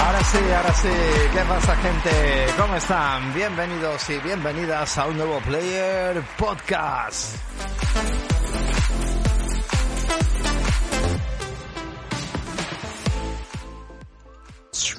Ahora 0.00 0.24
sí, 0.24 0.38
ahora 0.56 0.74
sí. 0.74 0.88
¿Qué 1.32 1.40
pasa, 1.48 1.76
gente? 1.76 2.46
¿Cómo 2.58 2.74
están? 2.76 3.34
Bienvenidos 3.34 4.10
y 4.10 4.18
bienvenidas 4.18 4.98
a 4.98 5.06
un 5.06 5.16
nuevo 5.16 5.40
Player 5.40 6.22
Podcast. 6.36 7.36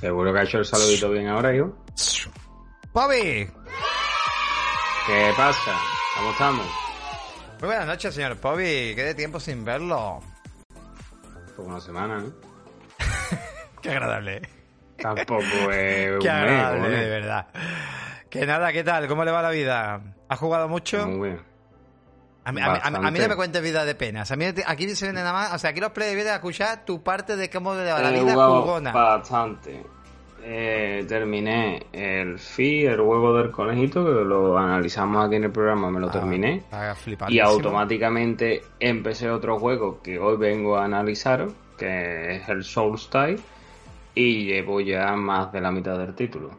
Seguro 0.03 0.33
que 0.33 0.39
ha 0.39 0.43
hecho 0.43 0.57
el 0.57 0.65
saludito 0.65 1.09
bien 1.11 1.29
ahora, 1.29 1.55
yo. 1.55 1.71
Bobby. 2.91 3.49
¿Qué 5.07 5.31
pasa? 5.37 5.71
¿Cómo 6.17 6.31
estamos? 6.31 6.67
Muy 7.61 7.67
buenas 7.67 7.87
noches, 7.87 8.13
señor 8.13 8.37
Bobby. 8.41 8.91
Qué 8.95 9.03
de 9.05 9.15
tiempo 9.15 9.39
sin 9.39 9.63
verlo. 9.63 10.19
Por 11.55 11.67
una 11.67 11.79
semana, 11.79 12.17
¿no? 12.17 12.33
Qué 13.81 13.91
agradable. 13.91 14.41
Tampoco 14.97 15.71
es 15.71 16.11
un 16.11 16.19
Qué 16.19 16.27
mes, 16.27 16.33
agradable, 16.33 16.89
de 16.89 17.09
verdad. 17.09 17.47
Que 18.29 18.45
nada, 18.45 18.73
¿qué 18.73 18.83
tal? 18.83 19.07
¿Cómo 19.07 19.23
le 19.23 19.31
va 19.31 19.41
la 19.41 19.51
vida? 19.51 20.01
¿Ha 20.27 20.35
jugado 20.35 20.67
mucho? 20.67 21.07
Muy 21.07 21.29
bien. 21.29 21.41
A 22.45 22.51
mí, 22.51 22.59
a 22.61 22.65
mí- 22.73 22.79
a 22.83 22.89
no 23.11 23.29
me 23.29 23.35
cuentes 23.35 23.61
vida 23.61 23.85
de 23.85 23.95
penas. 23.95 24.31
A 24.31 24.35
mí 24.35 24.45
aquí 24.65 24.89
se 24.95 25.05
viene 25.05 25.21
nada 25.21 25.33
más. 25.33 25.53
O 25.53 25.57
sea, 25.59 25.69
aquí 25.69 25.79
los 25.79 25.91
players 25.91 26.15
vienen 26.15 26.33
a 26.33 26.35
escuchar 26.37 26.83
tu 26.85 27.01
parte 27.01 27.35
de 27.37 27.49
cómo 27.49 27.73
le 27.73 27.91
va 27.91 27.99
la 28.01 28.09
vida 28.23 28.33
jugona. 28.61 28.91
Bastante. 28.91 29.83
Eh, 30.45 31.05
terminé 31.07 31.85
el 31.93 32.37
FI, 32.37 32.85
el 32.87 32.99
huevo 32.99 33.33
del 33.37 33.49
conejito, 33.49 34.03
que 34.03 34.11
lo 34.25 34.57
analizamos 34.57 35.25
aquí 35.25 35.35
en 35.37 35.45
el 35.45 35.51
programa, 35.51 35.89
me 35.89 36.01
lo 36.01 36.09
terminé. 36.11 36.63
Está 37.13 37.31
Y 37.31 37.39
automáticamente 37.39 38.61
empecé 38.79 39.29
otro 39.29 39.57
juego 39.57 40.01
que 40.01 40.19
hoy 40.19 40.35
vengo 40.35 40.75
a 40.77 40.83
analizar, 40.83 41.47
que 41.77 42.35
es 42.35 42.49
el 42.49 42.65
Soulstyle, 42.65 43.39
y 44.15 44.45
llevo 44.47 44.81
ya 44.81 45.13
más 45.15 45.49
de 45.53 45.61
la 45.61 45.71
mitad 45.71 45.97
del 45.97 46.13
título. 46.13 46.51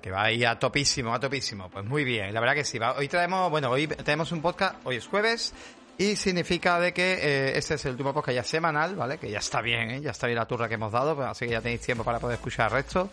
Que 0.00 0.10
va 0.10 0.24
ahí 0.24 0.44
a 0.44 0.58
topísimo, 0.58 1.14
a 1.14 1.20
topísimo. 1.20 1.68
Pues 1.70 1.84
muy 1.84 2.04
bien, 2.04 2.32
la 2.32 2.40
verdad 2.40 2.54
que 2.54 2.64
sí. 2.64 2.78
Hoy 2.96 3.08
traemos, 3.08 3.50
bueno, 3.50 3.70
hoy 3.70 3.86
tenemos 3.86 4.32
un 4.32 4.40
podcast, 4.40 4.76
hoy 4.84 4.96
es 4.96 5.06
jueves, 5.06 5.52
y 5.98 6.16
significa 6.16 6.80
de 6.80 6.92
que 6.92 7.12
eh, 7.14 7.58
este 7.58 7.74
es 7.74 7.84
el 7.84 7.92
último 7.92 8.12
podcast 8.14 8.36
ya 8.36 8.44
semanal, 8.44 8.96
¿vale? 8.96 9.18
Que 9.18 9.30
ya 9.30 9.38
está 9.38 9.60
bien, 9.60 9.90
¿eh? 9.90 10.00
Ya 10.00 10.10
está 10.10 10.26
bien 10.26 10.38
la 10.38 10.46
turra 10.46 10.68
que 10.68 10.74
hemos 10.74 10.92
dado, 10.92 11.20
así 11.22 11.46
que 11.46 11.52
ya 11.52 11.60
tenéis 11.60 11.80
tiempo 11.80 12.02
para 12.04 12.18
poder 12.18 12.36
escuchar 12.36 12.66
el 12.66 12.72
resto. 12.72 13.10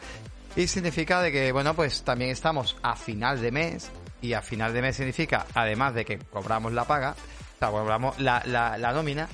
Y 0.55 0.67
significa 0.67 1.21
de 1.21 1.31
que, 1.31 1.51
bueno, 1.51 1.73
pues 1.75 2.03
también 2.03 2.31
estamos 2.31 2.77
a 2.81 2.95
final 2.95 3.41
de 3.41 3.51
mes, 3.51 3.91
y 4.21 4.33
a 4.33 4.41
final 4.41 4.73
de 4.73 4.81
mes 4.81 4.95
significa, 4.95 5.45
además 5.53 5.93
de 5.93 6.05
que 6.05 6.17
cobramos 6.17 6.73
la 6.73 6.85
paga, 6.85 7.15
o 7.55 7.59
sea, 7.59 7.69
cobramos 7.69 8.19
la, 8.19 8.41
la, 8.45 8.77
la 8.77 8.93
nómina, 8.93 9.27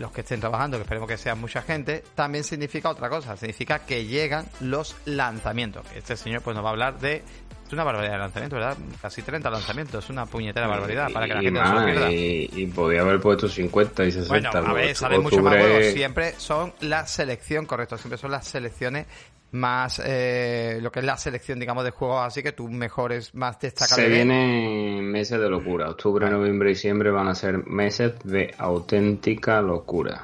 los 0.00 0.10
que 0.12 0.22
estén 0.22 0.40
trabajando, 0.40 0.78
que 0.78 0.82
esperemos 0.82 1.08
que 1.08 1.16
sean 1.18 1.38
mucha 1.40 1.60
gente, 1.62 2.02
también 2.14 2.42
significa 2.42 2.88
otra 2.88 3.08
cosa, 3.10 3.36
significa 3.36 3.80
que 3.80 4.06
llegan 4.06 4.46
los 4.60 4.96
lanzamientos. 5.04 5.84
Este 5.94 6.16
señor 6.16 6.42
pues 6.42 6.56
nos 6.56 6.64
va 6.64 6.70
a 6.70 6.72
hablar 6.72 6.98
de... 6.98 7.22
Es 7.66 7.72
una 7.74 7.84
barbaridad 7.84 8.14
de 8.14 8.18
lanzamientos, 8.18 8.58
¿verdad? 8.58 8.76
Casi 9.00 9.22
30 9.22 9.48
lanzamientos, 9.48 10.02
es 10.02 10.10
una 10.10 10.26
puñetera 10.26 10.66
barbaridad 10.66 11.08
para 11.12 11.26
que 11.28 11.34
la 11.34 11.40
Y 11.40 11.44
gente 11.44 11.60
no 11.60 11.78
se 11.78 11.84
pierda. 11.84 12.10
y, 12.10 12.50
y 12.52 12.66
podía 12.66 13.02
haber 13.02 13.20
puesto 13.20 13.46
50 13.48 14.04
y 14.06 14.10
60. 14.10 14.28
Bueno, 14.50 14.68
a 14.68 14.72
ver, 14.72 14.96
salen 14.96 15.22
muchos 15.22 15.40
más 15.40 15.56
juegos. 15.56 15.84
Siempre 15.92 16.34
son 16.38 16.72
la 16.80 17.06
selección, 17.06 17.66
correcto, 17.66 17.96
siempre 17.96 18.18
son 18.18 18.32
las 18.32 18.44
selecciones 18.48 19.06
más... 19.52 20.00
Eh, 20.04 20.78
lo 20.82 20.90
que 20.92 21.00
es 21.00 21.04
la 21.04 21.16
selección, 21.16 21.58
digamos, 21.58 21.84
de 21.84 21.90
juegos 21.90 22.26
así 22.26 22.42
que 22.42 22.52
tus 22.52 22.70
mejores, 22.70 23.34
más 23.34 23.58
destacables. 23.60 24.06
Se 24.06 24.12
vienen 24.12 25.10
meses 25.10 25.40
de 25.40 25.48
locura. 25.48 25.90
Octubre, 25.90 26.28
noviembre 26.30 26.70
y 26.70 26.74
diciembre 26.74 27.10
van 27.10 27.28
a 27.28 27.34
ser 27.34 27.66
meses 27.66 28.14
de 28.24 28.54
auténtica 28.58 29.60
locura. 29.60 30.22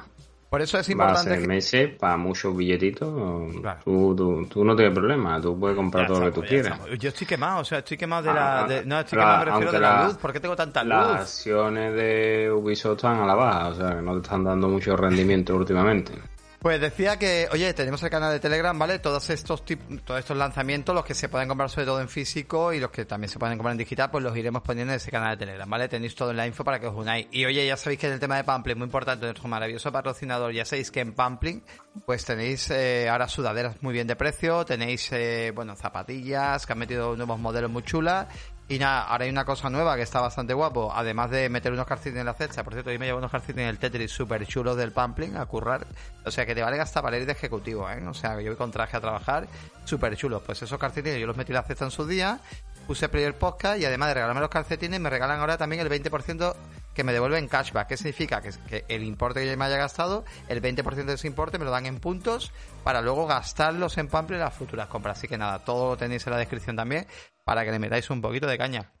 Por 0.49 0.61
eso 0.61 0.79
es 0.79 0.87
Va 0.87 0.91
a 0.91 0.93
importante... 0.93 1.29
ser 1.31 1.41
que- 1.41 1.47
meses 1.47 1.89
para 1.99 2.15
muchos 2.15 2.55
billetitos. 2.55 3.53
Claro. 3.61 3.81
Tú, 3.83 4.15
tú, 4.15 4.45
tú 4.49 4.63
no 4.63 4.77
tienes 4.77 4.93
problema. 4.95 5.41
Tú 5.41 5.59
puedes 5.59 5.75
comprar 5.75 6.03
Ya 6.03 6.07
todo 6.07 6.19
lo 6.21 6.25
que 6.27 6.31
tú 6.31 6.41
ya 6.43 6.47
quieras. 6.47 6.71
estamos. 6.79 6.99
Yo 6.99 7.09
estoy 7.09 7.27
quemado, 7.27 7.59
o 7.59 7.65
sea, 7.65 7.79
estoy 7.79 7.97
quemado 7.97 8.23
de 8.23 8.33
la... 8.33 8.63
Ah, 8.63 8.67
de- 8.67 8.85
no, 8.85 8.99
estoy 9.01 9.19
la- 9.19 9.23
quemado, 9.25 9.39
me 9.39 9.45
refiero 9.51 9.71
de 9.73 9.79
la, 9.81 9.89
la- 9.97 10.03
luz. 10.05 10.17
¿Por 10.17 10.31
qué 10.31 10.39
tengo 10.39 10.55
tanta 10.55 10.83
luz? 10.85 10.89
Las 10.93 11.21
acciones 11.21 11.93
de 11.95 12.49
Ubisoft 12.49 12.95
están 12.95 13.19
a 13.19 13.25
la 13.25 13.35
baja. 13.35 13.67
O 13.67 13.75
sea, 13.75 13.89
que 13.89 14.01
no 14.01 14.13
te 14.13 14.21
están 14.21 14.45
dando 14.45 14.69
mucho 14.69 14.95
rendimiento 14.95 15.53
últimamente. 15.53 16.13
Pues 16.59 16.81
decía 16.81 17.17
que, 17.17 17.47
oye, 17.51 17.71
tenemos 17.75 18.01
el 18.01 18.09
canal 18.09 18.31
de 18.33 18.39
Telegram, 18.39 18.77
¿vale? 18.77 18.97
Todos 18.97 19.29
estos 19.29 19.63
todos 19.63 20.19
estos 20.19 20.35
lanzamientos, 20.35 20.95
los 20.95 21.05
que 21.05 21.13
se 21.13 21.29
pueden 21.29 21.47
comprar 21.47 21.69
sobre 21.69 21.85
todo 21.85 22.01
en 22.01 22.09
físico 22.09 22.73
y 22.73 22.79
los 22.79 22.89
que 22.89 23.05
también 23.05 23.29
se 23.29 23.37
pueden 23.37 23.57
comprar 23.57 23.73
en 23.73 23.77
digital, 23.77 24.09
pues 24.09 24.23
los 24.23 24.35
iremos 24.35 24.63
poniendo 24.63 24.91
en 24.91 24.97
ese 24.97 25.11
canal 25.11 25.37
de 25.37 25.45
Telegram, 25.45 25.69
¿vale? 25.69 25.87
Tenéis 25.87 26.15
todo 26.15 26.31
en 26.31 26.37
la 26.37 26.47
info 26.47 26.63
para 26.63 26.79
que 26.79 26.87
os 26.87 26.95
unáis. 26.95 27.27
Y 27.31 27.45
oye, 27.45 27.65
ya 27.67 27.77
sabéis 27.77 27.99
que 27.99 28.07
en 28.07 28.13
el 28.13 28.19
tema 28.19 28.37
de 28.37 28.43
Pampling, 28.43 28.75
muy 28.75 28.85
importante, 28.85 29.25
nuestro 29.27 29.47
maravilloso 29.47 29.91
patrocinador, 29.91 30.51
ya 30.51 30.65
sabéis 30.65 30.89
que 30.89 31.01
en 31.01 31.13
Pampling, 31.13 31.61
pues 32.07 32.25
tenéis 32.25 32.71
eh, 32.71 33.07
ahora 33.07 33.27
sudaderas 33.27 33.75
muy 33.81 33.93
bien 33.93 34.07
de 34.07 34.15
precio, 34.15 34.65
tenéis, 34.65 35.11
eh, 35.11 35.51
bueno, 35.53 35.75
zapatillas, 35.75 36.65
que 36.65 36.73
han 36.73 36.79
metido 36.79 37.15
nuevos 37.15 37.39
modelos 37.39 37.69
muy 37.69 37.83
chulas. 37.83 38.27
Y 38.69 38.79
nada, 38.79 39.03
ahora 39.03 39.23
hay 39.23 39.29
una 39.29 39.45
cosa 39.45 39.69
nueva 39.69 39.95
que 39.95 40.01
está 40.01 40.19
bastante 40.19 40.53
guapo, 40.53 40.91
además 40.93 41.31
de 41.31 41.47
meter 41.47 41.71
unos 41.71 41.87
calcetines 41.87 42.19
en 42.19 42.25
la 42.25 42.33
cesta, 42.33 42.65
por 42.65 42.73
cierto, 42.73 42.91
yo 42.91 42.99
me 42.99 43.05
llevo 43.05 43.17
unos 43.17 43.31
calcetines 43.31 43.67
del 43.67 43.79
Tetris 43.79 44.11
súper 44.11 44.45
chulos 44.45 44.75
del 44.75 44.91
Pampling 44.91 45.37
a 45.37 45.45
currar, 45.45 45.87
o 46.25 46.31
sea 46.31 46.45
que 46.45 46.53
te 46.53 46.61
valen 46.61 46.81
hasta 46.81 47.01
para 47.01 47.17
de 47.17 47.31
ejecutivo, 47.31 47.89
¿eh? 47.89 48.05
O 48.05 48.13
sea, 48.13 48.35
que 48.35 48.43
yo 48.43 48.51
voy 48.51 48.57
con 48.57 48.69
traje 48.69 48.97
a 48.97 48.99
trabajar, 48.99 49.47
súper 49.85 50.17
chulos. 50.17 50.43
Pues 50.45 50.61
esos 50.61 50.77
calcetines 50.77 51.17
yo 51.17 51.27
los 51.27 51.37
metí 51.37 51.53
en 51.53 51.55
la 51.55 51.63
cesta 51.63 51.85
en 51.85 51.91
su 51.91 52.05
día, 52.05 52.41
puse 52.85 53.07
Player 53.07 53.33
Podcast 53.35 53.79
y 53.79 53.85
además 53.85 54.09
de 54.09 54.15
regalarme 54.15 54.41
los 54.41 54.49
calcetines, 54.49 54.99
me 54.99 55.09
regalan 55.09 55.39
ahora 55.39 55.57
también 55.57 55.81
el 55.81 55.89
20% 55.89 56.53
que 56.93 57.03
me 57.05 57.13
devuelven 57.13 57.47
cashback. 57.47 57.87
¿Qué 57.87 57.95
significa? 57.95 58.41
Que, 58.41 58.83
el 58.89 59.03
importe 59.03 59.39
que 59.39 59.49
yo 59.49 59.57
me 59.57 59.63
haya 59.63 59.77
gastado, 59.77 60.25
el 60.49 60.61
20% 60.61 61.05
de 61.05 61.13
ese 61.13 61.27
importe 61.27 61.57
me 61.57 61.63
lo 61.63 61.71
dan 61.71 61.85
en 61.85 62.01
puntos 62.01 62.51
para 62.83 63.01
luego 63.01 63.27
gastarlos 63.27 63.97
en 63.97 64.09
Pampling 64.09 64.39
en 64.39 64.43
las 64.43 64.53
futuras 64.53 64.87
compras. 64.87 65.19
Así 65.19 65.29
que 65.29 65.37
nada, 65.37 65.59
todo 65.59 65.91
lo 65.91 65.97
tenéis 65.97 66.27
en 66.27 66.33
la 66.33 66.39
descripción 66.39 66.75
también 66.75 67.07
para 67.47 67.63
que 67.63 67.71
le 67.71 67.79
metáis 67.79 68.09
un 68.09 68.21
poquito 68.21 68.45
de 68.45 68.57
caña. 68.57 68.91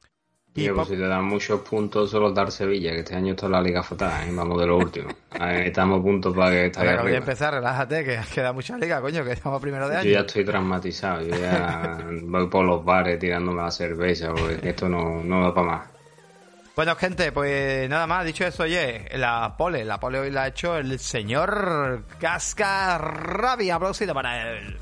Y 0.55 0.69
pues 0.69 0.87
si 0.87 0.95
te 0.95 1.05
dan 1.05 1.25
muchos 1.25 1.59
puntos 1.59 2.09
solo 2.09 2.31
dar 2.31 2.49
Sevilla, 2.49 2.91
que 2.91 2.99
este 2.99 3.13
año 3.13 3.33
está 3.33 3.49
la 3.49 3.61
liga 3.61 3.83
fatal, 3.83 4.25
¿eh? 4.25 4.31
vamos 4.33 4.57
de 4.61 4.65
lo 4.65 4.77
último. 4.77 5.09
Estamos 5.41 6.01
puntos 6.01 6.33
para 6.33 6.51
que 6.51 6.65
esté 6.67 6.79
ahí 6.87 6.97
voy 6.97 7.13
a 7.13 7.17
empezar, 7.17 7.53
relájate, 7.53 8.05
que 8.05 8.19
queda 8.33 8.53
mucha 8.53 8.77
liga, 8.77 9.01
coño, 9.01 9.25
que 9.25 9.33
estamos 9.33 9.61
primero 9.61 9.89
de 9.89 9.95
Yo 9.95 9.99
año. 9.99 10.09
ya 10.11 10.19
estoy 10.21 10.45
traumatizado, 10.45 11.23
yo 11.23 11.35
ya 11.35 11.99
voy 12.23 12.47
por 12.47 12.65
los 12.65 12.85
bares 12.85 13.19
tirándome 13.19 13.61
la 13.61 13.69
cerveza, 13.69 14.29
porque 14.29 14.69
esto 14.69 14.87
no, 14.87 15.21
no 15.21 15.43
da 15.43 15.53
para 15.53 15.67
más. 15.67 15.87
Bueno, 16.73 16.95
gente, 16.95 17.33
pues 17.33 17.89
nada 17.89 18.07
más, 18.07 18.23
dicho 18.23 18.45
eso, 18.45 18.63
oye, 18.63 19.09
la 19.15 19.55
pole, 19.57 19.83
la 19.83 19.99
pole 19.99 20.19
hoy 20.19 20.31
la 20.31 20.43
ha 20.43 20.47
hecho 20.47 20.77
el 20.77 20.97
señor 20.99 22.05
Casca 22.17 22.97
Rabia, 22.97 23.75
aplausido 23.75 24.13
para 24.13 24.49
él. 24.51 24.77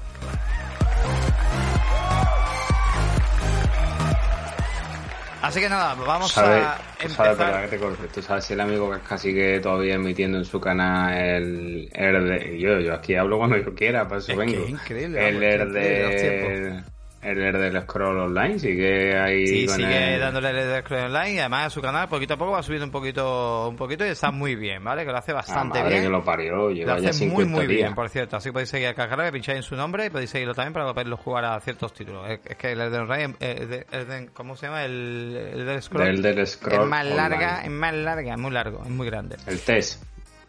Así 5.48 5.60
que 5.60 5.70
nada, 5.70 5.94
vamos 5.94 6.32
¿Sabes? 6.32 6.64
a 6.64 6.78
sabes, 7.08 7.40
empezar. 7.40 7.70
que 7.70 7.78
te 7.78 8.08
tú 8.08 8.22
sabes 8.22 8.46
si 8.46 8.54
el 8.54 8.62
amigo 8.62 8.92
que 8.92 9.00
casi 9.02 9.34
que 9.34 9.60
todavía 9.60 9.94
emitiendo 9.96 10.38
en 10.40 10.46
su 10.46 10.60
canal 10.60 11.14
el, 11.16 11.90
el 11.94 12.28
de, 12.30 12.60
yo, 12.60 12.80
yo 12.80 12.94
aquí 12.96 13.16
hablo 13.16 13.38
cuando 13.38 13.58
yo 13.58 13.74
quiera, 13.76 14.08
para 14.08 14.20
eso 14.20 14.32
Es 14.32 14.38
que 14.46 14.46
vengo. 14.46 14.64
es 14.64 14.70
increíble, 14.70 15.30
el 15.30 15.36
los 15.36 15.74
de, 15.74 16.84
el 17.26 17.42
er 17.42 17.58
del 17.58 17.82
scroll 17.82 18.18
online, 18.20 18.60
sigue 18.60 19.18
ahí 19.20 19.48
Sí, 19.48 19.66
con 19.66 19.76
sigue 19.78 20.14
el- 20.16 20.20
dándole 20.22 20.50
el 20.78 20.84
scroll 20.84 21.06
online 21.06 21.34
y 21.34 21.40
además 21.40 21.66
a 21.68 21.70
su 21.72 21.82
canal 21.82 22.08
poquito 22.08 22.36
a 22.36 22.38
poco 22.38 22.52
va 22.52 22.64
subiendo 22.64 22.86
un 22.86 22.92
poquito, 22.92 23.68
un 23.70 23.76
poquito 23.76 24.06
y 24.06 24.10
está 24.10 24.32
muy 24.32 24.56
bien, 24.56 24.84
¿vale? 24.84 25.06
Que 25.06 25.12
lo 25.12 25.18
hace 25.18 25.32
La 25.32 25.38
bastante 25.40 25.80
madre 25.80 25.92
bien. 25.92 26.04
que 26.04 26.10
lo 26.10 26.24
parió, 26.24 26.56
Lo 26.56 26.72
lleva 26.72 27.00
ya 27.00 27.10
hace 27.10 27.20
50 27.20 27.50
muy 27.52 27.58
muy 27.66 27.68
días. 27.68 27.84
bien, 27.88 27.96
por 27.96 28.10
cierto. 28.10 28.38
Así 28.38 28.50
que 28.50 28.54
podéis 28.54 28.70
seguir 28.70 28.88
a 28.88 28.94
Cacarra, 28.94 29.32
pincháis 29.32 29.58
en 29.58 29.64
su 29.64 29.76
nombre 29.76 30.06
y 30.06 30.10
podéis 30.10 30.30
seguirlo 30.30 30.54
también 30.54 30.74
para 30.74 30.94
poderlo 30.94 31.18
jugar 31.18 31.46
a 31.46 31.60
ciertos 31.60 31.94
títulos. 31.94 32.30
Es, 32.30 32.40
es 32.46 32.56
que 32.58 32.72
el 32.72 32.82
Elden 32.82 33.10
Ring, 33.10 33.36
eh, 33.40 33.86
el 33.92 34.08
Elden- 34.08 34.30
¿cómo 34.34 34.56
se 34.56 34.68
llama? 34.68 34.84
El, 34.86 35.52
el 35.54 35.66
del 35.66 35.82
Scroll. 35.82 36.06
Del 36.06 36.22
del 36.22 36.48
scroll 36.48 36.82
es 36.84 36.88
más 36.88 37.06
larga, 37.06 37.62
es 37.64 37.72
más 37.72 37.94
larga, 37.94 38.34
es 38.34 38.40
muy 38.40 38.52
largo, 38.52 38.82
es 38.84 38.90
muy 38.92 39.08
grande. 39.08 39.36
El 39.48 39.60
test. 39.60 40.04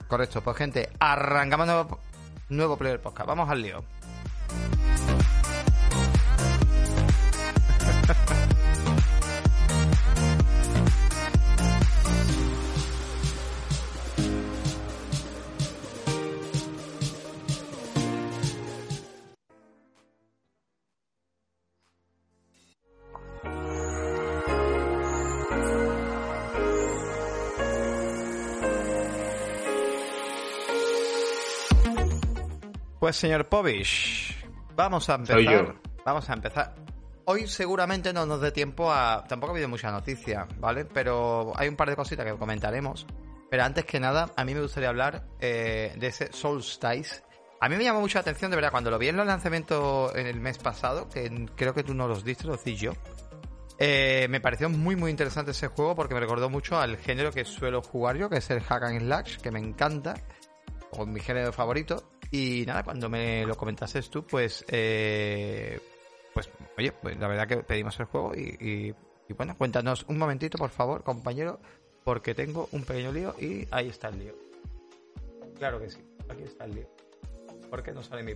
Correcto, 0.08 0.40
pues 0.40 0.56
gente, 0.56 0.88
arrancamos 1.00 1.66
nuevo, 1.66 2.00
nuevo 2.50 2.76
Player 2.76 3.00
Podcast. 3.00 3.26
Vamos 3.28 3.50
al 3.50 3.60
lío. 3.62 3.82
Pues 32.98 33.16
señor 33.16 33.48
Povish, 33.48 34.44
vamos 34.74 35.08
a 35.08 35.14
empezar. 35.14 35.76
Vamos 36.04 36.28
a 36.28 36.32
empezar 36.32 36.74
Hoy 37.28 37.48
seguramente 37.48 38.12
no 38.12 38.24
nos 38.24 38.40
dé 38.40 38.52
tiempo 38.52 38.92
a. 38.92 39.24
Tampoco 39.28 39.50
ha 39.50 39.54
habido 39.54 39.68
mucha 39.68 39.90
noticia, 39.90 40.46
¿vale? 40.58 40.84
Pero 40.84 41.52
hay 41.56 41.66
un 41.66 41.74
par 41.74 41.90
de 41.90 41.96
cositas 41.96 42.24
que 42.24 42.38
comentaremos. 42.38 43.04
Pero 43.50 43.64
antes 43.64 43.84
que 43.84 43.98
nada, 43.98 44.30
a 44.36 44.44
mí 44.44 44.54
me 44.54 44.62
gustaría 44.62 44.88
hablar 44.88 45.26
eh, 45.40 45.92
de 45.98 46.06
ese 46.06 46.32
Solstice. 46.32 47.22
A 47.60 47.68
mí 47.68 47.76
me 47.76 47.82
llamó 47.82 48.00
mucho 48.00 48.18
la 48.18 48.20
atención, 48.20 48.52
de 48.52 48.56
verdad, 48.56 48.70
cuando 48.70 48.92
lo 48.92 48.98
vi 48.98 49.08
en 49.08 49.16
los 49.16 49.26
lanzamientos 49.26 50.14
en 50.14 50.28
el 50.28 50.38
mes 50.38 50.58
pasado, 50.58 51.08
que 51.08 51.48
creo 51.56 51.74
que 51.74 51.82
tú 51.82 51.94
no 51.94 52.06
los 52.06 52.24
diste, 52.24 52.46
lo 52.46 52.56
di 52.58 52.76
yo. 52.76 52.92
Eh, 53.78 54.28
me 54.30 54.40
pareció 54.40 54.70
muy 54.70 54.94
muy 54.94 55.10
interesante 55.10 55.50
ese 55.50 55.66
juego 55.66 55.96
porque 55.96 56.14
me 56.14 56.20
recordó 56.20 56.48
mucho 56.48 56.78
al 56.78 56.96
género 56.96 57.32
que 57.32 57.44
suelo 57.44 57.82
jugar 57.82 58.16
yo, 58.16 58.30
que 58.30 58.36
es 58.36 58.48
el 58.50 58.60
Hack 58.60 58.84
and 58.84 59.00
Slash, 59.00 59.38
que 59.38 59.50
me 59.50 59.58
encanta, 59.58 60.14
o 60.92 61.04
mi 61.04 61.18
género 61.18 61.52
favorito. 61.52 62.12
Y 62.30 62.62
nada, 62.66 62.84
cuando 62.84 63.08
me 63.08 63.44
lo 63.44 63.56
comentases 63.56 64.10
tú, 64.10 64.24
pues, 64.24 64.64
eh, 64.68 65.80
pues, 66.36 66.50
oye, 66.76 66.92
pues 66.92 67.18
la 67.18 67.28
verdad 67.28 67.48
que 67.48 67.56
pedimos 67.62 67.98
el 67.98 68.04
juego 68.04 68.34
y, 68.34 68.58
y- 68.60 69.32
bueno, 69.32 69.56
cuéntanos 69.56 70.04
un 70.06 70.18
momentito, 70.18 70.58
por 70.58 70.68
favor, 70.68 71.02
compañero, 71.02 71.58
porque 72.04 72.34
tengo 72.34 72.68
un 72.72 72.84
pequeño 72.84 73.10
lío 73.10 73.34
y 73.40 73.66
ahí 73.70 73.88
está 73.88 74.08
el 74.08 74.18
lío. 74.18 74.34
Claro 75.58 75.80
que 75.80 75.88
sí, 75.88 75.98
aquí 76.28 76.42
está 76.42 76.66
el 76.66 76.74
lío. 76.74 76.88
¿Por 77.70 77.82
qué 77.82 77.92
no 77.92 78.02
sale 78.02 78.22
mi... 78.22 78.34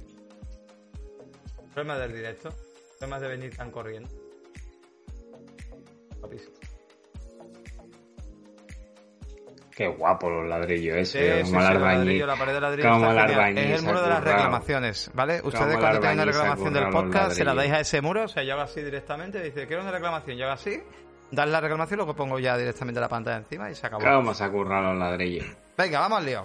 Problema 1.75 1.99
del 1.99 2.15
directo, 2.15 2.55
problemas 2.99 3.21
de 3.21 3.29
venir 3.29 3.55
tan 3.55 3.71
corriendo. 3.71 4.09
Guapísimo. 6.21 6.55
Qué 9.81 9.89
guapo 9.89 10.29
los 10.29 10.47
ladrillos 10.47 10.95
ese, 10.95 11.43
sí, 11.43 11.51
como 11.51 11.63
sí, 11.63 11.73
el 11.73 11.81
ladrillo, 11.81 12.27
la 12.27 12.37
pared 12.37 12.53
de 12.53 12.61
ladrillo 12.61 12.91
Como 12.91 13.09
está 13.09 13.29
genial. 13.29 13.57
Es 13.57 13.81
el 13.81 13.87
muro 13.87 14.03
de 14.03 14.09
las 14.11 14.25
reclamaciones, 14.25 15.11
¿vale? 15.15 15.41
Ustedes 15.43 15.79
cuando 15.79 16.01
tengan 16.01 16.17
una 16.17 16.25
reclamación 16.27 16.75
del 16.75 16.89
podcast 16.91 17.33
se 17.33 17.45
la 17.47 17.55
dais 17.55 17.73
a 17.73 17.81
ese 17.81 18.03
muro, 18.03 18.25
o 18.25 18.29
sea, 18.29 18.43
yo 18.43 18.53
hago 18.53 18.63
así 18.65 18.83
directamente, 18.83 19.43
dice, 19.43 19.67
quiero 19.67 19.81
una 19.81 19.91
reclamación, 19.91 20.37
yo 20.37 20.45
hago 20.45 20.53
así, 20.53 20.83
das 21.31 21.49
la 21.49 21.63
reclamación, 21.63 21.97
luego 21.97 22.15
pongo 22.15 22.39
ya 22.39 22.59
directamente 22.59 23.01
la 23.01 23.09
pantalla 23.09 23.39
encima 23.39 23.71
y 23.71 23.75
se 23.75 23.87
acabó. 23.87 24.05
¿Cómo 24.05 24.35
se 24.35 24.45
ha 24.45 24.51
currado 24.51 24.91
los 24.91 24.99
ladrillos? 24.99 25.47
Venga, 25.79 26.01
vamos 26.01 26.19
al 26.19 26.27
lío. 26.27 26.45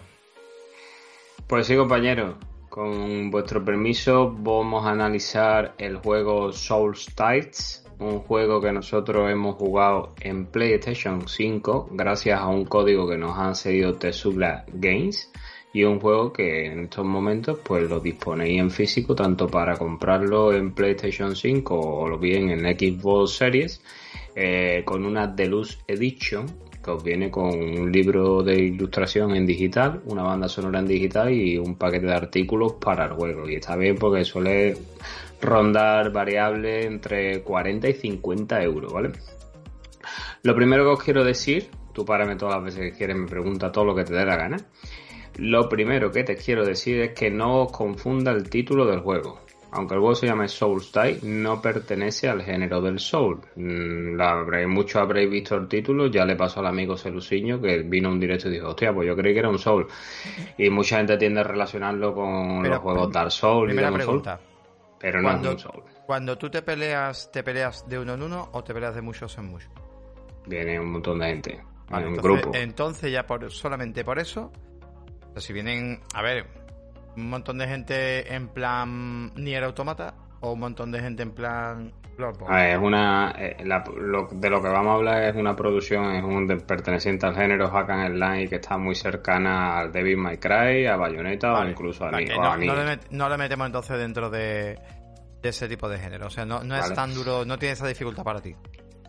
Pues 1.45 1.67
sí, 1.67 1.75
compañeros, 1.75 2.37
con 2.69 3.29
vuestro 3.31 3.65
permiso 3.65 4.31
vamos 4.31 4.85
a 4.85 4.91
analizar 4.91 5.73
el 5.77 5.97
juego 5.97 6.53
Solstice, 6.53 7.84
un 7.99 8.19
juego 8.19 8.61
que 8.61 8.71
nosotros 8.71 9.29
hemos 9.31 9.55
jugado 9.55 10.13
en 10.19 10.45
PlayStation 10.45 11.27
5 11.27 11.89
gracias 11.91 12.39
a 12.39 12.47
un 12.47 12.65
código 12.65 13.07
que 13.07 13.17
nos 13.17 13.37
han 13.37 13.55
cedido 13.55 13.95
Tesula 13.95 14.65
Games 14.73 15.31
y 15.73 15.83
un 15.83 15.99
juego 15.99 16.31
que 16.31 16.67
en 16.67 16.85
estos 16.85 17.05
momentos 17.05 17.59
pues 17.63 17.89
lo 17.89 17.99
disponéis 17.99 18.59
en 18.59 18.71
físico 18.71 19.15
tanto 19.15 19.47
para 19.47 19.77
comprarlo 19.77 20.53
en 20.53 20.73
PlayStation 20.73 21.35
5 21.35 21.79
o 21.79 22.07
lo 22.07 22.17
bien 22.17 22.49
en 22.49 22.61
Xbox 22.61 23.31
Series 23.31 23.81
eh, 24.35 24.83
con 24.85 25.05
una 25.05 25.27
Deluxe 25.27 25.79
Edition 25.87 26.45
que 26.85 26.91
os 26.91 27.03
viene 27.03 27.31
con 27.31 27.47
un 27.47 27.91
libro 27.91 28.43
de 28.43 28.57
ilustración 28.57 29.35
en 29.35 29.47
digital, 29.47 30.01
una 30.05 30.21
banda 30.21 30.47
sonora 30.47 30.79
en 30.79 30.85
digital 30.85 31.33
y 31.33 31.57
un 31.57 31.75
paquete 31.77 32.05
de 32.05 32.13
artículos 32.13 32.73
para 32.73 33.05
el 33.05 33.13
juego. 33.13 33.49
Y 33.49 33.55
está 33.55 33.75
bien 33.75 33.95
porque 33.95 34.23
suele 34.23 34.77
rondar 35.45 36.11
variables 36.11 36.85
entre 36.85 37.41
40 37.41 37.89
y 37.89 37.93
50 37.93 38.63
euros, 38.63 38.93
¿vale? 38.93 39.11
Lo 40.43 40.55
primero 40.55 40.83
que 40.83 40.89
os 40.91 41.03
quiero 41.03 41.23
decir, 41.23 41.69
tú 41.93 42.05
párame 42.05 42.35
todas 42.35 42.55
las 42.55 42.65
veces 42.65 42.91
que 42.91 42.97
quieres, 42.97 43.15
me 43.15 43.27
pregunta 43.27 43.71
todo 43.71 43.85
lo 43.85 43.95
que 43.95 44.03
te 44.03 44.13
dé 44.13 44.25
la 44.25 44.35
gana. 44.35 44.57
Lo 45.37 45.67
primero 45.67 46.11
que 46.11 46.23
te 46.23 46.35
quiero 46.35 46.65
decir 46.65 46.99
es 47.01 47.11
que 47.13 47.29
no 47.29 47.63
os 47.63 47.71
confunda 47.71 48.31
el 48.31 48.49
título 48.49 48.85
del 48.85 48.99
juego. 48.99 49.39
Aunque 49.71 49.95
el 49.95 49.99
juego 49.99 50.15
se 50.15 50.27
llame 50.27 50.47
Soulstyle, 50.47 51.19
no 51.23 51.61
pertenece 51.61 52.29
al 52.29 52.41
género 52.41 52.79
del 52.79 52.97
Soul. 52.99 53.41
Mm, 53.55 54.15
muchos 54.67 55.01
habréis 55.01 55.29
visto 55.29 55.55
el 55.55 55.67
título, 55.67 56.07
ya 56.07 56.23
le 56.25 56.37
pasó 56.37 56.61
al 56.61 56.67
amigo 56.67 56.95
Celuciño 56.95 57.59
que 57.59 57.79
vino 57.79 58.07
a 58.07 58.13
un 58.13 58.19
directo 58.19 58.47
y 58.47 58.53
dijo, 58.53 58.69
hostia, 58.69 58.93
pues 58.93 59.05
yo 59.05 59.15
creí 59.17 59.33
que 59.33 59.39
era 59.39 59.49
un 59.49 59.59
Soul. 59.59 59.87
Y 60.57 60.69
mucha 60.69 60.97
gente 60.97 61.17
tiende 61.17 61.41
a 61.41 61.43
relacionarlo 61.43 62.13
con 62.13 62.61
Pero, 62.61 62.75
los 62.75 62.83
juegos 62.83 63.11
Dark 63.11 63.31
Souls 63.31 63.73
y 63.73 63.75
Demon 63.75 63.91
Soul, 63.91 64.21
pregunta. 64.21 64.39
Pero 65.05 65.21
no 65.21 65.27
Cuando, 65.29 65.49
es 65.51 65.65
un 65.65 65.71
Soul. 65.71 65.83
cuando 66.07 66.35
tú 66.35 66.49
te 66.49 66.63
peleas, 66.63 67.29
¿te 67.31 67.43
peleas 67.43 67.87
de 67.87 67.99
uno 67.99 68.15
en 68.15 68.23
uno 68.23 68.49
o 68.53 68.63
te 68.63 68.73
peleas 68.73 68.95
de 68.95 69.01
muchos 69.03 69.37
en 69.37 69.45
muchos? 69.51 69.69
Viene 70.47 70.79
un 70.79 70.91
montón 70.93 71.19
de 71.19 71.27
gente, 71.27 71.63
Vale, 71.89 72.05
en 72.07 72.13
un 72.13 72.15
entonces, 72.15 72.41
grupo. 72.41 72.57
entonces 72.57 73.11
ya 73.11 73.27
por 73.27 73.51
solamente 73.51 74.03
por 74.03 74.17
eso, 74.17 74.51
o 75.29 75.31
sea, 75.33 75.41
si 75.41 75.53
vienen, 75.53 76.01
a 76.15 76.23
ver, 76.23 76.47
un 77.15 77.29
montón 77.29 77.59
de 77.59 77.67
gente 77.67 78.33
en 78.33 78.47
plan 78.47 79.31
Nier 79.35 79.63
Automata 79.63 80.15
o 80.39 80.53
un 80.53 80.59
montón 80.59 80.91
de 80.91 80.99
gente 81.01 81.21
en 81.21 81.31
plan 81.35 81.93
Bloodborne. 82.17 82.53
A 82.55 82.57
ver, 82.61 82.75
es 82.77 82.81
una, 82.81 83.35
eh, 83.37 83.57
la- 83.65 83.83
lo- 83.97 84.27
de 84.31 84.49
lo 84.49 84.61
que 84.61 84.69
vamos 84.69 84.91
a 84.91 84.95
hablar 84.95 85.23
es 85.23 85.35
una 85.35 85.55
producción, 85.55 86.15
es 86.15 86.23
un 86.23 86.47
de- 86.47 86.57
perteneciente 86.57 87.25
al 87.25 87.35
género 87.35 87.69
Hack 87.69 87.89
and 87.89 88.15
Slash 88.15 88.49
que 88.49 88.55
está 88.55 88.77
muy 88.77 88.95
cercana 88.95 89.79
al 89.79 89.91
Devil 89.91 90.17
May 90.17 90.37
Cry, 90.37 90.85
a 90.85 90.95
Bayonetta 90.95 91.51
Vale, 91.51 91.67
o 91.67 91.71
incluso 91.71 92.05
a, 92.05 92.11
vale, 92.11 92.25
no, 92.27 92.41
a 92.43 92.55
no 92.55 92.57
Nier. 92.57 92.73
le 92.77 92.83
met- 92.95 93.07
no 93.11 93.29
le 93.29 93.37
metemos 93.37 93.65
entonces 93.67 93.97
dentro 93.97 94.29
de, 94.29 94.79
de 95.41 95.49
ese 95.49 95.67
tipo 95.67 95.87
de 95.89 95.99
género. 95.99 96.27
O 96.27 96.29
sea, 96.29 96.45
no, 96.45 96.63
no 96.63 96.75
es 96.75 96.93
tan 96.93 97.13
duro, 97.13 97.45
no 97.45 97.57
tiene 97.59 97.73
esa 97.73 97.87
dificultad 97.87 98.23
para 98.23 98.41
ti. 98.41 98.55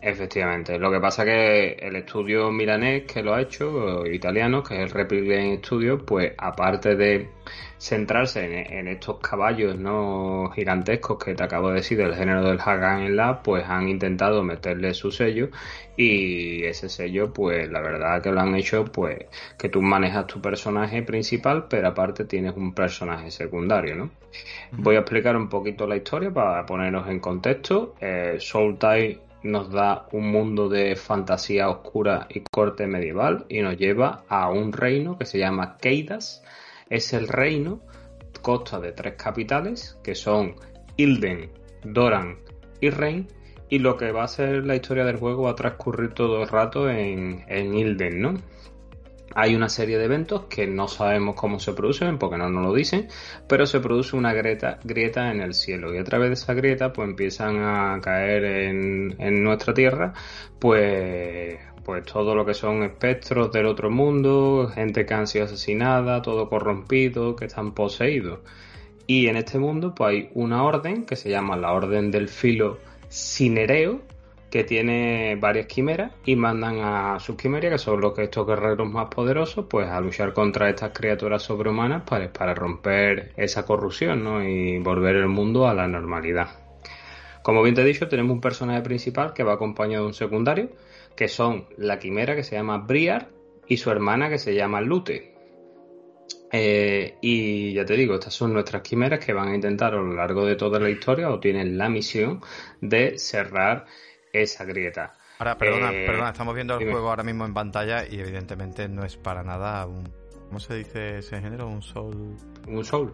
Efectivamente, 0.01 0.77
lo 0.77 0.91
que 0.91 0.99
pasa 0.99 1.25
que 1.25 1.71
el 1.71 1.95
estudio 1.95 2.51
milanés 2.51 3.03
que 3.03 3.23
lo 3.23 3.33
ha 3.33 3.41
hecho, 3.41 4.05
italiano, 4.05 4.61
que 4.61 4.75
es 4.75 4.79
el 4.81 4.89
Republic 4.91 5.29
Game 5.29 5.57
Studio, 5.57 6.05
pues 6.05 6.33
aparte 6.37 6.95
de 6.95 7.29
centrarse 7.79 8.45
en, 8.45 8.73
en 8.73 8.87
estos 8.87 9.19
caballos 9.19 9.77
no 9.77 10.51
gigantescos 10.53 11.23
que 11.23 11.33
te 11.33 11.43
acabo 11.43 11.69
de 11.69 11.75
decir 11.75 11.97
del 11.97 12.13
género 12.13 12.43
del 12.43 12.59
Hack 12.59 12.83
and 12.83 13.09
Slash, 13.09 13.37
pues 13.43 13.65
han 13.67 13.89
intentado 13.89 14.43
meterle 14.43 14.93
su 14.93 15.11
sello 15.11 15.49
y 15.95 16.63
ese 16.63 16.89
sello, 16.89 17.33
pues 17.33 17.69
la 17.69 17.81
verdad 17.81 18.21
que 18.21 18.31
lo 18.31 18.39
han 18.41 18.55
hecho, 18.55 18.85
pues 18.85 19.25
que 19.57 19.69
tú 19.69 19.81
manejas 19.81 20.27
tu 20.27 20.39
personaje 20.39 21.01
principal, 21.01 21.67
pero 21.67 21.87
aparte 21.87 22.25
tienes 22.25 22.55
un 22.55 22.73
personaje 22.73 23.31
secundario, 23.31 23.95
¿no? 23.95 24.11
Voy 24.73 24.95
a 24.95 24.99
explicar 24.99 25.35
un 25.35 25.49
poquito 25.49 25.87
la 25.87 25.95
historia 25.95 26.31
para 26.31 26.65
ponernos 26.65 27.07
en 27.09 27.19
contexto. 27.19 27.95
Eh, 27.99 28.35
Soul 28.39 28.77
Tide 28.77 29.26
nos 29.43 29.71
da 29.71 30.07
un 30.11 30.31
mundo 30.31 30.69
de 30.69 30.95
fantasía 30.95 31.69
oscura 31.69 32.27
y 32.29 32.41
corte 32.41 32.87
medieval 32.87 33.45
y 33.49 33.61
nos 33.61 33.77
lleva 33.77 34.23
a 34.27 34.49
un 34.49 34.73
reino 34.73 35.17
que 35.17 35.25
se 35.25 35.39
llama 35.39 35.77
Keidas. 35.77 36.43
Es 36.89 37.13
el 37.13 37.27
reino, 37.27 37.81
consta 38.41 38.79
de 38.79 38.91
tres 38.91 39.15
capitales 39.15 39.99
que 40.03 40.15
son 40.15 40.55
Ilden, 40.95 41.51
Doran 41.83 42.37
y 42.81 42.89
Rein. 42.89 43.27
Y 43.69 43.79
lo 43.79 43.97
que 43.97 44.11
va 44.11 44.23
a 44.23 44.27
ser 44.29 44.65
la 44.65 44.75
historia 44.75 45.03
del 45.03 45.17
juego 45.17 45.43
va 45.43 45.51
a 45.51 45.55
transcurrir 45.55 46.13
todo 46.13 46.41
el 46.41 46.47
rato 46.47 46.89
en, 46.89 47.43
en 47.47 47.73
Ilden, 47.73 48.21
¿no? 48.21 48.33
Hay 49.39 49.53
una 49.53 49.69
serie 49.69 49.99
de 49.99 50.05
eventos 50.05 50.45
que 50.45 50.65
no 50.65 50.87
sabemos 50.87 51.35
cómo 51.35 51.59
se 51.59 51.73
producen 51.73 52.17
porque 52.17 52.39
no 52.39 52.49
nos 52.49 52.65
lo 52.65 52.73
dicen, 52.73 53.07
pero 53.47 53.67
se 53.67 53.79
produce 53.79 54.15
una 54.15 54.33
grieta, 54.33 54.79
grieta 54.83 55.31
en 55.31 55.41
el 55.41 55.53
cielo 55.53 55.93
y 55.93 55.99
a 55.99 56.03
través 56.03 56.29
de 56.29 56.33
esa 56.33 56.55
grieta 56.55 56.91
pues 56.91 57.07
empiezan 57.07 57.57
a 57.57 57.99
caer 58.01 58.43
en, 58.43 59.15
en 59.19 59.43
nuestra 59.43 59.75
tierra 59.75 60.13
pues 60.57 61.59
pues 61.85 62.03
todo 62.03 62.33
lo 62.33 62.47
que 62.47 62.55
son 62.55 62.81
espectros 62.81 63.51
del 63.51 63.67
otro 63.67 63.91
mundo, 63.91 64.71
gente 64.73 65.05
que 65.05 65.13
han 65.13 65.27
sido 65.27 65.45
asesinada, 65.45 66.23
todo 66.23 66.49
corrompido, 66.49 67.35
que 67.35 67.45
están 67.45 67.75
poseídos. 67.75 68.39
Y 69.05 69.27
en 69.27 69.37
este 69.37 69.59
mundo 69.59 69.93
pues 69.93 70.09
hay 70.09 70.29
una 70.33 70.63
orden 70.63 71.05
que 71.05 71.15
se 71.15 71.29
llama 71.29 71.55
la 71.57 71.73
Orden 71.73 72.09
del 72.09 72.27
Filo 72.27 72.79
Cinereo, 73.07 74.01
que 74.49 74.63
tiene 74.63 75.37
varias 75.39 75.67
quimeras 75.67 76.11
y 76.25 76.35
mandan 76.35 76.79
a 76.79 77.19
sus 77.19 77.35
quimeras, 77.35 77.71
que 77.71 77.77
son 77.77 77.99
los 77.99 78.13
que 78.13 78.23
estos 78.23 78.47
guerreros 78.47 78.89
más 78.89 79.07
poderosos, 79.07 79.65
pues 79.69 79.87
a 79.89 79.99
luchar 79.99 80.33
contra 80.33 80.69
estas 80.69 80.91
criaturas 80.93 81.43
sobrehumanas 81.43 82.03
para, 82.03 82.31
para 82.31 82.53
romper 82.53 83.33
esa 83.35 83.65
corrupción 83.65 84.23
¿no? 84.23 84.43
y 84.43 84.79
volver 84.79 85.17
el 85.17 85.27
mundo 85.27 85.67
a 85.67 85.73
la 85.73 85.87
normalidad. 85.87 86.47
Como 87.43 87.63
bien 87.63 87.75
te 87.75 87.81
he 87.81 87.85
dicho, 87.85 88.07
tenemos 88.07 88.33
un 88.33 88.41
personaje 88.41 88.81
principal 88.81 89.33
que 89.33 89.43
va 89.43 89.53
acompañado 89.53 90.03
de 90.03 90.07
un 90.07 90.13
secundario, 90.13 90.69
que 91.15 91.27
son 91.27 91.67
la 91.77 91.99
quimera 91.99 92.35
que 92.35 92.43
se 92.43 92.55
llama 92.55 92.77
Briar 92.79 93.29
y 93.67 93.77
su 93.77 93.89
hermana 93.89 94.29
que 94.29 94.37
se 94.37 94.53
llama 94.53 94.81
Lute. 94.81 95.33
Eh, 96.51 97.15
y 97.21 97.73
ya 97.73 97.85
te 97.85 97.95
digo, 97.95 98.15
estas 98.15 98.33
son 98.33 98.53
nuestras 98.53 98.81
quimeras 98.81 99.23
que 99.23 99.33
van 99.33 99.49
a 99.49 99.55
intentar 99.55 99.93
a 99.93 99.97
lo 99.97 100.13
largo 100.13 100.45
de 100.45 100.55
toda 100.55 100.79
la 100.79 100.89
historia 100.89 101.29
o 101.29 101.39
tienen 101.39 101.77
la 101.77 101.89
misión 101.89 102.41
de 102.79 103.17
cerrar 103.17 103.85
esa 104.41 104.63
grieta. 104.65 105.13
Ahora, 105.39 105.57
perdona, 105.57 105.91
Eh, 105.93 106.05
perdona, 106.05 106.29
estamos 106.29 106.55
viendo 106.55 106.73
el 106.73 106.79
dime. 106.79 106.91
juego 106.91 107.09
ahora 107.09 107.23
mismo 107.23 107.45
en 107.45 107.53
pantalla 107.53 108.05
y 108.07 108.19
evidentemente 108.19 108.87
no 108.89 109.03
es 109.03 109.17
para 109.17 109.43
nada 109.43 109.85
un... 109.85 110.09
¿Cómo 110.47 110.59
se 110.59 110.75
dice 110.75 111.17
ese 111.19 111.41
género? 111.41 111.67
Un 111.67 111.81
soul... 111.81 112.35
Un 112.67 112.83
Soul. 112.85 113.13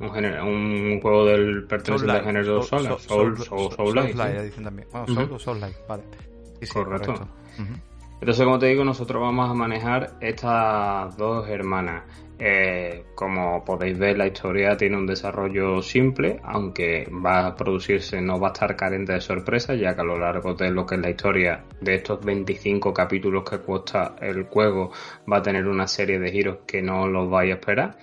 Un, 0.00 0.10
género- 0.12 0.44
un 0.44 1.00
juego 1.00 1.26
del 1.26 1.66
perteneciente 1.66 2.16
al 2.18 2.24
género 2.24 2.62
Soul, 2.62 2.86
Soul, 2.86 2.98
Soul, 3.00 3.36
Soul, 3.38 3.72
Soul, 3.72 3.94
Soul-like, 3.96 4.42
dicen 4.44 4.62
también. 4.64 4.88
Bueno, 4.92 5.06
Soul 5.08 5.24
Ujú. 5.24 5.34
o 5.34 5.38
Soul-like, 5.40 5.76
vale. 5.88 6.04
Sí, 6.60 6.66
sí, 6.66 6.72
Correcto. 6.74 7.12
Ujú. 7.12 7.74
Entonces, 8.20 8.44
como 8.44 8.58
te 8.58 8.66
digo, 8.66 8.84
nosotros 8.84 9.22
vamos 9.22 9.48
a 9.48 9.54
manejar 9.54 10.14
estas 10.20 11.16
dos 11.16 11.48
hermanas. 11.48 12.02
Eh, 12.40 13.04
como 13.14 13.64
podéis 13.64 13.98
ver, 13.98 14.16
la 14.16 14.26
historia 14.26 14.76
tiene 14.76 14.96
un 14.96 15.06
desarrollo 15.06 15.82
simple, 15.82 16.40
aunque 16.44 17.08
va 17.24 17.46
a 17.46 17.56
producirse, 17.56 18.20
no 18.20 18.38
va 18.38 18.48
a 18.48 18.52
estar 18.52 18.76
carente 18.76 19.12
de 19.12 19.20
sorpresas, 19.20 19.78
ya 19.78 19.94
que 19.94 20.00
a 20.00 20.04
lo 20.04 20.18
largo 20.18 20.54
de 20.54 20.70
lo 20.70 20.86
que 20.86 20.96
es 20.96 21.00
la 21.00 21.10
historia 21.10 21.64
de 21.80 21.96
estos 21.96 22.24
25 22.24 22.92
capítulos 22.92 23.48
que 23.48 23.58
cuesta 23.58 24.14
el 24.20 24.44
juego, 24.44 24.90
va 25.30 25.38
a 25.38 25.42
tener 25.42 25.66
una 25.66 25.86
serie 25.86 26.18
de 26.18 26.30
giros 26.30 26.58
que 26.66 26.82
no 26.82 27.08
los 27.08 27.28
vais 27.28 27.52
a 27.52 27.54
esperar. 27.54 27.98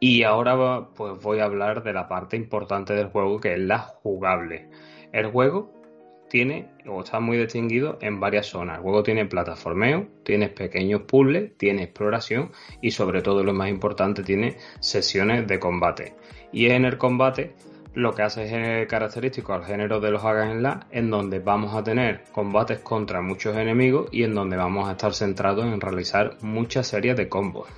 Y 0.00 0.22
ahora 0.22 0.88
pues 0.94 1.20
voy 1.22 1.40
a 1.40 1.44
hablar 1.44 1.82
de 1.82 1.92
la 1.92 2.08
parte 2.08 2.36
importante 2.36 2.94
del 2.94 3.08
juego, 3.08 3.38
que 3.40 3.54
es 3.54 3.60
la 3.60 3.78
jugable. 3.78 4.68
El 5.12 5.26
juego 5.26 5.80
tiene 6.28 6.70
o 6.90 7.02
está 7.02 7.20
muy 7.20 7.38
distinguido 7.38 7.98
en 8.00 8.20
varias 8.20 8.46
zonas. 8.46 8.76
El 8.76 8.82
juego 8.82 9.02
tiene 9.02 9.26
plataformeo, 9.26 10.06
tiene 10.24 10.48
pequeños 10.48 11.02
puzzles, 11.02 11.56
tiene 11.56 11.84
exploración 11.84 12.50
y 12.80 12.90
sobre 12.90 13.22
todo 13.22 13.44
lo 13.44 13.52
más 13.52 13.68
importante 13.68 14.22
tiene 14.22 14.56
sesiones 14.80 15.46
de 15.46 15.58
combate. 15.58 16.14
Y 16.52 16.66
en 16.66 16.84
el 16.84 16.98
combate 16.98 17.54
lo 17.94 18.14
que 18.14 18.22
hace 18.22 18.82
es 18.82 18.88
característico 18.88 19.52
al 19.52 19.64
género 19.64 20.00
de 20.00 20.10
los 20.10 20.24
hagas 20.24 20.50
en 20.50 20.60
en 20.90 21.10
donde 21.10 21.40
vamos 21.40 21.74
a 21.74 21.82
tener 21.82 22.22
combates 22.32 22.78
contra 22.80 23.20
muchos 23.20 23.56
enemigos 23.56 24.08
y 24.12 24.22
en 24.22 24.34
donde 24.34 24.56
vamos 24.56 24.88
a 24.88 24.92
estar 24.92 25.12
centrados 25.12 25.64
en 25.64 25.80
realizar 25.80 26.36
muchas 26.40 26.86
series 26.86 27.16
de 27.16 27.28
combos. 27.28 27.68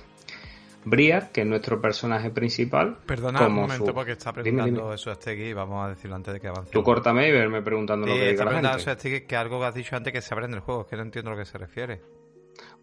Briar, 0.85 1.31
que 1.31 1.41
es 1.41 1.47
nuestro 1.47 1.81
personaje 1.81 2.29
principal. 2.29 2.97
Perdona 3.05 3.47
un 3.47 3.53
momento 3.53 3.93
porque 3.93 4.13
está 4.13 4.33
preguntando 4.33 4.93
eso 4.93 5.11
y 5.31 5.53
vamos 5.53 5.85
a 5.85 5.89
decirlo 5.89 6.15
antes 6.15 6.33
de 6.33 6.39
que 6.39 6.47
avance. 6.47 6.71
Tú 6.71 6.83
córtame 6.83 7.27
y 7.27 7.31
verme 7.31 7.61
preguntando 7.61 8.07
lo 8.07 8.13
que 8.13 8.31
diga 8.31 8.45
la 8.45 8.77
gente. 8.77 9.25
que 9.25 9.35
algo 9.35 9.59
que 9.59 9.65
has 9.65 9.75
dicho 9.75 9.95
antes 9.95 10.13
que 10.13 10.21
se 10.21 10.33
abre 10.33 10.45
en 10.45 10.53
el 10.53 10.59
juego, 10.59 10.81
es 10.81 10.87
que 10.87 10.95
no 10.95 11.03
entiendo 11.03 11.31
a 11.31 11.33
lo 11.33 11.39
que 11.39 11.45
se 11.45 11.57
refiere. 11.57 12.01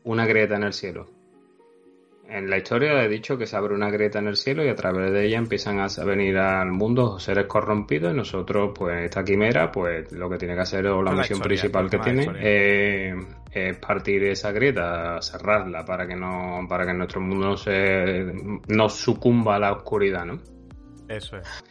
Una 0.04 0.26
grieta 0.26 0.56
en 0.56 0.62
el 0.64 0.72
cielo. 0.72 1.19
En 2.30 2.48
la 2.48 2.58
historia 2.58 3.02
he 3.02 3.08
dicho 3.08 3.36
que 3.36 3.46
se 3.46 3.56
abre 3.56 3.74
una 3.74 3.90
grieta 3.90 4.20
en 4.20 4.28
el 4.28 4.36
cielo 4.36 4.64
y 4.64 4.68
a 4.68 4.74
través 4.76 5.12
de 5.12 5.26
ella 5.26 5.38
empiezan 5.38 5.80
a 5.80 5.88
venir 6.04 6.38
al 6.38 6.70
mundo 6.70 7.18
seres 7.18 7.46
corrompidos 7.46 8.12
y 8.12 8.16
nosotros, 8.16 8.70
pues 8.72 9.04
esta 9.04 9.24
quimera, 9.24 9.72
pues 9.72 10.12
lo 10.12 10.30
que 10.30 10.38
tiene 10.38 10.54
que 10.54 10.60
hacer 10.60 10.86
o 10.86 11.02
la, 11.02 11.12
misión 11.12 11.40
principal 11.40 11.90
que 11.90 11.98
tiene 11.98 13.14
es 13.52 13.76
partir 13.78 14.22
esa 14.24 14.52
grieta, 14.52 15.20
cerrarla 15.20 15.84
para 15.84 16.06
que 16.06 16.14
no, 16.14 16.66
para 16.68 16.86
que 16.86 16.94
nuestro 16.94 17.20
mundo 17.20 17.56
se, 17.56 18.32
no 18.68 18.88
sucumba 18.88 19.56
a 19.56 19.58
la 19.58 19.72
oscuridad, 19.72 20.24
¿no? 20.24 20.38
Eso 21.08 21.36
es 21.36 21.69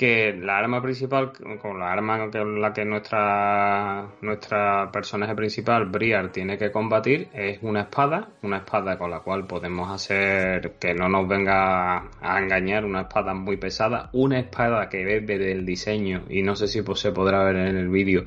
que 0.00 0.32
la 0.32 0.56
arma 0.56 0.80
principal, 0.80 1.30
con 1.60 1.78
la 1.78 1.92
arma 1.92 2.30
con 2.30 2.58
la 2.58 2.72
que 2.72 2.86
nuestra, 2.86 4.06
nuestra 4.22 4.90
personaje 4.90 5.34
principal, 5.34 5.90
Briar, 5.90 6.32
tiene 6.32 6.56
que 6.56 6.70
combatir, 6.70 7.28
es 7.34 7.58
una 7.60 7.82
espada, 7.82 8.30
una 8.40 8.56
espada 8.56 8.96
con 8.96 9.10
la 9.10 9.20
cual 9.20 9.46
podemos 9.46 9.90
hacer 9.90 10.76
que 10.80 10.94
no 10.94 11.06
nos 11.10 11.28
venga 11.28 11.98
a 12.18 12.38
engañar, 12.38 12.86
una 12.86 13.02
espada 13.02 13.34
muy 13.34 13.58
pesada, 13.58 14.08
una 14.14 14.38
espada 14.38 14.88
que 14.88 15.04
desde 15.04 15.36
del 15.36 15.66
diseño, 15.66 16.22
y 16.30 16.40
no 16.40 16.56
sé 16.56 16.66
si 16.66 16.80
pues, 16.80 17.00
se 17.00 17.12
podrá 17.12 17.44
ver 17.44 17.56
en 17.56 17.76
el 17.76 17.90
vídeo, 17.90 18.24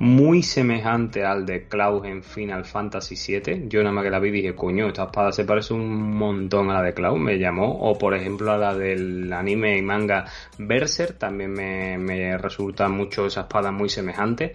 muy 0.00 0.42
semejante 0.42 1.24
al 1.24 1.46
de 1.46 1.68
Klaus 1.68 2.04
en 2.04 2.24
Final 2.24 2.64
Fantasy 2.64 3.14
VII. 3.14 3.68
Yo 3.68 3.84
nada 3.84 3.92
más 3.92 4.02
que 4.02 4.10
la 4.10 4.18
vi 4.18 4.32
dije, 4.32 4.56
coño, 4.56 4.88
esta 4.88 5.04
espada 5.04 5.30
se 5.30 5.44
parece 5.44 5.72
un 5.72 6.16
montón 6.16 6.68
a 6.70 6.74
la 6.74 6.82
de 6.82 6.94
Klaus, 6.94 7.20
me 7.20 7.38
llamó, 7.38 7.78
o 7.78 7.96
por 7.96 8.12
ejemplo 8.12 8.50
a 8.50 8.58
la 8.58 8.74
del 8.74 9.32
anime 9.32 9.78
y 9.78 9.82
manga 9.82 10.24
Berserk, 10.58 11.11
también 11.12 11.52
me, 11.52 11.98
me 11.98 12.36
resulta 12.38 12.88
mucho 12.88 13.26
esa 13.26 13.42
espada 13.42 13.70
muy 13.72 13.88
semejante. 13.88 14.54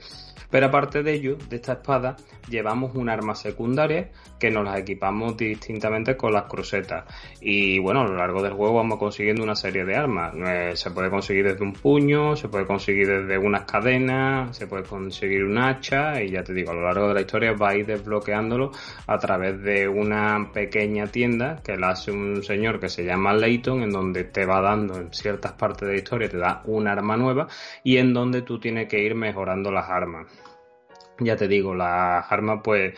Pero 0.50 0.68
aparte 0.68 1.04
de 1.04 1.14
ello, 1.14 1.38
de 1.50 1.58
esta 1.58 1.74
espada, 1.74 2.16
llevamos 2.50 2.96
un 2.96 3.10
arma 3.10 3.36
secundaria 3.36 4.12
que 4.40 4.50
nos 4.50 4.64
las 4.64 4.80
equipamos 4.80 5.36
distintamente 5.36 6.16
con 6.16 6.32
las 6.32 6.44
crucetas. 6.44 7.06
Y 7.42 7.80
bueno, 7.80 8.02
a 8.02 8.06
lo 8.06 8.16
largo 8.16 8.42
del 8.42 8.54
juego 8.54 8.76
vamos 8.76 8.98
consiguiendo 8.98 9.44
una 9.44 9.56
serie 9.56 9.84
de 9.84 9.96
armas. 9.96 10.34
Eh, 10.36 10.72
se 10.76 10.92
puede 10.92 11.10
conseguir 11.10 11.46
desde 11.46 11.64
un 11.64 11.74
puño, 11.74 12.36
se 12.36 12.48
puede 12.48 12.66
conseguir 12.66 13.08
desde 13.08 13.38
unas 13.38 13.64
cadenas, 13.64 14.56
se 14.56 14.68
puede 14.68 14.84
conseguir 14.84 15.44
un 15.44 15.58
hacha 15.58 16.22
y 16.22 16.32
ya 16.32 16.44
te 16.44 16.54
digo, 16.54 16.72
a 16.72 16.76
lo 16.76 16.84
largo 16.84 17.10
de 17.10 17.14
la 17.16 17.22
historia 17.22 17.54
va 17.54 17.70
a 17.70 17.76
ir 17.76 17.86
desbloqueándolo 17.86 18.72
a 19.06 19.18
través 19.18 19.62
de 19.62 19.88
una 19.88 20.50
pequeña 20.54 21.08
tienda 21.08 21.62
que 21.64 21.76
la 21.76 21.90
hace 21.90 22.12
un 22.12 22.42
señor 22.44 22.80
que 22.80 22.90
se 22.90 23.04
llama 23.04 23.34
Layton, 23.34 23.84
en 23.84 23.90
donde 23.90 24.24
te 24.24 24.46
va 24.46 24.62
dando 24.62 24.98
en 24.98 25.14
ciertas 25.14 25.54
partes 25.54 25.88
de 25.88 25.96
la 25.96 26.00
historia, 26.00 26.30
te 26.30 26.38
da 26.38 26.62
un 26.66 26.88
arma 26.88 27.18
nueva 27.18 27.48
y 27.84 27.98
en 27.98 28.14
donde 28.14 28.44
tú 28.44 28.60
tienes 28.60 28.88
que 28.88 29.00
ir 29.00 29.16
mejorando 29.16 29.72
las 29.72 29.90
armas 29.90 30.28
ya 31.20 31.36
te 31.36 31.48
digo, 31.48 31.74
las 31.76 32.32
armas 32.32 32.62
pues 32.64 32.94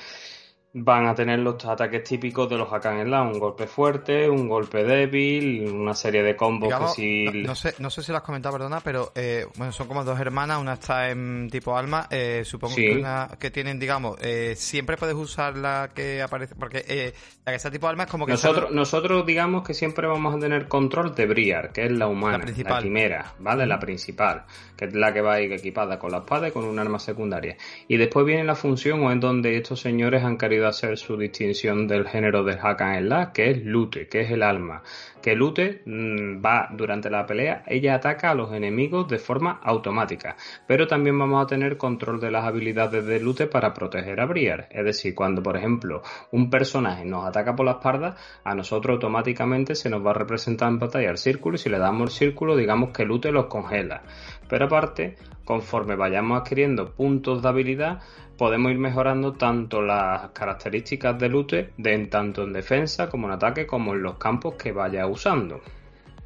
van 0.72 1.08
a 1.08 1.16
tener 1.16 1.40
los 1.40 1.64
ataques 1.66 2.04
típicos 2.04 2.48
de 2.48 2.58
los 2.58 2.70
en 2.86 3.10
la, 3.10 3.24
un 3.24 3.40
golpe 3.40 3.66
fuerte, 3.66 4.30
un 4.30 4.48
golpe 4.48 4.84
débil, 4.84 5.68
una 5.68 5.96
serie 5.96 6.22
de 6.22 6.36
combos 6.36 6.72
que 6.72 6.88
si... 6.90 7.26
No, 7.42 7.56
sé, 7.56 7.74
no 7.80 7.90
sé 7.90 8.04
si 8.04 8.12
lo 8.12 8.20
has 8.20 8.24
comentado, 8.24 8.54
perdona, 8.54 8.80
pero 8.80 9.12
eh, 9.16 9.48
bueno, 9.58 9.74
son 9.74 9.88
como 9.88 10.04
dos 10.04 10.20
hermanas, 10.20 10.60
una 10.60 10.74
está 10.74 11.10
en 11.10 11.50
tipo 11.52 11.76
alma, 11.76 12.08
eh, 12.12 12.44
supongo 12.46 12.76
que 12.76 12.98
una 12.98 13.30
que 13.40 13.50
tienen, 13.50 13.80
digamos, 13.80 14.18
eh, 14.22 14.54
siempre 14.56 14.96
puedes 14.96 15.16
usar 15.16 15.58
la 15.58 15.90
que 15.94 16.22
aparece, 16.22 16.54
porque 16.54 16.86
eh, 16.88 17.14
la 17.46 17.52
que 17.52 17.56
está 17.56 17.72
tipo 17.72 17.88
alma 17.88 18.04
es 18.04 18.10
como 18.12 18.28
que... 18.28 18.34
Nosotros, 18.34 18.72
nosotros 18.72 19.26
digamos 19.26 19.64
que 19.64 19.74
siempre 19.74 20.08
vamos 20.08 20.36
a 20.36 20.40
tener 20.40 20.68
control 20.68 21.16
de 21.16 21.26
Briar, 21.26 21.72
que 21.72 21.86
es 21.86 21.92
la 21.92 22.08
humana, 22.08 22.46
la, 22.46 22.64
la 22.70 22.80
primera, 22.80 23.34
¿vale? 23.40 23.66
La 23.66 23.80
principal, 23.80 24.46
que 24.78 24.86
es 24.86 24.94
la 24.94 25.12
que 25.14 25.22
va 25.22 25.34
a 25.34 25.42
ir 25.42 25.52
equipada 25.52 25.98
con 25.98 26.12
la 26.12 26.20
espada 26.20 26.50
y 26.50 26.52
con 26.52 26.64
un 26.64 26.78
arma 26.78 27.00
secundaria. 27.00 27.58
Y 27.88 27.98
después 27.98 28.24
viene 28.24 28.44
la 28.44 28.56
función 28.56 29.04
o 29.04 29.12
en 29.12 29.20
donde 29.20 29.58
estos 29.58 29.82
señores 29.82 30.24
han 30.24 30.38
querido 30.38 30.59
hacer 30.68 30.98
su 30.98 31.18
distinción 31.18 31.88
del 31.88 32.08
género 32.08 32.44
de 32.44 32.58
hack 32.58 32.82
and 32.82 33.08
slash, 33.08 33.28
que 33.34 33.52
es 33.52 33.66
lute, 33.66 34.08
que 34.08 34.22
es 34.22 34.32
el 34.32 34.44
alma. 34.44 34.84
Que 35.22 35.36
lute 35.36 35.82
mm, 35.86 36.44
va 36.44 36.70
durante 36.72 37.10
la 37.10 37.26
pelea, 37.26 37.64
ella 37.68 37.96
ataca 37.96 38.32
a 38.32 38.36
los 38.36 38.54
enemigos 38.54 39.08
de 39.08 39.20
forma 39.20 39.60
automática, 39.64 40.38
pero 40.68 40.88
también 40.88 41.20
vamos 41.20 41.44
a 41.44 41.48
tener 41.48 41.78
control 41.78 42.20
de 42.20 42.32
las 42.32 42.46
habilidades 42.46 43.06
de 43.06 43.20
lute 43.20 43.48
para 43.48 43.74
proteger 43.74 44.20
a 44.22 44.26
Briar. 44.26 44.68
Es 44.72 44.86
decir, 44.86 45.14
cuando 45.14 45.44
por 45.44 45.58
ejemplo 45.58 46.02
un 46.32 46.50
personaje 46.50 47.06
nos 47.06 47.26
ataca 47.26 47.56
por 47.56 47.66
la 47.66 47.74
espalda, 47.74 48.16
a 48.44 48.56
nosotros 48.56 48.96
automáticamente 48.96 49.76
se 49.76 49.90
nos 49.90 50.06
va 50.06 50.12
a 50.12 50.16
representar 50.16 50.70
en 50.70 50.80
pantalla 50.80 51.10
el 51.10 51.18
círculo 51.18 51.56
y 51.56 51.60
si 51.60 51.70
le 51.70 51.80
damos 51.80 52.10
el 52.10 52.18
círculo, 52.18 52.56
digamos 52.56 52.92
que 52.92 53.06
lute 53.06 53.32
los 53.32 53.48
congela. 53.48 54.04
Pero 54.48 54.66
aparte, 54.66 55.16
conforme 55.46 55.96
vayamos 55.96 56.42
adquiriendo 56.42 56.94
puntos 56.94 57.42
de 57.42 57.50
habilidad, 57.50 58.00
podemos 58.40 58.72
ir 58.72 58.80
mejorando 58.80 59.34
tanto 59.34 59.82
las 59.82 60.30
características 60.32 61.20
de 61.20 61.28
lute, 61.28 61.74
de, 61.78 62.06
tanto 62.06 62.44
en 62.44 62.54
defensa 62.54 63.10
como 63.10 63.28
en 63.28 63.34
ataque, 63.34 63.68
como 63.68 63.94
en 63.94 64.02
los 64.02 64.18
campos 64.18 64.56
que 64.56 64.72
vaya 64.72 65.06
usando. 65.08 65.60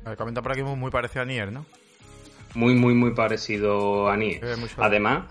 Me 0.05 0.15
comenta 0.15 0.43
por 0.43 0.51
aquí 0.51 0.61
muy, 0.61 0.91
parecido 0.91 1.23
a 1.23 1.25
Nier, 1.25 1.51
¿no? 1.51 1.65
Muy, 2.53 2.75
muy, 2.75 2.93
muy 2.93 3.15
parecido 3.15 4.09
a 4.09 4.15
Nier. 4.15 4.43
Además, 4.77 5.23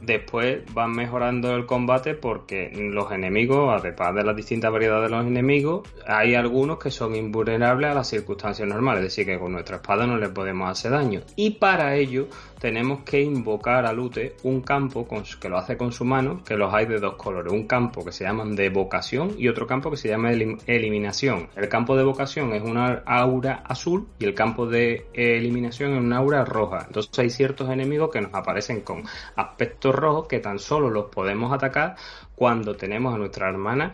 después 0.00 0.62
van 0.72 0.92
mejorando 0.92 1.54
el 1.54 1.66
combate 1.66 2.14
porque 2.14 2.70
los 2.74 3.12
enemigos, 3.12 3.78
además 3.78 4.14
de 4.14 4.24
las 4.24 4.36
distintas 4.36 4.72
variedades 4.72 5.10
de 5.10 5.16
los 5.16 5.26
enemigos, 5.26 5.86
hay 6.06 6.34
algunos 6.34 6.78
que 6.78 6.90
son 6.90 7.14
invulnerables 7.14 7.90
a 7.90 7.94
las 7.94 8.08
circunstancias 8.08 8.66
normales, 8.66 9.00
es 9.00 9.16
decir, 9.16 9.26
que 9.26 9.38
con 9.38 9.52
nuestra 9.52 9.76
espada 9.76 10.06
no 10.06 10.16
le 10.16 10.30
podemos 10.30 10.70
hacer 10.70 10.92
daño. 10.92 11.20
Y 11.36 11.50
para 11.50 11.94
ello 11.94 12.28
tenemos 12.66 13.04
que 13.04 13.22
invocar 13.22 13.86
a 13.86 13.92
Lute 13.92 14.34
un 14.42 14.60
campo 14.60 15.06
que 15.40 15.48
lo 15.48 15.56
hace 15.56 15.76
con 15.76 15.92
su 15.92 16.04
mano, 16.04 16.42
que 16.44 16.56
los 16.56 16.74
hay 16.74 16.84
de 16.86 16.98
dos 16.98 17.14
colores. 17.14 17.52
Un 17.52 17.68
campo 17.68 18.04
que 18.04 18.10
se 18.10 18.24
llaman 18.24 18.56
de 18.56 18.66
evocación 18.66 19.36
y 19.38 19.46
otro 19.46 19.68
campo 19.68 19.88
que 19.88 19.96
se 19.96 20.08
llama 20.08 20.32
eliminación. 20.32 21.48
El 21.54 21.68
campo 21.68 21.94
de 21.94 22.02
evocación 22.02 22.52
es 22.54 22.62
una 22.64 23.04
aura 23.06 23.62
azul 23.68 24.08
y 24.18 24.24
el 24.24 24.34
campo 24.34 24.66
de 24.66 25.06
eliminación 25.14 25.92
es 25.92 26.00
una 26.00 26.16
aura 26.16 26.44
roja. 26.44 26.86
Entonces 26.88 27.16
hay 27.20 27.30
ciertos 27.30 27.70
enemigos 27.70 28.10
que 28.10 28.20
nos 28.20 28.34
aparecen 28.34 28.80
con 28.80 29.04
aspectos 29.36 29.94
rojos 29.94 30.26
que 30.26 30.40
tan 30.40 30.58
solo 30.58 30.90
los 30.90 31.04
podemos 31.04 31.52
atacar 31.52 31.94
cuando 32.34 32.74
tenemos 32.74 33.14
a 33.14 33.18
nuestra 33.18 33.48
hermana 33.48 33.92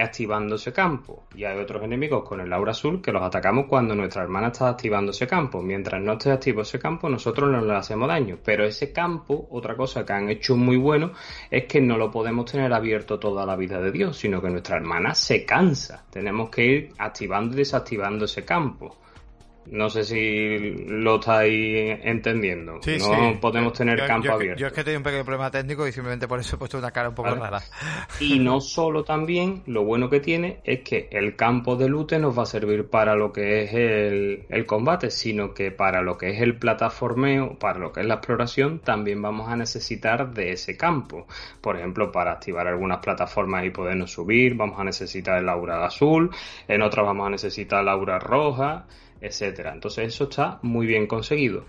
activando 0.00 0.56
ese 0.56 0.72
campo. 0.72 1.24
Y 1.34 1.44
hay 1.44 1.58
otros 1.58 1.82
enemigos 1.82 2.26
con 2.28 2.40
el 2.40 2.52
aura 2.52 2.72
azul 2.72 3.00
que 3.02 3.12
los 3.12 3.22
atacamos 3.22 3.66
cuando 3.66 3.94
nuestra 3.94 4.22
hermana 4.22 4.48
está 4.48 4.68
activando 4.68 5.12
ese 5.12 5.26
campo. 5.26 5.62
Mientras 5.62 6.00
no 6.00 6.12
esté 6.12 6.30
activo 6.30 6.62
ese 6.62 6.78
campo, 6.78 7.08
nosotros 7.08 7.50
no 7.50 7.60
le 7.60 7.74
hacemos 7.74 8.08
daño. 8.08 8.38
Pero 8.44 8.64
ese 8.64 8.92
campo, 8.92 9.48
otra 9.50 9.76
cosa 9.76 10.04
que 10.04 10.12
han 10.12 10.28
hecho 10.28 10.56
muy 10.56 10.76
bueno, 10.76 11.12
es 11.50 11.64
que 11.64 11.80
no 11.80 11.96
lo 11.96 12.10
podemos 12.10 12.50
tener 12.50 12.72
abierto 12.72 13.18
toda 13.18 13.44
la 13.46 13.56
vida 13.56 13.80
de 13.80 13.92
Dios, 13.92 14.16
sino 14.18 14.40
que 14.40 14.50
nuestra 14.50 14.76
hermana 14.76 15.14
se 15.14 15.44
cansa. 15.44 16.04
Tenemos 16.10 16.50
que 16.50 16.64
ir 16.64 16.92
activando 16.98 17.54
y 17.54 17.58
desactivando 17.58 18.24
ese 18.24 18.44
campo. 18.44 18.96
No 19.70 19.90
sé 19.90 20.04
si 20.04 20.58
lo 20.86 21.16
estáis 21.16 21.98
entendiendo. 22.02 22.74
no 22.74 23.40
podemos 23.40 23.72
tener 23.72 24.06
campo 24.06 24.32
abierto. 24.32 24.60
Yo 24.60 24.68
es 24.68 24.72
que 24.72 24.84
tengo 24.84 24.98
un 24.98 25.02
pequeño 25.02 25.24
problema 25.24 25.50
técnico 25.50 25.86
y 25.86 25.92
simplemente 25.92 26.26
por 26.26 26.40
eso 26.40 26.56
he 26.56 26.58
puesto 26.58 26.78
una 26.78 26.90
cara 26.90 27.10
un 27.10 27.14
poco 27.14 27.34
rara. 27.34 27.60
Y 28.20 28.38
no 28.38 28.60
solo 28.62 29.04
también, 29.04 29.62
lo 29.66 29.84
bueno 29.84 30.08
que 30.08 30.20
tiene 30.20 30.60
es 30.64 30.80
que 30.80 31.08
el 31.12 31.36
campo 31.36 31.76
de 31.76 31.88
lute 31.88 32.18
nos 32.18 32.38
va 32.38 32.44
a 32.44 32.46
servir 32.46 32.88
para 32.88 33.14
lo 33.14 33.32
que 33.32 33.62
es 33.62 33.74
el, 33.74 34.46
el 34.48 34.66
combate, 34.66 35.10
sino 35.10 35.52
que 35.52 35.70
para 35.70 36.02
lo 36.02 36.16
que 36.16 36.30
es 36.30 36.40
el 36.40 36.56
plataformeo, 36.58 37.58
para 37.58 37.78
lo 37.78 37.92
que 37.92 38.00
es 38.00 38.06
la 38.06 38.14
exploración, 38.14 38.78
también 38.80 39.20
vamos 39.20 39.48
a 39.48 39.56
necesitar 39.56 40.32
de 40.32 40.52
ese 40.52 40.76
campo. 40.76 41.26
Por 41.60 41.76
ejemplo, 41.76 42.10
para 42.10 42.32
activar 42.32 42.66
algunas 42.66 42.98
plataformas 42.98 43.64
y 43.64 43.70
podernos 43.70 44.12
subir, 44.12 44.54
vamos 44.54 44.78
a 44.78 44.84
necesitar 44.84 45.38
el 45.38 45.48
aura 45.48 45.84
azul, 45.84 46.30
en 46.66 46.82
otras 46.82 47.04
vamos 47.04 47.26
a 47.26 47.30
necesitar 47.30 47.82
el 47.82 47.88
aura 47.88 48.18
roja 48.18 48.86
etcétera. 49.20 49.72
Entonces 49.72 50.14
eso 50.14 50.24
está 50.24 50.58
muy 50.62 50.86
bien 50.86 51.06
conseguido. 51.06 51.64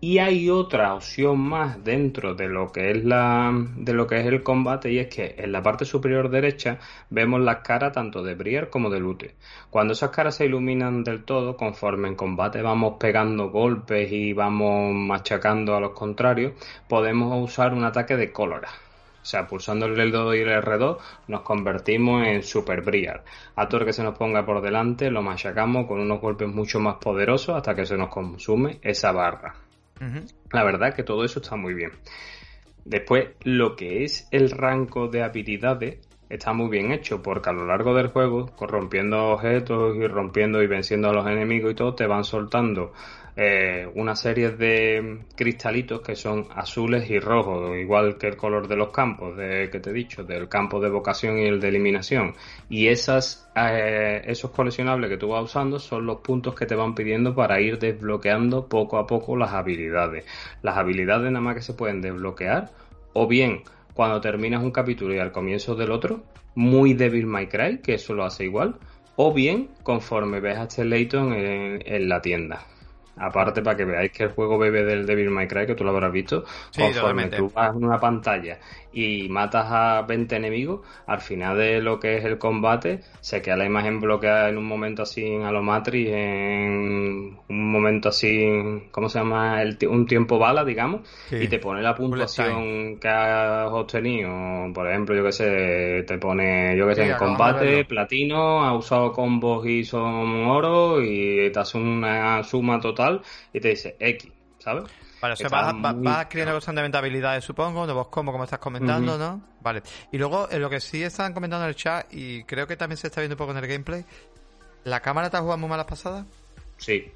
Y 0.00 0.18
hay 0.18 0.50
otra 0.50 0.92
opción 0.94 1.38
más 1.40 1.82
dentro 1.82 2.34
de 2.34 2.46
lo 2.46 2.70
que 2.70 2.90
es 2.90 3.04
la 3.04 3.50
de 3.76 3.94
lo 3.94 4.06
que 4.06 4.20
es 4.20 4.26
el 4.26 4.42
combate 4.42 4.92
y 4.92 4.98
es 4.98 5.06
que 5.06 5.34
en 5.38 5.50
la 5.50 5.62
parte 5.62 5.86
superior 5.86 6.28
derecha 6.28 6.78
vemos 7.08 7.40
las 7.40 7.62
caras 7.62 7.92
tanto 7.92 8.22
de 8.22 8.34
Briar 8.34 8.68
como 8.68 8.90
de 8.90 9.00
Lute. 9.00 9.34
Cuando 9.70 9.94
esas 9.94 10.10
caras 10.10 10.36
se 10.36 10.44
iluminan 10.44 11.04
del 11.04 11.24
todo, 11.24 11.56
conforme 11.56 12.08
en 12.08 12.16
combate 12.16 12.60
vamos 12.60 12.96
pegando 13.00 13.50
golpes 13.50 14.12
y 14.12 14.34
vamos 14.34 14.92
machacando 14.94 15.74
a 15.74 15.80
los 15.80 15.92
contrarios, 15.92 16.52
podemos 16.86 17.42
usar 17.42 17.72
un 17.72 17.84
ataque 17.84 18.16
de 18.16 18.30
colora. 18.30 18.68
O 19.24 19.26
sea, 19.26 19.46
pulsando 19.46 19.86
el 19.86 19.96
L2 19.96 20.36
y 20.36 20.40
el 20.42 20.50
R2 20.50 20.98
nos 21.28 21.40
convertimos 21.40 22.26
en 22.26 22.42
Super 22.42 22.82
Briar. 22.82 23.24
A 23.56 23.66
todo 23.66 23.80
el 23.80 23.86
que 23.86 23.94
se 23.94 24.02
nos 24.02 24.18
ponga 24.18 24.44
por 24.44 24.60
delante 24.60 25.10
lo 25.10 25.22
machacamos 25.22 25.86
con 25.86 25.98
unos 25.98 26.20
golpes 26.20 26.46
mucho 26.46 26.78
más 26.78 26.96
poderosos 26.96 27.56
hasta 27.56 27.74
que 27.74 27.86
se 27.86 27.96
nos 27.96 28.10
consume 28.10 28.80
esa 28.82 29.12
barra. 29.12 29.54
La 30.52 30.62
verdad 30.62 30.90
es 30.90 30.94
que 30.94 31.04
todo 31.04 31.24
eso 31.24 31.40
está 31.40 31.56
muy 31.56 31.72
bien. 31.72 31.92
Después, 32.84 33.28
lo 33.44 33.76
que 33.76 34.04
es 34.04 34.28
el 34.30 34.50
rango 34.50 35.08
de 35.08 35.22
habilidades 35.22 36.06
está 36.28 36.52
muy 36.52 36.68
bien 36.68 36.92
hecho 36.92 37.22
porque 37.22 37.48
a 37.48 37.54
lo 37.54 37.64
largo 37.64 37.94
del 37.94 38.08
juego, 38.08 38.54
corrompiendo 38.54 39.30
objetos 39.30 39.96
y 39.96 40.06
rompiendo 40.06 40.62
y 40.62 40.66
venciendo 40.66 41.08
a 41.08 41.14
los 41.14 41.26
enemigos 41.26 41.72
y 41.72 41.74
todo, 41.76 41.94
te 41.94 42.06
van 42.06 42.24
soltando 42.24 42.92
eh, 43.36 43.90
una 43.96 44.14
serie 44.14 44.50
de 44.50 45.24
cristalitos 45.34 46.02
que 46.02 46.14
son 46.14 46.46
azules 46.54 47.10
y 47.10 47.18
rojos, 47.18 47.76
igual 47.76 48.16
que 48.16 48.28
el 48.28 48.36
color 48.36 48.68
de 48.68 48.76
los 48.76 48.90
campos 48.90 49.36
de, 49.36 49.68
que 49.70 49.80
te 49.80 49.90
he 49.90 49.92
dicho, 49.92 50.22
del 50.22 50.48
campo 50.48 50.78
de 50.80 50.88
vocación 50.88 51.38
y 51.38 51.46
el 51.46 51.60
de 51.60 51.68
eliminación. 51.68 52.34
Y 52.68 52.86
esas, 52.86 53.50
eh, 53.56 54.22
esos 54.26 54.52
coleccionables 54.52 55.10
que 55.10 55.16
tú 55.16 55.28
vas 55.28 55.42
usando 55.42 55.80
son 55.80 56.06
los 56.06 56.20
puntos 56.20 56.54
que 56.54 56.66
te 56.66 56.76
van 56.76 56.94
pidiendo 56.94 57.34
para 57.34 57.60
ir 57.60 57.78
desbloqueando 57.78 58.68
poco 58.68 58.98
a 58.98 59.06
poco 59.06 59.36
las 59.36 59.52
habilidades. 59.52 60.24
Las 60.62 60.76
habilidades 60.76 61.32
nada 61.32 61.44
más 61.44 61.56
que 61.56 61.62
se 61.62 61.74
pueden 61.74 62.00
desbloquear 62.00 62.70
o 63.14 63.26
bien 63.26 63.62
cuando 63.94 64.20
terminas 64.20 64.62
un 64.62 64.70
capítulo 64.70 65.12
y 65.14 65.18
al 65.18 65.32
comienzo 65.32 65.74
del 65.74 65.90
otro, 65.90 66.22
muy 66.54 66.94
Devil 66.94 67.26
May 67.26 67.48
Cry, 67.48 67.78
que 67.78 67.94
eso 67.94 68.14
lo 68.14 68.24
hace 68.24 68.44
igual, 68.44 68.76
o 69.16 69.32
bien 69.32 69.70
conforme 69.82 70.40
ves 70.40 70.58
a 70.58 70.64
este 70.64 70.84
Layton 70.84 71.32
en 71.32 72.08
la 72.08 72.20
tienda. 72.20 72.66
Aparte, 73.16 73.62
para 73.62 73.76
que 73.76 73.84
veáis 73.84 74.10
que 74.10 74.24
el 74.24 74.30
juego 74.30 74.58
bebe 74.58 74.84
del 74.84 75.06
Devil 75.06 75.30
May 75.30 75.46
Cry, 75.46 75.66
que 75.66 75.74
tú 75.74 75.84
lo 75.84 75.90
habrás 75.90 76.12
visto, 76.12 76.44
conforme 76.76 77.28
tú 77.28 77.50
vas 77.50 77.74
en 77.74 77.84
una 77.84 78.00
pantalla 78.00 78.58
y 78.94 79.28
matas 79.28 79.66
a 79.68 80.02
20 80.02 80.36
enemigos, 80.36 80.80
al 81.06 81.20
final 81.20 81.58
de 81.58 81.80
lo 81.80 81.98
que 81.98 82.16
es 82.16 82.24
el 82.24 82.38
combate, 82.38 83.00
se 83.20 83.42
queda 83.42 83.56
la 83.56 83.66
imagen 83.66 84.00
bloqueada 84.00 84.48
en 84.48 84.58
un 84.58 84.66
momento 84.66 85.02
así 85.02 85.34
a 85.34 85.50
lo 85.50 85.62
Matrix, 85.62 86.10
en 86.10 87.38
un 87.48 87.72
momento 87.72 88.10
así, 88.10 88.46
¿cómo 88.90 89.08
se 89.08 89.18
llama? 89.18 89.62
El, 89.62 89.78
un 89.88 90.06
tiempo 90.06 90.38
bala, 90.38 90.64
digamos, 90.64 91.02
y 91.30 91.48
te 91.48 91.58
pone 91.58 91.82
la 91.82 91.94
puntuación 91.94 92.98
que 92.98 93.08
has 93.08 93.70
obtenido. 93.70 94.72
Por 94.72 94.88
ejemplo, 94.88 95.14
yo 95.16 95.24
que 95.24 95.32
sé, 95.32 96.04
te 96.06 96.18
pone, 96.18 96.76
yo 96.76 96.86
que 96.88 96.94
sé, 96.94 97.10
en 97.10 97.16
combate, 97.16 97.84
platino, 97.84 98.64
ha 98.64 98.76
usado 98.76 99.12
combos 99.12 99.66
y 99.66 99.84
son 99.84 100.46
oro, 100.46 101.02
y 101.02 101.50
te 101.50 101.58
hace 101.58 101.78
una 101.78 102.42
suma 102.42 102.80
total 102.80 103.22
y 103.52 103.60
te 103.60 103.68
dice 103.68 103.96
X, 103.98 104.30
¿sabes? 104.58 104.84
Vale, 105.24 105.32
o 105.32 105.36
sea, 105.38 105.48
vas, 105.48 105.74
vas, 105.80 106.18
adquiriendo 106.18 106.52
constantemente 106.52 106.98
habilidades, 106.98 107.42
supongo, 107.42 107.86
de 107.86 107.94
vos 107.94 108.08
como, 108.08 108.30
como 108.30 108.44
estás 108.44 108.58
comentando, 108.58 109.16
¿no? 109.16 109.40
Vale. 109.62 109.82
Y 110.12 110.18
luego, 110.18 110.48
en 110.50 110.60
lo 110.60 110.68
que 110.68 110.80
sí 110.80 111.02
están 111.02 111.32
comentando 111.32 111.64
en 111.64 111.70
el 111.70 111.74
chat, 111.74 112.12
y 112.12 112.44
creo 112.44 112.66
que 112.66 112.76
también 112.76 112.98
se 112.98 113.06
está 113.06 113.22
viendo 113.22 113.32
un 113.32 113.38
poco 113.38 113.52
en 113.52 113.56
el 113.56 113.66
gameplay, 113.66 114.04
¿la 114.84 115.00
cámara 115.00 115.30
te 115.30 115.38
ha 115.38 115.40
jugado 115.40 115.56
muy 115.56 115.70
malas 115.70 115.86
pasadas? 115.86 116.26
Sí. 116.76 117.10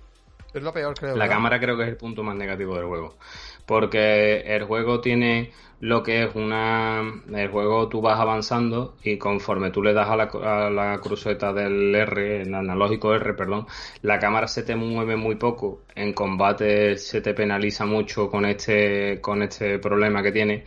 Es 0.54 0.62
lo 0.62 0.72
peor, 0.72 0.98
creo. 0.98 1.16
La 1.16 1.28
cámara 1.28 1.60
creo 1.60 1.76
que 1.76 1.82
es 1.82 1.90
el 1.90 1.98
punto 1.98 2.22
más 2.22 2.34
negativo 2.34 2.76
del 2.76 2.86
juego. 2.86 3.18
Porque 3.66 4.40
el 4.56 4.64
juego 4.64 5.02
tiene 5.02 5.52
lo 5.80 6.02
que 6.02 6.24
es 6.24 6.34
una... 6.34 7.22
El 7.32 7.48
juego 7.50 7.88
tú 7.88 8.00
vas 8.00 8.18
avanzando 8.18 8.96
y 9.02 9.16
conforme 9.18 9.70
tú 9.70 9.82
le 9.82 9.92
das 9.92 10.08
a 10.08 10.16
la, 10.16 10.24
a 10.24 10.70
la 10.70 10.98
cruceta 11.00 11.52
del 11.52 11.94
R, 11.94 12.42
el 12.42 12.54
analógico 12.54 13.14
R, 13.14 13.34
perdón, 13.34 13.66
la 14.02 14.18
cámara 14.18 14.48
se 14.48 14.62
te 14.62 14.74
mueve 14.76 15.16
muy 15.16 15.36
poco. 15.36 15.82
En 15.94 16.12
combate 16.12 16.96
se 16.96 17.20
te 17.20 17.34
penaliza 17.34 17.86
mucho 17.86 18.28
con 18.28 18.44
este, 18.44 19.20
con 19.20 19.42
este 19.42 19.78
problema 19.78 20.22
que 20.22 20.32
tiene 20.32 20.64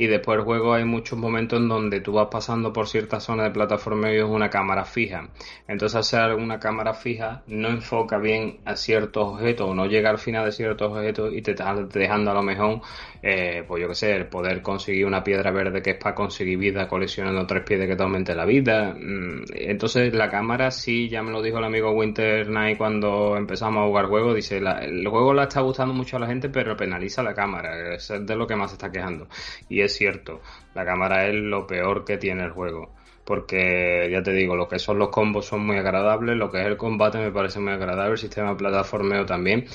y 0.00 0.06
después 0.06 0.38
el 0.38 0.44
juego 0.44 0.72
hay 0.72 0.86
muchos 0.86 1.18
momentos 1.18 1.60
en 1.60 1.68
donde 1.68 2.00
tú 2.00 2.12
vas 2.12 2.28
pasando 2.30 2.72
por 2.72 2.88
ciertas 2.88 3.22
zonas 3.22 3.44
de 3.44 3.50
plataforma 3.50 4.10
y 4.10 4.16
es 4.16 4.24
una 4.24 4.48
cámara 4.48 4.86
fija. 4.86 5.28
Entonces 5.68 5.94
hacer 5.94 6.36
una 6.36 6.58
cámara 6.58 6.94
fija 6.94 7.42
no 7.48 7.68
enfoca 7.68 8.16
bien 8.16 8.60
a 8.64 8.76
ciertos 8.76 9.34
objetos 9.34 9.68
o 9.68 9.74
no 9.74 9.84
llega 9.84 10.08
al 10.08 10.16
final 10.16 10.46
de 10.46 10.52
ciertos 10.52 10.90
objetos 10.90 11.34
y 11.34 11.42
te 11.42 11.50
estás 11.50 11.86
dejando 11.90 12.30
a 12.30 12.34
lo 12.34 12.42
mejor, 12.42 12.80
eh, 13.22 13.64
pues 13.68 13.82
yo 13.82 13.88
qué 13.88 13.94
sé, 13.94 14.16
el 14.16 14.26
poder 14.28 14.62
conseguir 14.62 15.04
una 15.06 15.22
piedra 15.22 15.50
verde 15.50 15.82
que 15.82 15.90
es 15.90 15.96
para 15.96 16.14
conseguir 16.14 16.58
vida 16.58 16.88
coleccionando 16.88 17.46
tres 17.46 17.64
piedras 17.64 17.88
que 17.88 17.96
te 17.96 18.02
aumente 18.02 18.34
la 18.34 18.46
vida. 18.46 18.94
Mm, 18.98 19.44
entonces 19.54 20.14
la 20.14 20.30
cámara 20.30 20.70
sí, 20.70 21.08
ya 21.08 21.22
me 21.22 21.30
lo 21.30 21.42
dijo 21.42 21.58
el 21.58 21.64
amigo 21.64 21.90
Winter 21.92 22.48
Night 22.48 22.78
cuando 22.78 23.36
empezamos 23.36 23.82
a 23.82 23.86
jugar 23.86 24.06
juego, 24.06 24.34
dice, 24.34 24.58
el 24.58 25.06
juego 25.08 25.34
la 25.34 25.44
está 25.44 25.60
gustando 25.60 25.92
mucho 25.94 26.16
a 26.16 26.20
la 26.20 26.26
gente 26.26 26.48
pero 26.48 26.76
penaliza 26.76 27.22
la 27.22 27.34
cámara, 27.34 27.94
es 27.94 28.08
de 28.08 28.36
lo 28.36 28.46
que 28.46 28.56
más 28.56 28.70
se 28.70 28.74
está 28.76 28.90
quejando. 28.90 29.28
Y 29.68 29.80
es 29.82 29.94
cierto, 29.94 30.40
la 30.74 30.84
cámara 30.84 31.26
es 31.28 31.34
lo 31.34 31.66
peor 31.66 32.04
que 32.04 32.16
tiene 32.16 32.44
el 32.44 32.50
juego. 32.50 32.94
Porque 33.24 34.08
ya 34.10 34.22
te 34.22 34.32
digo, 34.32 34.56
lo 34.56 34.66
que 34.66 34.78
son 34.78 34.98
los 34.98 35.10
combos 35.10 35.46
son 35.46 35.64
muy 35.64 35.76
agradables, 35.76 36.36
lo 36.36 36.50
que 36.50 36.60
es 36.60 36.66
el 36.66 36.76
combate 36.76 37.18
me 37.18 37.30
parece 37.30 37.60
muy 37.60 37.72
agradable, 37.72 38.12
el 38.12 38.18
sistema 38.18 38.50
de 38.50 38.56
plataformeo 38.56 39.24
también. 39.24 39.66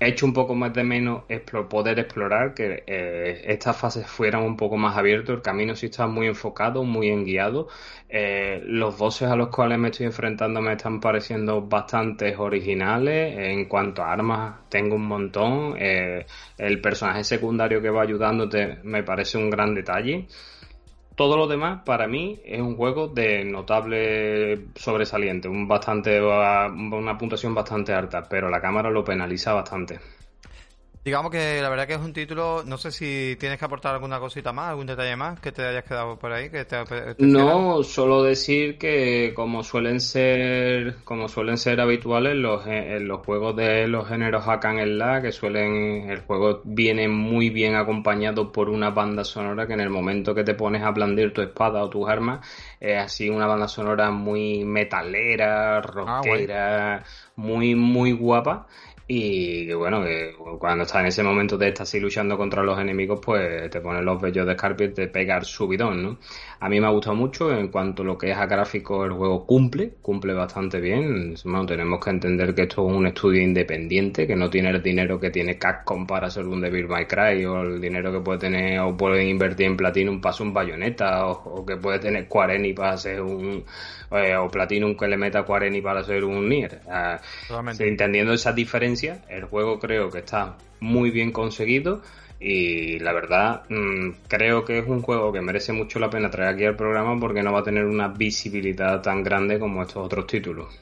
He 0.00 0.08
hecho 0.08 0.26
un 0.26 0.32
poco 0.32 0.54
más 0.54 0.72
de 0.72 0.84
menos 0.84 1.24
poder 1.68 1.98
explorar, 1.98 2.54
que 2.54 2.84
eh, 2.86 3.42
estas 3.46 3.76
fases 3.76 4.06
fueran 4.06 4.42
un 4.42 4.56
poco 4.56 4.76
más 4.76 4.96
abiertas, 4.96 5.36
el 5.36 5.42
camino 5.42 5.74
sí 5.74 5.86
está 5.86 6.06
muy 6.06 6.28
enfocado, 6.28 6.84
muy 6.84 7.08
enguiado. 7.08 7.68
Eh, 8.08 8.62
los 8.64 8.96
bosses 8.96 9.28
a 9.28 9.36
los 9.36 9.48
cuales 9.48 9.78
me 9.78 9.88
estoy 9.88 10.06
enfrentando 10.06 10.60
me 10.62 10.72
están 10.72 11.00
pareciendo 11.00 11.62
bastante 11.62 12.36
originales. 12.36 13.36
En 13.38 13.64
cuanto 13.66 14.02
a 14.02 14.12
armas, 14.12 14.60
tengo 14.68 14.94
un 14.96 15.06
montón. 15.06 15.74
Eh, 15.78 16.26
el 16.58 16.80
personaje 16.80 17.24
secundario 17.24 17.82
que 17.82 17.90
va 17.90 18.02
ayudándote 18.02 18.78
me 18.84 19.02
parece 19.02 19.36
un 19.38 19.50
gran 19.50 19.74
detalle. 19.74 20.26
Todo 21.18 21.36
lo 21.36 21.48
demás, 21.48 21.82
para 21.84 22.06
mí, 22.06 22.40
es 22.44 22.60
un 22.60 22.76
juego 22.76 23.08
de 23.08 23.44
notable 23.44 24.68
sobresaliente, 24.76 25.48
un 25.48 25.66
bastante, 25.66 26.20
una 26.22 27.18
puntuación 27.18 27.54
bastante 27.54 27.92
alta, 27.92 28.22
pero 28.28 28.48
la 28.48 28.60
cámara 28.60 28.88
lo 28.90 29.04
penaliza 29.04 29.52
bastante. 29.52 29.98
Digamos 31.04 31.30
que 31.30 31.62
la 31.62 31.68
verdad 31.68 31.86
que 31.86 31.94
es 31.94 32.00
un 32.00 32.12
título, 32.12 32.62
no 32.66 32.76
sé 32.76 32.90
si 32.90 33.36
tienes 33.38 33.58
que 33.58 33.64
aportar 33.64 33.94
alguna 33.94 34.18
cosita 34.18 34.52
más, 34.52 34.70
algún 34.70 34.86
detalle 34.86 35.16
más 35.16 35.40
que 35.40 35.52
te 35.52 35.64
hayas 35.64 35.84
quedado 35.84 36.18
por 36.18 36.32
ahí. 36.32 36.50
Que 36.50 36.66
no, 37.18 37.82
solo 37.82 38.22
decir 38.22 38.78
que 38.78 39.32
como 39.34 39.62
suelen 39.62 40.00
ser, 40.00 40.96
como 41.04 41.28
suelen 41.28 41.56
ser 41.56 41.80
habituales 41.80 42.36
los, 42.36 42.66
eh, 42.66 42.98
los 43.00 43.24
juegos 43.24 43.56
de 43.56 43.86
los 43.86 44.08
géneros 44.08 44.44
hack 44.44 44.64
and 44.66 44.98
la 44.98 45.22
que 45.22 45.32
suelen, 45.32 46.10
el 46.10 46.20
juego 46.20 46.60
viene 46.64 47.08
muy 47.08 47.50
bien 47.50 47.74
acompañado 47.76 48.52
por 48.52 48.68
una 48.68 48.90
banda 48.90 49.24
sonora 49.24 49.66
que 49.66 49.74
en 49.74 49.80
el 49.80 49.90
momento 49.90 50.34
que 50.34 50.44
te 50.44 50.54
pones 50.54 50.82
a 50.82 50.90
blandir 50.90 51.32
tu 51.32 51.42
espada 51.42 51.82
o 51.82 51.88
tus 51.88 52.08
armas, 52.08 52.46
es 52.80 52.98
así 52.98 53.28
una 53.30 53.46
banda 53.46 53.68
sonora 53.68 54.10
muy 54.10 54.64
metalera, 54.64 55.78
ah, 55.78 55.80
rockera, 55.80 57.04
muy, 57.36 57.74
muy 57.74 58.12
guapa 58.12 58.66
y 59.10 59.66
que 59.66 59.74
bueno, 59.74 60.02
que 60.04 60.34
cuando 60.58 60.84
estás 60.84 61.00
en 61.00 61.06
ese 61.06 61.22
momento 61.22 61.56
de 61.56 61.68
estar 61.68 61.84
así 61.84 61.98
luchando 61.98 62.36
contra 62.36 62.62
los 62.62 62.78
enemigos, 62.78 63.20
pues 63.24 63.70
te 63.70 63.80
ponen 63.80 64.04
los 64.04 64.20
bellos 64.20 64.46
de 64.46 64.54
te 64.94 65.08
pegar 65.08 65.46
subidón, 65.46 66.02
¿no? 66.02 66.18
A 66.60 66.68
mí 66.68 66.80
me 66.80 66.86
ha 66.86 66.90
gustado 66.90 67.14
mucho, 67.14 67.52
en 67.52 67.68
cuanto 67.68 68.02
a 68.02 68.06
lo 68.06 68.18
que 68.18 68.30
es 68.30 68.36
a 68.36 68.46
gráfico, 68.46 69.04
el 69.04 69.12
juego 69.12 69.46
cumple, 69.46 69.94
cumple 70.02 70.32
bastante 70.32 70.80
bien. 70.80 71.34
Bueno, 71.44 71.66
tenemos 71.66 72.02
que 72.02 72.10
entender 72.10 72.54
que 72.54 72.62
esto 72.62 72.88
es 72.88 72.96
un 72.96 73.06
estudio 73.06 73.42
independiente, 73.42 74.26
que 74.26 74.34
no 74.34 74.50
tiene 74.50 74.70
el 74.70 74.82
dinero 74.82 75.20
que 75.20 75.30
tiene 75.30 75.58
Capcom 75.58 76.06
para 76.06 76.30
ser 76.30 76.46
un 76.46 76.60
Devil 76.60 76.88
May 76.88 77.06
Cry, 77.06 77.44
o 77.44 77.62
el 77.62 77.80
dinero 77.80 78.12
que 78.12 78.20
puede 78.20 78.38
tener, 78.40 78.80
o 78.80 78.96
pueden 78.96 79.28
invertir 79.28 79.66
en 79.66 79.76
Platinum 79.76 80.20
para 80.20 80.34
hacer 80.34 80.46
un 80.46 80.54
bayoneta, 80.54 81.26
o, 81.26 81.64
que 81.64 81.76
puede 81.76 81.98
tener 81.98 82.26
Quareni 82.26 82.72
para 82.72 82.92
hacer 82.92 83.20
un, 83.20 83.64
eh, 84.10 84.36
o 84.36 84.48
Platinum 84.48 84.96
que 84.96 85.06
le 85.06 85.16
meta 85.16 85.44
Quareni 85.44 85.80
para 85.80 86.00
hacer 86.00 86.24
un 86.24 86.48
Nier. 86.48 86.80
entendiendo 87.78 88.32
esa 88.32 88.52
diferencia 88.52 88.78
experiencia. 88.78 89.22
El 89.28 89.44
juego 89.44 89.78
creo 89.78 90.10
que 90.10 90.18
está 90.18 90.56
muy 90.80 91.10
bien 91.10 91.32
conseguido 91.32 92.02
y 92.40 92.98
la 93.00 93.12
verdad 93.12 93.62
mm, 93.68 94.10
creo 94.28 94.64
que 94.64 94.78
es 94.78 94.86
un 94.86 95.02
juego 95.02 95.32
que 95.32 95.40
merece 95.40 95.72
mucho 95.72 95.98
la 95.98 96.08
pena 96.08 96.30
traer 96.30 96.54
aquí 96.54 96.64
al 96.64 96.76
programa 96.76 97.18
porque 97.18 97.42
no 97.42 97.52
va 97.52 97.60
a 97.60 97.64
tener 97.64 97.84
una 97.84 98.08
visibilidad 98.08 99.02
tan 99.02 99.22
grande 99.22 99.58
como 99.58 99.82
estos 99.82 100.06
otros 100.06 100.26
títulos. 100.26 100.78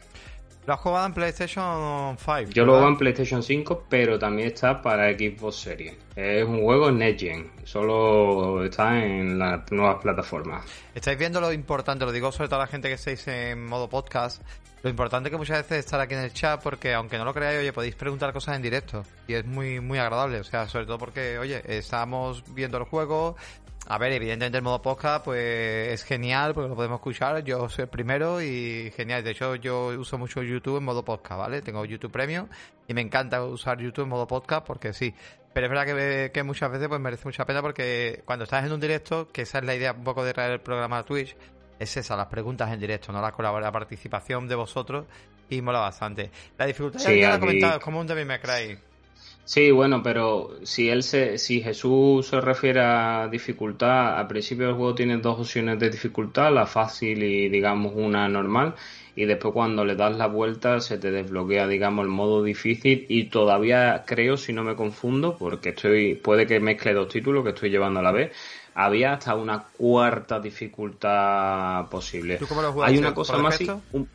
¿Lo 0.66 0.75
has 0.75 0.81
jugado 0.81 1.07
en 1.07 1.14
PlayStation 1.14 2.16
5? 2.19 2.51
Yo 2.51 2.64
lo 2.64 2.73
juego 2.73 2.88
en 2.88 2.97
PlayStation 2.97 3.40
5, 3.40 3.85
pero 3.88 4.19
también 4.19 4.49
está 4.49 4.83
para 4.83 5.12
Xbox 5.12 5.61
Series. 5.61 5.95
Es 6.16 6.45
un 6.45 6.61
juego 6.61 6.90
Next 6.90 7.21
Gen, 7.21 7.51
solo 7.62 8.64
está 8.64 8.99
en 9.05 9.38
las 9.38 9.71
nuevas 9.71 10.03
plataformas. 10.03 10.64
Estáis 10.92 11.16
viendo 11.16 11.40
lo 11.40 11.53
importante, 11.53 12.05
lo 12.05 12.11
digo 12.11 12.33
sobre 12.33 12.49
todo 12.49 12.61
a 12.61 12.64
la 12.64 12.66
gente 12.66 12.88
que 12.88 12.95
estáis 12.95 13.29
en 13.29 13.64
modo 13.64 13.88
podcast, 13.88 14.42
lo 14.83 14.91
importante 14.91 15.31
que 15.31 15.37
muchas 15.37 15.59
veces 15.59 15.73
es 15.73 15.85
estar 15.87 16.01
aquí 16.01 16.15
en 16.15 16.21
el 16.21 16.33
chat 16.33 16.62
porque 16.62 16.95
aunque 16.95 17.19
no 17.19 17.25
lo 17.25 17.35
creáis, 17.35 17.61
oye, 17.61 17.73
podéis 17.73 17.95
preguntar 17.95 18.33
cosas 18.33 18.57
en 18.57 18.62
directo 18.62 19.03
y 19.27 19.35
es 19.35 19.45
muy 19.45 19.81
muy 19.81 19.99
agradable, 19.99 20.41
o 20.41 20.45
sea, 20.45 20.69
sobre 20.69 20.87
todo 20.87 20.99
porque, 20.99 21.39
oye, 21.39 21.62
estamos 21.67 22.45
viendo 22.55 22.79
el 22.79 22.85
juego, 22.85 23.37
a 23.89 23.99
ver, 23.99 24.12
evidentemente 24.12 24.59
el 24.59 24.65
modo 24.65 24.83
podcast 24.83 25.25
pues 25.25 25.93
es 25.93 26.03
genial 26.03 26.55
porque 26.55 26.69
lo 26.69 26.75
podemos 26.75 26.97
escuchar. 26.97 27.45
Yo 27.45 27.69
soy 27.69 27.85
el 27.85 27.89
primero 27.89 28.43
y 28.43 28.93
genial. 28.97 29.23
De 29.23 29.31
hecho, 29.31 29.55
yo 29.55 29.89
uso 29.97 30.19
mucho 30.19 30.43
YouTube 30.43 30.79
en 30.79 30.85
modo 30.85 31.05
podcast, 31.05 31.39
¿vale? 31.39 31.62
Tengo 31.62 31.85
YouTube 31.85 32.11
Premium 32.11 32.49
y 32.89 32.95
me 32.95 33.01
encanta 33.01 33.45
usar 33.45 33.79
YouTube 33.79 34.03
en 34.03 34.09
modo 34.09 34.27
podcast 34.27 34.67
porque 34.67 34.93
sí. 34.93 35.15
Pero 35.53 35.67
es 35.67 35.71
verdad 35.71 35.87
que, 35.87 36.33
que 36.33 36.43
muchas 36.43 36.71
veces 36.71 36.89
pues 36.89 37.01
merece 37.01 37.25
mucha 37.27 37.45
pena 37.47 37.62
porque 37.62 38.23
cuando 38.25 38.45
estás 38.45 38.67
en 38.67 38.73
un 38.73 38.81
directo, 38.81 39.29
que 39.29 39.43
esa 39.43 39.59
es 39.59 39.65
la 39.65 39.77
idea 39.77 39.93
un 39.93 40.03
poco 40.03 40.25
de 40.25 40.35
traer 40.35 40.51
el 40.51 40.61
programa 40.61 40.99
a 40.99 41.03
Twitch, 41.05 41.37
es 41.79 41.97
esa, 41.97 42.17
las 42.17 42.27
preguntas 42.27 42.73
en 42.73 42.81
directo, 42.81 43.12
no 43.12 43.21
la 43.21 43.33
colaboración, 43.33 43.69
la 43.69 43.73
participación 43.73 44.49
de 44.49 44.55
vosotros 44.55 45.07
y 45.49 45.61
mola 45.62 45.81
bastante. 45.81 46.31
La 46.59 46.67
dificultad 46.67 47.01
Sí, 47.01 47.19
ya 47.21 47.31
la 47.31 47.37
he 47.37 47.41
comentado, 47.41 47.79
es 47.79 47.85
como 47.85 48.01
un 48.01 48.07
Devil 48.07 48.27
May 48.27 48.39
Cry. 48.41 48.79
Sí, 49.47 49.71
bueno, 49.71 50.03
pero 50.03 50.59
si 50.65 50.89
él 50.89 51.05
se, 51.05 51.39
si 51.39 51.61
Jesús 51.61 52.27
se 52.27 52.41
refiere 52.41 52.81
a 52.81 53.29
dificultad, 53.31 54.19
al 54.19 54.27
principio 54.27 54.67
del 54.67 54.75
juego 54.75 54.97
tiene 54.97 55.19
dos 55.19 55.39
opciones 55.39 55.79
de 55.79 55.89
dificultad, 55.89 56.53
la 56.53 56.67
fácil 56.67 57.23
y 57.23 57.49
digamos 57.49 57.93
una 57.95 58.29
normal, 58.29 58.75
y 59.15 59.25
después 59.25 59.55
cuando 59.55 59.85
le 59.85 59.95
das 59.95 60.17
la 60.17 60.27
vuelta 60.27 60.81
se 60.81 60.99
te 60.99 61.12
desbloquea 61.12 61.69
digamos 61.69 62.05
el 62.05 62.11
modo 62.11 62.43
difícil 62.43 63.07
y 63.09 63.27
todavía 63.27 64.03
creo, 64.05 64.37
si 64.37 64.53
no 64.53 64.65
me 64.65 64.75
confundo, 64.75 65.37
porque 65.39 65.69
estoy, 65.69 66.17
puede 66.17 66.45
que 66.49 66.59
mezcle 66.59 66.93
dos 66.93 67.09
títulos 67.09 67.45
que 67.45 67.51
estoy 67.51 67.71
llevando 67.71 68.01
a 68.01 68.03
la 68.03 68.11
vez, 68.11 68.33
había 68.77 69.15
hasta 69.15 69.35
una 69.35 69.65
cuarta 69.77 70.39
dificultad 70.39 71.87
posible. 71.89 72.37
¿Tú 72.37 72.47
cómo 72.47 72.62
lo? 72.62 72.83
Hay 72.85 72.99
una 72.99 73.09
¿Por 73.09 73.15
cosa 73.27 73.39
más, 73.39 73.59
un- 73.93 74.09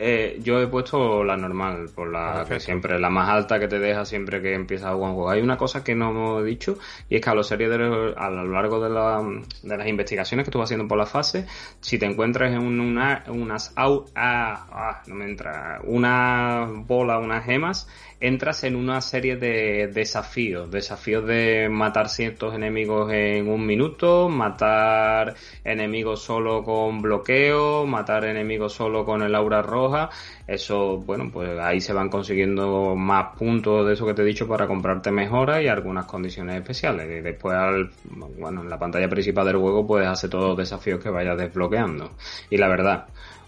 eh, 0.00 0.40
yo 0.42 0.60
he 0.60 0.66
puesto 0.66 1.22
la 1.22 1.36
normal, 1.36 1.88
por 1.94 2.10
la 2.10 2.32
que 2.32 2.38
Perfecto. 2.38 2.64
siempre, 2.64 2.98
la 2.98 3.10
más 3.10 3.28
alta 3.28 3.60
que 3.60 3.68
te 3.68 3.78
deja 3.78 4.04
siempre 4.04 4.42
que 4.42 4.52
empiezas 4.52 4.88
a 4.90 4.94
jugar 4.94 5.10
un 5.10 5.14
juego. 5.14 5.30
Hay 5.30 5.40
una 5.40 5.56
cosa 5.56 5.84
que 5.84 5.94
no 5.94 6.10
hemos 6.10 6.44
dicho, 6.44 6.76
y 7.08 7.14
es 7.16 7.20
que 7.22 7.30
a, 7.30 7.34
lo 7.34 7.44
serie 7.44 7.68
de 7.68 7.78
los- 7.78 8.16
a 8.16 8.28
lo 8.28 8.44
largo 8.44 8.80
de, 8.82 8.90
la- 8.90 9.22
de 9.62 9.76
las 9.76 9.86
investigaciones 9.86 10.44
que 10.44 10.50
estuve 10.50 10.64
haciendo 10.64 10.88
por 10.88 10.98
la 10.98 11.06
fase, 11.06 11.46
si 11.80 11.96
te 11.98 12.06
encuentras 12.06 12.52
en 12.52 12.58
un- 12.58 12.80
una, 12.80 13.22
unas 13.28 13.72
au, 13.76 14.04
ah, 14.16 14.66
ah, 14.72 15.02
no 15.06 15.14
me 15.14 15.26
entra, 15.26 15.80
una 15.84 16.66
bola, 16.74 17.18
unas 17.18 17.44
gemas, 17.44 17.88
entras 18.26 18.64
en 18.64 18.74
una 18.74 19.02
serie 19.02 19.36
de 19.36 19.88
desafíos, 19.88 20.70
desafíos 20.70 21.26
de 21.26 21.68
matar 21.68 22.08
ciertos 22.08 22.54
enemigos 22.54 23.12
en 23.12 23.48
un 23.48 23.66
minuto, 23.66 24.30
matar 24.30 25.34
enemigos 25.62 26.22
solo 26.22 26.64
con 26.64 27.02
bloqueo, 27.02 27.86
matar 27.86 28.24
enemigos 28.24 28.72
solo 28.72 29.04
con 29.04 29.22
el 29.22 29.34
aura 29.34 29.60
roja, 29.60 30.08
eso, 30.46 30.98
bueno, 30.98 31.30
pues 31.30 31.58
ahí 31.58 31.80
se 31.80 31.92
van 31.92 32.08
consiguiendo 32.08 32.94
más 32.96 33.36
puntos 33.36 33.86
de 33.86 33.92
eso 33.92 34.06
que 34.06 34.14
te 34.14 34.22
he 34.22 34.24
dicho 34.24 34.48
para 34.48 34.66
comprarte 34.66 35.10
mejoras 35.10 35.62
y 35.62 35.68
algunas 35.68 36.06
condiciones 36.06 36.56
especiales. 36.56 37.06
Y 37.06 37.20
después, 37.20 37.54
al, 37.54 37.90
bueno, 38.38 38.62
en 38.62 38.70
la 38.70 38.78
pantalla 38.78 39.08
principal 39.08 39.46
del 39.46 39.56
juego 39.56 39.86
puedes 39.86 40.08
hacer 40.08 40.30
todos 40.30 40.48
los 40.48 40.56
desafíos 40.56 41.02
que 41.02 41.10
vayas 41.10 41.36
desbloqueando. 41.36 42.12
Y 42.48 42.56
la 42.56 42.68
verdad, 42.68 43.06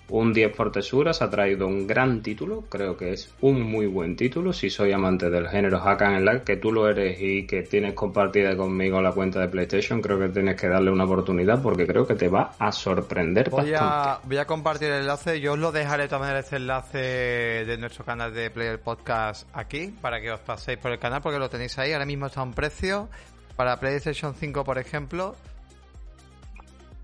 un 0.08 0.32
10 0.32 0.54
por 0.56 0.72
tesuras 0.72 1.20
ha 1.22 1.30
traído 1.30 1.66
un 1.66 1.86
gran 1.86 2.22
título, 2.22 2.64
creo 2.68 2.96
que 2.96 3.12
es 3.12 3.32
un 3.40 3.60
muy 3.62 3.86
buen 3.86 4.16
título. 4.16 4.52
Si 4.52 4.70
soy 4.70 4.92
amante 4.92 5.30
del 5.30 5.48
género 5.48 5.80
hack 5.80 6.02
and 6.02 6.20
slash, 6.22 6.40
que 6.42 6.56
tú 6.56 6.72
lo 6.72 6.88
eres 6.88 7.18
y 7.20 7.46
que 7.46 7.62
tienes 7.62 7.94
compartida 7.94 8.56
conmigo 8.56 9.00
la 9.02 9.12
cuenta 9.12 9.40
de 9.40 9.48
PlayStation, 9.48 10.00
creo 10.00 10.18
que 10.18 10.28
tienes 10.28 10.60
que 10.60 10.68
darle 10.68 10.90
una 10.90 11.04
oportunidad 11.04 11.60
porque 11.62 11.86
creo 11.86 12.06
que 12.06 12.14
te 12.14 12.28
va 12.28 12.52
a 12.58 12.72
sorprender 12.72 13.50
Voy 13.50 13.70
bastante. 13.70 13.78
a, 13.80 14.20
voy 14.24 14.38
a 14.38 14.44
compartir 14.46 14.88
el 14.88 15.00
enlace. 15.00 15.40
Yo 15.40 15.52
os 15.54 15.58
lo 15.58 15.72
dejaré 15.72 16.08
maneras 16.18 16.44
este 16.44 16.56
enlace 16.56 16.98
de 16.98 17.78
nuestro 17.78 18.04
canal 18.04 18.32
de 18.32 18.50
Player 18.50 18.80
Podcast 18.80 19.48
aquí 19.52 19.92
para 20.00 20.20
que 20.20 20.30
os 20.30 20.40
paséis 20.40 20.78
por 20.78 20.92
el 20.92 20.98
canal 20.98 21.20
porque 21.20 21.38
lo 21.38 21.50
tenéis 21.50 21.78
ahí. 21.78 21.92
Ahora 21.92 22.06
mismo 22.06 22.26
está 22.26 22.40
a 22.40 22.44
un 22.44 22.52
precio 22.52 23.08
para 23.56 23.78
PlayStation 23.78 24.34
5, 24.34 24.64
por 24.64 24.78
ejemplo. 24.78 25.34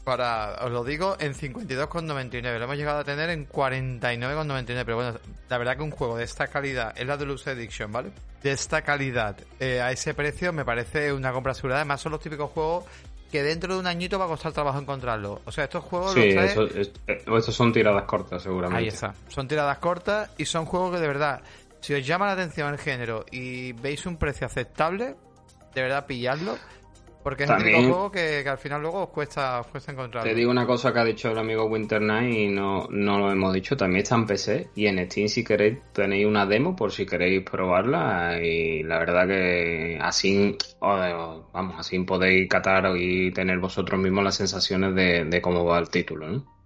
Para, 0.04 0.64
os 0.64 0.70
lo 0.72 0.82
digo, 0.82 1.16
en 1.20 1.32
52,99. 1.34 2.58
Lo 2.58 2.64
hemos 2.64 2.76
llegado 2.76 2.98
a 2.98 3.04
tener 3.04 3.30
en 3.30 3.48
49,99. 3.48 4.82
Pero 4.84 4.96
bueno, 4.96 5.18
la 5.48 5.58
verdad 5.58 5.76
que 5.76 5.82
un 5.82 5.90
juego 5.92 6.16
de 6.16 6.24
esta 6.24 6.48
calidad 6.48 6.92
es 6.96 7.06
la 7.06 7.16
Deluxe 7.16 7.48
Edition, 7.48 7.92
¿vale? 7.92 8.10
De 8.42 8.50
esta 8.52 8.82
calidad 8.82 9.36
eh, 9.60 9.80
a 9.80 9.92
ese 9.92 10.14
precio 10.14 10.52
me 10.52 10.64
parece 10.64 11.12
una 11.12 11.32
compra 11.32 11.52
asegurada. 11.52 11.80
Además, 11.82 12.00
son 12.00 12.12
los 12.12 12.20
típicos 12.20 12.50
juegos 12.50 12.84
que 13.30 13.42
dentro 13.42 13.74
de 13.74 13.80
un 13.80 13.86
añito 13.86 14.18
va 14.18 14.24
a 14.24 14.28
costar 14.28 14.52
trabajo 14.52 14.78
encontrarlo. 14.80 15.40
O 15.46 15.52
sea, 15.52 15.64
estos 15.64 15.84
juegos 15.84 16.12
Sí, 16.12 16.32
los 16.32 16.44
eso, 16.50 16.62
es- 16.64 16.90
eh, 17.06 17.22
estos 17.24 17.54
son 17.54 17.72
tiradas 17.72 18.02
cortas 18.04 18.42
seguramente. 18.42 18.82
Ahí 18.82 18.88
está. 18.88 19.14
Son 19.28 19.46
tiradas 19.48 19.78
cortas 19.78 20.30
y 20.36 20.44
son 20.44 20.66
juegos 20.66 20.92
que 20.94 21.00
de 21.00 21.06
verdad, 21.06 21.40
si 21.80 21.94
os 21.94 22.04
llama 22.04 22.26
la 22.26 22.32
atención 22.32 22.72
el 22.72 22.78
género 22.78 23.24
y 23.30 23.72
veis 23.72 24.04
un 24.04 24.16
precio 24.16 24.46
aceptable, 24.48 25.14
de 25.74 25.80
verdad 25.82 26.04
pilladlo. 26.06 26.58
Porque 27.22 27.44
es 27.44 27.50
el 27.50 27.56
También- 27.56 27.76
típico 27.76 27.94
juego 27.94 28.10
que, 28.10 28.40
que 28.42 28.48
al 28.48 28.58
final 28.58 28.82
luego 28.82 29.02
os 29.04 29.08
cuesta, 29.10 29.60
os 29.60 29.66
cuesta 29.68 29.92
encontrarlo. 29.92 30.28
Te 30.28 30.34
digo 30.34 30.50
una 30.50 30.66
cosa 30.66 30.92
que 30.92 30.98
ha 30.98 31.04
dicho 31.04 31.30
el 31.30 31.38
amigo 31.38 31.66
Winter 31.66 32.00
Night 32.02 32.34
y 32.34 32.48
no, 32.48 32.88
no 32.90 33.18
lo 33.18 33.30
hemos 33.30 33.52
dicho, 33.54 33.76
también 33.76 34.02
está 34.02 34.16
en 34.16 34.26
PC 34.26 34.70
y 34.74 34.86
en 34.86 34.98
Steam 35.08 35.28
si 35.28 35.44
queréis 35.44 35.78
tenéis 35.92 36.26
una 36.26 36.46
demo 36.46 36.74
por 36.74 36.90
si 36.90 37.06
queréis 37.06 37.42
probarla 37.48 38.38
y 38.42 38.82
la 38.82 38.98
verdad 38.98 39.28
que 39.28 39.98
así, 40.00 40.56
vamos, 40.80 41.74
así 41.78 41.98
podéis 42.00 42.48
catar 42.48 42.92
y 42.96 43.32
tener 43.32 43.58
vosotros 43.58 44.00
mismos 44.00 44.24
las 44.24 44.34
sensaciones 44.36 44.94
de, 44.94 45.24
de 45.24 45.40
cómo 45.40 45.64
va 45.64 45.78
el 45.78 45.88
título, 45.90 46.28
¿no? 46.28 46.61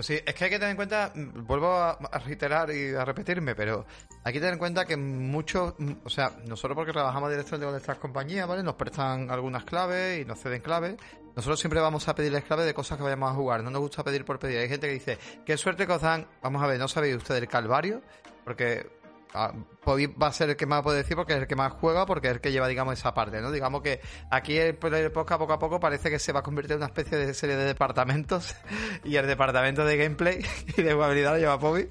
Pues 0.00 0.06
sí, 0.06 0.18
es 0.24 0.34
que 0.34 0.44
hay 0.44 0.50
que 0.50 0.58
tener 0.58 0.70
en 0.70 0.76
cuenta, 0.76 1.12
mm, 1.14 1.44
vuelvo 1.46 1.74
a, 1.74 1.98
reiterar 2.24 2.70
y 2.70 2.94
a 2.94 3.04
repetirme, 3.04 3.54
pero 3.54 3.84
hay 4.24 4.32
que 4.32 4.38
tener 4.38 4.54
en 4.54 4.58
cuenta 4.58 4.86
que 4.86 4.96
muchos, 4.96 5.74
mm, 5.76 5.92
o 6.02 6.08
sea, 6.08 6.32
nosotros 6.46 6.74
porque 6.74 6.90
trabajamos 6.90 7.28
directamente 7.28 7.66
con 7.66 7.76
estas 7.76 7.98
compañías, 7.98 8.48
¿vale? 8.48 8.62
Nos 8.62 8.76
prestan 8.76 9.30
algunas 9.30 9.64
claves 9.64 10.22
y 10.22 10.24
nos 10.24 10.40
ceden 10.40 10.62
claves. 10.62 10.96
Nosotros 11.36 11.60
siempre 11.60 11.80
vamos 11.80 12.08
a 12.08 12.14
pedirles 12.14 12.44
claves 12.44 12.64
de 12.64 12.72
cosas 12.72 12.96
que 12.96 13.04
vayamos 13.04 13.30
a 13.30 13.34
jugar, 13.34 13.62
no 13.62 13.68
nos 13.68 13.82
gusta 13.82 14.02
pedir 14.02 14.24
por 14.24 14.38
pedir. 14.38 14.60
Hay 14.60 14.70
gente 14.70 14.86
que 14.86 14.94
dice, 14.94 15.18
qué 15.44 15.58
suerte 15.58 15.86
que 15.86 15.92
os 15.92 16.00
dan, 16.00 16.26
vamos 16.40 16.62
a 16.62 16.66
ver, 16.66 16.78
¿no 16.78 16.88
sabéis 16.88 17.16
ustedes 17.16 17.42
el 17.42 17.48
calvario? 17.48 18.00
Porque 18.42 18.86
va 19.34 20.26
a 20.26 20.32
ser 20.32 20.50
el 20.50 20.56
que 20.56 20.66
más 20.66 20.82
puede 20.82 20.98
decir 20.98 21.16
porque 21.16 21.34
es 21.34 21.40
el 21.40 21.46
que 21.46 21.56
más 21.56 21.72
juega, 21.72 22.06
porque 22.06 22.28
es 22.28 22.34
el 22.34 22.40
que 22.40 22.52
lleva, 22.52 22.68
digamos, 22.68 22.98
esa 22.98 23.14
parte, 23.14 23.40
¿no? 23.40 23.50
Digamos 23.50 23.82
que 23.82 24.00
aquí 24.30 24.56
el 24.56 24.74
Player 24.74 25.12
Podcast 25.12 25.40
poco 25.40 25.52
a 25.52 25.58
poco 25.58 25.80
parece 25.80 26.10
que 26.10 26.18
se 26.18 26.32
va 26.32 26.40
a 26.40 26.42
convertir 26.42 26.72
en 26.72 26.78
una 26.78 26.86
especie 26.86 27.18
de 27.18 27.32
serie 27.34 27.56
de 27.56 27.64
departamentos 27.64 28.56
y 29.04 29.16
el 29.16 29.26
departamento 29.26 29.84
de 29.84 29.96
gameplay 29.96 30.40
y 30.76 30.82
de 30.82 30.92
jugabilidad 30.92 31.32
lo 31.32 31.38
lleva 31.38 31.58
Pobi. 31.58 31.88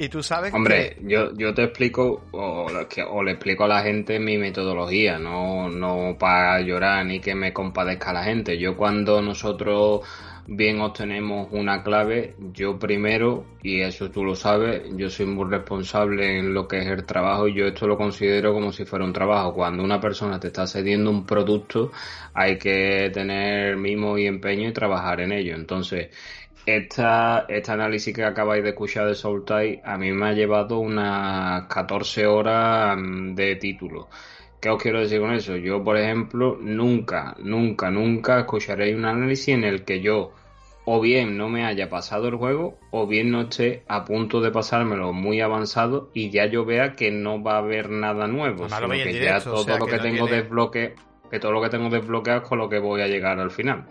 Y 0.00 0.08
tú 0.08 0.22
sabes 0.22 0.54
Hombre, 0.54 0.94
que... 0.94 1.08
yo, 1.08 1.34
yo 1.34 1.52
te 1.52 1.64
explico 1.64 2.22
o, 2.30 2.66
o 3.10 3.22
le 3.24 3.32
explico 3.32 3.64
a 3.64 3.68
la 3.68 3.82
gente 3.82 4.20
mi 4.20 4.38
metodología, 4.38 5.18
no, 5.18 5.68
no 5.68 6.16
para 6.16 6.60
llorar 6.60 7.04
ni 7.04 7.18
que 7.18 7.34
me 7.34 7.52
compadezca 7.52 8.12
la 8.12 8.22
gente. 8.22 8.58
Yo 8.58 8.76
cuando 8.76 9.20
nosotros 9.20 10.02
bien 10.48 10.80
obtenemos 10.80 11.48
una 11.52 11.82
clave, 11.82 12.34
yo 12.54 12.78
primero, 12.78 13.44
y 13.62 13.82
eso 13.82 14.10
tú 14.10 14.24
lo 14.24 14.34
sabes, 14.34 14.82
yo 14.96 15.10
soy 15.10 15.26
muy 15.26 15.48
responsable 15.48 16.38
en 16.38 16.54
lo 16.54 16.66
que 16.66 16.78
es 16.78 16.86
el 16.86 17.04
trabajo 17.04 17.46
y 17.48 17.54
yo 17.54 17.66
esto 17.66 17.86
lo 17.86 17.98
considero 17.98 18.54
como 18.54 18.72
si 18.72 18.86
fuera 18.86 19.04
un 19.04 19.12
trabajo. 19.12 19.52
Cuando 19.52 19.84
una 19.84 20.00
persona 20.00 20.40
te 20.40 20.46
está 20.48 20.66
cediendo 20.66 21.10
un 21.10 21.26
producto, 21.26 21.92
hay 22.32 22.56
que 22.58 23.10
tener 23.12 23.76
mimo 23.76 24.16
y 24.16 24.26
empeño 24.26 24.68
y 24.70 24.72
trabajar 24.72 25.20
en 25.20 25.32
ello. 25.32 25.54
Entonces, 25.54 26.08
esta, 26.64 27.44
este 27.48 27.72
análisis 27.72 28.14
que 28.14 28.24
acabáis 28.24 28.62
de 28.62 28.70
escuchar 28.70 29.06
de 29.06 29.14
Soultide 29.14 29.82
a 29.84 29.98
mí 29.98 30.12
me 30.12 30.28
ha 30.28 30.32
llevado 30.32 30.78
unas 30.78 31.66
14 31.66 32.26
horas 32.26 32.96
mm, 32.98 33.34
de 33.34 33.56
título. 33.56 34.08
¿Qué 34.60 34.70
os 34.70 34.82
quiero 34.82 35.00
decir 35.00 35.20
con 35.20 35.32
eso? 35.32 35.56
Yo, 35.56 35.84
por 35.84 35.96
ejemplo, 35.96 36.58
nunca, 36.60 37.36
nunca, 37.38 37.90
nunca 37.90 38.40
escucharéis 38.40 38.96
un 38.96 39.04
análisis 39.04 39.48
en 39.48 39.64
el 39.64 39.84
que 39.84 40.00
yo 40.00 40.32
o 40.84 41.00
bien 41.00 41.36
no 41.36 41.48
me 41.50 41.64
haya 41.66 41.90
pasado 41.90 42.28
el 42.28 42.36
juego 42.36 42.78
o 42.90 43.06
bien 43.06 43.30
no 43.30 43.42
esté 43.42 43.84
a 43.88 44.04
punto 44.04 44.40
de 44.40 44.50
pasármelo 44.50 45.12
muy 45.12 45.40
avanzado 45.40 46.10
y 46.14 46.30
ya 46.30 46.46
yo 46.46 46.64
vea 46.64 46.96
que 46.96 47.10
no 47.10 47.42
va 47.42 47.56
a 47.56 47.58
haber 47.58 47.90
nada 47.90 48.26
nuevo, 48.26 48.64
Además, 48.64 48.80
lo 48.80 48.86
sino 48.88 48.94
en 48.94 49.02
que 49.04 49.12
directo, 49.12 49.44
ya 49.44 49.50
o 49.50 49.54
todo 49.54 49.64
sea, 49.64 49.78
lo 49.78 49.84
que 49.84 49.90
que, 49.92 49.96
no 49.98 50.02
tengo 50.02 50.26
tiene- 50.26 50.42
desbloque, 50.42 50.94
que 51.30 51.38
todo 51.38 51.52
lo 51.52 51.60
que 51.62 51.68
tengo 51.68 51.90
desbloqueado 51.90 52.40
es 52.42 52.48
con 52.48 52.58
lo 52.58 52.68
que 52.68 52.78
voy 52.78 53.02
a 53.02 53.06
llegar 53.06 53.38
al 53.38 53.50
final. 53.50 53.84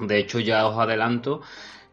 De 0.00 0.18
hecho, 0.18 0.40
ya 0.40 0.66
os 0.66 0.76
adelanto 0.76 1.40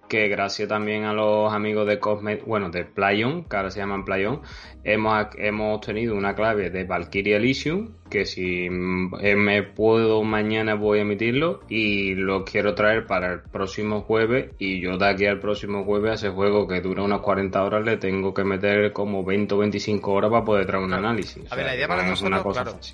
que 0.10 0.28
gracias 0.28 0.68
también 0.68 1.06
a 1.06 1.14
los 1.14 1.54
amigos 1.54 1.88
de 1.88 2.00
Cosme, 2.00 2.38
bueno, 2.46 2.70
de 2.72 2.84
Playon, 2.84 3.46
que 3.46 3.56
ahora 3.56 3.70
se 3.72 3.80
llaman 3.80 4.04
Playon, 4.04 4.42
hemos, 4.84 5.28
hemos 5.38 5.78
obtenido 5.78 6.16
una 6.16 6.36
clave 6.36 6.70
de 6.72 6.84
Valkyrie 6.84 7.36
Elysium, 7.36 7.94
que 8.12 8.26
si 8.26 8.70
me 8.70 9.64
puedo 9.64 10.24
mañana 10.24 10.76
voy 10.76 11.00
a 11.00 11.02
emitirlo 11.02 11.62
y 11.70 12.14
lo 12.14 12.44
quiero 12.44 12.76
traer 12.76 13.08
para 13.08 13.34
el 13.34 13.40
próximo 13.40 14.02
jueves 14.02 14.52
y 14.60 14.82
yo 14.82 14.98
de 14.98 15.10
aquí 15.10 15.26
al 15.26 15.40
próximo 15.40 15.86
jueves 15.86 16.12
a 16.12 16.14
ese 16.16 16.30
juego 16.30 16.68
que 16.68 16.82
dura 16.82 17.04
unas 17.04 17.22
40 17.22 17.64
horas 17.64 17.86
le 17.86 17.98
tengo 17.98 18.34
que 18.34 18.44
meter 18.44 18.92
como 18.92 19.24
20 19.24 19.56
o 19.56 19.58
25 19.60 20.12
horas 20.12 20.30
para 20.30 20.44
poder 20.44 20.66
traer 20.66 20.84
un 20.84 20.94
análisis. 20.94 21.52
A 21.52 21.56
ver, 21.56 21.66
la 21.66 21.76
idea 21.76 21.88
para 21.88 22.06
nosotros, 22.06 22.44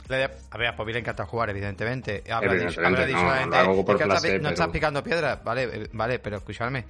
claro, 0.07 0.29
a 0.51 0.57
ver, 0.57 0.73
pues 0.77 0.93
me 0.93 0.99
encanta 0.99 1.25
jugar, 1.25 1.49
evidentemente. 1.49 2.21
Dicho, 2.21 2.35
habrá 2.35 2.53
dicho 2.53 2.81
no, 2.81 2.89
la 2.91 4.19
gente, 4.19 4.39
no 4.39 4.49
estás 4.49 4.69
picando 4.69 5.03
piedras, 5.03 5.43
vale, 5.43 5.89
vale, 5.93 6.19
pero 6.19 6.37
escúchame, 6.37 6.85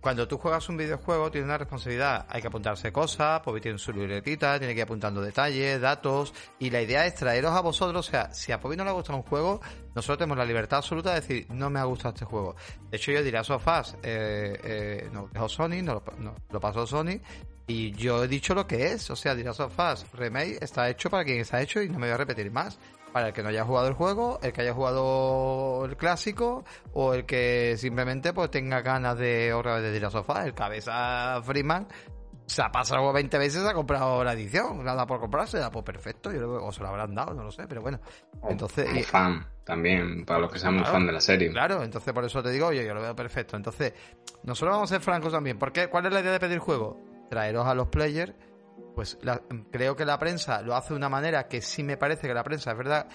cuando 0.00 0.26
tú 0.26 0.38
juegas 0.38 0.68
un 0.68 0.76
videojuego 0.76 1.30
tienes 1.30 1.46
una 1.46 1.58
responsabilidad, 1.58 2.26
hay 2.28 2.40
que 2.40 2.48
apuntarse 2.48 2.90
cosas, 2.90 3.40
porque 3.44 3.60
tiene 3.60 3.78
su 3.78 3.92
libretita, 3.92 4.58
tiene 4.58 4.74
que 4.74 4.80
ir 4.80 4.84
apuntando 4.84 5.20
detalles, 5.20 5.80
datos, 5.80 6.32
y 6.58 6.70
la 6.70 6.80
idea 6.80 7.06
es 7.06 7.14
traeros 7.14 7.52
a 7.52 7.60
vosotros, 7.60 8.08
o 8.08 8.10
sea, 8.10 8.32
si 8.32 8.50
a 8.52 8.60
Pobi 8.60 8.76
no 8.76 8.84
le 8.84 8.90
ha 8.90 8.94
gustado 8.94 9.18
un 9.18 9.24
juego, 9.24 9.60
nosotros 9.94 10.18
tenemos 10.18 10.38
la 10.38 10.44
libertad 10.44 10.78
absoluta 10.78 11.10
de 11.10 11.20
decir, 11.20 11.46
no 11.50 11.68
me 11.68 11.80
ha 11.80 11.84
gustado 11.84 12.14
este 12.14 12.24
juego. 12.24 12.56
De 12.90 12.96
hecho, 12.96 13.12
yo 13.12 13.22
diría, 13.22 13.44
Sofás, 13.44 13.96
eh, 14.02 14.58
eh, 14.64 15.10
no 15.12 15.28
dejó 15.32 15.48
Sony, 15.48 15.82
no 15.82 15.94
lo, 15.94 16.04
lo 16.50 16.60
pasó 16.60 16.86
Sony, 16.86 17.20
y 17.66 17.92
yo 17.92 18.24
he 18.24 18.28
dicho 18.28 18.54
lo 18.54 18.66
que 18.66 18.92
es, 18.92 19.10
o 19.10 19.16
sea, 19.16 19.34
dirás 19.34 19.56
Sofás, 19.56 20.06
Remake 20.14 20.58
está 20.60 20.88
hecho 20.88 21.10
para 21.10 21.24
quien 21.24 21.40
está 21.40 21.60
hecho 21.60 21.80
y 21.82 21.88
no 21.88 21.98
me 21.98 22.06
voy 22.06 22.14
a 22.14 22.16
repetir 22.16 22.50
más 22.50 22.78
para 23.12 23.28
el 23.28 23.32
que 23.32 23.42
no 23.42 23.48
haya 23.48 23.64
jugado 23.64 23.88
el 23.88 23.94
juego, 23.94 24.38
el 24.42 24.52
que 24.52 24.62
haya 24.62 24.74
jugado 24.74 25.84
el 25.84 25.96
clásico 25.96 26.64
o 26.92 27.14
el 27.14 27.26
que 27.26 27.76
simplemente 27.76 28.32
pues 28.32 28.50
tenga 28.50 28.80
ganas 28.82 29.18
de 29.18 29.52
otra 29.52 29.76
vez 29.76 29.90
de 29.90 29.96
ir 29.96 30.04
a 30.04 30.10
sofá. 30.10 30.44
El 30.44 30.54
cabeza 30.54 31.40
Freeman 31.42 31.86
se 32.50 32.62
ha 32.62 32.72
pasado 32.72 33.12
20 33.12 33.38
veces, 33.38 33.64
ha 33.64 33.74
comprado 33.74 34.24
la 34.24 34.32
edición, 34.32 34.84
nada 34.84 35.06
por 35.06 35.20
comprarse, 35.20 35.58
da 35.58 35.70
pues 35.70 35.84
perfecto, 35.84 36.32
yo, 36.32 36.64
o 36.64 36.72
se 36.72 36.82
lo 36.82 36.88
habrán 36.88 37.14
dado, 37.14 37.32
no 37.32 37.44
lo 37.44 37.52
sé, 37.52 37.68
pero 37.68 37.80
bueno. 37.80 38.00
Entonces, 38.48 39.06
fan 39.06 39.46
también, 39.62 40.24
para 40.24 40.40
los 40.40 40.52
que 40.52 40.58
sean 40.58 40.74
muy 40.74 40.84
fan 40.84 41.06
de 41.06 41.12
la 41.12 41.20
serie. 41.20 41.50
Claro, 41.50 41.84
entonces 41.84 42.12
por 42.12 42.24
eso 42.24 42.42
te 42.42 42.50
digo, 42.50 42.66
oye, 42.66 42.84
yo 42.84 42.92
lo 42.92 43.02
veo 43.02 43.14
perfecto. 43.14 43.56
Entonces, 43.56 43.94
nosotros 44.42 44.74
vamos 44.74 44.90
a 44.90 44.94
ser 44.94 45.00
francos 45.00 45.32
también, 45.32 45.60
porque 45.60 45.86
¿cuál 45.86 46.06
es 46.06 46.12
la 46.12 46.20
idea 46.20 46.32
de 46.32 46.40
pedir 46.40 46.58
juego? 46.58 47.00
Traeros 47.30 47.68
a 47.68 47.74
los 47.74 47.86
players 47.86 48.34
pues 49.00 49.16
creo 49.70 49.96
que 49.96 50.04
la 50.04 50.18
prensa 50.18 50.60
lo 50.60 50.76
hace 50.76 50.92
de 50.92 50.98
una 50.98 51.08
manera 51.08 51.48
que 51.48 51.62
sí 51.62 51.82
me 51.82 51.96
parece 51.96 52.28
que 52.28 52.34
la 52.34 52.44
prensa 52.44 52.72
es 52.72 52.76
verdad 52.76 53.08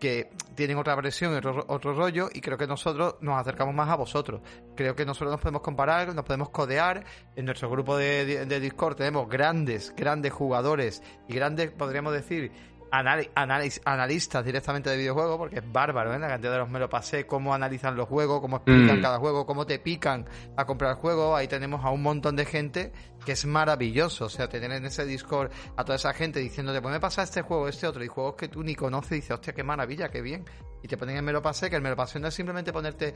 que 0.00 0.30
tienen 0.54 0.78
otra 0.78 0.96
presión 0.96 1.34
otro, 1.34 1.62
otro, 1.68 1.92
rollo 1.92 2.30
y 2.32 2.40
creo 2.40 2.56
que 2.56 2.66
nosotros 2.66 3.16
nos 3.20 3.38
acercamos 3.38 3.74
más 3.74 3.90
a 3.90 3.96
vosotros. 3.96 4.40
Creo 4.74 4.96
que 4.96 5.04
nosotros 5.04 5.32
nos 5.32 5.40
podemos 5.42 5.60
comparar, 5.60 6.14
nos 6.14 6.24
podemos 6.24 6.48
codear. 6.48 7.04
En 7.34 7.44
nuestro 7.44 7.68
grupo 7.68 7.98
de, 7.98 8.46
de 8.46 8.60
Discord 8.60 8.96
tenemos 8.96 9.28
grandes, 9.28 9.94
grandes 9.94 10.32
jugadores 10.32 11.02
y 11.28 11.34
grandes, 11.34 11.70
podríamos 11.70 12.14
decir, 12.14 12.50
analistas 12.96 14.44
directamente 14.44 14.90
de 14.90 14.96
videojuegos, 14.96 15.38
porque 15.38 15.56
es 15.56 15.72
bárbaro, 15.72 16.14
¿eh? 16.14 16.18
La 16.18 16.28
cantidad 16.28 16.52
de 16.52 16.58
los 16.58 16.70
me 16.70 16.78
lo 16.78 16.88
pasé, 16.88 17.26
cómo 17.26 17.54
analizan 17.54 17.96
los 17.96 18.08
juegos, 18.08 18.40
cómo 18.40 18.56
explican 18.56 18.98
mm. 18.98 19.02
cada 19.02 19.18
juego, 19.18 19.46
cómo 19.46 19.66
te 19.66 19.78
pican 19.78 20.26
a 20.56 20.64
comprar 20.64 20.92
el 20.92 20.96
juego. 20.96 21.36
Ahí 21.36 21.48
tenemos 21.48 21.84
a 21.84 21.90
un 21.90 22.02
montón 22.02 22.36
de 22.36 22.44
gente 22.44 22.92
que 23.24 23.32
es 23.32 23.44
maravilloso. 23.46 24.26
O 24.26 24.28
sea, 24.28 24.48
tener 24.48 24.72
en 24.72 24.86
ese 24.86 25.04
Discord 25.04 25.50
a 25.76 25.84
toda 25.84 25.96
esa 25.96 26.12
gente 26.12 26.40
diciéndote, 26.40 26.80
pues 26.80 26.92
me 26.92 27.00
pasa 27.00 27.22
este 27.22 27.42
juego, 27.42 27.68
este 27.68 27.86
otro, 27.86 28.04
y 28.04 28.08
juegos 28.08 28.34
que 28.36 28.48
tú 28.48 28.62
ni 28.62 28.74
conoces, 28.74 29.12
y 29.12 29.14
dices, 29.16 29.32
hostia, 29.32 29.52
qué 29.52 29.62
maravilla, 29.62 30.08
qué 30.08 30.22
bien. 30.22 30.44
Y 30.82 30.88
te 30.88 30.96
ponen 30.96 31.16
el 31.16 31.22
me 31.22 31.32
lo 31.32 31.42
pasé, 31.42 31.68
que 31.68 31.76
el 31.76 31.82
me 31.82 31.90
lo 31.90 31.96
pasé 31.96 32.20
no 32.20 32.28
es 32.28 32.34
simplemente 32.34 32.72
ponerte, 32.72 33.14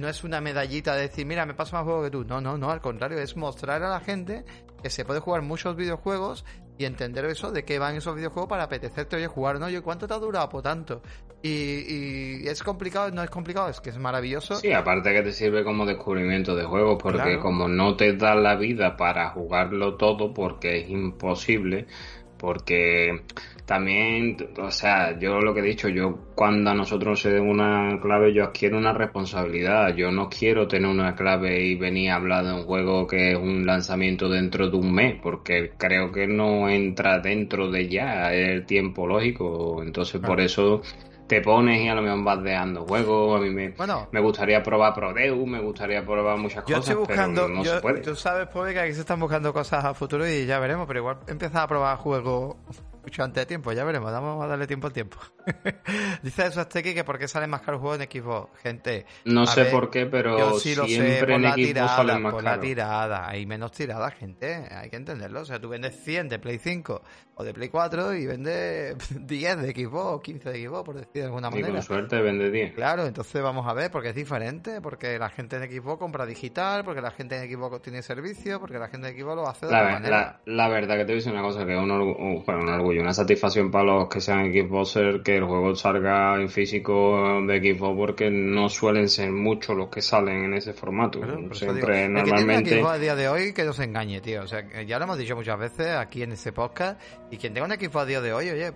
no 0.00 0.08
es 0.08 0.24
una 0.24 0.40
medallita 0.40 0.96
de 0.96 1.02
decir, 1.02 1.24
mira, 1.26 1.46
me 1.46 1.54
paso 1.54 1.76
más 1.76 1.84
juego 1.84 2.02
que 2.02 2.10
tú. 2.10 2.24
No, 2.24 2.40
no, 2.40 2.58
no, 2.58 2.70
al 2.70 2.80
contrario, 2.80 3.18
es 3.18 3.36
mostrar 3.36 3.82
a 3.82 3.88
la 3.88 4.00
gente 4.00 4.44
que 4.82 4.90
se 4.90 5.04
puede 5.04 5.20
jugar 5.20 5.42
muchos 5.42 5.76
videojuegos 5.76 6.44
y 6.78 6.84
entender 6.84 7.24
eso 7.26 7.52
de 7.52 7.64
qué 7.64 7.78
van 7.78 7.96
esos 7.96 8.14
videojuegos 8.14 8.48
para 8.48 8.64
apetecerte 8.64 9.16
oye 9.16 9.26
jugar 9.26 9.60
no 9.60 9.68
yo 9.68 9.82
cuánto 9.82 10.06
te 10.06 10.14
ha 10.14 10.18
durado 10.18 10.48
por 10.48 10.62
tanto. 10.62 11.02
Y, 11.44 12.46
es 12.46 12.62
complicado 12.62 13.10
no 13.10 13.22
es 13.22 13.30
complicado 13.30 13.68
es 13.68 13.80
que 13.80 13.90
es 13.90 13.98
maravilloso. 13.98 14.56
Sí 14.56 14.72
aparte 14.72 15.12
que 15.12 15.22
te 15.22 15.32
sirve 15.32 15.64
como 15.64 15.84
descubrimiento 15.86 16.54
de 16.54 16.64
juegos 16.64 16.98
porque 17.02 17.38
como 17.38 17.68
no 17.68 17.96
te 17.96 18.14
da 18.14 18.34
la 18.34 18.54
vida 18.54 18.96
para 18.96 19.30
jugarlo 19.30 19.96
todo 19.96 20.32
porque 20.32 20.80
es 20.80 20.90
imposible 20.90 21.86
porque 22.38 23.22
también, 23.64 24.36
o 24.58 24.70
sea, 24.70 25.18
yo 25.18 25.40
lo 25.40 25.54
que 25.54 25.60
he 25.60 25.62
dicho, 25.62 25.88
yo 25.88 26.18
cuando 26.34 26.70
a 26.70 26.74
nosotros 26.74 27.20
se 27.20 27.30
den 27.30 27.48
una 27.48 28.00
clave, 28.00 28.34
yo 28.34 28.44
adquiero 28.44 28.76
una 28.76 28.92
responsabilidad. 28.92 29.94
Yo 29.94 30.10
no 30.10 30.28
quiero 30.28 30.66
tener 30.66 30.90
una 30.90 31.14
clave 31.14 31.62
y 31.64 31.76
venir 31.76 32.10
a 32.10 32.16
hablar 32.16 32.44
de 32.44 32.54
un 32.54 32.64
juego 32.64 33.06
que 33.06 33.32
es 33.32 33.38
un 33.38 33.64
lanzamiento 33.64 34.28
dentro 34.28 34.68
de 34.68 34.76
un 34.76 34.92
mes, 34.92 35.16
porque 35.22 35.72
creo 35.78 36.10
que 36.10 36.26
no 36.26 36.68
entra 36.68 37.20
dentro 37.20 37.70
de 37.70 37.88
ya 37.88 38.32
el 38.32 38.66
tiempo 38.66 39.06
lógico. 39.06 39.80
Entonces, 39.82 40.20
por 40.20 40.40
eso 40.40 40.82
te 41.28 41.40
pones 41.40 41.80
y 41.80 41.88
a 41.88 41.94
lo 41.94 42.02
mejor 42.02 42.24
vas 42.24 42.42
dejando 42.42 42.84
juegos. 42.84 43.40
A 43.40 43.44
mí 43.44 43.50
me, 43.50 43.74
me 44.10 44.20
gustaría 44.20 44.60
probar 44.60 44.92
Prodeus, 44.92 45.46
me 45.46 45.60
gustaría 45.60 46.04
probar 46.04 46.36
muchas 46.36 46.64
cosas. 46.64 46.68
Yo 46.68 46.78
estoy 46.78 46.94
buscando, 46.96 47.42
pero 47.46 47.54
no 47.54 47.64
se 47.64 47.80
puede. 47.80 48.00
tú 48.00 48.16
sabes, 48.16 48.48
Pobre, 48.48 48.72
que 48.72 48.80
aquí 48.80 48.92
se 48.92 49.00
están 49.00 49.20
buscando 49.20 49.52
cosas 49.52 49.84
a 49.84 49.94
futuro 49.94 50.28
y 50.28 50.46
ya 50.46 50.58
veremos, 50.58 50.86
pero 50.88 50.98
igual 50.98 51.18
empezar 51.28 51.62
a 51.62 51.68
probar 51.68 51.96
juegos 51.98 52.56
mucho 53.02 53.22
antes 53.22 53.42
de 53.42 53.46
tiempo, 53.46 53.72
ya 53.72 53.84
veremos, 53.84 54.10
vamos 54.10 54.44
a 54.44 54.46
darle 54.46 54.66
tiempo 54.66 54.86
al 54.86 54.92
tiempo. 54.92 55.18
Dice 56.22 56.46
eso 56.46 56.60
Aztequi 56.60 56.94
que 56.94 57.04
por 57.04 57.18
qué 57.18 57.28
salen 57.28 57.50
más 57.50 57.62
caros 57.62 57.80
juegos 57.80 58.00
en 58.00 58.10
Xbox, 58.10 58.58
gente. 58.60 59.06
No 59.24 59.46
sé 59.46 59.66
por 59.66 59.90
qué, 59.90 60.06
pero 60.06 60.58
siempre 60.58 61.34
en 61.34 61.42
Xbox 61.42 61.90
salen 61.90 62.22
más 62.22 62.32
por 62.32 62.44
la 62.44 62.60
tirada, 62.60 63.28
hay 63.28 63.46
menos 63.46 63.72
tirada, 63.72 64.10
gente, 64.10 64.66
hay 64.70 64.90
que 64.90 64.96
entenderlo. 64.96 65.40
O 65.40 65.44
sea, 65.44 65.60
tú 65.60 65.68
vendes 65.68 65.96
100 66.04 66.28
de 66.28 66.38
Play 66.38 66.58
5 66.58 67.02
o 67.34 67.44
de 67.44 67.54
Play 67.54 67.68
4 67.68 68.14
y 68.14 68.26
vendes 68.26 68.96
10 69.26 69.62
de 69.62 69.72
Xbox, 69.72 70.22
15 70.24 70.50
de 70.50 70.66
Xbox, 70.66 70.84
por 70.84 70.94
decir 70.96 71.12
de 71.12 71.24
alguna 71.24 71.50
manera. 71.50 71.68
Y 71.68 71.72
con 71.72 71.82
suerte 71.82 72.20
vende 72.20 72.50
10. 72.50 72.74
Claro, 72.74 73.06
entonces 73.06 73.42
vamos 73.42 73.66
a 73.66 73.74
ver, 73.74 73.90
porque 73.90 74.10
es 74.10 74.14
diferente, 74.14 74.80
porque 74.80 75.18
la 75.18 75.28
gente 75.28 75.56
en 75.56 75.70
Xbox 75.70 75.98
compra 75.98 76.26
digital, 76.26 76.84
porque 76.84 77.00
la 77.00 77.10
gente 77.10 77.36
en 77.36 77.50
Xbox 77.50 77.82
tiene 77.82 78.02
servicio, 78.02 78.60
porque 78.60 78.78
la 78.78 78.88
gente 78.88 79.08
en 79.08 79.18
Xbox 79.18 79.36
lo 79.36 79.48
hace 79.48 79.66
de 79.66 79.72
la, 79.72 79.82
manera. 79.84 80.40
La, 80.46 80.68
verdad 80.68 80.96
que 80.96 81.04
te 81.04 81.14
dice 81.14 81.30
una 81.30 81.42
cosa 81.42 81.64
que 81.66 81.72
es 81.72 81.78
un, 81.78 81.90
un, 81.90 82.44
un 82.46 82.68
orgullo 82.68 83.02
una 83.02 83.12
satisfacción 83.12 83.70
para 83.70 83.84
los 83.84 84.08
que 84.08 84.20
sean 84.20 84.52
Xboxer 84.52 85.22
que 85.22 85.31
el 85.36 85.44
juego 85.44 85.74
salga 85.74 86.40
en 86.40 86.48
físico 86.48 87.42
de 87.46 87.58
Xbox 87.58 87.96
porque 87.96 88.30
no 88.30 88.68
suelen 88.68 89.08
ser 89.08 89.30
muchos 89.30 89.76
los 89.76 89.88
que 89.88 90.02
salen 90.02 90.44
en 90.44 90.54
ese 90.54 90.72
formato. 90.72 91.20
Siempre 91.52 92.08
normalmente. 92.08 92.82
a 92.82 92.98
día 92.98 93.14
de 93.14 93.28
hoy 93.28 93.52
que 93.52 93.64
no 93.64 93.72
se 93.72 93.84
engañe, 93.84 94.20
tío. 94.20 94.42
O 94.42 94.46
sea, 94.46 94.64
ya 94.82 94.98
lo 94.98 95.04
hemos 95.04 95.18
dicho 95.18 95.36
muchas 95.36 95.58
veces 95.58 95.88
aquí 95.88 96.22
en 96.22 96.32
este 96.32 96.52
podcast. 96.52 97.00
Y 97.30 97.36
quien 97.36 97.54
tenga 97.54 97.66
un 97.66 97.72
Xbox 97.72 97.96
a 97.96 98.06
día 98.06 98.20
de 98.20 98.32
hoy, 98.32 98.50
oye, 98.50 98.72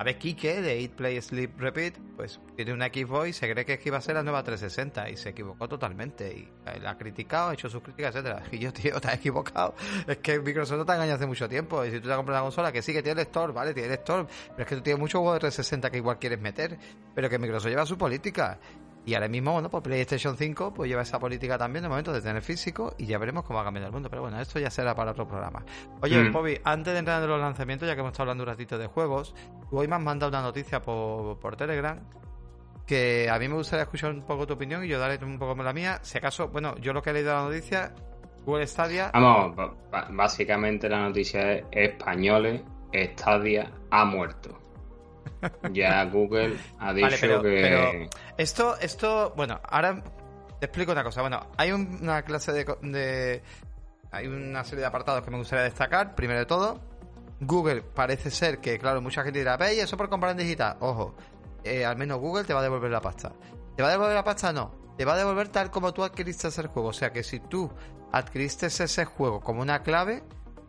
a 0.00 0.02
ver, 0.02 0.16
Kike 0.16 0.62
de 0.62 0.80
Eat, 0.80 0.92
Play, 0.92 1.20
Sleep, 1.20 1.60
Repeat, 1.60 1.98
pues 2.16 2.40
tiene 2.56 2.72
una 2.72 2.86
Xbox 2.86 3.28
y 3.28 3.32
se 3.34 3.52
cree 3.52 3.66
que 3.66 3.78
iba 3.84 3.98
a 3.98 4.00
ser 4.00 4.14
la 4.14 4.22
nueva 4.22 4.42
360 4.42 5.10
y 5.10 5.18
se 5.18 5.28
equivocó 5.28 5.68
totalmente 5.68 6.32
y 6.32 6.48
la 6.80 6.92
ha 6.92 6.96
criticado, 6.96 7.50
ha 7.50 7.52
hecho 7.52 7.68
sus 7.68 7.82
críticas, 7.82 8.14
etcétera. 8.14 8.42
Y 8.50 8.60
yo, 8.60 8.72
tío, 8.72 8.98
te 8.98 9.08
has 9.08 9.16
equivocado. 9.16 9.74
Es 10.06 10.16
que 10.16 10.40
Microsoft 10.40 10.78
no 10.78 10.86
te 10.86 10.92
engañado 10.92 11.16
hace 11.16 11.26
mucho 11.26 11.46
tiempo. 11.50 11.84
Y 11.84 11.90
si 11.90 12.00
tú 12.00 12.08
te 12.08 12.16
compras 12.16 12.36
una 12.36 12.44
consola 12.44 12.72
que 12.72 12.80
sí 12.80 12.94
que 12.94 13.02
tiene 13.02 13.20
el 13.20 13.26
store, 13.26 13.52
vale, 13.52 13.74
tiene 13.74 13.88
el 13.88 13.94
store, 13.96 14.26
pero 14.52 14.62
es 14.62 14.68
que 14.70 14.76
tú 14.76 14.80
tienes 14.80 15.00
muchos 15.00 15.18
juegos 15.18 15.34
de 15.34 15.40
360 15.40 15.90
que 15.90 15.98
igual 15.98 16.18
quieres 16.18 16.40
meter, 16.40 16.78
pero 17.14 17.28
que 17.28 17.38
Microsoft 17.38 17.68
lleva 17.68 17.84
su 17.84 17.98
política. 17.98 18.58
Y 19.06 19.14
ahora 19.14 19.28
mismo, 19.28 19.52
bueno, 19.52 19.70
pues 19.70 19.82
PlayStation 19.82 20.36
5 20.36 20.74
pues 20.74 20.88
lleva 20.88 21.02
esa 21.02 21.18
política 21.18 21.56
también 21.56 21.82
de 21.82 21.88
momento 21.88 22.12
de 22.12 22.20
tener 22.20 22.42
físico 22.42 22.94
y 22.98 23.06
ya 23.06 23.18
veremos 23.18 23.44
cómo 23.44 23.56
va 23.56 23.62
a 23.62 23.64
cambiar 23.64 23.86
el 23.86 23.92
mundo. 23.92 24.10
Pero 24.10 24.22
bueno, 24.22 24.38
esto 24.40 24.58
ya 24.58 24.70
será 24.70 24.94
para 24.94 25.12
otro 25.12 25.26
programa. 25.26 25.64
Oye, 26.02 26.22
mm. 26.22 26.32
Bobby, 26.32 26.60
antes 26.64 26.92
de 26.92 26.98
entrar 26.98 27.22
en 27.22 27.28
los 27.28 27.40
lanzamientos, 27.40 27.88
ya 27.88 27.94
que 27.94 28.00
hemos 28.00 28.12
estado 28.12 28.24
hablando 28.24 28.44
un 28.44 28.50
ratito 28.50 28.76
de 28.76 28.86
juegos, 28.86 29.34
hoy 29.70 29.88
me 29.88 29.96
has 29.96 30.02
mandado 30.02 30.28
una 30.28 30.42
noticia 30.42 30.82
por, 30.82 31.38
por 31.38 31.56
Telegram 31.56 31.98
que 32.86 33.30
a 33.30 33.38
mí 33.38 33.46
me 33.46 33.54
gustaría 33.54 33.84
escuchar 33.84 34.10
un 34.10 34.22
poco 34.22 34.48
tu 34.48 34.54
opinión 34.54 34.84
y 34.84 34.88
yo 34.88 34.98
daré 34.98 35.24
un 35.24 35.38
poco 35.38 35.54
la 35.62 35.72
mía. 35.72 36.00
Si 36.02 36.18
acaso, 36.18 36.48
bueno, 36.48 36.76
yo 36.78 36.92
lo 36.92 37.00
que 37.00 37.10
he 37.10 37.12
leído 37.12 37.32
la 37.32 37.44
noticia, 37.44 37.94
Google 38.44 38.66
Stadia... 38.66 39.12
Vamos, 39.14 39.54
básicamente 40.10 40.88
la 40.88 41.02
noticia 41.02 41.52
es 41.52 41.64
españoles, 41.70 42.62
Stadia 42.92 43.70
ha 43.90 44.04
muerto. 44.04 44.59
Ya 45.72 46.04
Google 46.04 46.56
ha 46.78 46.92
dicho 46.92 47.42
que... 47.42 48.08
esto, 48.36 48.76
esto, 48.78 49.32
bueno, 49.36 49.60
ahora 49.64 50.02
te 50.58 50.66
explico 50.66 50.92
una 50.92 51.02
cosa. 51.02 51.22
Bueno, 51.22 51.40
hay 51.56 51.72
una 51.72 52.22
clase 52.22 52.52
de, 52.52 53.42
Hay 54.10 54.26
una 54.26 54.62
serie 54.64 54.80
de 54.80 54.86
apartados 54.86 55.24
que 55.24 55.30
me 55.30 55.38
gustaría 55.38 55.64
destacar. 55.64 56.14
Primero 56.14 56.40
de 56.40 56.46
todo, 56.46 56.80
Google 57.40 57.82
parece 57.82 58.30
ser 58.30 58.60
que, 58.60 58.78
claro, 58.78 59.00
mucha 59.00 59.22
gente 59.22 59.38
dirá, 59.38 59.56
¿veis 59.56 59.82
eso 59.82 59.96
por 59.96 60.08
comprar 60.08 60.32
en 60.32 60.38
digital? 60.38 60.76
Ojo, 60.80 61.14
eh, 61.64 61.84
al 61.84 61.96
menos 61.96 62.18
Google 62.18 62.44
te 62.44 62.52
va 62.52 62.60
a 62.60 62.62
devolver 62.62 62.90
la 62.90 63.00
pasta. 63.00 63.32
¿Te 63.74 63.82
va 63.82 63.88
a 63.88 63.92
devolver 63.92 64.14
la 64.14 64.24
pasta? 64.24 64.52
No. 64.52 64.78
Te 64.98 65.06
va 65.06 65.14
a 65.14 65.16
devolver 65.16 65.48
tal 65.48 65.70
como 65.70 65.94
tú 65.94 66.04
adquiriste 66.04 66.48
ese 66.48 66.66
juego. 66.66 66.88
O 66.88 66.92
sea 66.92 67.10
que 67.10 67.22
si 67.22 67.40
tú 67.40 67.70
adquiriste 68.12 68.66
ese 68.66 69.04
juego 69.06 69.40
como 69.40 69.62
una 69.62 69.82
clave, 69.82 70.22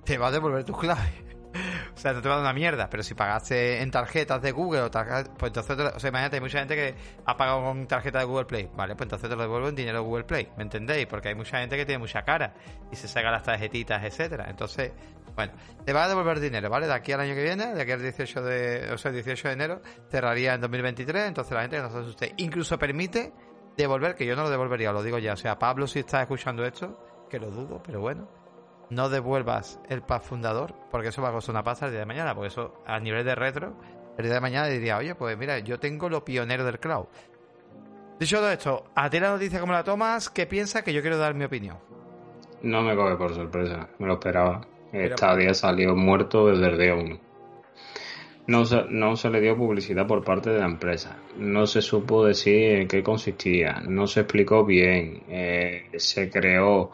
te 0.05 0.17
va 0.17 0.27
a 0.27 0.31
devolver 0.31 0.63
tu 0.63 0.73
clave. 0.73 1.30
o 1.95 1.97
sea, 1.97 2.13
no 2.13 2.21
te 2.21 2.29
va 2.29 2.35
a 2.35 2.37
dar 2.37 2.45
una 2.45 2.53
mierda, 2.53 2.89
pero 2.89 3.03
si 3.03 3.13
pagaste 3.13 3.81
en 3.81 3.91
tarjetas 3.91 4.41
de 4.41 4.51
Google 4.51 4.81
o 4.81 4.91
tarjetas, 4.91 5.31
pues 5.37 5.49
entonces, 5.49 5.93
o 5.95 5.99
sea, 5.99 6.09
imagínate, 6.09 6.37
hay 6.37 6.41
mucha 6.41 6.59
gente 6.59 6.75
que 6.75 6.95
ha 7.25 7.37
pagado 7.37 7.63
con 7.63 7.87
tarjeta 7.87 8.19
de 8.19 8.25
Google 8.25 8.45
Play, 8.45 8.69
vale, 8.75 8.95
pues 8.95 9.05
entonces 9.05 9.29
te 9.29 9.35
lo 9.35 9.41
devuelvo 9.41 9.69
en 9.69 9.75
dinero 9.75 9.99
de 9.99 10.05
Google 10.05 10.23
Play, 10.23 10.49
¿me 10.57 10.63
entendéis? 10.63 11.07
Porque 11.07 11.29
hay 11.29 11.35
mucha 11.35 11.59
gente 11.59 11.77
que 11.77 11.85
tiene 11.85 11.99
mucha 11.99 12.23
cara 12.23 12.53
y 12.91 12.95
se 12.95 13.07
saca 13.07 13.31
las 13.31 13.43
tarjetitas, 13.43 14.03
etcétera. 14.03 14.45
Entonces, 14.49 14.91
bueno, 15.35 15.53
te 15.85 15.93
va 15.93 16.05
a 16.05 16.07
devolver 16.07 16.39
dinero, 16.39 16.69
¿vale? 16.69 16.87
De 16.87 16.93
aquí 16.93 17.11
al 17.11 17.21
año 17.21 17.35
que 17.35 17.43
viene, 17.43 17.73
de 17.73 17.81
aquí 17.81 17.91
al 17.91 18.01
18 18.01 18.41
de, 18.41 18.91
o 18.93 18.97
sea, 18.97 19.11
18 19.11 19.47
de 19.47 19.53
enero, 19.53 19.81
cerraría 20.09 20.53
en 20.53 20.61
2023, 20.61 21.27
entonces 21.27 21.53
la 21.53 21.61
gente 21.61 21.77
que 21.77 21.83
no 21.83 21.89
se 21.89 21.97
asuste. 21.97 22.33
Incluso 22.37 22.77
permite 22.77 23.33
devolver, 23.77 24.15
que 24.15 24.25
yo 24.25 24.35
no 24.35 24.43
lo 24.43 24.49
devolvería, 24.49 24.91
lo 24.91 25.03
digo 25.03 25.17
ya, 25.19 25.33
o 25.33 25.37
sea, 25.37 25.57
Pablo 25.57 25.87
si 25.87 25.99
está 25.99 26.21
escuchando 26.21 26.65
esto, 26.65 27.27
que 27.29 27.39
lo 27.39 27.49
dudo, 27.49 27.81
pero 27.83 28.01
bueno, 28.01 28.27
no 28.91 29.09
devuelvas 29.09 29.79
el 29.89 30.01
pack 30.03 30.21
fundador, 30.21 30.75
porque 30.91 31.07
eso 31.07 31.21
va 31.21 31.29
a 31.29 31.31
costar 31.31 31.55
una 31.55 31.63
pasta 31.63 31.85
el 31.85 31.91
día 31.91 32.01
de 32.01 32.05
mañana, 32.05 32.35
porque 32.35 32.49
eso 32.49 32.83
a 32.85 32.99
nivel 32.99 33.25
de 33.25 33.33
retro, 33.33 33.73
el 34.17 34.25
día 34.25 34.33
de 34.35 34.41
mañana 34.41 34.67
diría, 34.67 34.97
oye, 34.97 35.15
pues 35.15 35.37
mira, 35.37 35.57
yo 35.59 35.79
tengo 35.79 36.09
lo 36.09 36.23
pionero 36.23 36.65
del 36.65 36.77
cloud. 36.77 37.05
Dicho 38.19 38.37
todo 38.37 38.51
esto, 38.51 38.83
a 38.93 39.09
ti 39.09 39.19
la 39.19 39.31
noticia 39.31 39.61
como 39.61 39.73
la 39.73 39.83
tomas, 39.83 40.29
¿qué 40.29 40.45
piensas 40.45 40.83
que 40.83 40.93
yo 40.93 41.01
quiero 41.01 41.17
dar 41.17 41.33
mi 41.33 41.45
opinión? 41.45 41.77
No 42.61 42.81
me 42.83 42.95
coge 42.95 43.15
por 43.15 43.33
sorpresa, 43.33 43.87
me 43.97 44.07
lo 44.07 44.13
esperaba. 44.13 44.67
Esta 44.91 45.35
día 45.37 45.53
salió 45.53 45.95
muerto 45.95 46.47
desde 46.47 46.67
el 46.67 46.77
día 46.77 46.95
1. 46.95 47.19
No 48.47 48.65
se, 48.65 48.83
no 48.89 49.15
se 49.15 49.29
le 49.29 49.39
dio 49.39 49.55
publicidad 49.55 50.05
por 50.05 50.23
parte 50.25 50.49
de 50.49 50.59
la 50.59 50.65
empresa. 50.65 51.17
No 51.37 51.65
se 51.65 51.81
supo 51.81 52.25
decir 52.25 52.73
en 52.73 52.87
qué 52.89 53.01
consistía. 53.01 53.81
No 53.87 54.05
se 54.07 54.21
explicó 54.21 54.65
bien. 54.65 55.23
Eh, 55.29 55.89
se 55.95 56.29
creó 56.29 56.91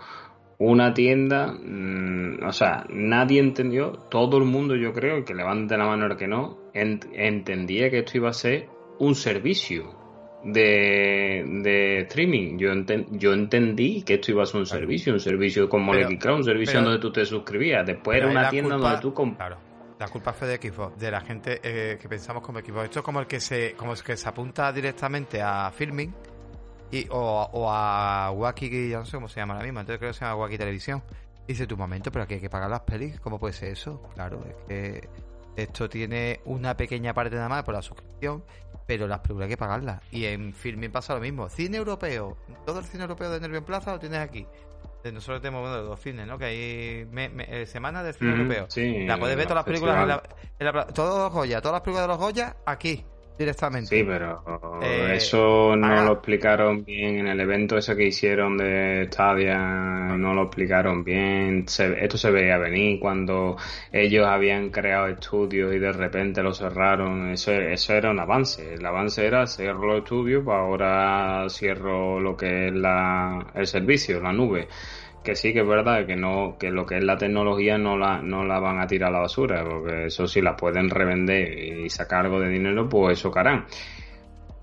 una 0.59 0.93
tienda, 0.93 1.47
mm, 1.51 2.43
o 2.43 2.51
sea, 2.51 2.85
nadie 2.89 3.39
entendió, 3.39 3.91
todo 4.09 4.37
el 4.37 4.45
mundo 4.45 4.75
yo 4.75 4.91
creo, 4.93 5.23
que 5.23 5.35
levante 5.35 5.77
la 5.77 5.85
mano 5.85 6.07
el 6.07 6.17
que 6.17 6.27
no, 6.27 6.57
entendía 6.73 7.89
que 7.89 7.99
esto 7.99 8.17
iba 8.17 8.29
a 8.29 8.33
ser 8.33 8.67
un 8.99 9.15
servicio 9.15 9.95
de, 10.43 11.43
de 11.63 11.99
streaming. 12.01 12.57
Yo, 12.57 12.69
yo 13.11 13.33
entendí 13.33 14.03
que 14.03 14.15
esto 14.15 14.31
iba 14.31 14.43
a 14.43 14.45
ser 14.45 14.59
un 14.59 14.65
servicio, 14.65 15.13
un 15.13 15.19
servicio 15.19 15.67
como 15.69 15.93
el 15.93 16.17
Cloud, 16.17 16.37
un 16.37 16.43
servicio 16.43 16.81
donde 16.81 16.99
tú 16.99 17.11
te 17.11 17.25
suscribías. 17.25 17.85
Después 17.85 18.17
era 18.17 18.27
una 18.27 18.49
tienda 18.49 18.77
donde 18.77 19.01
tú 19.01 19.13
Claro. 19.13 19.57
La 19.99 20.07
culpa 20.09 20.31
fue 20.31 20.47
de 20.47 20.57
Xbox, 20.57 20.99
de 20.99 21.09
la 21.09 21.21
gente 21.21 21.59
eh, 21.63 21.97
que 21.99 22.07
pensamos 22.07 22.43
como 22.43 22.59
Xbox. 22.59 22.83
Esto 22.83 22.99
es 22.99 23.05
como 23.05 23.19
el 23.19 23.25
que 23.25 23.39
se, 23.39 23.73
como 23.73 23.93
el 23.93 24.03
que 24.03 24.15
se 24.15 24.29
apunta 24.29 24.71
directamente 24.71 25.41
a 25.41 25.71
filming 25.71 26.13
y, 26.91 27.07
o, 27.09 27.69
a 27.69 28.31
Wacky, 28.31 28.89
ya 28.89 28.99
no 28.99 29.05
sé 29.05 29.17
cómo 29.17 29.27
se 29.27 29.39
llama 29.39 29.55
ahora 29.55 29.65
mismo, 29.65 29.79
entonces 29.79 29.99
creo 29.99 30.11
que 30.11 30.17
se 30.17 30.25
llama 30.25 30.35
Wacky 30.37 30.57
Televisión. 30.57 31.03
dice, 31.47 31.67
tu 31.67 31.77
momento, 31.77 32.11
pero 32.11 32.23
aquí 32.23 32.35
hay 32.35 32.39
que 32.39 32.49
pagar 32.49 32.69
las 32.69 32.81
pelis, 32.81 33.19
¿cómo 33.19 33.39
puede 33.39 33.53
ser 33.53 33.69
eso? 33.73 34.01
Claro, 34.13 34.43
es 34.47 34.55
que 34.67 35.09
esto 35.57 35.89
tiene 35.89 36.39
una 36.45 36.77
pequeña 36.77 37.13
parte 37.13 37.35
nada 37.35 37.49
más 37.49 37.63
por 37.63 37.73
la 37.73 37.81
suscripción, 37.81 38.43
pero 38.85 39.07
las 39.07 39.19
películas 39.19 39.47
hay 39.47 39.49
que 39.49 39.57
pagarlas. 39.57 40.01
Y 40.11 40.25
en 40.25 40.53
Filming 40.53 40.91
pasa 40.91 41.15
lo 41.15 41.19
mismo. 41.19 41.49
Cine 41.49 41.77
europeo, 41.77 42.37
todo 42.65 42.79
el 42.79 42.85
cine 42.85 43.03
europeo 43.03 43.31
de 43.31 43.39
Nervio 43.39 43.57
en 43.57 43.65
Plaza 43.65 43.91
lo 43.91 43.99
tienes 43.99 44.19
aquí. 44.19 44.45
Nosotros 45.11 45.41
tenemos 45.41 45.65
uno 45.65 45.75
de 45.75 45.83
dos 45.83 46.01
cines, 46.01 46.27
¿no? 46.27 46.37
Que 46.37 46.45
hay 46.45 47.07
eh, 47.15 47.65
semana 47.65 48.03
del 48.03 48.13
cine 48.13 48.31
europeo. 48.31 48.65
Sí, 48.69 49.05
la 49.05 49.17
puedes 49.17 49.37
ver 49.37 49.45
todas 49.45 49.59
las 49.59 49.65
películas, 49.65 50.01
en 50.01 50.07
la, 50.09 50.23
en 50.59 50.65
la, 50.65 50.87
todos 50.87 51.19
los 51.19 51.31
Goya, 51.31 51.61
todas 51.61 51.75
las 51.75 51.81
películas 51.81 52.03
de 52.03 52.07
los 52.09 52.17
Goya 52.17 52.57
aquí 52.65 53.05
directamente. 53.37 53.95
Sí, 53.95 54.03
pero 54.03 54.43
eh, 54.81 55.13
eso 55.15 55.75
no 55.75 56.03
lo 56.03 56.13
explicaron 56.13 56.83
bien 56.83 57.19
en 57.19 57.27
el 57.27 57.39
evento 57.39 57.77
ese 57.77 57.95
que 57.95 58.07
hicieron 58.07 58.57
de 58.57 59.07
Stadia, 59.11 59.57
no 59.57 60.33
lo 60.33 60.43
explicaron 60.43 61.03
bien. 61.03 61.65
esto 61.67 62.17
se 62.17 62.31
veía 62.31 62.57
venir 62.57 62.99
cuando 62.99 63.57
ellos 63.91 64.25
habían 64.25 64.69
creado 64.69 65.07
estudios 65.07 65.73
y 65.73 65.79
de 65.79 65.91
repente 65.91 66.41
lo 66.41 66.53
cerraron. 66.53 67.29
Eso, 67.31 67.51
eso 67.51 67.93
era 67.93 68.11
un 68.11 68.19
avance. 68.19 68.73
El 68.73 68.85
avance 68.85 69.25
era 69.25 69.45
cerrar 69.47 69.75
los 69.75 69.99
estudios, 69.99 70.43
pues 70.43 70.55
ahora 70.55 71.45
cierro 71.49 72.19
lo 72.19 72.35
que 72.35 72.67
es 72.67 72.73
la, 72.73 73.51
el 73.53 73.67
servicio, 73.67 74.19
la 74.21 74.33
nube 74.33 74.67
que 75.27 75.35
sí 75.35 75.51
que 75.51 75.59
es 75.59 75.67
verdad 75.67 76.05
que 76.05 76.15
no 76.15 76.55
que 76.57 76.71
lo 76.71 76.85
que 76.85 76.99
es 76.99 77.03
la 77.03 77.17
tecnología 77.17 77.77
no 77.77 77.97
la 77.97 78.21
no 78.21 78.45
la 78.45 78.59
van 78.59 78.79
a 78.79 78.87
tirar 78.87 79.09
a 79.09 79.11
la 79.11 79.19
basura 79.19 79.61
porque 79.65 80.05
eso 80.05 80.25
sí 80.25 80.39
la 80.39 80.55
pueden 80.55 80.89
revender 80.89 81.51
y 81.83 81.89
sacar 81.89 82.23
algo 82.23 82.39
de 82.39 82.47
dinero 82.47 82.87
pues 82.87 83.19
eso 83.19 83.37
harán. 83.37 83.65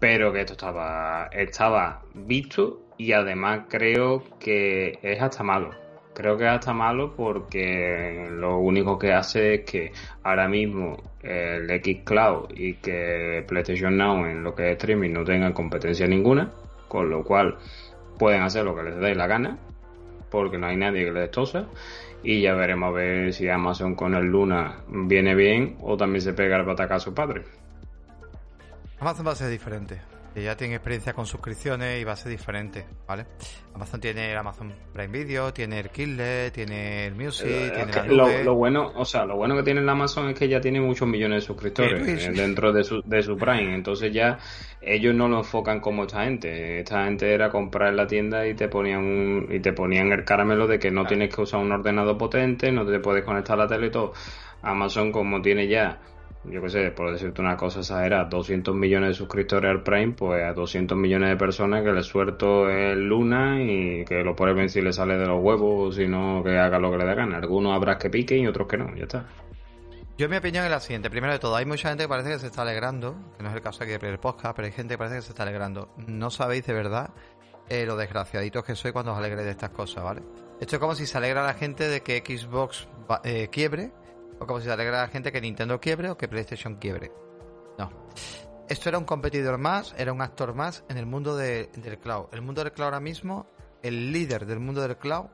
Pero 0.00 0.33
que 0.33 0.40
esto 0.40 0.55
estaba 0.55 1.29
estaba 1.31 2.00
visto 2.14 2.81
y 2.96 3.12
además 3.12 3.66
creo 3.68 4.24
que 4.40 4.98
es 5.03 5.20
hasta 5.20 5.42
malo. 5.42 5.72
Creo 6.14 6.38
que 6.38 6.44
es 6.44 6.50
hasta 6.50 6.72
malo 6.72 7.14
porque 7.14 8.27
lo 8.31 8.57
único 8.57 8.98
que 8.98 9.12
hace 9.12 9.57
es 9.57 9.61
que 9.70 9.92
ahora 10.22 10.48
mismo 10.48 10.96
el 11.22 11.70
X 11.70 12.05
Cloud 12.07 12.53
y 12.57 12.77
que 12.77 13.44
PlayStation 13.46 13.98
Now 13.98 14.24
en 14.24 14.42
lo 14.42 14.55
que 14.55 14.70
es 14.70 14.79
streaming 14.79 15.12
no 15.12 15.24
tengan 15.24 15.53
competencia 15.53 16.07
ninguna 16.07 16.50
con 16.88 17.11
lo 17.11 17.22
cual 17.22 17.59
pueden 18.18 18.40
hacer 18.40 18.64
lo 18.64 18.74
que 18.74 18.85
les 18.85 18.96
dé 18.96 19.14
la 19.14 19.27
gana 19.27 19.59
porque 20.35 20.59
no 20.59 20.66
hay 20.66 20.77
nadie 20.77 21.05
que 21.05 21.12
le 21.12 21.20
destosa. 21.20 21.66
Y 22.23 22.40
ya 22.40 22.55
veremos 22.55 22.88
a 22.88 22.92
ver 22.92 23.33
si 23.33 23.49
Amazon 23.49 23.94
con 23.94 24.14
el 24.14 24.25
Luna 24.25 24.83
viene 24.88 25.35
bien 25.35 25.77
o 25.81 25.97
también 25.97 26.23
se 26.23 26.33
pega 26.33 26.57
el 26.57 26.64
batacazo 26.64 27.14
padre. 27.14 27.42
Amazon 28.99 29.27
va 29.27 29.33
a 29.33 29.37
ser 29.37 29.51
diferente 29.51 30.13
que 30.35 30.42
ya 30.42 30.57
tiene 30.57 30.75
experiencia 30.75 31.12
con 31.12 31.27
suscripciones 31.27 32.01
y 32.01 32.05
va 32.05 32.12
a 32.12 32.16
ser 32.16 32.33
diferente, 32.33 32.85
¿vale? 33.07 33.27
Amazon 33.73 34.01
tiene 34.01 34.33
el 34.33 34.37
Amazon 34.37 34.75
Prime 34.92 35.16
Video, 35.16 35.53
tiene 35.53 35.79
el 35.79 35.90
Kindle, 35.90 36.51
tiene 36.51 37.07
el 37.07 37.14
Music, 37.14 37.47
eh, 37.49 37.73
tiene 37.73 38.12
la 38.12 38.42
Lo, 38.42 38.55
bueno, 38.57 38.92
o 38.97 39.05
sea, 39.05 39.25
lo 39.25 39.37
bueno 39.37 39.55
que 39.57 39.62
tiene 39.62 39.81
el 39.81 39.88
Amazon 39.88 40.31
es 40.31 40.38
que 40.38 40.49
ya 40.49 40.61
tiene 40.61 40.81
muchos 40.81 41.07
millones 41.07 41.42
de 41.42 41.47
suscriptores 41.47 42.27
eh, 42.27 42.33
dentro 42.33 42.73
de 42.73 42.83
su, 42.83 43.01
de 43.03 43.23
su 43.23 43.37
Prime, 43.37 43.75
entonces 43.75 44.12
ya 44.12 44.38
ellos 44.83 45.14
no 45.14 45.29
lo 45.29 45.38
enfocan 45.38 45.81
como 45.81 46.03
esta 46.03 46.25
gente. 46.25 46.81
Esta 46.81 47.05
gente 47.05 47.33
era 47.33 47.49
comprar 47.49 47.90
en 47.90 47.97
la 47.97 48.07
tienda 48.07 48.47
y 48.47 48.55
te 48.55 48.68
ponían 48.68 49.47
y 49.51 49.61
te 49.61 49.73
ponían 49.73 50.12
el 50.12 50.25
caramelo 50.25 50.66
de 50.66 50.79
que 50.79 50.90
no 50.90 51.07
tienes 51.07 51.35
que 51.35 51.42
usar 51.42 51.61
un 51.61 51.73
ordenador 51.73 52.18
potente, 52.18 52.70
no 52.70 52.85
te 52.85 52.99
puedes 52.99 53.25
conectar 53.25 53.55
a 53.55 53.64
la 53.64 53.68
tele 53.68 53.87
y 53.87 53.90
todo. 53.90 54.12
Amazon 54.62 55.12
como 55.12 55.40
tiene 55.42 55.68
ya 55.68 56.01
yo 56.44 56.61
qué 56.62 56.68
sé, 56.68 56.90
por 56.90 57.11
decirte 57.11 57.40
una 57.40 57.57
cosa 57.57 57.80
exagerada, 57.80 58.24
200 58.24 58.74
millones 58.74 59.11
de 59.11 59.14
suscriptores 59.14 59.70
al 59.70 59.83
Prime, 59.83 60.12
pues 60.12 60.42
a 60.42 60.52
200 60.52 60.96
millones 60.96 61.30
de 61.30 61.37
personas 61.37 61.83
que 61.83 61.92
le 61.92 62.02
suelto 62.02 62.68
el 62.68 63.09
Luna 63.09 63.62
y 63.62 64.04
que 64.04 64.22
lo 64.22 64.37
prueben 64.37 64.68
si 64.68 64.83
le 64.83 64.92
sale 64.92 65.16
de 65.16 65.26
los 65.26 65.42
huevos, 65.42 65.96
si 65.96 66.07
no 66.07 66.42
que 66.44 66.59
haga 66.59 66.78
lo 66.78 66.90
que 66.90 66.98
le 66.98 67.04
dé 67.07 67.14
gana. 67.14 67.38
Algunos 67.38 67.74
habrá 67.74 67.98
que 67.98 68.11
piquen 68.11 68.40
y 68.40 68.46
otros 68.46 68.68
que 68.68 68.76
no, 68.76 68.94
ya 68.94 69.04
está. 69.04 69.26
Yo 70.16 70.28
mi 70.28 70.37
opinión 70.37 70.64
es 70.64 70.70
la 70.70 70.78
siguiente. 70.78 71.11
Primero 71.11 71.33
de 71.33 71.40
todo, 71.40 71.57
hay 71.57 71.66
mucha 71.66 71.88
gente 71.88 72.04
que 72.04 72.09
parece 72.09 72.30
que 72.30 72.38
se 72.38 72.46
está 72.46 72.62
alegrando, 72.62 73.16
que 73.37 73.42
no 73.42 73.48
es 73.48 73.54
el 73.57 73.62
caso 73.62 73.83
aquí 73.83 73.96
de 73.96 74.09
el 74.09 74.18
podcast, 74.18 74.54
pero 74.54 74.66
hay 74.66 74.72
gente 74.72 74.94
que 74.94 74.98
parece 74.98 75.16
que 75.16 75.22
se 75.22 75.30
está 75.30 75.42
alegrando. 75.42 75.88
No 76.07 76.30
sabéis 76.30 76.66
de 76.66 76.72
verdad 76.72 77.11
eh, 77.68 77.85
lo 77.85 77.96
desgraciaditos 77.96 78.62
que 78.62 78.76
soy 78.76 78.92
cuando 78.92 79.12
os 79.12 79.18
alegréis 79.18 79.46
de 79.46 79.50
estas 79.50 79.70
cosas, 79.70 80.04
¿vale? 80.04 80.22
Esto 80.61 80.76
es 80.76 80.80
como 80.80 80.94
si 80.94 81.07
se 81.07 81.18
alegra 81.18 81.44
la 81.44 81.54
gente 81.54 81.88
de 81.88 82.02
que 82.02 82.18
Xbox 82.18 82.87
eh, 83.24 83.48
quiebre 83.50 83.90
si 84.61 84.66
se 84.66 84.72
alegra 84.72 85.02
la 85.02 85.09
gente 85.09 85.33
que 85.33 85.40
Nintendo 85.40 85.80
quiebre 85.80 86.11
o 86.11 86.16
que 86.16 86.28
PlayStation 86.28 86.76
quiebre. 86.76 87.12
No. 87.78 87.90
Esto 88.68 88.88
era 88.88 88.98
un 88.98 89.04
competidor 89.04 89.59
más, 89.59 89.94
era 89.98 90.12
un 90.12 90.22
actor 90.22 90.54
más 90.54 90.85
en 90.88 90.96
el 90.96 91.07
mundo 91.07 91.37
del 91.37 91.68
cloud. 92.00 92.26
El 92.33 92.42
mundo 92.42 92.62
del 92.62 92.72
cloud 92.72 92.87
ahora 92.87 93.00
mismo, 93.00 93.46
el 93.83 94.12
líder 94.12 94.46
del 94.46 94.61
mundo 94.61 94.80
del 94.80 94.96
cloud. 94.96 95.26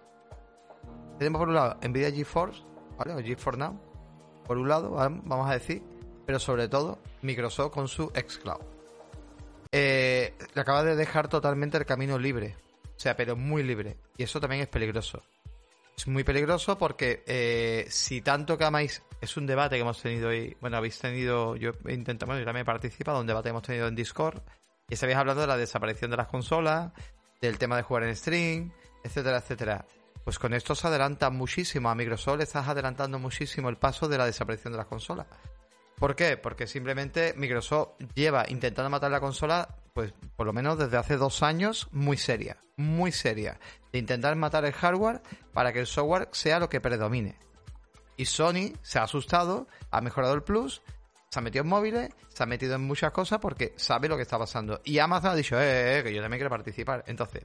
Tenemos 1.18 1.38
por 1.38 1.48
un 1.48 1.54
lado 1.54 1.78
Nvidia 1.86 2.10
GeForce, 2.10 2.62
¿vale? 2.98 3.14
O 3.14 3.18
GeForce 3.22 3.58
Now. 3.58 3.78
Por 4.44 4.58
un 4.58 4.68
lado, 4.68 4.90
vamos 4.90 5.48
a 5.48 5.52
decir. 5.52 5.82
Pero 6.26 6.38
sobre 6.38 6.68
todo, 6.68 6.98
Microsoft 7.22 7.72
con 7.72 7.88
su 7.88 8.10
xCloud. 8.10 8.60
Eh, 9.72 10.34
acaba 10.54 10.82
de 10.82 10.96
dejar 10.96 11.28
totalmente 11.28 11.76
el 11.76 11.86
camino 11.86 12.18
libre. 12.18 12.56
O 12.84 13.00
sea, 13.00 13.16
pero 13.16 13.36
muy 13.36 13.62
libre. 13.62 13.96
Y 14.16 14.24
eso 14.24 14.40
también 14.40 14.62
es 14.62 14.68
peligroso. 14.68 15.22
Es 16.00 16.08
muy 16.08 16.24
peligroso 16.24 16.78
porque 16.78 17.22
eh, 17.26 17.84
si 17.90 18.22
tanto 18.22 18.56
que 18.56 18.64
amáis, 18.64 19.02
es 19.20 19.36
un 19.36 19.46
debate 19.46 19.76
que 19.76 19.82
hemos 19.82 20.00
tenido 20.00 20.30
hoy, 20.30 20.56
bueno, 20.58 20.78
habéis 20.78 20.98
tenido, 20.98 21.56
yo 21.56 21.72
he 21.86 21.92
intentado, 21.92 22.38
yo 22.38 22.44
también 22.46 22.62
he 22.62 22.64
participado, 22.64 23.20
un 23.20 23.26
debate 23.26 23.48
que 23.48 23.50
hemos 23.50 23.62
tenido 23.64 23.86
en 23.86 23.94
Discord, 23.94 24.40
y 24.88 24.94
estabais 24.94 25.18
hablando 25.18 25.42
de 25.42 25.46
la 25.46 25.58
desaparición 25.58 26.10
de 26.10 26.16
las 26.16 26.28
consolas, 26.28 26.90
del 27.42 27.58
tema 27.58 27.76
de 27.76 27.82
jugar 27.82 28.04
en 28.04 28.16
stream, 28.16 28.72
etcétera, 29.04 29.40
etcétera. 29.40 29.84
Pues 30.24 30.38
con 30.38 30.54
esto 30.54 30.74
se 30.74 30.86
adelanta 30.86 31.28
muchísimo, 31.28 31.90
a 31.90 31.94
Microsoft 31.94 32.40
estás 32.40 32.66
adelantando 32.66 33.18
muchísimo 33.18 33.68
el 33.68 33.76
paso 33.76 34.08
de 34.08 34.16
la 34.16 34.24
desaparición 34.24 34.72
de 34.72 34.78
las 34.78 34.86
consolas. 34.86 35.26
¿Por 36.00 36.16
qué? 36.16 36.38
Porque 36.38 36.66
simplemente 36.66 37.34
Microsoft 37.36 37.90
lleva 38.14 38.46
intentando 38.48 38.88
matar 38.88 39.10
la 39.10 39.20
consola, 39.20 39.76
pues 39.92 40.14
por 40.34 40.46
lo 40.46 40.54
menos 40.54 40.78
desde 40.78 40.96
hace 40.96 41.18
dos 41.18 41.42
años, 41.42 41.88
muy 41.92 42.16
seria, 42.16 42.56
muy 42.78 43.12
seria. 43.12 43.60
De 43.92 43.98
intentar 43.98 44.34
matar 44.34 44.64
el 44.64 44.72
hardware 44.72 45.20
para 45.52 45.74
que 45.74 45.80
el 45.80 45.86
software 45.86 46.30
sea 46.32 46.58
lo 46.58 46.70
que 46.70 46.80
predomine. 46.80 47.36
Y 48.16 48.24
Sony 48.24 48.72
se 48.80 48.98
ha 48.98 49.02
asustado, 49.02 49.66
ha 49.90 50.00
mejorado 50.00 50.32
el 50.32 50.42
Plus, 50.42 50.80
se 51.28 51.38
ha 51.38 51.42
metido 51.42 51.64
en 51.64 51.68
móviles, 51.68 52.08
se 52.28 52.42
ha 52.42 52.46
metido 52.46 52.76
en 52.76 52.80
muchas 52.80 53.12
cosas 53.12 53.38
porque 53.38 53.74
sabe 53.76 54.08
lo 54.08 54.16
que 54.16 54.22
está 54.22 54.38
pasando. 54.38 54.80
Y 54.84 55.00
Amazon 55.00 55.32
ha 55.32 55.34
dicho, 55.34 55.60
eh, 55.60 55.98
eh, 55.98 56.02
que 56.02 56.14
yo 56.14 56.22
también 56.22 56.38
quiero 56.38 56.48
participar. 56.50 57.04
Entonces, 57.08 57.44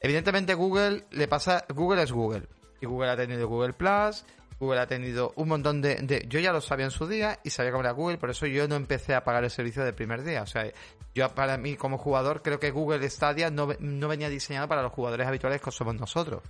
evidentemente 0.00 0.52
Google 0.52 1.06
le 1.12 1.28
pasa, 1.28 1.64
Google 1.74 2.02
es 2.02 2.12
Google. 2.12 2.46
Y 2.82 2.84
Google 2.86 3.10
ha 3.10 3.16
tenido 3.16 3.48
Google 3.48 3.72
Plus, 3.72 4.24
Google 4.60 4.80
ha 4.80 4.86
tenido 4.86 5.32
un 5.36 5.48
montón 5.48 5.80
de, 5.80 6.24
Yo 6.28 6.38
ya 6.38 6.52
lo 6.52 6.60
sabía 6.60 6.84
en 6.84 6.90
su 6.90 7.08
día 7.08 7.40
y 7.42 7.48
sabía 7.48 7.72
cómo 7.72 7.82
era 7.82 7.92
Google, 7.92 8.18
por 8.18 8.28
eso 8.28 8.46
yo 8.46 8.68
no 8.68 8.76
empecé 8.76 9.14
a 9.14 9.24
pagar 9.24 9.42
el 9.42 9.50
servicio 9.50 9.82
del 9.82 9.94
primer 9.94 10.22
día. 10.22 10.42
O 10.42 10.46
sea, 10.46 10.70
yo 11.14 11.34
para 11.34 11.56
mí 11.56 11.76
como 11.76 11.96
jugador 11.96 12.42
creo 12.42 12.60
que 12.60 12.70
Google 12.70 13.08
Stadia 13.08 13.50
no, 13.50 13.68
no 13.80 14.08
venía 14.08 14.28
diseñado 14.28 14.68
para 14.68 14.82
los 14.82 14.92
jugadores 14.92 15.26
habituales 15.26 15.62
que 15.62 15.70
somos 15.70 15.94
nosotros. 15.94 16.42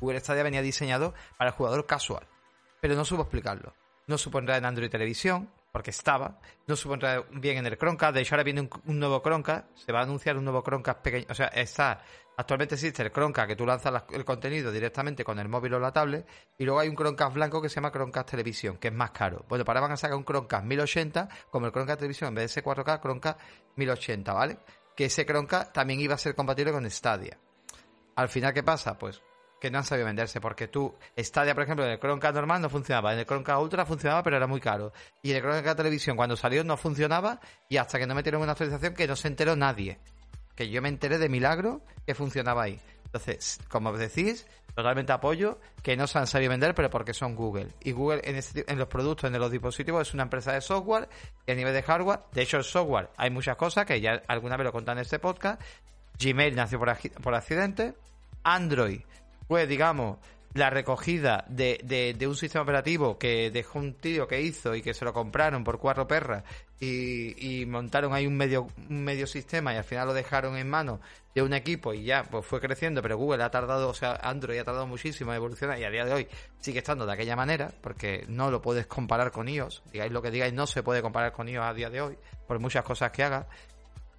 Google 0.00 0.20
Stadia 0.20 0.42
venía 0.42 0.62
diseñado 0.62 1.12
para 1.36 1.50
el 1.50 1.56
jugador 1.56 1.86
casual, 1.86 2.26
pero 2.80 2.94
no 2.94 3.04
supo 3.04 3.22
explicarlo. 3.22 3.74
No 4.06 4.16
supo 4.16 4.38
entrar 4.38 4.58
en 4.58 4.64
Android 4.64 4.90
Televisión, 4.90 5.50
porque 5.74 5.90
estaba, 5.90 6.38
no 6.66 6.76
supo 6.76 6.94
entrar 6.94 7.26
bien 7.32 7.58
en 7.58 7.66
el 7.66 7.76
Chromecast, 7.76 8.14
de 8.14 8.20
hecho 8.20 8.34
ahora 8.34 8.44
viene 8.44 8.60
un, 8.60 8.98
nuevo 9.00 9.20
Chromecast, 9.20 9.76
se 9.76 9.92
va 9.92 10.00
a 10.00 10.02
anunciar 10.04 10.36
un 10.36 10.44
nuevo 10.44 10.62
Chromecast 10.62 11.00
pequeño, 11.00 11.26
o 11.28 11.34
sea, 11.34 11.48
está, 11.48 12.00
actualmente 12.36 12.74
existe 12.74 13.02
el 13.02 13.12
Chromecast 13.12 13.48
que 13.48 13.56
tú 13.56 13.66
lanzas 13.66 14.04
el 14.10 14.24
contenido 14.24 14.72
directamente 14.72 15.24
con 15.24 15.38
el 15.38 15.48
móvil 15.48 15.74
o 15.74 15.78
la 15.78 15.92
tablet, 15.92 16.26
y 16.58 16.64
luego 16.64 16.80
hay 16.80 16.88
un 16.88 16.96
Chromecast 16.96 17.34
blanco 17.34 17.62
que 17.62 17.68
se 17.68 17.76
llama 17.76 17.90
Chromecast 17.90 18.30
Televisión, 18.30 18.78
que 18.78 18.88
es 18.88 18.94
más 18.94 19.10
caro. 19.10 19.44
Bueno, 19.48 19.64
para 19.64 19.80
van 19.80 19.92
a 19.92 19.96
sacar 19.96 20.16
un 20.16 20.24
Chromecast 20.24 20.64
1080, 20.64 21.28
como 21.50 21.66
el 21.66 21.72
Chromecast 21.72 21.98
Televisión, 22.00 22.28
en 22.28 22.34
vez 22.34 22.42
de 22.42 22.60
ese 22.60 22.64
4K, 22.64 23.00
Chromecast 23.00 23.40
1080, 23.76 24.32
¿vale? 24.32 24.58
Que 24.96 25.06
ese 25.06 25.26
Chromecast 25.26 25.72
también 25.72 26.00
iba 26.00 26.14
a 26.14 26.18
ser 26.18 26.34
compatible 26.34 26.72
con 26.72 26.88
Stadia. 26.90 27.38
Al 28.16 28.28
final, 28.28 28.52
¿qué 28.52 28.62
pasa? 28.62 28.96
Pues 28.96 29.20
que 29.64 29.70
no 29.70 29.78
han 29.78 29.84
sabido 29.84 30.04
venderse, 30.04 30.42
porque 30.42 30.68
tú, 30.68 30.94
Stadia, 31.16 31.54
por 31.54 31.62
ejemplo, 31.62 31.86
en 31.86 31.92
el 31.92 31.98
Chromecast 31.98 32.34
normal 32.34 32.60
no 32.60 32.68
funcionaba, 32.68 33.14
en 33.14 33.20
el 33.20 33.24
Chromecast 33.24 33.62
Ultra 33.62 33.86
funcionaba, 33.86 34.22
pero 34.22 34.36
era 34.36 34.46
muy 34.46 34.60
caro. 34.60 34.92
Y 35.22 35.30
en 35.30 35.36
el 35.36 35.42
Chromecast 35.42 35.78
Televisión, 35.78 36.18
cuando 36.18 36.36
salió, 36.36 36.62
no 36.64 36.76
funcionaba, 36.76 37.40
y 37.70 37.78
hasta 37.78 37.98
que 37.98 38.06
no 38.06 38.14
metieron 38.14 38.42
una 38.42 38.52
actualización 38.52 38.92
que 38.92 39.06
no 39.06 39.16
se 39.16 39.28
enteró 39.28 39.56
nadie. 39.56 40.00
Que 40.54 40.68
yo 40.70 40.82
me 40.82 40.88
enteré 40.88 41.18
de 41.18 41.28
milagro 41.28 41.80
que 42.06 42.14
funcionaba 42.14 42.64
ahí. 42.64 42.80
Entonces, 43.06 43.60
como 43.68 43.92
decís, 43.92 44.46
totalmente 44.74 45.12
apoyo 45.12 45.58
que 45.82 45.96
no 45.96 46.06
se 46.06 46.18
han 46.18 46.26
sabido 46.26 46.50
vender, 46.50 46.74
pero 46.74 46.90
porque 46.90 47.14
son 47.14 47.36
Google. 47.36 47.68
Y 47.82 47.92
Google 47.92 48.20
en, 48.24 48.36
este, 48.36 48.70
en 48.70 48.78
los 48.78 48.88
productos, 48.88 49.30
en 49.30 49.38
los 49.38 49.50
dispositivos, 49.50 50.08
es 50.08 50.14
una 50.14 50.24
empresa 50.24 50.52
de 50.52 50.60
software 50.60 51.08
y 51.46 51.52
a 51.52 51.54
nivel 51.54 51.72
de 51.72 51.82
hardware. 51.82 52.20
De 52.32 52.42
hecho, 52.42 52.56
el 52.56 52.64
software 52.64 53.10
hay 53.16 53.30
muchas 53.30 53.56
cosas 53.56 53.86
que 53.86 54.00
ya 54.00 54.22
alguna 54.26 54.56
vez 54.56 54.64
lo 54.64 54.72
contan 54.72 54.98
en 54.98 55.02
este 55.02 55.18
podcast. 55.18 55.60
Gmail 56.18 56.54
nació 56.54 56.78
por, 56.78 57.34
accidente. 57.34 57.94
Android 58.42 59.00
fue, 59.48 59.66
digamos, 59.66 60.18
la 60.54 60.70
recogida 60.70 61.44
de, 61.48 61.80
de, 62.16 62.26
un 62.26 62.36
sistema 62.36 62.62
operativo 62.62 63.18
que 63.18 63.50
dejó 63.50 63.80
un 63.80 63.94
tío 63.94 64.28
que 64.28 64.40
hizo 64.40 64.74
y 64.74 64.82
que 64.82 64.94
se 64.94 65.04
lo 65.04 65.12
compraron 65.12 65.64
por 65.64 65.78
cuatro 65.78 66.06
perras 66.06 66.44
y, 66.80 67.64
montaron 67.66 68.12
ahí 68.12 68.26
un 68.26 68.36
medio, 68.36 68.68
un 68.88 69.02
medio 69.02 69.26
sistema 69.26 69.74
y 69.74 69.76
al 69.76 69.84
final 69.84 70.08
lo 70.08 70.14
dejaron 70.14 70.56
en 70.56 70.68
manos 70.68 71.00
de 71.34 71.42
un 71.42 71.54
equipo 71.54 71.92
y 71.92 72.04
ya 72.04 72.22
pues 72.22 72.46
fue 72.46 72.60
creciendo, 72.60 73.02
pero 73.02 73.16
Google 73.16 73.42
ha 73.42 73.50
tardado, 73.50 73.88
o 73.88 73.94
sea, 73.94 74.14
Android 74.22 74.58
ha 74.58 74.64
tardado 74.64 74.86
muchísimo 74.86 75.32
en 75.32 75.36
evolucionar 75.36 75.78
y 75.78 75.84
a 75.84 75.90
día 75.90 76.04
de 76.04 76.12
hoy 76.12 76.28
sigue 76.60 76.78
estando 76.78 77.04
de 77.04 77.12
aquella 77.12 77.34
manera 77.34 77.72
porque 77.80 78.24
no 78.28 78.50
lo 78.50 78.62
puedes 78.62 78.86
comparar 78.86 79.32
con 79.32 79.48
iOS, 79.48 79.82
digáis 79.92 80.12
lo 80.12 80.22
que 80.22 80.30
digáis, 80.30 80.52
no 80.52 80.66
se 80.68 80.84
puede 80.84 81.02
comparar 81.02 81.32
con 81.32 81.48
iOS 81.48 81.64
a 81.64 81.74
día 81.74 81.90
de 81.90 82.00
hoy 82.00 82.18
por 82.46 82.60
muchas 82.60 82.84
cosas 82.84 83.10
que 83.10 83.24
haga. 83.24 83.48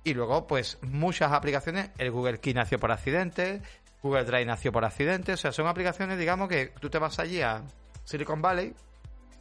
Y 0.04 0.14
luego, 0.14 0.46
pues 0.46 0.78
muchas 0.84 1.32
aplicaciones, 1.32 1.90
el 1.98 2.12
Google 2.12 2.40
Key 2.40 2.54
nació 2.54 2.78
por 2.80 2.92
accidente, 2.92 3.64
Google 4.06 4.24
Drive 4.24 4.46
nació 4.46 4.72
por 4.72 4.86
accidente, 4.86 5.34
o 5.34 5.38
sea, 5.38 5.52
son 5.52 5.66
aplicaciones, 5.66 6.20
digamos, 6.20 6.48
que 6.48 6.68
tú 6.80 6.92
te 6.92 7.00
vas 7.00 7.18
allí 7.18 7.42
a 7.42 7.64
Silicon 8.04 8.40
Valley 8.40 8.72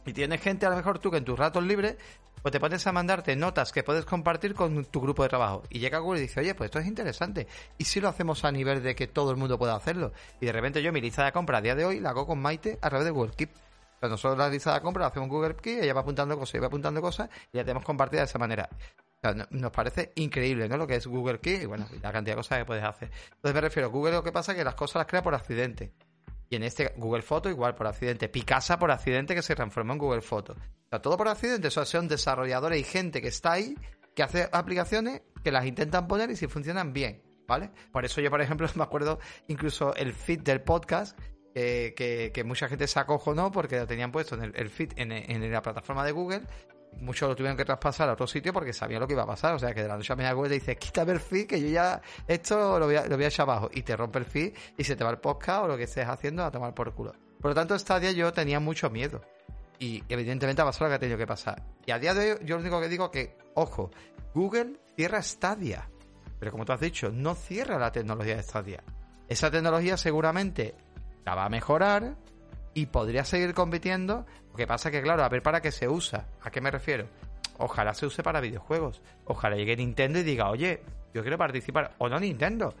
y 0.07 0.11
tienes 0.11 0.41
gente, 0.41 0.65
a 0.65 0.71
lo 0.71 0.75
mejor 0.75 0.97
tú, 0.97 1.11
que 1.11 1.17
en 1.17 1.23
tus 1.23 1.37
ratos 1.37 1.63
libres, 1.63 1.97
pues 2.41 2.51
te 2.51 2.59
pones 2.59 2.85
a 2.87 2.91
mandarte 2.91 3.35
notas 3.35 3.71
que 3.71 3.83
puedes 3.83 4.05
compartir 4.05 4.55
con 4.55 4.85
tu 4.85 5.01
grupo 5.01 5.21
de 5.21 5.29
trabajo. 5.29 5.61
Y 5.69 5.77
llega 5.77 5.99
Google 5.99 6.19
y 6.19 6.23
dice, 6.23 6.39
oye, 6.39 6.55
pues 6.55 6.69
esto 6.69 6.79
es 6.79 6.87
interesante. 6.87 7.45
¿Y 7.77 7.85
si 7.85 8.01
lo 8.01 8.09
hacemos 8.09 8.43
a 8.43 8.51
nivel 8.51 8.81
de 8.81 8.95
que 8.95 9.05
todo 9.05 9.29
el 9.29 9.37
mundo 9.37 9.59
pueda 9.59 9.75
hacerlo? 9.75 10.13
Y 10.41 10.47
de 10.47 10.51
repente 10.51 10.81
yo 10.81 10.91
mi 10.91 10.99
lista 10.99 11.23
de 11.23 11.31
compra 11.31 11.59
a 11.59 11.61
día 11.61 11.75
de 11.75 11.85
hoy 11.85 11.99
la 11.99 12.09
hago 12.09 12.25
con 12.25 12.41
Maite 12.41 12.79
a 12.81 12.89
través 12.89 13.05
de 13.05 13.11
Google 13.11 13.33
Keep. 13.35 13.51
O 13.51 13.99
sea, 13.99 14.09
nosotros 14.09 14.35
la 14.35 14.49
lista 14.49 14.73
de 14.73 14.81
compra 14.81 15.01
la 15.01 15.07
hacemos 15.09 15.27
en 15.27 15.31
Google 15.31 15.55
Keep, 15.57 15.83
ella 15.83 15.93
va 15.93 16.01
apuntando 16.01 16.39
cosas, 16.39 16.55
y 16.55 16.59
va 16.59 16.67
apuntando 16.67 17.01
cosas 17.01 17.29
y 17.53 17.57
la 17.57 17.63
tenemos 17.63 17.85
compartida 17.85 18.21
de 18.21 18.25
esa 18.25 18.39
manera 18.39 18.67
nos 19.49 19.71
parece 19.71 20.11
increíble, 20.15 20.69
¿no? 20.69 20.77
Lo 20.77 20.87
que 20.87 20.95
es 20.95 21.07
Google 21.07 21.39
Key 21.39 21.61
y 21.63 21.65
bueno, 21.65 21.87
la 22.01 22.11
cantidad 22.11 22.35
de 22.35 22.37
cosas 22.37 22.59
que 22.59 22.65
puedes 22.65 22.83
hacer. 22.83 23.11
Entonces 23.35 23.53
me 23.53 23.61
refiero, 23.61 23.89
Google 23.89 24.13
lo 24.13 24.23
que 24.23 24.31
pasa 24.31 24.51
es 24.51 24.57
que 24.57 24.63
las 24.63 24.75
cosas 24.75 24.97
las 24.97 25.07
crea 25.07 25.23
por 25.23 25.33
accidente. 25.33 25.93
Y 26.49 26.55
en 26.55 26.63
este 26.63 26.93
Google 26.97 27.23
Foto 27.23 27.49
igual 27.49 27.75
por 27.75 27.87
accidente. 27.87 28.29
Picasa 28.29 28.77
por 28.77 28.91
accidente 28.91 29.33
que 29.33 29.41
se 29.41 29.55
transformó 29.55 29.93
en 29.93 29.99
Google 29.99 30.21
Foto. 30.21 30.53
O 30.53 30.89
sea, 30.89 31.01
todo 31.01 31.17
por 31.17 31.27
accidente. 31.27 31.67
O 31.69 31.71
sea, 31.71 31.85
son 31.85 32.07
desarrolladores 32.07 32.79
y 32.79 32.83
gente 32.83 33.21
que 33.21 33.29
está 33.29 33.53
ahí, 33.53 33.75
que 34.15 34.23
hace 34.23 34.47
aplicaciones, 34.51 35.23
que 35.43 35.51
las 35.51 35.65
intentan 35.65 36.07
poner 36.07 36.29
y 36.29 36.35
si 36.35 36.47
funcionan 36.47 36.93
bien, 36.93 37.23
¿vale? 37.47 37.71
Por 37.91 38.05
eso 38.05 38.21
yo, 38.21 38.29
por 38.29 38.41
ejemplo, 38.41 38.67
me 38.75 38.83
acuerdo 38.83 39.19
incluso 39.47 39.95
el 39.95 40.13
feed 40.13 40.41
del 40.41 40.61
podcast, 40.61 41.17
que, 41.55 42.31
que, 42.33 42.43
mucha 42.43 42.67
gente 42.67 42.85
se 42.85 42.99
acojonó 42.99 43.49
porque 43.49 43.79
lo 43.79 43.87
tenían 43.87 44.11
puesto 44.11 44.35
en 44.35 44.51
el, 44.53 44.69
feed 44.69 44.91
en, 44.97 45.13
en, 45.13 45.49
la 45.49 45.61
plataforma 45.61 46.03
de 46.03 46.11
Google 46.11 46.41
muchos 46.99 47.29
lo 47.29 47.35
tuvieron 47.35 47.57
que 47.57 47.65
traspasar 47.65 48.09
a 48.09 48.13
otro 48.13 48.27
sitio 48.27 48.53
porque 48.53 48.73
sabían 48.73 49.01
lo 49.01 49.07
que 49.07 49.13
iba 49.13 49.23
a 49.23 49.27
pasar. 49.27 49.53
O 49.55 49.59
sea, 49.59 49.73
que 49.73 49.81
de 49.81 49.87
la 49.87 49.97
noche 49.97 50.13
a 50.13 50.15
mañana 50.15 50.41
te 50.43 50.49
dice, 50.49 50.77
quítame 50.77 51.13
el 51.13 51.19
feed, 51.19 51.47
que 51.47 51.61
yo 51.61 51.67
ya 51.67 52.01
esto 52.27 52.79
lo 52.79 52.85
voy, 52.85 52.95
a, 52.95 53.05
lo 53.05 53.15
voy 53.15 53.25
a 53.25 53.27
echar 53.27 53.43
abajo. 53.43 53.69
Y 53.73 53.81
te 53.83 53.95
rompe 53.95 54.19
el 54.19 54.25
feed 54.25 54.53
y 54.77 54.83
se 54.83 54.95
te 54.95 55.03
va 55.03 55.09
el 55.11 55.17
podcast 55.17 55.63
o 55.63 55.67
lo 55.67 55.77
que 55.77 55.83
estés 55.83 56.07
haciendo 56.07 56.43
a 56.43 56.51
tomar 56.51 56.73
por 56.73 56.93
culo. 56.93 57.13
Por 57.39 57.51
lo 57.51 57.55
tanto, 57.55 57.75
esta 57.75 57.99
día 57.99 58.11
yo 58.11 58.31
tenía 58.33 58.59
mucho 58.59 58.89
miedo. 58.89 59.21
Y 59.77 60.03
evidentemente 60.09 60.61
ha 60.61 60.65
pasado 60.65 60.85
lo 60.85 60.91
que 60.91 60.95
ha 60.95 60.99
tenido 60.99 61.17
que 61.17 61.27
pasar. 61.27 61.61
Y 61.85 61.91
a 61.91 61.99
día 61.99 62.13
de 62.13 62.33
hoy, 62.33 62.39
yo 62.45 62.55
lo 62.55 62.61
único 62.61 62.79
que 62.79 62.89
digo 62.89 63.05
es 63.05 63.11
que, 63.11 63.37
ojo, 63.55 63.91
Google 64.33 64.79
cierra 64.95 65.21
Stadia. 65.21 65.89
Pero 66.39 66.51
como 66.51 66.65
tú 66.65 66.73
has 66.73 66.79
dicho, 66.79 67.11
no 67.11 67.35
cierra 67.35 67.77
la 67.77 67.91
tecnología 67.91 68.37
de 68.37 68.43
Stadia. 68.43 68.83
Esa 69.27 69.51
tecnología 69.51 69.97
seguramente 69.97 70.75
la 71.25 71.35
va 71.35 71.45
a 71.45 71.49
mejorar, 71.49 72.15
y 72.75 72.87
podría 72.87 73.25
seguir 73.25 73.55
compitiendo. 73.55 74.27
Lo 74.55 74.57
que 74.57 74.67
pasa 74.67 74.89
que, 74.89 75.01
claro, 75.01 75.21
a 75.21 75.27
ver 75.27 75.43
para 75.43 75.59
qué 75.59 75.69
se 75.69 75.89
usa. 75.89 76.27
¿A 76.41 76.49
qué 76.49 76.61
me 76.61 76.71
refiero? 76.71 77.09
Ojalá 77.57 77.93
se 77.93 78.05
use 78.05 78.23
para 78.23 78.39
videojuegos. 78.39 79.01
Ojalá 79.25 79.57
llegue 79.57 79.75
Nintendo 79.75 80.17
y 80.19 80.23
diga, 80.23 80.49
oye, 80.49 80.81
yo 81.13 81.23
quiero 81.23 81.37
participar. 81.37 81.93
O 81.97 82.07
no 82.07 82.17
Nintendo. 82.21 82.73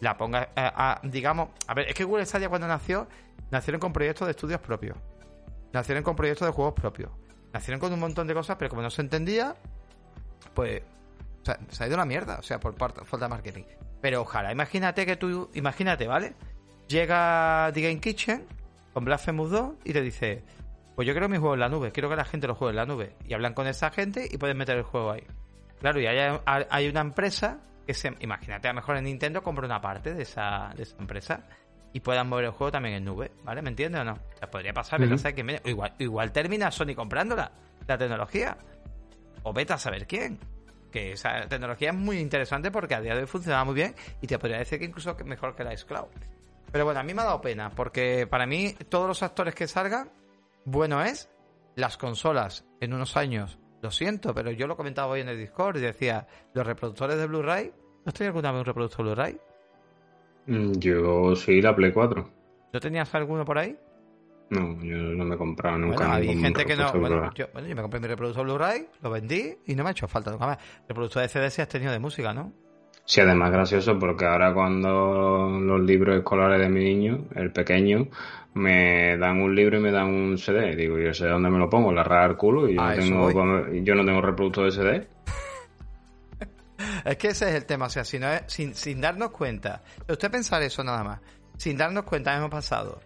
La 0.00 0.18
ponga, 0.18 0.50
a, 0.54 1.00
digamos, 1.02 1.48
a 1.66 1.72
ver, 1.72 1.88
es 1.88 1.94
que 1.94 2.04
Google 2.04 2.26
Stadia 2.26 2.50
cuando 2.50 2.68
nació, 2.68 3.08
nacieron 3.50 3.80
con 3.80 3.94
proyectos 3.94 4.26
de 4.26 4.32
estudios 4.32 4.60
propios. 4.60 4.98
Nacieron 5.72 6.04
con 6.04 6.16
proyectos 6.16 6.46
de 6.46 6.52
juegos 6.52 6.74
propios. 6.74 7.10
Nacieron 7.54 7.80
con 7.80 7.94
un 7.94 8.00
montón 8.00 8.26
de 8.26 8.34
cosas, 8.34 8.56
pero 8.58 8.68
como 8.68 8.82
no 8.82 8.90
se 8.90 9.00
entendía, 9.00 9.56
pues 10.52 10.82
se 11.42 11.82
ha 11.82 11.86
ido 11.86 11.94
una 11.94 12.04
mierda, 12.04 12.40
o 12.40 12.42
sea, 12.42 12.60
por 12.60 12.76
falta 12.76 13.24
de 13.24 13.28
marketing. 13.28 13.64
Pero 14.02 14.20
ojalá, 14.20 14.52
imagínate 14.52 15.06
que 15.06 15.16
tú, 15.16 15.48
imagínate, 15.54 16.06
¿vale? 16.06 16.34
Llega 16.88 17.70
The 17.72 17.80
Game 17.80 18.00
Kitchen 18.00 18.44
con 18.92 19.06
Blasphemous 19.06 19.50
2 19.50 19.74
y 19.84 19.94
te 19.94 20.02
dice, 20.02 20.44
pues 20.94 21.06
yo 21.06 21.14
quiero 21.14 21.28
mi 21.28 21.38
juego 21.38 21.54
en 21.54 21.60
la 21.60 21.68
nube, 21.68 21.92
quiero 21.92 22.08
que 22.08 22.16
la 22.16 22.24
gente 22.24 22.46
lo 22.46 22.54
juegue 22.54 22.70
en 22.70 22.76
la 22.76 22.86
nube. 22.86 23.16
Y 23.26 23.34
hablan 23.34 23.54
con 23.54 23.66
esa 23.66 23.90
gente 23.90 24.28
y 24.30 24.36
pueden 24.38 24.56
meter 24.56 24.76
el 24.76 24.82
juego 24.82 25.12
ahí. 25.12 25.24
Claro, 25.80 26.00
y 26.00 26.06
hay, 26.06 26.38
hay 26.46 26.88
una 26.88 27.00
empresa 27.00 27.60
que 27.86 27.94
se, 27.94 28.14
imagínate, 28.20 28.68
a 28.68 28.72
lo 28.72 28.76
mejor 28.76 28.96
en 28.96 29.04
Nintendo 29.04 29.42
compra 29.42 29.66
una 29.66 29.80
parte 29.80 30.14
de 30.14 30.22
esa, 30.22 30.72
de 30.76 30.84
esa 30.84 30.96
empresa 30.98 31.44
y 31.92 32.00
puedan 32.00 32.28
mover 32.28 32.46
el 32.46 32.50
juego 32.52 32.70
también 32.70 32.94
en 32.94 33.04
nube, 33.04 33.32
¿vale? 33.44 33.62
¿Me 33.62 33.70
entiendes 33.70 34.00
o 34.00 34.04
no? 34.04 34.12
O 34.12 34.38
sea, 34.38 34.50
podría 34.50 34.72
pasar, 34.72 34.98
pero 34.98 35.16
que 35.16 35.60
igual, 35.64 35.94
igual 35.98 36.32
termina 36.32 36.70
Sony 36.70 36.94
comprándola, 36.94 37.52
la 37.86 37.98
tecnología. 37.98 38.56
O 39.42 39.52
vete 39.52 39.72
a 39.72 39.78
saber 39.78 40.06
quién. 40.06 40.38
Que 40.90 41.12
esa 41.12 41.46
tecnología 41.48 41.90
es 41.90 41.96
muy 41.96 42.18
interesante 42.18 42.70
porque 42.70 42.94
a 42.94 43.00
día 43.00 43.14
de 43.14 43.22
hoy 43.22 43.26
funciona 43.26 43.64
muy 43.64 43.74
bien 43.74 43.94
y 44.20 44.26
te 44.26 44.38
podría 44.38 44.58
decir 44.58 44.78
que 44.78 44.84
incluso 44.84 45.16
mejor 45.24 45.54
que 45.54 45.64
la 45.64 45.74
Cloud. 45.74 46.08
Pero 46.70 46.84
bueno, 46.84 47.00
a 47.00 47.02
mí 47.02 47.12
me 47.12 47.22
ha 47.22 47.26
dado 47.26 47.40
pena, 47.40 47.70
porque 47.70 48.26
para 48.26 48.46
mí 48.46 48.74
todos 48.88 49.08
los 49.08 49.22
actores 49.22 49.54
que 49.54 49.66
salgan, 49.66 50.10
bueno 50.64 51.02
es, 51.02 51.30
las 51.76 51.96
consolas 51.96 52.66
en 52.80 52.92
unos 52.92 53.16
años, 53.16 53.58
lo 53.82 53.90
siento, 53.90 54.34
pero 54.34 54.50
yo 54.50 54.66
lo 54.66 54.76
comentaba 54.76 55.12
hoy 55.12 55.20
en 55.20 55.28
el 55.28 55.38
Discord 55.38 55.76
y 55.78 55.80
decía, 55.80 56.26
los 56.54 56.66
reproductores 56.66 57.16
de 57.16 57.26
Blu-ray, 57.26 57.72
¿no 58.04 58.12
tenías 58.12 58.28
alguna 58.28 58.52
vez 58.52 58.60
un 58.60 58.66
reproductor 58.66 59.04
Blu-ray? 59.04 59.38
Mm, 60.46 60.72
yo 60.78 61.34
sí, 61.34 61.60
la 61.60 61.74
Play 61.74 61.92
4. 61.92 62.30
¿No 62.72 62.80
tenías 62.80 63.14
alguno 63.14 63.44
por 63.44 63.58
ahí? 63.58 63.76
No, 64.50 64.80
yo 64.82 64.96
no 64.96 65.24
me 65.24 65.34
he 65.34 65.38
comprado 65.38 65.78
nunca. 65.78 65.96
Bueno, 65.96 66.12
hay 66.12 66.38
gente 66.38 66.64
que 66.66 66.76
no. 66.76 66.92
Bueno 66.92 67.32
yo, 67.34 67.46
me 67.54 67.82
compré 67.82 68.00
mi 68.00 68.06
reproductor 68.06 68.44
Blu-ray, 68.44 68.86
lo 69.00 69.10
vendí 69.10 69.56
y 69.66 69.74
no 69.74 69.82
me 69.82 69.90
ha 69.90 69.92
hecho 69.92 70.06
falta 70.06 70.30
nunca 70.30 70.46
más. 70.46 70.58
Reproductor 70.86 71.22
de 71.22 71.28
CD 71.28 71.50
sí 71.50 71.62
has 71.62 71.68
tenido 71.68 71.90
de 71.90 71.98
música, 71.98 72.34
¿no? 72.34 72.52
Sí, 73.04 73.20
además 73.20 73.50
gracioso 73.50 73.98
porque 73.98 74.24
ahora 74.24 74.54
cuando 74.54 75.48
los 75.60 75.80
libros 75.80 76.16
escolares 76.16 76.60
de 76.60 76.68
mi 76.68 76.84
niño, 76.84 77.26
el 77.34 77.52
pequeño, 77.52 78.08
me 78.54 79.16
dan 79.16 79.40
un 79.40 79.54
libro 79.54 79.78
y 79.78 79.80
me 79.80 79.90
dan 79.90 80.08
un 80.08 80.38
CD. 80.38 80.76
Digo, 80.76 80.98
yo 80.98 81.12
sé 81.12 81.26
dónde 81.26 81.50
me 81.50 81.58
lo 81.58 81.68
pongo, 81.68 81.92
la 81.92 82.04
rara 82.04 82.24
al 82.24 82.36
culo 82.36 82.68
y 82.68 82.76
yo, 82.76 82.82
no 82.82 82.94
tengo, 83.28 83.68
yo 83.72 83.94
no 83.94 84.04
tengo 84.04 84.20
reproductor 84.20 84.66
de 84.66 84.72
CD. 84.72 85.08
es 87.04 87.16
que 87.16 87.28
ese 87.28 87.48
es 87.48 87.54
el 87.54 87.64
tema, 87.64 87.86
o 87.86 87.90
sea, 87.90 88.04
si 88.04 88.18
no 88.18 88.28
es, 88.28 88.42
sin, 88.46 88.74
sin 88.74 89.00
darnos 89.00 89.30
cuenta, 89.30 89.82
usted 90.08 90.30
pensar 90.30 90.62
eso 90.62 90.84
nada 90.84 91.02
más, 91.02 91.20
sin 91.56 91.76
darnos 91.76 92.04
cuenta 92.04 92.36
hemos 92.36 92.50
pasado 92.50 93.00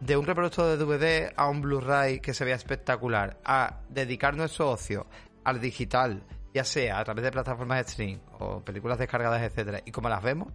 de 0.00 0.16
un 0.16 0.26
reproductor 0.26 0.76
de 0.76 0.84
DVD 0.84 1.32
a 1.36 1.48
un 1.48 1.62
Blu-ray 1.62 2.20
que 2.20 2.34
se 2.34 2.44
vea 2.44 2.56
espectacular, 2.56 3.38
a 3.44 3.80
dedicar 3.88 4.36
nuestro 4.36 4.70
ocio 4.70 5.06
al 5.44 5.60
digital, 5.60 6.22
ya 6.54 6.64
sea 6.64 7.00
a 7.00 7.04
través 7.04 7.24
de 7.24 7.32
plataformas 7.32 7.84
de 7.84 7.92
stream 7.92 8.20
o 8.38 8.60
películas 8.60 8.96
descargadas, 8.98 9.42
etcétera, 9.42 9.82
y 9.84 9.90
como 9.90 10.08
las 10.08 10.22
vemos, 10.22 10.52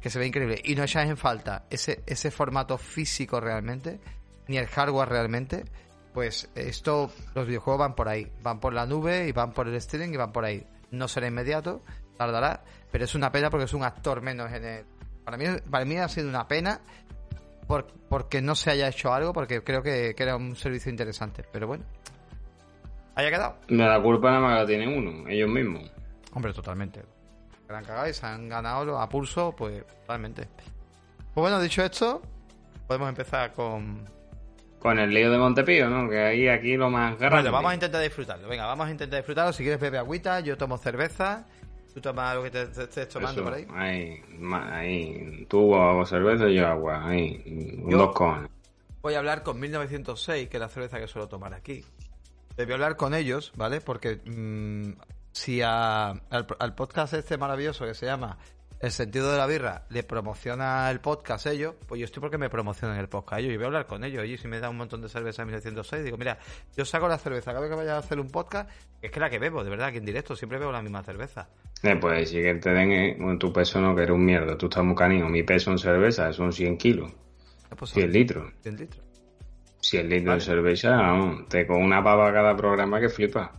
que 0.00 0.08
se 0.08 0.18
ve 0.18 0.26
increíble, 0.26 0.60
y 0.64 0.76
no 0.76 0.84
echas 0.84 1.08
en 1.08 1.16
falta 1.16 1.64
ese, 1.68 2.02
ese 2.06 2.30
formato 2.30 2.78
físico 2.78 3.40
realmente, 3.40 4.00
ni 4.46 4.56
el 4.56 4.68
hardware 4.68 5.08
realmente, 5.08 5.64
pues 6.14 6.48
esto, 6.54 7.10
los 7.34 7.46
videojuegos 7.46 7.80
van 7.80 7.94
por 7.94 8.08
ahí, 8.08 8.30
van 8.42 8.60
por 8.60 8.72
la 8.72 8.86
nube 8.86 9.26
y 9.26 9.32
van 9.32 9.52
por 9.52 9.66
el 9.66 9.74
streaming 9.74 10.14
y 10.14 10.16
van 10.16 10.32
por 10.32 10.44
ahí. 10.44 10.64
No 10.90 11.08
será 11.08 11.26
inmediato, 11.26 11.82
tardará, 12.16 12.62
pero 12.90 13.04
es 13.04 13.14
una 13.14 13.32
pena 13.32 13.50
porque 13.50 13.64
es 13.64 13.72
un 13.72 13.82
actor 13.82 14.22
menos 14.22 14.52
en 14.52 14.64
el... 14.64 14.84
Para 15.24 15.36
mí, 15.36 15.46
para 15.70 15.84
mí 15.84 15.96
ha 15.96 16.08
sido 16.08 16.28
una 16.28 16.46
pena 16.46 16.80
por, 17.66 17.86
porque 18.08 18.42
no 18.42 18.54
se 18.54 18.70
haya 18.70 18.88
hecho 18.88 19.12
algo, 19.12 19.32
porque 19.32 19.64
creo 19.64 19.82
que, 19.82 20.14
que 20.14 20.22
era 20.22 20.36
un 20.36 20.54
servicio 20.54 20.90
interesante, 20.90 21.44
pero 21.50 21.66
bueno, 21.66 21.84
haya 23.14 23.30
quedado. 23.30 23.56
La 23.68 24.00
culpa 24.02 24.28
nada 24.30 24.40
más 24.40 24.58
la 24.60 24.66
tiene 24.66 24.88
uno, 24.88 25.28
ellos 25.28 25.48
mismos. 25.48 25.90
Hombre, 26.34 26.52
totalmente. 26.52 27.02
Se 27.66 27.74
han 27.74 27.84
cagado 27.84 28.08
y 28.08 28.14
se 28.14 28.26
han 28.26 28.48
ganado 28.48 28.98
a 29.00 29.08
pulso, 29.08 29.54
pues 29.56 29.84
totalmente. 29.86 30.48
Pues 31.34 31.42
bueno, 31.42 31.60
dicho 31.60 31.82
esto, 31.82 32.20
podemos 32.86 33.08
empezar 33.08 33.52
con. 33.52 34.04
Con 34.78 34.98
el 34.98 35.10
lío 35.10 35.30
de 35.30 35.38
Montepío, 35.38 35.88
¿no? 35.88 36.10
Que 36.10 36.18
ahí 36.20 36.48
aquí 36.48 36.76
lo 36.76 36.90
más 36.90 37.16
grande. 37.18 37.36
Bueno, 37.36 37.52
vamos 37.52 37.70
a 37.70 37.74
intentar 37.74 38.02
disfrutarlo. 38.02 38.48
Venga, 38.48 38.66
vamos 38.66 38.88
a 38.88 38.90
intentar 38.90 39.20
disfrutarlo. 39.20 39.52
Si 39.52 39.62
quieres 39.62 39.80
bebe 39.80 39.96
agüita, 39.98 40.40
yo 40.40 40.56
tomo 40.56 40.76
cerveza. 40.76 41.46
Tú 41.94 42.00
tomas 42.00 42.34
lo 42.34 42.42
que 42.42 42.50
te, 42.50 42.66
te 42.66 42.82
estés 42.84 43.08
tomando 43.08 43.42
Eso, 43.42 43.44
por 43.50 43.54
ahí. 43.54 43.66
ahí. 43.74 44.22
ahí. 44.72 45.46
Tú 45.48 45.74
hago 45.76 46.04
cerveza 46.06 46.48
y 46.48 46.54
yo 46.56 46.66
agua. 46.66 47.06
Ahí. 47.06 47.42
Yo- 47.86 47.96
Dos 47.98 48.12
cojones. 48.12 48.50
Voy 49.02 49.14
a 49.14 49.18
hablar 49.18 49.42
con 49.42 49.60
1906, 49.60 50.48
que 50.48 50.56
es 50.56 50.60
la 50.60 50.68
cerveza 50.68 50.98
que 50.98 51.06
suelo 51.06 51.28
tomar 51.28 51.54
aquí. 51.54 51.84
A 52.58 52.62
hablar 52.62 52.96
con 52.96 53.14
ellos, 53.14 53.52
¿vale? 53.56 53.80
Porque 53.80 54.20
mm, 54.24 54.92
si 55.32 55.62
a- 55.62 56.10
al, 56.10 56.46
al 56.58 56.74
podcast 56.74 57.14
este 57.14 57.36
maravilloso 57.38 57.84
que 57.86 57.94
se 57.94 58.06
llama 58.06 58.36
El 58.80 58.90
sentido 58.90 59.30
de 59.32 59.38
la 59.38 59.46
birra 59.46 59.84
le 59.90 60.02
promociona 60.02 60.90
el 60.90 61.00
podcast 61.00 61.46
ellos, 61.46 61.74
pues 61.86 61.98
yo 62.00 62.04
estoy 62.04 62.20
porque 62.20 62.36
me 62.38 62.50
promocionan 62.50 62.98
el 62.98 63.08
podcast 63.08 63.40
ellos. 63.40 63.52
Y 63.52 63.56
voy 63.56 63.64
a 63.64 63.66
hablar 63.68 63.86
con 63.86 64.02
ellos. 64.04 64.24
Y 64.26 64.36
si 64.38 64.48
me 64.48 64.58
da 64.60 64.68
un 64.68 64.76
montón 64.76 65.00
de 65.00 65.08
cerveza 65.08 65.42
en 65.42 65.48
1906, 65.48 66.04
digo, 66.04 66.16
mira, 66.18 66.36
yo 66.76 66.84
saco 66.84 67.06
la 67.08 67.16
cerveza 67.18 67.52
cada 67.52 67.60
vez 67.60 67.70
que 67.70 67.76
vaya 67.76 67.94
a 67.94 67.98
hacer 67.98 68.18
un 68.20 68.28
podcast, 68.28 68.68
es 69.00 69.10
que 69.10 69.20
la 69.20 69.30
que 69.30 69.38
bebo, 69.38 69.62
de 69.64 69.70
verdad, 69.70 69.86
aquí 69.88 69.98
en 69.98 70.04
directo, 70.04 70.34
siempre 70.36 70.58
bebo 70.58 70.72
la 70.72 70.82
misma 70.82 71.02
cerveza. 71.04 71.48
Eh, 71.84 71.96
pues 72.00 72.28
si 72.30 72.42
que 72.42 72.54
te 72.56 72.70
den 72.70 72.92
eh, 72.92 73.36
tu 73.38 73.52
peso 73.52 73.80
no, 73.80 73.94
que 73.94 74.02
eres 74.02 74.14
un 74.14 74.24
mierda. 74.24 74.58
Tú 74.58 74.66
estás 74.66 74.84
muy 74.84 74.94
canijo. 74.96 75.28
Mi 75.28 75.42
peso 75.44 75.70
en 75.70 75.78
cerveza 75.78 76.32
son 76.32 76.52
100 76.52 76.76
kilos. 76.76 77.10
Ya, 77.70 77.76
pues, 77.76 77.92
100 77.92 78.12
litros. 78.12 78.52
100 78.62 78.76
litros. 78.76 79.04
100 79.82 80.08
litros 80.08 80.26
Vale. 80.26 80.38
de 80.38 80.44
cerveza, 80.46 80.90
vamos, 80.96 81.48
te 81.48 81.66
con 81.66 81.82
una 81.82 82.02
pava 82.02 82.32
cada 82.32 82.56
programa 82.56 83.00
que 83.00 83.08
flipa. 83.08 83.52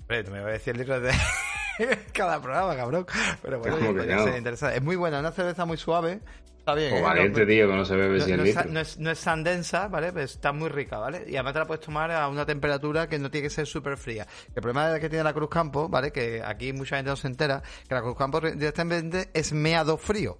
Hombre, 0.00 0.22
no 0.24 0.30
me 0.32 0.40
voy 0.40 0.50
a 0.50 0.52
decir 0.54 0.76
litros 0.76 1.02
de 1.02 1.10
cada 2.12 2.40
programa, 2.40 2.74
cabrón. 2.76 3.06
Pero 3.42 3.58
bueno, 3.60 3.76
¿Cómo 3.76 3.88
que 3.92 3.98
podría 3.98 4.16
no? 4.16 4.24
ser 4.24 4.36
interesante. 4.38 4.76
Es 4.76 4.82
muy 4.82 4.96
buena, 4.96 5.20
una 5.20 5.32
cerveza 5.32 5.64
muy 5.64 5.76
suave. 5.76 6.20
Está 6.58 6.74
bien. 6.74 6.94
O 6.94 6.96
¿eh? 6.96 7.02
valiente, 7.02 7.40
No- 7.42 7.46
tío, 7.46 7.68
que 7.68 7.76
no 7.76 7.84
se 7.84 7.94
bebe 7.94 8.18
no, 8.18 8.24
100 8.24 8.36
no 8.38 8.42
es, 8.44 8.66
no 8.66 8.80
es- 8.80 8.98
no 8.98 9.10
es 9.12 9.20
tan 9.22 9.44
densa, 9.44 9.86
¿vale? 9.88 10.12
Pero 10.12 10.24
está 10.24 10.50
muy 10.52 10.68
rica, 10.68 10.98
¿vale? 10.98 11.24
Y 11.28 11.36
además 11.36 11.52
te 11.52 11.58
la 11.60 11.64
puedes 11.66 11.84
tomar 11.84 12.10
a 12.10 12.26
una 12.28 12.44
temperatura 12.44 13.08
que 13.08 13.18
no 13.20 13.30
tiene 13.30 13.46
que 13.46 13.50
ser 13.54 13.66
súper 13.66 13.96
fría. 13.96 14.26
El 14.54 14.62
problema 14.62 14.98
que 14.98 15.08
tiene 15.08 15.22
la 15.22 15.32
Cruz 15.32 15.48
Campo, 15.50 15.88
¿vale? 15.88 16.10
Que 16.10 16.42
aquí 16.44 16.72
mucha 16.72 16.96
gente 16.96 17.10
no 17.10 17.16
se 17.16 17.28
entera, 17.28 17.62
que 17.88 17.94
la 17.94 18.00
Cruz 18.00 18.16
Campo 18.16 18.40
directamente 18.40 19.28
es 19.32 19.52
meado 19.52 19.96
frío. 19.96 20.38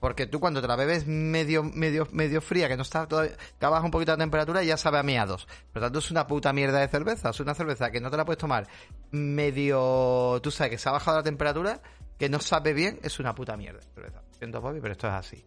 Porque 0.00 0.26
tú 0.26 0.40
cuando 0.40 0.60
te 0.60 0.68
la 0.68 0.76
bebes 0.76 1.06
medio, 1.06 1.62
medio, 1.62 2.06
medio 2.12 2.40
fría, 2.40 2.68
que 2.68 2.76
no 2.76 2.82
está 2.82 3.06
todavía, 3.08 3.32
que 3.58 3.66
baja 3.66 3.84
un 3.84 3.90
poquito 3.90 4.12
la 4.12 4.18
temperatura, 4.18 4.62
ya 4.62 4.76
sabe 4.76 4.98
a 4.98 5.02
meados. 5.02 5.46
Por 5.72 5.80
lo 5.80 5.86
tanto, 5.86 6.00
es 6.00 6.10
una 6.10 6.26
puta 6.26 6.52
mierda 6.52 6.80
de 6.80 6.88
cerveza. 6.88 7.30
Es 7.30 7.40
una 7.40 7.54
cerveza 7.54 7.90
que 7.90 8.00
no 8.00 8.10
te 8.10 8.16
la 8.16 8.24
puedes 8.24 8.38
tomar 8.38 8.66
medio, 9.10 10.38
tú 10.42 10.50
sabes 10.50 10.72
que 10.72 10.78
se 10.78 10.88
ha 10.88 10.92
bajado 10.92 11.18
la 11.18 11.22
temperatura, 11.22 11.80
que 12.18 12.28
no 12.28 12.40
sabe 12.40 12.74
bien, 12.74 12.98
es 13.02 13.18
una 13.18 13.34
puta 13.34 13.56
mierda 13.56 13.80
de 13.80 13.86
cerveza. 13.94 14.22
Siento, 14.38 14.60
Bobby, 14.60 14.80
pero 14.80 14.92
esto 14.92 15.06
es 15.06 15.14
así. 15.14 15.44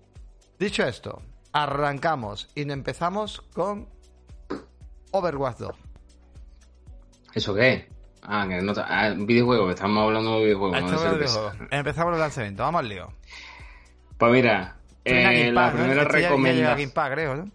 Dicho 0.58 0.84
esto, 0.84 1.22
arrancamos 1.52 2.50
y 2.56 2.70
empezamos 2.70 3.42
con 3.54 3.88
Overwatch 5.12 5.58
2. 5.58 5.76
¿Eso 7.36 7.54
qué? 7.54 7.88
Ah, 8.24 8.46
que 8.48 8.62
no, 8.62 8.74
ah, 8.76 9.14
videojuego, 9.16 9.68
que 9.68 9.74
estamos 9.74 10.04
hablando 10.04 10.40
de 10.40 10.46
videojuegos, 10.46 10.82
no 10.82 11.00
de 11.00 11.08
el 11.08 11.16
videojuego. 11.16 11.52
Empezamos 11.72 12.12
los 12.12 12.20
lanzamientos, 12.20 12.64
vamos 12.66 12.80
al 12.80 12.90
lío. 12.90 13.14
Pues 14.20 14.34
mira, 14.34 14.76
eh, 15.06 15.50
la, 15.54 15.72
¿no? 15.72 15.78
primera 15.78 16.02
a 16.02 16.06
recomendación, 16.06 16.92
creo, 16.92 17.36
¿no? 17.38 17.52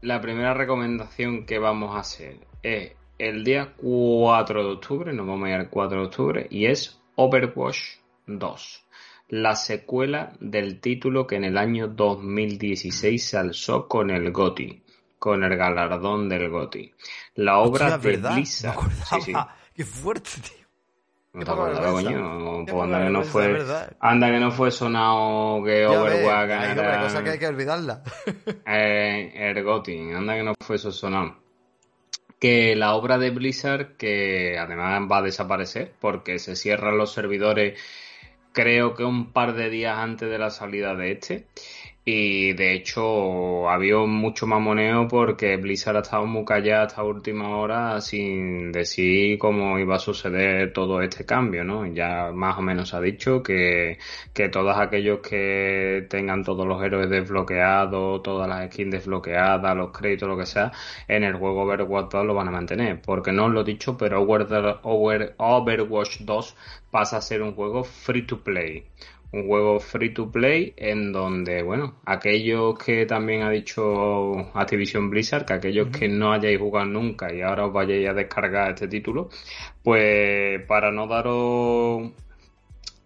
la 0.00 0.20
primera 0.20 0.54
recomendación 0.54 1.44
que 1.44 1.58
vamos 1.58 1.96
a 1.96 2.00
hacer 2.00 2.36
es 2.62 2.92
el 3.18 3.42
día 3.42 3.72
4 3.76 4.64
de 4.64 4.72
octubre, 4.74 5.12
nos 5.12 5.26
vamos 5.26 5.46
a 5.46 5.50
ir 5.50 5.56
al 5.56 5.68
4 5.68 5.98
de 5.98 6.06
octubre, 6.06 6.46
y 6.50 6.66
es 6.66 7.00
Overwatch 7.16 7.96
2, 8.26 8.86
la 9.30 9.56
secuela 9.56 10.34
del 10.38 10.80
título 10.80 11.26
que 11.26 11.34
en 11.34 11.44
el 11.44 11.58
año 11.58 11.88
2016 11.88 13.24
se 13.24 13.36
alzó 13.36 13.88
con 13.88 14.10
el 14.10 14.30
GOTY, 14.30 14.84
con 15.18 15.42
el 15.42 15.56
galardón 15.56 16.28
del 16.28 16.48
GOTY. 16.48 16.94
La 17.34 17.58
obra 17.58 17.96
Hostia, 17.96 18.10
de 18.10 18.34
Blizzard. 18.34 18.78
Sí, 19.08 19.20
sí. 19.20 19.32
Qué 19.74 19.84
fuerte, 19.84 20.30
tío. 20.42 20.61
¿No 21.32 21.44
te 21.44 21.50
vergüenza. 21.50 21.90
coño? 21.90 22.64
Pues 22.66 22.82
anda 22.82 23.04
que 23.04 23.10
no 23.10 23.22
fue, 23.22 23.52
verdad. 23.52 23.96
anda 24.00 24.30
que 24.30 24.38
no 24.38 24.50
fue 24.50 24.70
sonado 24.70 25.64
que 25.64 25.86
Overwatch 25.86 26.50
hay 26.50 26.74
ganara 26.74 27.02
cosas 27.02 27.22
que 27.22 27.30
hay 27.30 27.38
que 27.38 27.46
olvidarla. 27.46 28.02
eh, 28.66 29.32
el 29.34 29.64
GOTY, 29.64 30.12
anda 30.12 30.34
que 30.34 30.42
no 30.42 30.54
fue 30.60 30.76
eso 30.76 30.92
sonado. 30.92 31.36
Que 32.38 32.76
la 32.76 32.94
obra 32.94 33.18
de 33.18 33.30
Blizzard, 33.30 33.96
que 33.96 34.58
además 34.58 35.00
va 35.10 35.18
a 35.18 35.22
desaparecer 35.22 35.94
porque 36.00 36.38
se 36.38 36.54
cierran 36.54 36.98
los 36.98 37.12
servidores 37.12 37.78
creo 38.52 38.94
que 38.94 39.04
un 39.04 39.32
par 39.32 39.54
de 39.54 39.70
días 39.70 39.98
antes 39.98 40.30
de 40.30 40.38
la 40.38 40.50
salida 40.50 40.94
de 40.94 41.12
este. 41.12 41.46
Y 42.04 42.52
de 42.54 42.72
hecho 42.74 43.68
había 43.70 43.96
mucho 43.98 44.44
mamoneo 44.48 45.06
porque 45.06 45.56
Blizzard 45.56 45.98
ha 45.98 46.00
estado 46.00 46.26
muy 46.26 46.44
callada 46.44 46.82
hasta 46.86 47.04
última 47.04 47.56
hora 47.56 48.00
sin 48.00 48.72
decir 48.72 49.38
cómo 49.38 49.78
iba 49.78 49.94
a 49.94 49.98
suceder 50.00 50.72
todo 50.72 51.00
este 51.00 51.24
cambio, 51.24 51.62
¿no? 51.62 51.86
Ya 51.86 52.32
más 52.32 52.58
o 52.58 52.62
menos 52.62 52.92
ha 52.94 53.00
dicho 53.00 53.40
que, 53.44 53.98
que 54.34 54.48
todos 54.48 54.76
aquellos 54.78 55.20
que 55.20 56.04
tengan 56.10 56.42
todos 56.42 56.66
los 56.66 56.82
héroes 56.82 57.08
desbloqueados, 57.08 58.20
todas 58.24 58.48
las 58.48 58.66
skins 58.72 58.90
desbloqueadas, 58.90 59.76
los 59.76 59.92
créditos, 59.92 60.28
lo 60.28 60.36
que 60.36 60.46
sea, 60.46 60.72
en 61.06 61.22
el 61.22 61.34
juego 61.36 61.62
Overwatch 61.62 62.10
2 62.10 62.26
lo 62.26 62.34
van 62.34 62.48
a 62.48 62.50
mantener. 62.50 63.00
Porque 63.00 63.30
no 63.30 63.44
os 63.46 63.52
lo 63.52 63.60
he 63.60 63.64
dicho, 63.64 63.96
pero 63.96 64.22
Over- 64.22 64.80
Over- 64.82 65.34
Overwatch 65.38 66.22
2 66.22 66.56
pasa 66.90 67.18
a 67.18 67.20
ser 67.22 67.42
un 67.42 67.54
juego 67.54 67.84
free 67.84 68.22
to 68.26 68.42
play 68.42 68.86
un 69.32 69.46
juego 69.46 69.80
free 69.80 70.12
to 70.12 70.30
play 70.30 70.74
en 70.76 71.10
donde, 71.12 71.62
bueno, 71.62 71.94
aquellos 72.04 72.78
que 72.78 73.06
también 73.06 73.42
ha 73.42 73.50
dicho 73.50 74.50
Activision 74.54 75.08
Blizzard, 75.08 75.46
que 75.46 75.54
aquellos 75.54 75.88
que 75.88 76.08
no 76.08 76.32
hayáis 76.32 76.58
jugado 76.58 76.86
nunca 76.86 77.32
y 77.32 77.40
ahora 77.40 77.66
os 77.66 77.72
vayáis 77.72 78.08
a 78.08 78.14
descargar 78.14 78.72
este 78.72 78.88
título, 78.88 79.30
pues 79.82 80.62
para 80.66 80.92
no 80.92 81.06
daros 81.06 82.10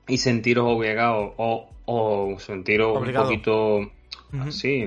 y 0.09 0.19
sentiros 0.19 0.67
obligados 0.67 1.33
o, 1.37 1.71
o 1.85 2.39
sentiros 2.41 2.97
Obligado. 2.97 3.25
un 3.25 3.31
poquito, 3.31 3.93
Sí, 4.51 4.85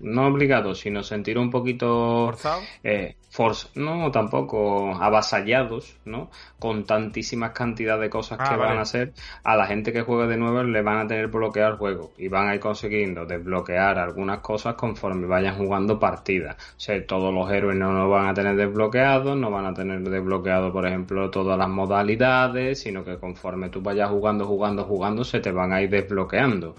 no 0.00 0.26
obligados, 0.26 0.80
sino 0.80 1.02
sentir 1.02 1.38
un 1.38 1.50
poquito 1.50 2.26
Forzado. 2.26 2.62
eh, 2.82 3.16
force, 3.28 3.68
no, 3.74 4.10
tampoco 4.10 4.94
avasallados, 4.94 5.96
¿no? 6.04 6.30
Con 6.58 6.84
tantísimas 6.84 7.52
cantidades 7.52 8.00
de 8.02 8.10
cosas 8.10 8.38
Ah, 8.40 8.44
que 8.48 8.56
vale. 8.56 8.70
van 8.70 8.78
a 8.78 8.82
hacer, 8.82 9.12
a 9.44 9.54
la 9.56 9.66
gente 9.66 9.92
que 9.92 10.02
juegue 10.02 10.26
de 10.26 10.36
nuevo 10.36 10.62
le 10.64 10.82
van 10.82 10.98
a 10.98 11.06
tener 11.06 11.28
bloqueado 11.28 11.72
el 11.72 11.78
juego 11.78 12.12
y 12.18 12.28
van 12.28 12.48
a 12.48 12.54
ir 12.54 12.60
consiguiendo 12.60 13.26
desbloquear 13.26 13.98
algunas 13.98 14.40
cosas 14.40 14.74
conforme 14.74 15.26
vayan 15.26 15.56
jugando 15.56 15.98
partidas. 16.00 16.56
O 16.76 16.80
sea, 16.80 17.06
todos 17.06 17.32
los 17.32 17.50
héroes 17.52 17.76
no 17.76 17.92
lo 17.92 18.08
van 18.08 18.28
a 18.28 18.34
tener 18.34 18.56
desbloqueados, 18.56 19.36
no 19.36 19.50
van 19.50 19.66
a 19.66 19.74
tener 19.74 20.00
desbloqueado, 20.00 20.72
por 20.72 20.86
ejemplo, 20.86 21.30
todas 21.30 21.56
las 21.58 21.68
modalidades, 21.68 22.80
sino 22.80 23.04
que 23.04 23.18
conforme 23.18 23.68
tú 23.68 23.80
vayas 23.82 24.10
jugando, 24.10 24.46
jugando, 24.46 24.84
jugando, 24.84 25.22
se 25.22 25.38
te 25.40 25.52
van 25.52 25.72
a 25.72 25.80
ir 25.82 25.90
desbloqueando. 25.90 26.74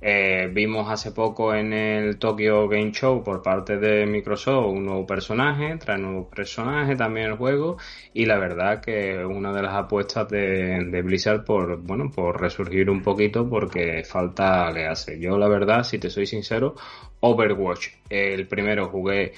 Eh, 0.00 0.48
vimos 0.52 0.88
hace 0.90 1.10
poco 1.10 1.52
en 1.54 1.72
el 1.72 2.18
Tokyo 2.18 2.68
Game 2.68 2.92
Show 2.92 3.24
por 3.24 3.42
parte 3.42 3.78
de 3.78 4.06
Microsoft 4.06 4.66
un 4.66 4.84
nuevo 4.86 5.06
personaje, 5.06 5.76
trae 5.76 5.98
nuevo 5.98 6.28
personaje 6.28 6.94
también 6.94 7.26
el 7.26 7.36
juego 7.36 7.78
y 8.14 8.26
la 8.26 8.38
verdad 8.38 8.80
que 8.80 9.24
una 9.24 9.52
de 9.52 9.62
las 9.62 9.74
apuestas 9.74 10.28
de, 10.28 10.84
de 10.84 11.02
Blizzard 11.02 11.44
por, 11.44 11.78
bueno, 11.78 12.10
por 12.14 12.40
resurgir 12.40 12.90
un 12.90 13.02
poquito 13.02 13.48
porque 13.48 14.04
falta 14.04 14.70
le 14.70 14.86
hace. 14.86 15.18
Yo 15.18 15.36
la 15.36 15.48
verdad, 15.48 15.82
si 15.82 15.98
te 15.98 16.10
soy 16.10 16.26
sincero, 16.26 16.76
Overwatch, 17.20 17.88
el 18.08 18.46
primero 18.46 18.88
jugué 18.88 19.32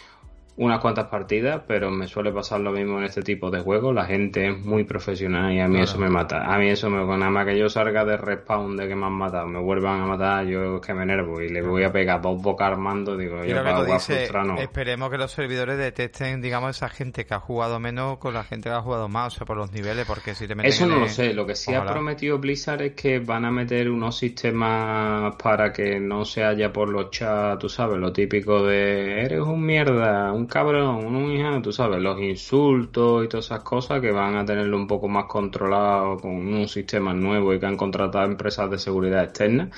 unas 0.61 0.79
cuantas 0.81 1.07
partidas, 1.07 1.63
pero 1.67 1.91
me 1.91 2.07
suele 2.07 2.33
pasar 2.33 2.61
lo 2.61 2.71
mismo 2.71 2.99
en 2.99 3.05
este 3.05 3.23
tipo 3.23 3.51
de 3.51 3.61
juegos. 3.61 3.95
La 3.95 4.05
gente 4.05 4.47
es 4.47 4.59
muy 4.59 4.85
profesional 4.85 5.51
y 5.55 5.59
a 5.59 5.67
mí 5.67 5.81
eso 5.81 5.99
me 5.99 6.11
mata. 6.11 6.45
A 6.45 6.59
mí 6.59 6.69
eso 6.69 6.91
me... 6.91 7.01
Nada 7.01 7.31
más 7.31 7.47
que 7.47 7.59
yo 7.59 7.71
salga 7.71 8.05
de 8.05 8.19
respawn 8.19 8.77
de 8.77 8.87
que 8.87 8.95
me 8.95 9.07
han 9.07 9.15
matado, 9.15 9.47
me 9.47 9.59
vuelvan 9.59 10.03
a 10.03 10.07
matar, 10.07 10.45
yo 10.45 10.77
es 10.77 10.87
que 10.87 10.93
me 10.93 11.05
enervo 11.05 11.41
y 11.41 11.49
le 11.49 11.63
voy 11.63 11.85
a 11.85 11.91
pegar 11.91 12.21
dos 12.21 12.43
bocas 12.43 12.73
armando, 12.73 13.17
digo, 13.17 13.43
yo 13.43 13.57
para 13.57 13.79
jugar 13.79 14.01
frustrado 14.01 14.57
Esperemos 14.59 15.11
que 15.11 15.17
los 15.17 15.33
servidores 15.33 15.79
detesten, 15.79 16.43
digamos, 16.43 16.77
esa 16.77 16.91
gente 16.91 17.25
que 17.25 17.33
ha 17.33 17.41
jugado 17.41 17.81
menos 17.81 18.19
con 18.19 18.35
la 18.35 18.45
gente 18.45 18.69
que 18.69 18.75
ha 18.75 18.83
jugado 18.83 19.09
más, 19.09 19.35
o 19.35 19.37
sea, 19.39 19.47
por 19.47 19.57
los 19.57 19.73
niveles, 19.73 20.05
porque 20.07 20.35
si 20.35 20.47
te 20.47 20.55
meten 20.55 20.69
Eso 20.69 20.87
no 20.87 20.97
lo 20.99 21.09
sé. 21.09 21.33
Lo 21.33 21.47
que 21.47 21.55
sí 21.55 21.73
ha 21.73 21.87
prometido 21.87 22.39
Blizzard 22.39 22.83
es 22.83 22.93
que 22.93 23.19
van 23.19 23.47
a 23.47 23.51
meter 23.51 23.91
unos 23.91 24.19
sistemas 24.19 25.37
para 25.43 25.73
que 25.73 25.99
no 25.99 26.27
se 26.27 26.45
haya 26.45 26.71
por 26.71 26.91
los 26.91 27.11
chats, 27.11 27.59
tú 27.59 27.71
sabes, 27.71 27.97
lo 27.97 28.13
típico 28.13 28.63
de 28.63 29.25
eres 29.25 29.41
un 29.41 29.65
mierda, 29.65 30.33
un 30.33 30.50
cabrón, 30.51 31.07
un 31.07 31.33
hija, 31.33 31.63
tú 31.63 31.73
sabes, 31.73 32.01
los 32.01 32.21
insultos 32.21 33.25
y 33.25 33.29
todas 33.29 33.47
esas 33.47 33.63
cosas 33.63 34.01
que 34.01 34.11
van 34.11 34.37
a 34.37 34.45
tenerlo 34.45 34.77
un 34.77 34.87
poco 34.87 35.09
más 35.09 35.25
controlado 35.25 36.19
con 36.19 36.33
un 36.33 36.69
sistema 36.69 37.15
nuevo 37.15 37.55
y 37.55 37.61
que 37.61 37.67
han 37.67 37.77
contratado 37.77 38.27
empresas 38.27 38.71
de 38.71 38.79
seguridad 38.79 39.25
externa, 39.25 39.71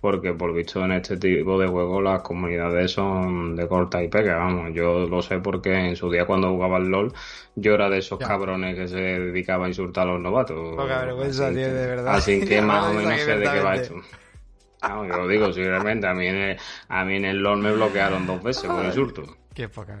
porque 0.00 0.32
por 0.32 0.54
visto 0.54 0.82
en 0.84 0.92
este 0.92 1.18
tipo 1.18 1.58
de 1.58 1.66
juegos 1.68 2.02
las 2.02 2.22
comunidades 2.22 2.92
son 2.92 3.56
de 3.56 3.68
corta 3.68 4.02
y 4.02 4.08
pega, 4.08 4.36
vamos, 4.36 4.72
yo 4.72 5.06
lo 5.06 5.20
sé 5.20 5.38
porque 5.40 5.74
en 5.74 5.96
su 5.96 6.10
día 6.10 6.24
cuando 6.24 6.48
jugaba 6.48 6.76
al 6.78 6.88
LOL 6.88 7.12
yo 7.56 7.74
era 7.74 7.90
de 7.90 7.98
esos 7.98 8.18
cabrones 8.18 8.76
que 8.76 8.88
se 8.88 8.96
dedicaba 8.96 9.66
a 9.66 9.68
insultar 9.68 10.08
a 10.08 10.12
los 10.12 10.20
novatos. 10.20 10.76
así, 11.40 11.54
de 11.54 11.86
verdad. 11.86 12.14
Así 12.14 12.40
que 12.46 12.62
más 12.62 12.86
o 12.86 12.94
menos 12.94 13.20
sé 13.20 13.36
de 13.36 13.50
qué 13.50 13.60
va 13.60 13.74
esto. 13.74 13.96
No, 14.82 15.04
yo 15.04 15.14
lo 15.14 15.28
digo, 15.28 15.52
simplemente 15.52 16.06
a 16.06 16.14
mí 16.14 16.26
en 16.26 16.36
el, 16.36 16.56
a 16.88 17.04
mí 17.04 17.16
en 17.16 17.26
el 17.26 17.38
LOL 17.38 17.58
me 17.58 17.72
bloquearon 17.72 18.26
dos 18.26 18.42
veces 18.42 18.70
por 18.70 18.84
insulto. 18.84 19.24
Qué 19.54 19.68
poca 19.68 19.98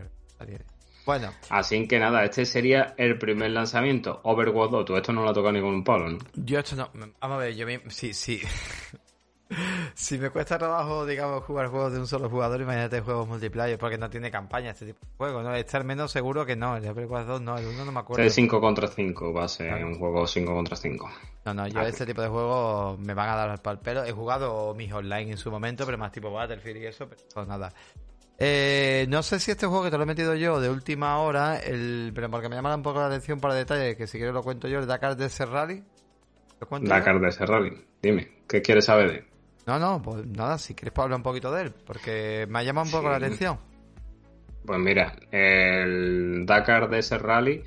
bueno. 1.06 1.32
Así 1.48 1.88
que 1.88 1.98
nada, 1.98 2.24
este 2.24 2.44
sería 2.44 2.94
el 2.96 3.18
primer 3.18 3.50
lanzamiento. 3.50 4.20
Overwatch 4.22 4.70
2, 4.70 4.84
tú 4.84 4.96
esto 4.96 5.12
no 5.12 5.22
lo 5.22 5.30
has 5.30 5.34
tocado 5.34 5.52
ni 5.52 5.60
con 5.60 5.74
un 5.74 5.84
palo, 5.84 6.10
¿no? 6.10 6.18
Yo 6.34 6.58
esto 6.58 6.76
no. 6.76 6.90
Vamos 7.20 7.36
a 7.36 7.38
ver, 7.38 7.54
yo 7.54 7.66
sí, 7.88 8.12
sí. 8.12 8.40
si 9.94 10.18
me 10.18 10.30
cuesta 10.30 10.58
trabajo, 10.58 11.04
digamos, 11.06 11.42
jugar 11.44 11.68
juegos 11.68 11.92
de 11.92 11.98
un 11.98 12.06
solo 12.06 12.28
jugador, 12.28 12.60
imagínate 12.60 13.00
juegos 13.00 13.26
multiplayer, 13.26 13.78
porque 13.78 13.98
no 13.98 14.08
tiene 14.08 14.30
campaña 14.30 14.70
este 14.70 14.86
tipo 14.86 15.00
de 15.00 15.12
juego, 15.16 15.42
¿no? 15.42 15.54
Estar 15.54 15.84
menos 15.84 16.12
seguro 16.12 16.46
que 16.46 16.54
no, 16.54 16.76
el 16.76 16.86
Overwatch 16.86 17.26
2 17.26 17.40
no, 17.40 17.58
el 17.58 17.66
1 17.66 17.84
no 17.84 17.92
me 17.92 18.00
acuerdo. 18.00 18.22
Es 18.22 18.34
5 18.34 18.60
contra 18.60 18.86
5, 18.86 19.32
va 19.32 19.44
a 19.44 19.48
ser 19.48 19.84
un 19.84 19.98
juego 19.98 20.26
5 20.26 20.54
contra 20.54 20.76
5. 20.76 21.10
No, 21.46 21.54
no, 21.54 21.66
yo 21.66 21.80
este 21.80 22.06
tipo 22.06 22.22
de 22.22 22.28
juegos 22.28 22.98
me 23.00 23.14
van 23.14 23.30
a 23.30 23.36
dar 23.36 23.60
al 23.62 23.80
pelo. 23.80 24.04
He 24.04 24.12
jugado 24.12 24.74
mis 24.74 24.92
online 24.92 25.32
en 25.32 25.38
su 25.38 25.50
momento, 25.50 25.84
pero 25.84 25.98
más 25.98 26.12
tipo 26.12 26.30
Battlefield 26.30 26.82
y 26.82 26.86
eso, 26.86 27.08
pero 27.08 27.46
nada. 27.46 27.72
Eh, 28.42 29.04
no 29.10 29.22
sé 29.22 29.38
si 29.38 29.50
este 29.50 29.66
juego 29.66 29.84
que 29.84 29.90
te 29.90 29.98
lo 29.98 30.04
he 30.04 30.06
metido 30.06 30.34
yo 30.34 30.62
de 30.62 30.70
última 30.70 31.18
hora, 31.18 31.58
el, 31.58 32.10
pero 32.14 32.30
porque 32.30 32.48
me 32.48 32.56
llama 32.56 32.74
un 32.74 32.82
poco 32.82 32.98
la 32.98 33.08
atención 33.08 33.38
para 33.38 33.54
detalles, 33.54 33.96
que 33.96 34.06
si 34.06 34.16
quieres 34.16 34.32
lo 34.32 34.42
cuento 34.42 34.66
yo, 34.66 34.78
el 34.78 34.86
Dakar 34.86 35.14
de 35.14 35.28
Rally. 35.28 35.84
Dakar 36.80 37.20
de 37.20 37.30
Rally, 37.30 37.84
dime, 38.00 38.38
¿qué 38.48 38.62
quieres 38.62 38.86
saber 38.86 39.12
de 39.12 39.24
No, 39.66 39.78
no, 39.78 40.00
pues 40.00 40.26
nada, 40.26 40.56
si 40.56 40.74
quieres 40.74 40.98
hablar 40.98 41.18
un 41.18 41.22
poquito 41.22 41.52
de 41.52 41.64
él, 41.64 41.74
porque 41.84 42.46
me 42.48 42.60
ha 42.60 42.62
llamado 42.62 42.86
un 42.86 42.92
poco 42.92 43.10
la 43.10 43.16
atención. 43.16 43.58
Pues 44.64 44.78
mira, 44.78 45.14
el 45.30 46.46
Dakar 46.46 46.88
de 46.88 47.18
Rally 47.18 47.62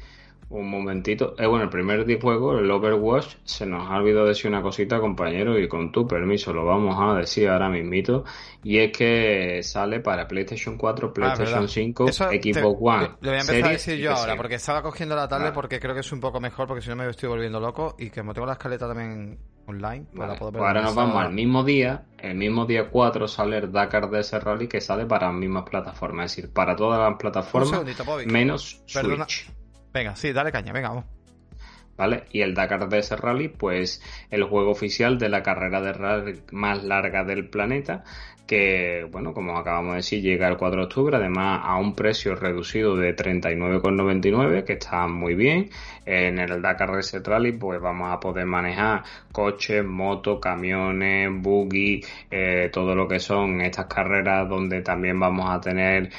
un 0.54 0.70
momentito. 0.70 1.36
Eh, 1.38 1.48
bueno, 1.48 1.66
el 1.66 1.70
primer 1.70 2.06
juego, 2.20 2.58
el 2.58 2.70
Overwatch, 2.70 3.38
se 3.44 3.66
nos 3.66 3.90
ha 3.90 3.96
olvidado 3.96 4.28
decir 4.28 4.50
una 4.50 4.62
cosita, 4.62 5.00
compañero, 5.00 5.60
y 5.60 5.68
con 5.68 5.92
tu 5.92 6.08
permiso 6.08 6.54
lo 6.54 6.66
vamos 6.66 6.96
a 7.00 7.18
decir 7.18 7.50
ahora 7.50 7.70
mismito. 7.70 8.24
Y 8.64 8.78
es 8.78 8.96
que 8.96 9.64
sale 9.64 10.00
para 10.00 10.28
PlayStation 10.28 10.78
4, 10.78 11.08
ah, 11.08 11.14
PlayStation 11.14 11.68
5, 11.68 12.08
Xbox 12.08 12.80
One. 12.82 13.10
Lo 13.22 13.32
voy 13.32 13.38
a 13.38 13.42
empezar 13.42 13.66
a 13.66 13.70
decir 13.70 13.98
yo 13.98 14.14
ahora, 14.14 14.36
porque 14.36 14.56
estaba 14.56 14.82
cogiendo 14.82 15.16
la 15.16 15.28
tarde 15.28 15.52
porque 15.52 15.80
creo 15.80 15.94
que 15.94 16.02
es 16.02 16.12
un 16.12 16.20
poco 16.20 16.40
mejor, 16.40 16.68
porque 16.68 16.82
si 16.82 16.90
no 16.90 16.96
me 16.96 17.10
estoy 17.10 17.30
volviendo 17.30 17.60
loco. 17.60 17.96
Y 17.98 18.10
que 18.10 18.22
como 18.22 18.34
tengo 18.34 18.46
la 18.48 18.54
escaleta 18.54 18.88
también 18.88 19.40
online, 19.66 20.06
puedo 20.14 20.30
ver. 20.30 20.38
Pues 20.38 20.64
ahora 20.64 20.82
nos 20.84 20.96
vamos 20.96 21.18
al 21.18 21.34
mismo 21.34 21.64
día, 21.64 22.06
el 22.20 22.36
mismo 22.36 22.66
día 22.66 22.90
4 22.90 23.28
sale 23.28 23.58
el 23.58 23.72
Dakar 23.72 24.10
de 24.10 24.20
ese 24.20 24.40
rally 24.40 24.68
que 24.68 24.82
sale 24.82 25.06
para 25.06 25.28
las 25.28 25.36
mismas 25.36 25.64
plataformas, 25.68 26.26
es 26.26 26.36
decir, 26.36 26.54
para 26.54 26.76
todas 26.76 27.00
las 27.00 27.18
plataformas, 27.18 27.84
menos 28.28 28.82
Switch. 28.86 29.48
Venga, 29.94 30.16
sí, 30.16 30.34
dale 30.34 30.52
caña, 30.52 30.74
venga, 30.74 30.90
vamos. 30.90 31.06
¿Vale? 31.96 32.24
Y 32.32 32.42
el 32.42 32.56
Dakar 32.56 32.90
DS 32.90 33.12
Rally, 33.20 33.50
pues 33.50 34.02
el 34.32 34.44
juego 34.44 34.72
oficial 34.72 35.20
de 35.20 35.30
la 35.30 35.44
carrera 35.44 35.80
de 35.80 35.94
rally 35.94 36.42
más 36.52 36.84
larga 36.84 37.24
del 37.24 37.48
planeta, 37.50 38.04
que, 38.48 39.08
bueno, 39.12 39.34
como 39.34 39.58
acabamos 39.58 39.92
de 39.92 39.98
decir, 39.98 40.22
llega 40.22 40.48
el 40.48 40.58
4 40.58 40.80
de 40.80 40.86
octubre, 40.86 41.16
además 41.16 41.62
a 41.64 41.78
un 41.78 41.96
precio 41.96 42.36
reducido 42.36 42.96
de 42.96 43.16
39,99, 43.16 44.64
que 44.64 44.74
está 44.74 45.08
muy 45.08 45.36
bien. 45.36 45.70
En 46.06 46.40
el 46.40 46.62
Dakar 46.62 46.90
Reset 46.92 47.26
Rally, 47.26 47.52
pues 47.54 47.80
vamos 47.80 48.12
a 48.12 48.20
poder 48.20 48.48
manejar 48.48 49.04
coches, 49.34 49.84
motos, 49.84 50.40
camiones, 50.40 51.30
buggy, 51.42 52.02
eh, 52.32 52.70
todo 52.72 52.96
lo 52.96 53.08
que 53.08 53.20
son 53.20 53.60
estas 53.60 53.88
carreras 53.88 54.48
donde 54.48 54.82
también 54.82 55.20
vamos 55.20 55.50
a 55.50 55.60
tener 55.60 56.10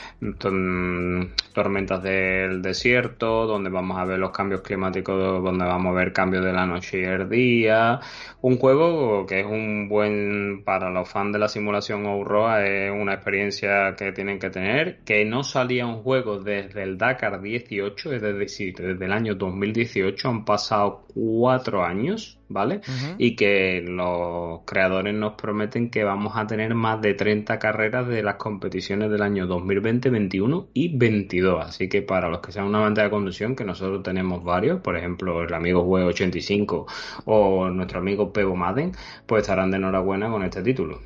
tormentas 1.55 2.03
del 2.03 2.61
desierto, 2.61 3.47
donde 3.47 3.71
vamos 3.71 3.97
a 3.97 4.05
ver 4.05 4.19
los 4.19 4.33
cambios 4.33 4.61
climáticos, 4.61 5.43
donde 5.43 5.65
vamos 5.65 5.93
a 5.93 5.95
ver 5.95 6.13
cambios 6.13 6.45
de 6.45 6.53
la 6.53 6.67
noche 6.67 7.01
y 7.01 7.05
el 7.05 7.29
día. 7.31 8.01
Un 8.43 8.59
juego 8.59 9.25
que 9.25 9.41
es 9.41 9.47
un 9.47 9.89
buen 9.89 10.63
para 10.65 10.91
los 10.91 11.09
fans 11.09 11.33
de 11.33 11.39
la 11.39 11.49
simulación 11.49 12.05
Roa 12.25 12.67
es 12.67 12.91
una 12.91 13.15
experiencia 13.15 13.95
que 13.97 14.13
tienen 14.13 14.39
que 14.39 14.51
tener, 14.51 14.99
que 15.05 15.25
no 15.25 15.45
salía 15.45 15.87
un 15.87 16.03
juego 16.03 16.39
desde 16.39 16.83
el 16.83 16.99
Dakar 16.99 17.41
18, 17.41 18.13
es 18.13 18.23
decir, 18.23 18.75
desde 18.77 19.05
el 19.05 19.13
año 19.13 19.35
2018 19.37 20.29
han 20.29 20.45
pasado 20.45 21.05
cuatro 21.15 21.85
años, 21.85 22.39
¿vale? 22.49 22.81
Y 23.19 23.37
que 23.37 23.83
los 23.87 24.61
creadores 24.65 25.15
nos 25.15 25.35
prometen 25.35 25.91
que 25.91 26.05
vamos 26.05 26.37
a 26.37 26.47
tener 26.47 26.75
más 26.75 27.01
de 27.01 27.15
30 27.15 27.59
carreras 27.59 28.07
de 28.09 28.23
las 28.23 28.37
competiciones 28.37 29.11
del 29.11 29.23
año 29.23 29.47
2020, 29.47 30.11
21 30.11 30.69
y 30.75 30.97
22. 30.97 31.65
Así 31.65 31.89
que 31.89 32.03
para 32.03 32.29
los 32.29 32.41
que 32.41 32.53
sean 32.53 32.67
una 32.67 32.81
banda 32.81 33.03
de 33.03 33.11
conducción, 33.11 33.57
que 33.57 33.65
nosotros 33.65 34.03
tenemos 34.03 34.43
varios, 34.45 34.81
por 34.81 34.97
ejemplo, 34.97 35.43
el 35.43 35.55
amigo 35.55 35.83
Web 35.83 36.07
85 36.07 36.87
o 37.25 37.69
nuestro 37.71 37.99
amigo 37.99 38.33
Pebo 38.33 38.57
Madden, 38.57 38.93
pues 39.27 39.43
estarán 39.43 39.71
de 39.71 39.79
enhorabuena 39.79 40.31
con 40.31 40.43
este 40.43 40.63
título. 40.63 41.01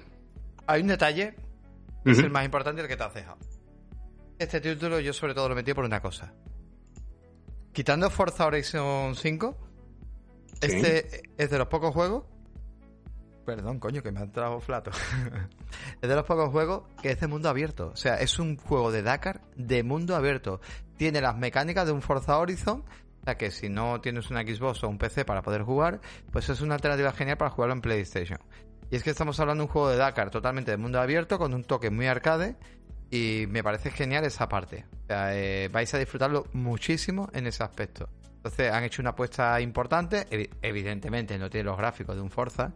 Hay 0.66 0.82
un 0.82 0.88
detalle, 0.88 1.34
que 2.04 2.10
es 2.12 2.18
el 2.18 2.30
más 2.30 2.44
importante 2.44 2.82
el 2.82 2.88
que 2.88 2.96
te 2.96 3.02
has 3.02 3.14
dejado. 3.14 3.38
Este 4.38 4.60
título 4.60 5.00
yo 5.00 5.12
sobre 5.12 5.34
todo 5.34 5.48
lo 5.48 5.54
metí 5.54 5.74
por 5.74 5.84
una 5.84 6.00
cosa. 6.00 6.32
Quitando 7.72 8.10
Forza 8.10 8.46
Horizon 8.46 9.14
5, 9.14 9.67
este 10.60 11.22
es 11.36 11.50
de 11.50 11.58
los 11.58 11.68
pocos 11.68 11.92
juegos. 11.92 12.24
Perdón, 13.44 13.80
coño, 13.80 14.02
que 14.02 14.12
me 14.12 14.20
ha 14.20 14.24
entrado 14.24 14.60
flato. 14.60 14.90
es 16.02 16.08
de 16.08 16.14
los 16.14 16.24
pocos 16.24 16.50
juegos 16.50 16.82
que 17.00 17.12
es 17.12 17.20
de 17.20 17.26
mundo 17.28 17.48
abierto. 17.48 17.90
O 17.92 17.96
sea, 17.96 18.16
es 18.16 18.38
un 18.38 18.56
juego 18.58 18.92
de 18.92 19.02
Dakar 19.02 19.40
de 19.56 19.82
mundo 19.82 20.14
abierto. 20.16 20.60
Tiene 20.96 21.22
las 21.22 21.36
mecánicas 21.36 21.86
de 21.86 21.92
un 21.92 22.02
Forza 22.02 22.38
Horizon. 22.38 22.84
O 23.20 23.24
sea 23.24 23.36
que 23.36 23.50
si 23.50 23.68
no 23.68 24.00
tienes 24.00 24.30
una 24.30 24.42
Xbox 24.42 24.84
o 24.84 24.88
un 24.88 24.98
PC 24.98 25.24
para 25.24 25.42
poder 25.42 25.62
jugar, 25.62 26.00
pues 26.30 26.48
es 26.50 26.60
una 26.60 26.74
alternativa 26.74 27.12
genial 27.12 27.38
para 27.38 27.50
jugarlo 27.50 27.74
en 27.74 27.80
PlayStation. 27.80 28.38
Y 28.90 28.96
es 28.96 29.02
que 29.02 29.10
estamos 29.10 29.38
hablando 29.40 29.62
de 29.62 29.66
un 29.66 29.72
juego 29.72 29.90
de 29.90 29.96
Dakar 29.96 30.30
totalmente 30.30 30.70
de 30.70 30.76
mundo 30.76 31.00
abierto, 31.00 31.38
con 31.38 31.54
un 31.54 31.64
toque 31.64 31.90
muy 31.90 32.06
arcade. 32.06 32.56
Y 33.10 33.46
me 33.48 33.62
parece 33.62 33.90
genial 33.90 34.24
esa 34.26 34.48
parte. 34.48 34.84
O 35.04 35.06
sea, 35.06 35.34
eh, 35.34 35.68
vais 35.68 35.92
a 35.94 35.98
disfrutarlo 35.98 36.46
muchísimo 36.52 37.30
en 37.32 37.46
ese 37.46 37.62
aspecto. 37.64 38.10
Entonces 38.38 38.72
han 38.72 38.84
hecho 38.84 39.02
una 39.02 39.10
apuesta 39.10 39.60
importante. 39.60 40.26
Evidentemente 40.62 41.38
no 41.38 41.50
tiene 41.50 41.64
los 41.64 41.76
gráficos 41.76 42.16
de 42.16 42.22
un 42.22 42.30
Forza. 42.30 42.72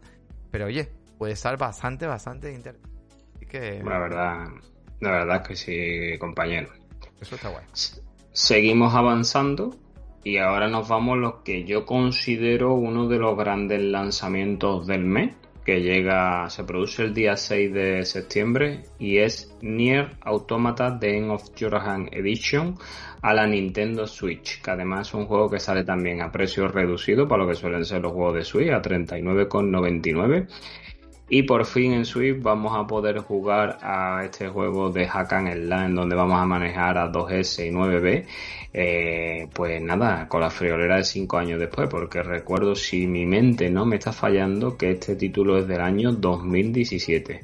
Pero 0.50 0.66
oye, 0.66 0.88
puede 1.18 1.32
estar 1.32 1.56
bastante, 1.56 2.06
bastante 2.06 2.52
interesante. 2.52 2.88
que... 3.48 3.82
La 3.82 3.98
verdad, 3.98 4.48
la 5.00 5.10
verdad 5.10 5.42
es 5.42 5.48
que 5.48 5.56
sí, 5.56 6.18
compañero. 6.18 6.68
Eso 7.20 7.36
está 7.36 7.48
guay. 7.48 7.64
Seguimos 8.32 8.94
avanzando 8.94 9.76
y 10.24 10.38
ahora 10.38 10.68
nos 10.68 10.88
vamos 10.88 11.14
a 11.14 11.20
lo 11.20 11.42
que 11.42 11.64
yo 11.64 11.86
considero 11.86 12.74
uno 12.74 13.08
de 13.08 13.18
los 13.18 13.36
grandes 13.36 13.80
lanzamientos 13.82 14.86
del 14.86 15.04
mes 15.04 15.34
que 15.64 15.80
llega, 15.80 16.48
se 16.50 16.64
produce 16.64 17.02
el 17.02 17.14
día 17.14 17.36
6 17.36 17.72
de 17.72 18.04
septiembre 18.04 18.82
y 18.98 19.18
es 19.18 19.54
Nier 19.60 20.16
Automata 20.22 20.98
The 20.98 21.16
End 21.16 21.30
of 21.30 21.50
Jorahan 21.58 22.08
Edition 22.12 22.76
a 23.20 23.32
la 23.32 23.46
Nintendo 23.46 24.06
Switch, 24.06 24.60
que 24.60 24.70
además 24.72 25.08
es 25.08 25.14
un 25.14 25.26
juego 25.26 25.48
que 25.48 25.60
sale 25.60 25.84
también 25.84 26.20
a 26.20 26.32
precio 26.32 26.66
reducido 26.66 27.28
para 27.28 27.44
lo 27.44 27.48
que 27.48 27.54
suelen 27.54 27.84
ser 27.84 28.02
los 28.02 28.12
juegos 28.12 28.34
de 28.34 28.44
Switch, 28.44 28.70
a 28.70 28.82
39,99 28.82 30.48
Y 31.35 31.45
por 31.45 31.64
fin 31.64 31.95
en 31.95 32.05
Switch 32.05 32.43
vamos 32.43 32.76
a 32.76 32.87
poder 32.87 33.20
jugar 33.20 33.78
a 33.80 34.22
este 34.22 34.49
juego 34.49 34.91
de 34.91 35.07
Hack 35.09 35.33
and 35.33 35.64
Slash 35.64 35.91
donde 35.95 36.14
vamos 36.14 36.39
a 36.39 36.45
manejar 36.45 36.99
a 36.99 37.11
2S 37.11 37.68
y 37.68 37.70
9B. 37.70 38.26
Eh, 38.74 39.49
pues 39.55 39.80
nada, 39.80 40.28
con 40.28 40.43
la 40.43 40.51
friolera 40.51 40.97
de 40.97 41.05
5 41.05 41.39
años 41.39 41.59
después, 41.59 41.89
porque 41.89 42.22
recuerdo 42.22 42.74
si 42.74 43.07
mi 43.07 43.24
mente 43.24 43.70
no 43.70 43.87
me 43.87 43.97
está 43.97 44.12
fallando 44.12 44.76
que 44.76 44.91
este 44.91 45.16
título 45.16 45.57
es 45.57 45.66
del 45.66 45.80
año 45.80 46.12
2017. 46.12 47.41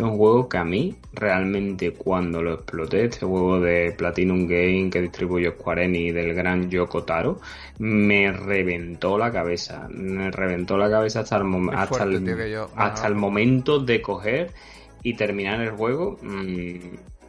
Es 0.00 0.06
un 0.06 0.16
juego 0.16 0.48
que 0.48 0.56
a 0.56 0.64
mí 0.64 0.96
realmente 1.12 1.92
cuando 1.92 2.40
lo 2.40 2.54
exploté, 2.54 3.04
este 3.04 3.26
juego 3.26 3.60
de 3.60 3.92
Platinum 3.92 4.46
Game 4.46 4.88
que 4.88 5.02
distribuyó 5.02 5.52
Square 5.52 5.84
Enix 5.84 6.14
del 6.14 6.32
gran 6.32 6.70
Yoko 6.70 7.02
Taro, 7.02 7.38
me 7.78 8.32
reventó 8.32 9.18
la 9.18 9.30
cabeza. 9.30 9.88
Me 9.90 10.30
reventó 10.30 10.78
la 10.78 10.88
cabeza 10.88 11.20
hasta 11.20 11.36
el, 11.36 11.44
hasta 11.74 12.04
el, 12.04 12.56
hasta 12.76 13.06
el 13.08 13.14
momento 13.14 13.78
de 13.78 14.00
coger 14.00 14.52
y 15.02 15.16
terminar 15.16 15.60
el 15.60 15.72
juego. 15.72 16.16
Mmm, 16.22 16.78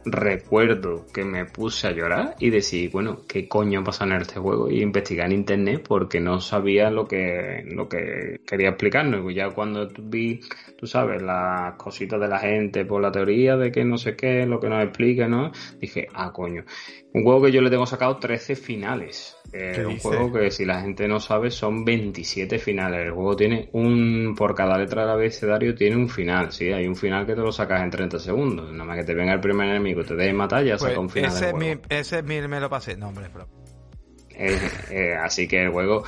recuerdo 0.04 1.06
que 1.12 1.24
me 1.24 1.44
puse 1.46 1.88
a 1.88 1.92
llorar 1.92 2.36
y 2.38 2.50
decir, 2.50 2.90
bueno, 2.90 3.22
¿qué 3.28 3.48
coño 3.48 3.82
pasa 3.84 4.04
en 4.04 4.12
este 4.12 4.40
juego? 4.40 4.70
Y 4.70 4.82
investigar 4.82 5.26
en 5.26 5.32
internet 5.32 5.84
porque 5.86 6.20
no 6.20 6.40
sabía 6.40 6.90
lo 6.90 7.06
que, 7.06 7.64
lo 7.66 7.88
que 7.88 8.40
quería 8.46 8.70
explicarnos. 8.70 9.30
Y 9.30 9.34
ya 9.34 9.50
cuando 9.50 9.88
vi, 9.98 10.40
tú 10.78 10.86
sabes, 10.86 11.22
las 11.22 11.74
cositas 11.76 12.20
de 12.20 12.28
la 12.28 12.38
gente 12.38 12.84
por 12.84 13.02
la 13.02 13.12
teoría 13.12 13.56
de 13.56 13.70
que 13.70 13.84
no 13.84 13.98
sé 13.98 14.16
qué, 14.16 14.46
lo 14.46 14.60
que 14.60 14.68
nos 14.68 14.82
explica, 14.84 15.28
¿no? 15.28 15.52
Dije, 15.80 16.08
ah, 16.14 16.32
coño. 16.32 16.64
Un 17.14 17.24
juego 17.24 17.42
que 17.42 17.52
yo 17.52 17.60
le 17.60 17.70
tengo 17.70 17.86
sacado 17.86 18.16
13 18.16 18.56
finales. 18.56 19.36
Eh, 19.52 19.84
un 19.84 19.98
juego 19.98 20.32
que 20.32 20.50
si 20.50 20.64
la 20.64 20.80
gente 20.80 21.06
no 21.06 21.20
sabe 21.20 21.50
son 21.50 21.84
27 21.84 22.58
finales. 22.58 23.06
El 23.06 23.12
juego 23.12 23.36
tiene 23.36 23.68
un, 23.72 24.34
por 24.34 24.54
cada 24.54 24.78
letra 24.78 25.02
del 25.02 25.10
abecedario 25.10 25.74
tiene 25.74 25.96
un 25.96 26.08
final, 26.08 26.52
sí, 26.52 26.72
hay 26.72 26.86
un 26.86 26.96
final 26.96 27.26
que 27.26 27.34
te 27.34 27.42
lo 27.42 27.52
sacas 27.52 27.82
en 27.82 27.90
30 27.90 28.18
segundos. 28.18 28.72
Nada 28.72 28.84
más 28.84 28.96
que 28.96 29.04
te 29.04 29.14
venga 29.14 29.34
el 29.34 29.40
primer 29.40 29.68
enemigo, 29.68 30.02
te 30.04 30.14
deje 30.14 30.32
matar, 30.32 30.64
ya 30.64 30.78
saca 30.78 30.94
pues 30.94 30.98
un 30.98 31.10
final. 31.10 31.30
Ese, 31.30 31.52
Mi, 31.52 31.78
ese 31.90 32.22
me 32.22 32.60
lo 32.60 32.70
pasé, 32.70 32.96
no 32.96 33.08
hombre, 33.08 33.28
bro. 33.28 33.46
Eh, 34.36 34.58
eh, 34.90 35.14
así 35.14 35.46
que 35.46 35.62
el 35.62 35.70
juego 35.70 36.04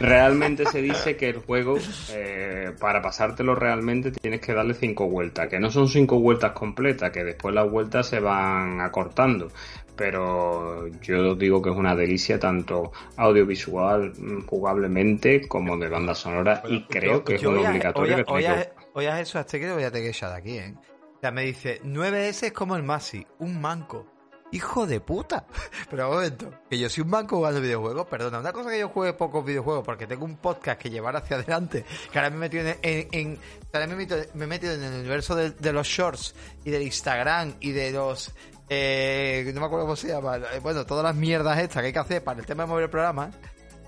realmente 0.00 0.66
se 0.66 0.80
dice 0.80 1.16
que 1.16 1.30
el 1.30 1.38
juego 1.38 1.76
eh, 2.12 2.72
para 2.78 3.02
pasártelo 3.02 3.54
realmente 3.54 4.10
tienes 4.10 4.40
que 4.40 4.52
darle 4.52 4.74
cinco 4.74 5.08
vueltas 5.08 5.48
que 5.48 5.58
no 5.58 5.70
son 5.70 5.88
cinco 5.88 6.20
vueltas 6.20 6.52
completas 6.52 7.10
que 7.10 7.24
después 7.24 7.54
las 7.54 7.70
vueltas 7.70 8.06
se 8.06 8.20
van 8.20 8.80
acortando 8.80 9.50
pero 9.96 10.88
yo 11.00 11.34
digo 11.34 11.62
que 11.62 11.70
es 11.70 11.76
una 11.76 11.94
delicia 11.94 12.38
tanto 12.38 12.92
audiovisual, 13.16 14.12
mm, 14.16 14.46
jugablemente, 14.46 15.46
como 15.46 15.76
de 15.76 15.88
banda 15.88 16.14
sonora, 16.14 16.62
y 16.68 16.82
creo 16.84 17.22
que 17.22 17.36
es 17.36 17.44
un 17.44 17.58
obligatorio 17.58 18.24
que 18.24 18.32
Oye, 18.96 19.20
eso, 19.20 19.40
hasta 19.40 19.58
que 19.58 19.72
voy 19.72 19.82
a 19.82 19.90
tener 19.90 20.04
que 20.04 20.10
echar 20.10 20.30
de 20.30 20.36
aquí, 20.36 20.58
¿eh? 20.58 20.74
Ya 21.20 21.32
me 21.32 21.42
dice, 21.42 21.80
9S 21.82 22.46
es 22.46 22.52
como 22.52 22.76
el 22.76 22.84
Masi, 22.84 23.26
un 23.38 23.60
manco. 23.60 24.13
Hijo 24.54 24.86
de 24.86 25.00
puta. 25.00 25.46
Pero 25.90 26.08
un 26.08 26.14
momento, 26.14 26.48
que 26.70 26.78
yo 26.78 26.88
soy 26.88 27.02
un 27.02 27.10
manco 27.10 27.38
jugando 27.38 27.60
videojuegos, 27.60 28.06
perdona, 28.06 28.38
una 28.38 28.52
cosa 28.52 28.70
que 28.70 28.78
yo 28.78 28.88
juegue 28.88 29.12
pocos 29.14 29.44
videojuegos 29.44 29.84
porque 29.84 30.06
tengo 30.06 30.24
un 30.24 30.36
podcast 30.36 30.80
que 30.80 30.90
llevar 30.90 31.16
hacia 31.16 31.38
adelante, 31.38 31.84
que 32.12 32.18
ahora 32.18 32.30
me 32.30 32.36
he 32.36 32.38
metido 32.38 32.62
en, 32.80 33.38
me, 33.72 33.80
he 33.82 34.46
metido, 34.46 34.72
en 34.72 34.84
el 34.84 35.00
universo 35.00 35.34
de, 35.34 35.72
los 35.72 35.88
shorts 35.88 36.36
y 36.64 36.70
del 36.70 36.82
Instagram 36.82 37.56
y 37.58 37.72
de 37.72 37.90
los 37.90 38.32
eh, 38.68 39.50
no 39.52 39.60
me 39.60 39.66
acuerdo 39.66 39.86
cómo 39.86 39.96
se 39.96 40.08
llama, 40.08 40.36
eh, 40.36 40.60
bueno, 40.62 40.86
todas 40.86 41.02
las 41.02 41.16
mierdas 41.16 41.58
estas 41.58 41.80
que 41.82 41.88
hay 41.88 41.92
que 41.92 41.98
hacer 41.98 42.22
para 42.22 42.38
el 42.38 42.46
tema 42.46 42.62
de 42.62 42.68
mover 42.68 42.84
el 42.84 42.90
programa, 42.90 43.32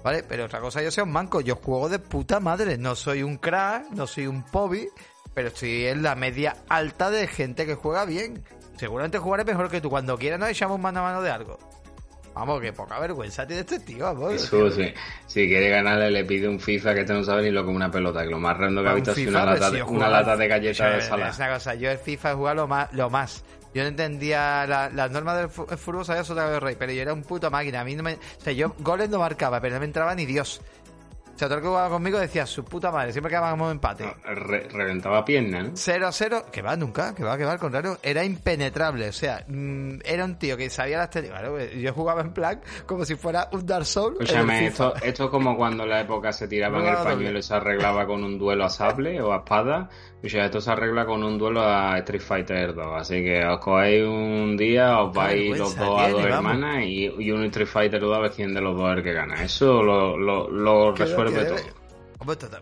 ¿vale? 0.03 0.25
Pero 0.25 0.47
otra 0.47 0.61
cosa, 0.61 0.83
yo 0.83 0.91
soy 0.91 1.05
un 1.05 1.13
manco, 1.13 1.41
yo 1.43 1.55
juego 1.55 1.89
de 1.89 2.01
puta 2.01 2.41
madre, 2.41 2.77
no 2.77 2.97
soy 2.97 3.23
un 3.23 3.37
crack, 3.37 3.91
no 3.93 4.09
soy 4.09 4.27
un 4.27 4.43
pobi, 4.43 4.89
pero 5.33 5.49
estoy 5.49 5.87
en 5.87 6.03
la 6.03 6.17
media 6.17 6.57
alta 6.69 7.11
de 7.11 7.29
gente 7.29 7.67
que 7.67 7.77
juega 7.77 8.05
bien. 8.05 8.43
Seguramente 8.77 9.19
jugaré 9.19 9.45
mejor 9.45 9.71
que 9.71 9.81
tú. 9.81 9.91
Cuando 9.91 10.19
quieras 10.19 10.39
nos 10.39 10.51
echamos 10.51 10.79
mano 10.79 11.01
a 11.01 11.03
mano 11.03 11.23
de 11.23 11.31
algo. 11.31 11.59
Vamos, 12.35 12.61
que 12.61 12.71
poca 12.71 12.99
vergüenza 12.99 13.47
tiene 13.47 13.61
este 13.61 13.81
tío, 13.81 14.05
vamos. 14.05 14.43
sí. 14.43 14.93
Si 15.27 15.49
quiere 15.49 15.71
ganarle, 15.71 16.11
le 16.11 16.23
pide 16.27 16.47
un 16.47 16.61
FIFA 16.61 16.93
que 16.93 17.01
este 17.01 17.15
no 17.15 17.25
sabe 17.25 17.45
ni 17.45 17.51
lo 17.51 17.65
que 17.65 17.71
una 17.71 17.91
pelota. 17.91 18.23
Que 18.25 18.29
lo 18.29 18.39
más 18.39 18.59
rendo 18.59 18.83
que 18.83 18.89
ha 18.91 18.95
visto 18.95 19.13
es 19.13 19.27
una, 19.27 19.47
lata, 19.47 19.71
de, 19.71 19.83
una 19.83 20.09
lata 20.11 20.37
de 20.37 20.47
galletas 20.47 20.95
de 20.97 21.01
sala. 21.01 21.31
Es 21.31 21.39
una 21.39 21.55
cosa, 21.55 21.75
yo 21.75 21.91
el 21.91 21.97
FIFA 21.97 22.33
he 22.33 22.35
jugado 22.35 22.57
lo 22.57 22.69
más. 22.69 22.93
Lo 22.93 23.09
más. 23.09 23.43
Yo 23.73 23.83
no 23.83 23.89
entendía 23.89 24.67
las 24.67 25.11
normas 25.11 25.37
del 25.39 25.49
fútbol, 25.49 26.05
sabía 26.05 26.23
otra 26.23 26.51
de 26.51 26.61
rey, 26.61 26.77
pero 26.79 26.93
yo 26.93 27.03
era 27.03 27.13
un 27.15 27.23
puto 27.23 27.51
máquina. 27.51 27.81
A 27.81 27.85
mí 27.85 27.95
no 27.95 28.03
me. 28.03 28.15
O 28.15 28.41
sea, 28.43 28.53
yo 28.53 28.75
goles 28.81 29.09
no 29.09 29.19
marcaba, 29.19 29.61
pero 29.61 29.75
no 29.75 29.81
me 29.81 29.87
entraba 29.87 30.15
ni 30.15 30.27
Dios. 30.27 30.61
O 31.37 31.39
sea, 31.39 31.49
el 31.49 31.61
que 31.61 31.69
jugaba 31.69 31.91
conmigo 31.91 32.19
decía, 32.19 32.47
su 32.47 32.65
puta 32.65 32.91
madre, 32.91 33.13
siempre 33.13 33.29
quedábamos 33.29 33.71
empate. 33.71 34.07
reventaba 34.25 35.23
pierna, 35.23 35.65
¿no? 35.65 35.71
0 35.75 36.07
a 36.07 36.11
0, 36.13 36.47
que 36.51 36.63
va 36.63 36.77
nunca, 36.77 37.15
que 37.15 37.23
va, 37.23 37.37
que 37.37 37.45
va, 37.45 37.53
al 37.53 37.59
contrario, 37.59 37.99
era 38.03 38.25
impenetrable. 38.25 39.11
O 39.11 39.13
sea, 39.13 39.45
mm, 39.47 39.99
era 40.03 40.25
un 40.25 40.39
tío 40.39 40.57
que 40.57 40.71
sabía 40.71 40.97
las 40.97 41.11
técnicas. 41.11 41.43
yo 41.79 41.93
jugaba 41.93 42.23
en 42.23 42.33
plan 42.33 42.63
como 42.87 43.05
si 43.05 43.17
fuera 43.17 43.51
un 43.53 43.67
Dark 43.67 43.85
Souls. 43.85 44.19
Escúchame, 44.19 44.69
esto, 44.69 44.95
esto 44.97 45.25
es 45.25 45.31
como 45.31 45.59
cuando 45.59 45.83
en 45.83 45.91
la 45.91 46.01
época 46.01 46.33
se 46.33 46.49
tiraba 46.49 46.81
en 46.81 46.87
el 46.87 47.05
pañuelo 47.05 47.39
y 47.39 47.43
se 47.43 47.55
arreglaba 47.55 48.07
con 48.07 48.25
un 48.25 48.39
duelo 48.39 48.65
a 48.65 48.71
sable 48.71 49.21
o 49.21 49.35
a 49.35 49.37
espada. 49.37 49.91
Y 50.23 50.29
ya 50.29 50.47
esto 50.47 50.63
se 50.63 50.71
arregla 50.71 51.05
con 51.05 51.23
un 51.23 51.39
duelo 51.39 51.61
a 51.61 51.99
Street 51.99 52.23
Fighter 52.23 52.75
2. 52.75 52.87
Así 52.97 53.23
que 53.23 53.45
os 53.45 53.61
cogéis 53.61 54.05
un 54.07 54.57
día, 54.57 55.01
os 55.01 55.15
vais 55.15 55.57
los 55.59 55.77
dos 55.77 56.01
a 56.01 56.09
dos 56.09 56.25
hermanas 56.25 56.83
y, 56.85 57.13
y, 57.19 57.31
un 57.31 57.45
Street 57.45 57.69
Fighter 57.69 58.01
2 58.01 58.17
a 58.17 58.21
ver 58.21 58.31
quién 58.31 58.55
de 58.55 58.63
los 58.63 58.75
dos 58.75 58.91
es 58.91 58.97
el 58.97 59.05
que 59.05 59.13
gana. 59.13 59.45
Eso 59.45 59.83
lo, 59.83 60.17
lo, 60.17 60.51
lo 60.51 60.93
resuelve 60.93 61.26
todo. 61.31 61.87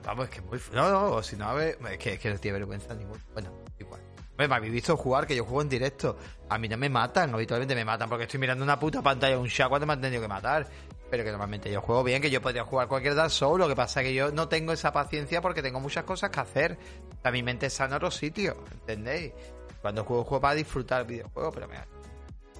Vamos, 0.04 0.24
es 0.24 0.30
que 0.30 0.40
muy. 0.42 0.60
No, 0.72 0.90
no, 0.90 1.22
si 1.22 1.36
no, 1.36 1.48
a 1.48 1.54
ver, 1.54 1.78
es 1.90 1.98
que, 1.98 2.14
es 2.14 2.20
que 2.20 2.30
no 2.30 2.38
tiene 2.38 2.58
vergüenza 2.58 2.94
ninguna. 2.94 3.20
Bueno, 3.32 3.52
igual. 3.78 4.00
Me 4.36 4.52
habéis 4.52 4.72
visto 4.72 4.96
jugar, 4.96 5.26
que 5.26 5.36
yo 5.36 5.44
juego 5.44 5.62
en 5.62 5.68
directo. 5.68 6.18
A 6.48 6.58
mí 6.58 6.68
no 6.68 6.76
me 6.76 6.88
matan, 6.88 7.32
habitualmente 7.32 7.74
me 7.74 7.84
matan 7.84 8.08
porque 8.08 8.24
estoy 8.24 8.40
mirando 8.40 8.64
una 8.64 8.78
puta 8.78 9.00
pantalla, 9.00 9.38
un 9.38 9.46
shot 9.46 9.68
cuando 9.68 9.86
me 9.86 9.92
han 9.92 10.00
tenido 10.00 10.20
que 10.20 10.28
matar. 10.28 10.66
Pero 11.08 11.22
que 11.22 11.30
normalmente 11.30 11.70
yo 11.70 11.80
juego 11.80 12.02
bien, 12.02 12.20
que 12.20 12.30
yo 12.30 12.42
podría 12.42 12.64
jugar 12.64 12.88
cualquier 12.88 13.14
Dark 13.14 13.30
Souls. 13.30 13.60
Lo 13.60 13.68
que 13.68 13.76
pasa 13.76 14.00
es 14.00 14.08
que 14.08 14.14
yo 14.14 14.32
no 14.32 14.48
tengo 14.48 14.72
esa 14.72 14.92
paciencia 14.92 15.40
porque 15.40 15.62
tengo 15.62 15.78
muchas 15.78 16.02
cosas 16.02 16.30
que 16.30 16.40
hacer. 16.40 16.78
O 17.24 17.30
mi 17.30 17.42
mente 17.42 17.66
está 17.66 17.84
en 17.84 17.92
otro 17.92 18.10
sitio, 18.10 18.56
¿entendéis? 18.72 19.32
Cuando 19.80 20.02
juego, 20.04 20.24
juego 20.24 20.40
para 20.40 20.54
disfrutar 20.54 21.02
el 21.02 21.06
videojuego, 21.06 21.52
pero 21.52 21.68
mira. 21.68 21.86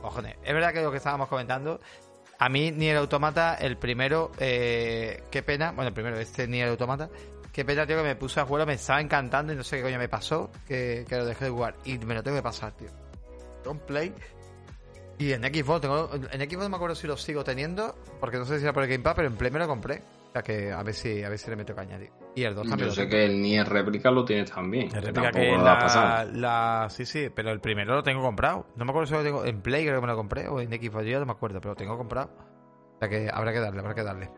Cojones, 0.01 0.37
es 0.45 0.53
verdad 0.53 0.73
que 0.73 0.83
lo 0.83 0.91
que 0.91 0.99
estábamos 0.99 1.29
comentando 1.29 1.81
a 2.39 2.49
mí, 2.49 2.71
ni 2.73 2.89
el 2.89 2.97
Automata, 2.97 3.55
el 3.55 3.77
primero, 3.77 4.33
eh, 4.39 5.23
qué 5.31 5.43
pena, 5.43 5.73
bueno, 5.73 5.89
el 5.89 5.95
primero, 5.95 6.19
este 6.19 6.47
ni 6.47 6.61
el 6.61 6.71
Automata, 6.71 7.09
qué 7.53 7.65
pena, 7.65 7.87
tío, 7.87 7.97
que 7.97 8.03
me 8.03 8.17
puse 8.17 8.41
a 8.41 8.45
jugar, 8.45 8.67
me 8.67 8.75
estaba 8.75 9.01
encantando 9.01 9.53
y 9.53 9.57
no 9.57 9.65
sé 9.65 9.77
qué 9.77 9.83
coño 9.83 9.99
me 9.99 10.09
pasó, 10.09 10.51
que, 10.67 11.07
lo 11.11 11.25
dejé 11.25 11.47
de 11.47 11.51
jugar. 11.51 11.77
Y 11.85 11.99
me 11.99 12.15
lo 12.15 12.23
tengo 12.23 12.37
que 12.37 12.43
pasar, 12.43 12.73
tío. 12.73 12.89
Con 13.63 13.79
Play. 13.79 14.13
Y 15.19 15.33
en 15.33 15.43
Xbox, 15.43 15.81
tengo, 15.81 16.11
en 16.13 16.41
Xbox 16.41 16.65
no 16.65 16.69
me 16.69 16.77
acuerdo 16.77 16.97
si 16.97 17.07
lo 17.07 17.17
sigo 17.17 17.45
teniendo, 17.45 17.95
porque 18.21 18.37
no 18.37 18.45
sé 18.45 18.59
si 18.59 18.65
era 18.65 18.73
por 18.73 18.83
el 18.83 18.89
Game 18.89 19.05
Pass, 19.05 19.15
pero 19.15 19.29
en 19.29 19.37
Play 19.37 19.51
me 19.51 19.61
lo 19.61 19.69
compré 19.69 20.03
que 20.43 20.73
a 20.73 20.83
ver 20.83 20.95
si, 20.95 21.23
a 21.23 21.29
ver 21.29 21.39
si 21.39 21.49
le 21.49 21.57
meto 21.57 21.75
caña, 21.75 21.99
Y 22.35 22.43
el 22.43 22.55
2 22.55 22.69
también. 22.69 22.89
Yo 22.89 22.95
sé 22.95 23.09
que 23.09 23.25
el 23.25 23.41
Nier 23.41 23.69
Réplica 23.69 24.11
lo 24.11 24.25
tiene 24.25 24.45
también. 24.45 24.89
El 24.95 25.03
Réplica 25.03 25.31
que, 25.31 25.53
la, 25.53 26.29
la, 26.33 26.87
Sí, 26.91 27.07
sí, 27.07 27.29
pero 27.35 27.51
el 27.51 27.61
primero 27.61 27.95
lo 27.95 28.03
tengo 28.03 28.21
comprado. 28.21 28.67
No 28.77 28.85
me 28.85 28.91
acuerdo 28.91 29.07
si 29.07 29.15
lo 29.15 29.23
tengo 29.23 29.45
en 29.45 29.63
Play, 29.63 29.85
creo 29.85 30.01
que 30.01 30.07
me 30.07 30.13
lo 30.13 30.17
compré, 30.17 30.49
o 30.49 30.61
en 30.61 30.71
Xbox, 30.71 31.05
yo 31.07 31.21
no 31.21 31.27
me 31.27 31.33
acuerdo, 31.33 31.61
pero 31.61 31.73
lo 31.73 31.77
tengo 31.77 31.97
comprado. 31.97 32.31
O 32.97 32.99
sea 32.99 33.09
que 33.09 33.31
habrá 33.33 33.53
que 33.53 33.61
darle, 33.61 33.81
habrá 33.81 33.95
que 33.95 34.03
darle. 34.03 34.31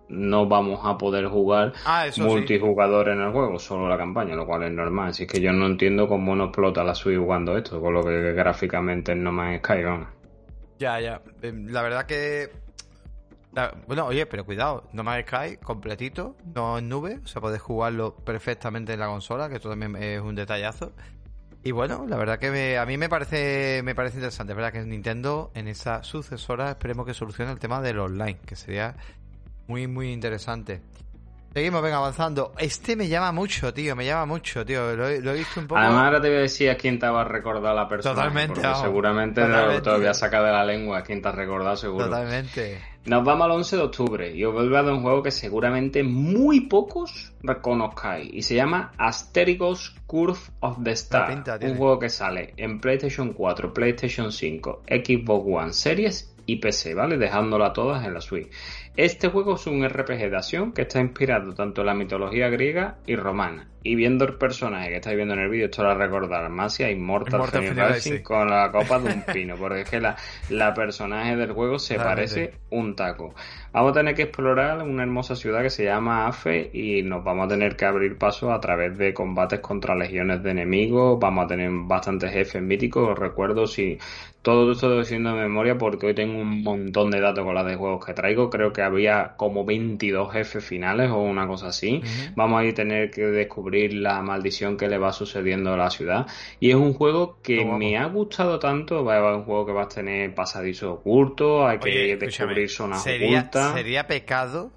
no 0.09 0.47
vamos 0.47 0.81
a 0.83 0.97
poder 0.97 1.25
jugar 1.27 1.73
ah, 1.85 2.05
multijugador 2.17 3.09
en 3.09 3.21
el 3.21 3.31
juego, 3.31 3.57
solo 3.59 3.87
la 3.87 3.97
campaña, 3.97 4.35
lo 4.35 4.45
cual 4.45 4.63
es 4.63 4.71
normal. 4.71 5.09
Así 5.09 5.25
que 5.25 5.41
yo 5.41 5.51
no 5.51 5.65
entiendo 5.65 6.07
cómo 6.07 6.35
no 6.35 6.45
explota 6.45 6.83
la 6.83 6.93
Switch 6.93 7.17
jugando 7.17 7.57
esto, 7.57 7.79
con 7.81 7.93
lo 7.93 8.03
que 8.03 8.33
gráficamente 8.33 9.15
no 9.15 9.31
más 9.31 9.57
Sky, 9.59 9.83
vamos. 9.83 10.07
Ya, 10.79 10.99
ya. 10.99 11.21
Em, 11.41 11.67
la 11.67 11.81
verdad 11.81 12.05
que. 12.05 12.51
Bueno, 13.87 14.05
oye, 14.07 14.25
pero 14.25 14.45
cuidado, 14.45 14.89
No 14.91 15.03
Man's 15.03 15.25
Sky 15.27 15.57
completito, 15.57 16.35
no 16.53 16.77
en 16.77 16.89
nube, 16.89 17.21
o 17.23 17.27
sea, 17.27 17.41
podés 17.41 17.61
jugarlo 17.61 18.13
perfectamente 18.13 18.91
en 18.91 18.99
la 18.99 19.07
consola, 19.07 19.47
que 19.47 19.55
esto 19.55 19.69
también 19.69 19.95
es 19.95 20.19
un 20.19 20.35
detallazo. 20.35 20.91
Y 21.63 21.71
bueno, 21.71 22.05
la 22.05 22.17
verdad 22.17 22.37
que 22.37 22.77
a 22.77 22.85
mí 22.85 22.97
me 22.97 23.07
parece 23.07 23.81
me 23.81 23.95
parece 23.95 24.17
interesante, 24.17 24.51
es 24.51 24.57
verdad 24.57 24.73
que 24.73 24.83
Nintendo 24.83 25.51
en 25.55 25.69
esa 25.69 26.03
sucesora 26.03 26.71
esperemos 26.71 27.05
que 27.05 27.13
solucione 27.13 27.51
el 27.51 27.57
tema 27.57 27.81
del 27.81 27.97
online, 27.99 28.39
que 28.45 28.57
sería 28.57 28.97
muy 29.67 29.87
muy 29.87 30.11
interesante. 30.11 30.81
Seguimos, 31.55 31.81
venga, 31.81 31.95
avanzando. 31.95 32.51
Este 32.59 32.97
me 32.97 33.07
llama 33.07 33.31
mucho, 33.31 33.73
tío, 33.73 33.95
me 33.95 34.05
llama 34.05 34.25
mucho, 34.25 34.65
tío. 34.65 34.93
Lo, 34.93 35.07
he 35.07 35.33
visto 35.33 35.61
un 35.61 35.67
poco. 35.67 35.79
Además, 35.79 36.03
ahora 36.03 36.21
te 36.21 36.27
voy 36.27 36.39
a 36.39 36.41
decir 36.41 36.69
a 36.69 36.75
quién 36.75 36.99
te 36.99 37.07
va 37.07 37.21
a 37.21 37.23
recordar 37.23 37.73
la 37.73 37.87
persona. 37.87 38.13
Totalmente. 38.13 38.59
Porque 38.59 38.77
seguramente 38.81 39.41
te 39.41 39.89
voy 39.89 40.05
a 40.05 40.13
sacar 40.13 40.43
de 40.43 40.51
la 40.51 40.65
lengua 40.65 40.97
a 40.97 41.01
quién 41.03 41.21
te 41.21 41.29
has 41.29 41.35
recordado, 41.35 41.77
seguro. 41.77 42.07
Totalmente. 42.07 42.81
Nos 43.05 43.23
vamos 43.23 43.45
al 43.45 43.51
11 43.51 43.77
de 43.77 43.81
octubre 43.83 44.35
y 44.35 44.43
os 44.43 44.53
vuelvo 44.53 44.75
a 44.75 44.83
dar 44.83 44.91
un 44.91 45.01
juego 45.01 45.23
que 45.23 45.31
seguramente 45.31 46.03
muy 46.03 46.59
pocos 46.67 47.31
reconozcáis. 47.41 48.33
Y 48.33 48.41
se 48.41 48.55
llama 48.55 48.91
Asterigos 48.97 49.95
Curve 50.07 50.39
of 50.59 50.83
the 50.83 50.91
Star. 50.91 51.41
un 51.61 51.77
juego 51.77 51.99
que 51.99 52.09
sale 52.09 52.53
en 52.57 52.81
PlayStation 52.81 53.31
4, 53.31 53.73
PlayStation 53.73 54.29
5, 54.29 54.83
Xbox 54.89 55.45
One 55.47 55.71
Series 55.71 56.35
y 56.45 56.57
PC, 56.57 56.93
¿vale? 56.93 57.17
Dejándola 57.17 57.73
todas 57.73 58.05
en 58.05 58.13
la 58.13 58.21
Switch. 58.21 58.49
Este 58.97 59.27
juego 59.27 59.55
es 59.55 59.67
un 59.67 59.85
RPG 59.87 60.29
de 60.29 60.37
acción 60.37 60.71
que 60.71 60.83
está 60.83 61.01
inspirado 61.01 61.53
tanto 61.53 61.81
en 61.81 61.87
la 61.87 61.93
mitología 61.93 62.47
griega 62.47 62.97
y 63.05 63.17
romana. 63.17 63.67
Y 63.85 63.93
viendo 63.93 64.25
el 64.25 64.33
personaje 64.33 64.89
que 64.89 64.95
estáis 64.95 65.15
viendo 65.15 65.35
en 65.35 65.41
el 65.41 65.49
vídeo, 65.49 65.65
esto 65.65 65.83
lo 65.83 65.93
recordar 65.93 66.49
más 66.49 66.73
si 66.73 66.81
hay 66.81 66.95
Mortal 66.95 67.47
Racing 67.47 68.23
con 68.23 68.49
la 68.49 68.71
copa 68.71 68.97
de 68.97 69.13
un 69.13 69.21
pino, 69.21 69.55
porque 69.57 69.81
es 69.81 69.89
que 69.91 70.01
la, 70.01 70.15
la 70.49 70.73
personaje 70.73 71.35
del 71.35 71.51
juego 71.51 71.77
se 71.77 71.95
parece 71.97 72.55
un 72.71 72.95
taco. 72.95 73.35
Vamos 73.73 73.91
a 73.91 73.93
tener 73.93 74.15
que 74.15 74.23
explorar 74.23 74.81
una 74.81 75.03
hermosa 75.03 75.35
ciudad 75.35 75.61
que 75.61 75.69
se 75.69 75.83
llama 75.83 76.25
Afe 76.25 76.71
y 76.73 77.03
nos 77.03 77.23
vamos 77.23 77.45
a 77.45 77.49
tener 77.49 77.75
que 77.75 77.85
abrir 77.85 78.17
paso 78.17 78.51
a 78.51 78.59
través 78.59 78.97
de 78.97 79.13
combates 79.13 79.59
contra 79.59 79.93
legiones 79.93 80.41
de 80.41 80.49
enemigos, 80.49 81.19
vamos 81.19 81.45
a 81.45 81.47
tener 81.49 81.69
bastantes 81.71 82.31
jefes 82.31 82.63
míticos, 82.63 83.19
recuerdo 83.19 83.67
si 83.67 83.99
todo 84.41 84.71
esto 84.71 84.87
estoy 84.87 84.99
diciendo 84.99 85.33
de 85.33 85.41
memoria 85.41 85.75
porque 85.77 86.05
hoy 86.05 86.13
tengo 86.13 86.39
un 86.39 86.61
montón 86.61 87.09
de 87.09 87.19
datos 87.19 87.43
con 87.43 87.55
las 87.55 87.65
de 87.65 87.75
juegos 87.75 88.05
que 88.05 88.13
traigo, 88.13 88.51
creo 88.51 88.71
que 88.71 88.83
había 88.83 89.33
como 89.37 89.65
22 89.65 90.31
jefes 90.31 90.63
finales 90.63 91.09
o 91.09 91.17
una 91.17 91.47
cosa 91.47 91.69
así. 91.69 92.03
Vamos 92.35 92.61
a 92.61 92.63
ir 92.63 92.73
a 92.73 92.75
tener 92.75 93.09
que 93.09 93.21
descubrir 93.21 93.74
la 93.93 94.21
maldición 94.21 94.77
que 94.77 94.87
le 94.87 94.97
va 94.97 95.13
sucediendo 95.13 95.73
a 95.73 95.77
la 95.77 95.89
ciudad. 95.89 96.27
Y 96.59 96.69
es 96.69 96.75
un 96.75 96.93
juego 96.93 97.39
que 97.41 97.63
me 97.65 97.97
ha 97.97 98.05
gustado 98.05 98.59
tanto. 98.59 99.03
Va 99.03 99.17
a 99.17 99.35
un 99.35 99.43
juego 99.43 99.65
que 99.65 99.71
va 99.71 99.83
a 99.83 99.87
tener 99.87 100.33
pasadizo 100.33 100.93
oculto, 100.93 101.67
hay 101.67 101.79
que 101.79 102.17
descubrir 102.17 102.69
zonas 102.69 103.03
¿sería, 103.03 103.39
ocultas. 103.39 103.73
¿Sería 103.73 104.07
pecado? 104.07 104.71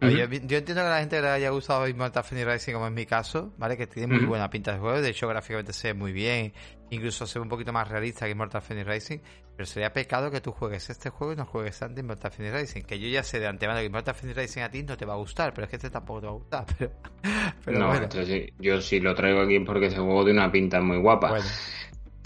yo, 0.00 0.24
entiendo 0.24 0.74
que 0.74 0.80
a 0.80 0.90
la 0.90 1.00
gente 1.00 1.20
le 1.20 1.28
haya 1.28 1.50
gustado 1.50 1.88
Immortal 1.88 2.22
Phoenix 2.22 2.46
Rising 2.46 2.72
como 2.72 2.86
es 2.86 2.92
mi 2.92 3.04
caso, 3.04 3.52
¿vale? 3.58 3.76
Que 3.76 3.86
tiene 3.86 4.14
muy 4.14 4.26
buena 4.26 4.48
pinta 4.48 4.72
de 4.72 4.78
juego, 4.78 5.00
de 5.00 5.10
hecho 5.10 5.26
gráficamente 5.26 5.72
se 5.72 5.88
ve 5.88 5.94
muy 5.94 6.12
bien, 6.12 6.52
incluso 6.90 7.26
se 7.26 7.38
ve 7.38 7.42
un 7.42 7.48
poquito 7.48 7.72
más 7.72 7.88
realista 7.88 8.24
que 8.26 8.32
Immortal 8.32 8.62
Phoenix 8.62 8.86
Rising, 8.86 9.18
pero 9.58 9.66
sería 9.66 9.92
pecado 9.92 10.30
que 10.30 10.40
tú 10.40 10.52
juegues 10.52 10.88
este 10.88 11.10
juego 11.10 11.32
y 11.32 11.36
no 11.36 11.44
juegues 11.44 11.82
antes 11.82 11.98
Immortal 12.04 12.30
Phoenix 12.30 12.54
Racing. 12.54 12.82
Que 12.82 13.00
yo 13.00 13.08
ya 13.08 13.24
sé 13.24 13.40
de 13.40 13.48
antemano 13.48 13.80
que 13.80 13.86
Immortal 13.86 14.14
Phoenix 14.14 14.36
Racing 14.36 14.60
a 14.60 14.70
ti 14.70 14.84
no 14.84 14.96
te 14.96 15.04
va 15.04 15.14
a 15.14 15.16
gustar, 15.16 15.52
pero 15.52 15.64
es 15.64 15.70
que 15.70 15.74
este 15.74 15.90
tampoco 15.90 16.20
te 16.20 16.26
va 16.26 16.32
a 16.32 16.36
gustar. 16.36 16.66
Pero, 17.64 17.78
no, 17.80 17.92
entonces 17.92 18.52
yo 18.60 18.80
sí 18.80 19.00
lo 19.00 19.16
traigo 19.16 19.40
aquí 19.40 19.58
porque 19.58 19.86
ese 19.86 19.96
juego 19.96 20.22
tiene 20.22 20.38
una 20.38 20.52
pinta 20.52 20.80
muy 20.80 20.98
guapa. 20.98 21.40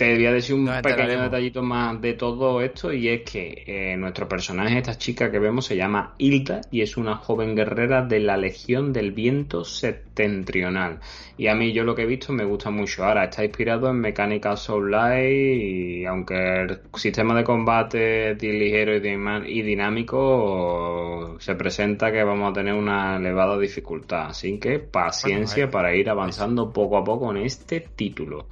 Te 0.03 0.17
voy 0.17 0.27
a 0.27 0.33
decir 0.33 0.57
un 0.57 0.69
pequeño 0.83 1.23
detallito 1.23 1.63
más 1.63 2.01
de 2.01 2.15
todo 2.15 2.61
esto 2.61 2.93
y 2.93 3.09
es 3.09 3.23
que 3.23 3.63
eh, 3.65 3.97
nuestro 3.97 4.29
personaje, 4.29 4.79
esta 4.79 4.99
chica 4.99 5.31
que 5.31 5.39
vemos, 5.39 5.67
se 5.67 5.77
llama 5.77 6.17
Hilda 6.19 6.61
y 6.73 6.81
es 6.81 6.97
una 6.97 7.15
joven 7.15 7.55
guerrera 7.55 8.03
de 8.05 8.19
la 8.19 8.37
Legión 8.37 8.93
del 8.93 9.13
Viento 9.13 9.65
Septentrional. 9.65 10.99
Y 11.39 11.47
a 11.47 11.55
mí 11.55 11.73
yo 11.73 11.85
lo 11.85 11.95
que 11.95 12.03
he 12.03 12.07
visto 12.07 12.33
me 12.33 12.45
gusta 12.45 12.71
mucho. 12.71 13.05
Ahora 13.05 13.27
está 13.27 13.45
inspirado 13.45 13.91
en 13.91 14.01
Mecánica 14.01 14.57
Soul 14.57 14.91
Light 14.91 15.63
y 15.63 16.05
aunque 16.05 16.63
el 16.63 16.81
sistema 16.97 17.37
de 17.37 17.45
combate 17.45 18.33
es 18.33 18.43
ligero 18.43 18.97
y, 18.97 19.63
dinámico, 19.63 21.37
se 21.39 21.55
presenta 21.55 22.11
que 22.11 22.25
vamos 22.25 22.51
a 22.51 22.55
tener 22.55 22.75
una 22.75 23.19
elevada 23.19 23.57
dificultad. 23.57 24.31
Así 24.31 24.59
que 24.59 24.81
paciencia 24.81 25.71
para 25.71 25.95
ir 25.95 26.11
avanzando 26.11 26.73
poco 26.73 26.97
a 26.97 27.05
poco 27.05 27.31
en 27.31 27.37
este 27.45 27.87
título. 27.95 28.49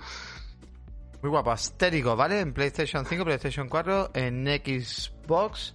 Muy 1.22 1.30
guapo, 1.30 1.50
astérico, 1.50 2.16
¿vale? 2.16 2.40
En 2.40 2.52
PlayStation 2.52 3.04
5, 3.04 3.24
PlayStation 3.24 3.68
4, 3.68 4.10
en 4.14 4.46
Xbox 4.46 5.74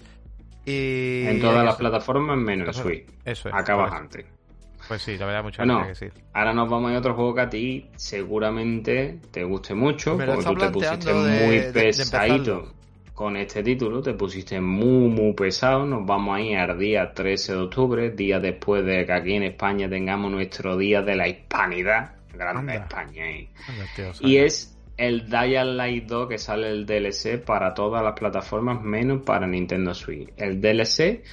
y... 0.66 1.24
En 1.28 1.40
todas 1.40 1.64
las 1.64 1.76
plataformas 1.76 2.38
menos 2.38 2.76
Switch. 2.76 3.06
Eso 3.24 3.50
es. 3.50 3.56
Acá 3.56 3.76
bajante. 3.76 4.26
Pues 4.88 5.02
sí, 5.02 5.18
la 5.18 5.26
verdad, 5.26 5.44
mucho 5.44 5.64
bueno, 5.64 5.82
que 5.82 5.90
decir. 5.90 6.14
Ahora 6.34 6.54
nos 6.54 6.70
vamos 6.70 6.92
a 6.92 6.98
otro 6.98 7.16
juego 7.16 7.34
que 7.34 7.42
a 7.42 7.50
ti 7.50 7.90
seguramente 7.96 9.20
te 9.32 9.44
guste 9.44 9.74
mucho, 9.74 10.18
porque 10.18 10.44
tú 10.44 10.56
te 10.56 10.70
pusiste 10.70 11.14
muy 11.14 11.60
pesadito 11.72 12.74
con 13.14 13.38
este 13.38 13.64
título, 13.64 14.02
te 14.02 14.14
pusiste 14.14 14.60
muy, 14.60 15.10
muy 15.10 15.34
pesado. 15.34 15.86
Nos 15.86 16.06
vamos 16.06 16.38
a 16.38 16.42
ir 16.42 16.58
al 16.58 16.78
día 16.78 17.14
13 17.14 17.54
de 17.54 17.60
octubre, 17.60 18.10
día 18.12 18.40
después 18.40 18.86
de 18.86 19.06
que 19.06 19.14
aquí 19.14 19.34
en 19.34 19.44
España 19.44 19.90
tengamos 19.90 20.32
nuestro 20.32 20.78
día 20.78 21.02
de 21.02 21.16
la 21.16 21.28
hispanidad. 21.28 22.12
Grande 22.34 22.76
España. 22.76 23.30
¿eh? 23.30 23.50
y 24.20 24.38
es 24.38 24.75
el 24.98 25.30
Dying 25.30 25.78
Light 25.78 26.06
2 26.06 26.30
que 26.30 26.38
sale 26.38 26.70
el 26.70 26.86
DLC 26.86 27.44
para 27.44 27.74
todas 27.74 28.04
las 28.04 28.14
plataformas 28.14 28.82
menos 28.82 29.22
para 29.24 29.48
Nintendo 29.48 29.94
Switch. 29.94 30.30
El 30.38 30.62
DLC 30.62 31.24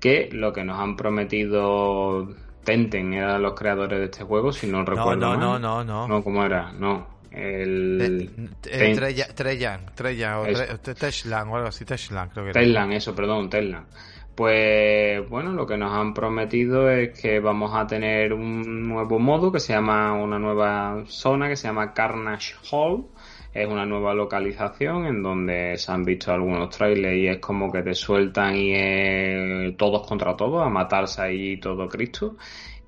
que 0.00 0.28
lo 0.32 0.52
que 0.52 0.64
nos 0.64 0.78
han 0.78 0.96
prometido 0.96 2.28
Tenten 2.64 3.12
eran 3.12 3.42
los 3.42 3.54
creadores 3.54 3.98
de 3.98 4.04
este 4.04 4.24
juego, 4.24 4.52
si 4.52 4.66
no 4.66 4.84
recuerdo 4.84 5.16
no, 5.16 5.36
no, 5.36 5.58
No, 5.58 5.58
no, 5.58 5.84
no. 5.84 6.08
No, 6.08 6.22
¿cómo 6.22 6.44
era? 6.44 6.72
No. 6.72 7.12
El... 7.30 8.50
Treyan, 8.60 9.86
Treyan, 9.94 10.40
o 10.40 10.78
Teshlan 10.78 11.48
o 11.48 11.56
algo 11.56 11.68
así, 11.68 11.84
Teshlan 11.84 12.28
creo 12.28 12.44
que 12.44 12.50
era. 12.50 12.60
Teshlan, 12.60 12.92
eso, 12.92 13.14
perdón, 13.14 13.48
Teshlan. 13.48 13.86
Pues 14.34 15.28
bueno, 15.28 15.52
lo 15.52 15.66
que 15.66 15.76
nos 15.76 15.92
han 15.92 16.14
prometido 16.14 16.90
es 16.90 17.20
que 17.20 17.38
vamos 17.38 17.72
a 17.74 17.86
tener 17.86 18.32
un 18.32 18.88
nuevo 18.88 19.18
modo 19.18 19.52
que 19.52 19.60
se 19.60 19.74
llama 19.74 20.14
una 20.14 20.38
nueva 20.38 21.04
zona 21.06 21.48
que 21.48 21.56
se 21.56 21.68
llama 21.68 21.92
Carnage 21.92 22.54
Hall. 22.70 23.06
Es 23.52 23.68
una 23.68 23.84
nueva 23.84 24.14
localización 24.14 25.04
en 25.04 25.22
donde 25.22 25.76
se 25.76 25.92
han 25.92 26.04
visto 26.04 26.32
algunos 26.32 26.70
trailers 26.70 27.16
y 27.18 27.26
es 27.28 27.38
como 27.38 27.70
que 27.70 27.82
te 27.82 27.94
sueltan 27.94 28.54
y 28.56 29.74
todos 29.76 30.06
contra 30.08 30.34
todos, 30.34 30.66
a 30.66 30.70
matarse 30.70 31.20
ahí 31.20 31.58
todo 31.58 31.86
Cristo. 31.86 32.36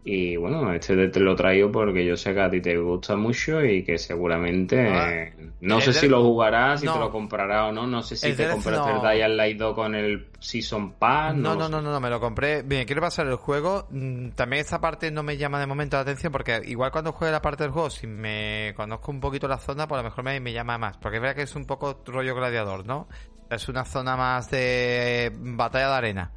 Y 0.06 0.36
bueno, 0.36 0.70
este 0.74 1.08
te 1.08 1.18
lo 1.18 1.34
traigo 1.34 1.72
porque 1.72 2.04
yo 2.04 2.14
sé 2.14 2.34
que 2.34 2.40
a 2.42 2.50
ti 2.50 2.60
te 2.60 2.76
gusta 2.76 3.16
mucho 3.16 3.64
y 3.64 3.82
que 3.82 3.96
seguramente 3.96 4.86
ah, 4.86 5.30
no 5.62 5.80
sé 5.80 5.94
si 5.94 6.08
lo 6.08 6.22
jugarás, 6.22 6.80
si 6.80 6.86
te 6.86 6.98
lo 6.98 7.10
comprarás 7.10 7.70
o 7.70 7.72
no, 7.72 7.86
no 7.86 8.02
sé 8.02 8.16
si 8.16 8.34
te 8.34 8.50
compraste 8.50 8.90
el 8.90 9.00
Dying 9.00 9.36
Light 9.38 9.56
2 9.56 9.74
con 9.74 9.94
el 9.94 10.28
Season 10.38 10.92
Pass. 10.92 11.34
No, 11.34 11.54
no, 11.54 11.70
no, 11.70 11.80
no, 11.80 11.90
no, 11.90 12.00
me 12.00 12.10
lo 12.10 12.20
compré. 12.20 12.60
Bien, 12.60 12.84
quiero 12.84 13.00
pasar 13.00 13.26
el 13.28 13.36
juego. 13.36 13.86
Mm, 13.88 14.32
también 14.32 14.60
esta 14.60 14.78
parte 14.78 15.10
no 15.10 15.22
me 15.22 15.38
llama 15.38 15.58
de 15.58 15.66
momento 15.66 15.96
la 15.96 16.02
atención 16.02 16.30
porque 16.30 16.60
igual 16.66 16.90
cuando 16.90 17.12
juegue 17.12 17.32
la 17.32 17.40
parte 17.40 17.62
del 17.62 17.72
juego, 17.72 17.88
si 17.88 18.06
me 18.06 18.74
conozco 18.76 19.10
un 19.10 19.20
poquito 19.20 19.48
la 19.48 19.56
zona, 19.56 19.88
pues 19.88 20.00
a 20.00 20.02
lo 20.02 20.10
mejor 20.10 20.22
me, 20.22 20.38
me 20.38 20.52
llama 20.52 20.76
más. 20.76 20.98
Porque 20.98 21.16
es 21.16 21.22
verdad 21.22 21.36
que 21.36 21.42
es 21.42 21.56
un 21.56 21.64
poco 21.64 22.02
rollo 22.04 22.34
gladiador, 22.34 22.84
¿no? 22.84 23.08
Es 23.48 23.70
una 23.70 23.86
zona 23.86 24.18
más 24.18 24.50
de 24.50 25.32
batalla 25.34 25.88
de 25.88 25.94
arena. 25.94 26.32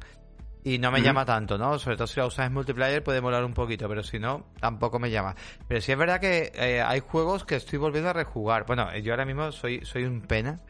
Y 0.64 0.78
no 0.78 0.90
me 0.90 1.00
llama 1.00 1.24
tanto, 1.24 1.56
¿no? 1.56 1.78
Sobre 1.78 1.96
todo 1.96 2.06
si 2.06 2.20
lo 2.20 2.26
usas 2.26 2.46
en 2.46 2.52
multiplayer 2.52 3.02
puede 3.02 3.20
molar 3.20 3.44
un 3.44 3.54
poquito, 3.54 3.88
pero 3.88 4.02
si 4.02 4.18
no, 4.18 4.46
tampoco 4.60 4.98
me 4.98 5.10
llama. 5.10 5.34
Pero 5.66 5.80
sí 5.80 5.92
es 5.92 5.98
verdad 5.98 6.20
que 6.20 6.52
eh, 6.54 6.82
hay 6.82 7.00
juegos 7.00 7.44
que 7.44 7.56
estoy 7.56 7.78
volviendo 7.78 8.10
a 8.10 8.12
rejugar. 8.12 8.66
Bueno, 8.66 8.94
yo 8.98 9.12
ahora 9.12 9.24
mismo 9.24 9.52
soy, 9.52 9.84
soy 9.84 10.04
un 10.04 10.20
pena, 10.22 10.60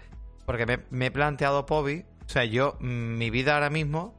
porque 0.47 0.66
me, 0.91 1.07
he 1.07 1.11
planteado 1.11 1.66
Pobi, 1.66 2.05
o 2.24 2.28
sea, 2.28 2.45
yo, 2.45 2.76
mm, 2.80 3.16
mi 3.18 3.30
vida 3.30 3.55
ahora 3.55 3.70
mismo... 3.70 4.14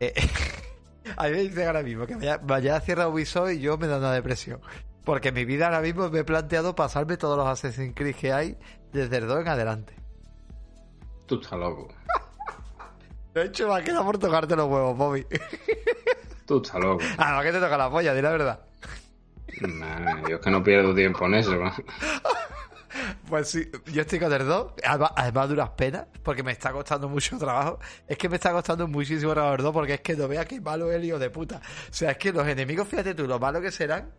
Eh, 0.00 0.14
a 1.16 1.24
mí 1.24 1.30
me 1.30 1.38
dicen 1.42 1.66
ahora 1.66 1.82
mismo 1.82 2.06
que 2.06 2.16
vaya, 2.16 2.38
vaya 2.38 2.76
a 2.76 2.80
cierre 2.80 3.06
Ubisoft 3.06 3.52
y 3.52 3.60
yo 3.60 3.76
me 3.78 3.86
da 3.86 3.98
una 3.98 4.12
depresión. 4.12 4.60
Porque 5.04 5.32
mi 5.32 5.44
vida 5.44 5.66
ahora 5.66 5.80
mismo 5.80 6.08
me 6.10 6.20
he 6.20 6.24
planteado 6.24 6.74
pasarme 6.74 7.16
todos 7.16 7.36
los 7.36 7.46
Assassin's 7.46 7.94
Creed 7.94 8.14
que 8.14 8.32
hay 8.32 8.56
desde 8.92 9.18
el 9.18 9.26
2 9.26 9.40
en 9.40 9.48
adelante. 9.48 9.94
Tú 11.26 11.40
estás 11.40 11.58
loco. 11.58 11.88
De 13.34 13.44
hecho, 13.44 13.68
me 13.68 13.74
ha 13.76 13.82
quedado 13.82 14.04
por 14.04 14.18
tocarte 14.18 14.54
los 14.56 14.68
huevos, 14.68 14.96
Bobby. 14.96 15.26
Tú 16.46 16.60
estás 16.62 16.80
loco. 16.80 17.02
Ah, 17.18 17.36
no, 17.36 17.42
que 17.42 17.52
te 17.52 17.60
toca 17.60 17.76
la 17.76 17.90
polla, 17.90 18.14
di 18.14 18.22
la 18.22 18.30
verdad. 18.30 18.60
Nah, 19.60 20.28
yo 20.28 20.36
es 20.36 20.40
que 20.40 20.50
no 20.50 20.62
pierdo 20.62 20.94
tiempo 20.94 21.26
en 21.26 21.34
eso. 21.34 21.52
Pues 23.28 23.48
sí, 23.48 23.70
yo 23.86 24.02
estoy 24.02 24.18
con 24.18 24.30
el 24.30 24.46
2, 24.46 24.74
además, 25.16 25.48
duras 25.48 25.70
penas, 25.70 26.06
porque 26.22 26.42
me 26.42 26.52
está 26.52 26.72
costando 26.72 27.08
mucho 27.08 27.38
trabajo. 27.38 27.78
Es 28.06 28.18
que 28.18 28.28
me 28.28 28.36
está 28.36 28.52
costando 28.52 28.86
muchísimo 28.86 29.32
trabajo 29.32 29.54
el 29.54 29.62
2, 29.62 29.72
porque 29.72 29.94
es 29.94 30.00
que 30.02 30.14
no 30.14 30.28
veas 30.28 30.44
qué 30.44 30.60
malo 30.60 30.90
es 30.90 30.96
el 30.96 31.04
hijo 31.06 31.18
de 31.18 31.30
puta. 31.30 31.56
O 31.90 31.92
sea, 31.92 32.10
es 32.10 32.18
que 32.18 32.32
los 32.32 32.46
enemigos, 32.46 32.86
fíjate 32.86 33.14
tú, 33.14 33.26
lo 33.26 33.38
malo 33.38 33.62
que 33.62 33.70
serán, 33.70 34.10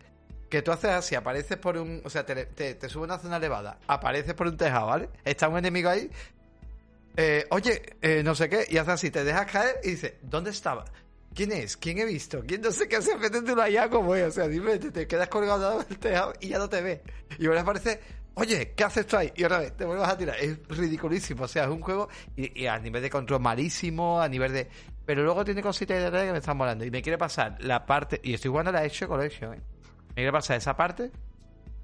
que 0.50 0.64
tú 0.64 0.72
haces 0.72 0.90
así, 0.90 1.14
apareces 1.14 1.58
por 1.58 1.78
un. 1.78 2.02
O 2.04 2.10
sea, 2.10 2.26
te, 2.26 2.48
te, 2.48 2.74
te 2.74 2.90
sube 2.90 3.04
una 3.04 3.20
zona 3.20 3.38
elevada, 3.38 3.78
apareces 3.88 4.34
por 4.34 4.48
un 4.48 4.58
tejado, 4.58 4.88
¿vale? 4.88 5.10
Está 5.24 5.48
un 5.50 5.58
enemigo 5.60 5.90
ahí, 5.90 6.10
eh, 7.16 7.46
oye, 7.52 7.98
eh, 8.02 8.24
no 8.24 8.36
sé 8.36 8.50
qué, 8.50 8.66
y 8.70 8.78
hace 8.78 8.92
así, 8.92 9.12
te 9.12 9.24
dejas 9.24 9.52
caer 9.52 9.76
y 9.84 9.92
dice, 9.92 10.18
¿dónde 10.22 10.52
estaba? 10.52 10.86
¿Quién 11.34 11.52
es? 11.52 11.78
¿Quién 11.78 11.98
he 11.98 12.06
visto? 12.06 12.44
¿Quién 12.46 12.62
no 12.62 12.72
sé 12.72 12.88
qué 12.88 12.98
hace? 12.98 13.16
una 13.16 13.64
allá 13.64 13.90
como 13.90 14.14
es. 14.16 14.28
O 14.28 14.32
sea, 14.32 14.48
dime, 14.48 14.78
te, 14.78 15.08
quedas 15.08 15.30
colgado 15.30 15.84
del 15.84 15.98
tejado 15.98 16.34
y 16.40 16.50
ya 16.50 16.60
no 16.60 16.70
te 16.70 16.82
ve. 16.82 17.02
Y 17.40 17.48
ahora 17.48 17.62
aparece, 17.62 18.00
oye, 18.36 18.74
¿qué 18.76 18.84
haces 18.84 19.08
tú 19.08 19.18
ahí? 19.18 19.32
Y 19.36 19.44
otra 19.44 19.60
vez 19.60 19.76
te 19.76 19.86
vuelves 19.86 20.08
a 20.08 20.18
tirar. 20.18 20.38
Es 20.40 20.60
ridiculísimo. 20.68 21.46
O 21.46 21.48
sea, 21.48 21.64
es 21.64 21.70
un 21.70 21.82
juego 21.82 22.08
y, 22.36 22.68
a 22.68 22.78
nivel 22.78 23.02
de 23.02 23.10
control 23.10 23.42
malísimo, 23.42 24.22
a 24.22 24.30
nivel 24.30 24.54
de. 24.54 24.70
Pero 25.06 25.24
luego 25.24 25.44
tiene 25.44 25.64
cositas 25.64 26.12
de 26.12 26.26
que 26.26 26.32
me 26.32 26.38
están 26.38 26.56
molando. 26.56 26.86
Y 26.86 26.92
me 26.92 27.02
quiere 27.02 27.18
pasar 27.18 27.58
la 27.62 27.86
parte. 27.86 28.22
Y 28.24 28.36
estoy 28.36 28.50
jugando 28.50 28.72
la 28.72 28.86
Exo 28.86 29.08
Collection, 29.08 29.56
¿eh? 29.56 29.62
Me 30.10 30.16
quiere 30.16 30.32
pasar 30.32 30.58
esa 30.58 30.78
parte 30.78 31.12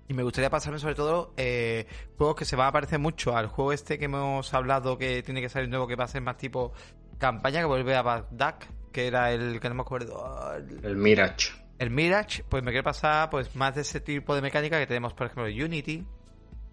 y 0.09 0.13
me 0.15 0.23
gustaría 0.23 0.49
pasarme 0.49 0.79
sobre 0.79 0.95
todo 0.95 1.33
eh, 1.37 1.85
juegos 2.17 2.35
que 2.35 2.43
se 2.43 2.55
van 2.55 2.67
a 2.67 2.71
parecer 2.71 2.97
mucho 2.97 3.37
al 3.37 3.45
juego 3.45 3.71
este 3.71 3.99
que 3.99 4.05
hemos 4.05 4.51
hablado 4.55 4.97
que 4.97 5.21
tiene 5.21 5.39
que 5.39 5.49
salir 5.49 5.69
nuevo, 5.69 5.87
que 5.87 5.95
va 5.95 6.05
a 6.05 6.07
ser 6.07 6.23
más 6.23 6.35
tipo 6.35 6.73
campaña, 7.19 7.59
que 7.59 7.65
vuelve 7.65 7.95
a 7.95 8.01
Bagdad, 8.01 8.55
que 8.91 9.05
era 9.05 9.31
el 9.31 9.59
que 9.59 9.69
no 9.69 9.75
me 9.75 9.81
acuerdo. 9.81 10.51
El, 10.83 10.95
Mirage. 10.95 11.51
El 11.77 11.91
Mirage, 11.91 12.43
pues 12.49 12.63
me 12.63 12.71
quiero 12.71 12.83
pasar 12.83 13.29
pues 13.29 13.55
más 13.55 13.75
de 13.75 13.81
ese 13.81 13.99
tipo 13.99 14.33
de 14.33 14.41
mecánica 14.41 14.79
que 14.79 14.87
tenemos, 14.87 15.13
por 15.13 15.27
ejemplo, 15.27 15.45
Unity. 15.45 16.05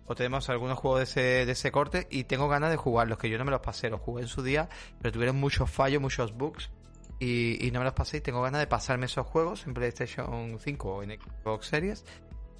O 0.07 0.15
tenemos 0.15 0.49
algunos 0.49 0.79
juegos 0.79 1.01
de 1.01 1.05
ese, 1.05 1.47
de 1.47 1.53
ese 1.53 1.71
corte 1.71 2.07
y 2.11 2.25
tengo 2.25 2.49
ganas 2.49 2.71
de 2.71 2.77
jugarlos, 2.77 3.19
que 3.19 3.29
yo 3.29 3.37
no 3.37 3.45
me 3.45 3.51
los 3.51 3.61
pasé, 3.61 3.91
los 3.91 4.01
jugué 4.01 4.23
en 4.23 4.29
su 4.29 4.43
día, 4.43 4.69
pero 5.03 5.13
tuvieron 5.13 5.37
muchos 5.37 5.69
fallos, 5.69 6.01
muchos 6.01 6.33
bugs 6.33 6.71
y, 7.19 7.67
y, 7.67 7.71
no 7.71 7.81
me 7.81 7.87
los 7.87 7.95
pasé 7.95 8.19
y 8.19 8.21
tengo 8.21 8.41
ganas 8.41 8.61
de 8.61 8.67
pasarme 8.67 9.07
esos 9.07 9.27
juegos 9.27 9.67
en 9.67 9.75
PlayStation 9.75 10.59
5 10.61 10.89
o 10.89 11.03
en 11.03 11.19
Xbox 11.19 11.67
Series 11.67 12.05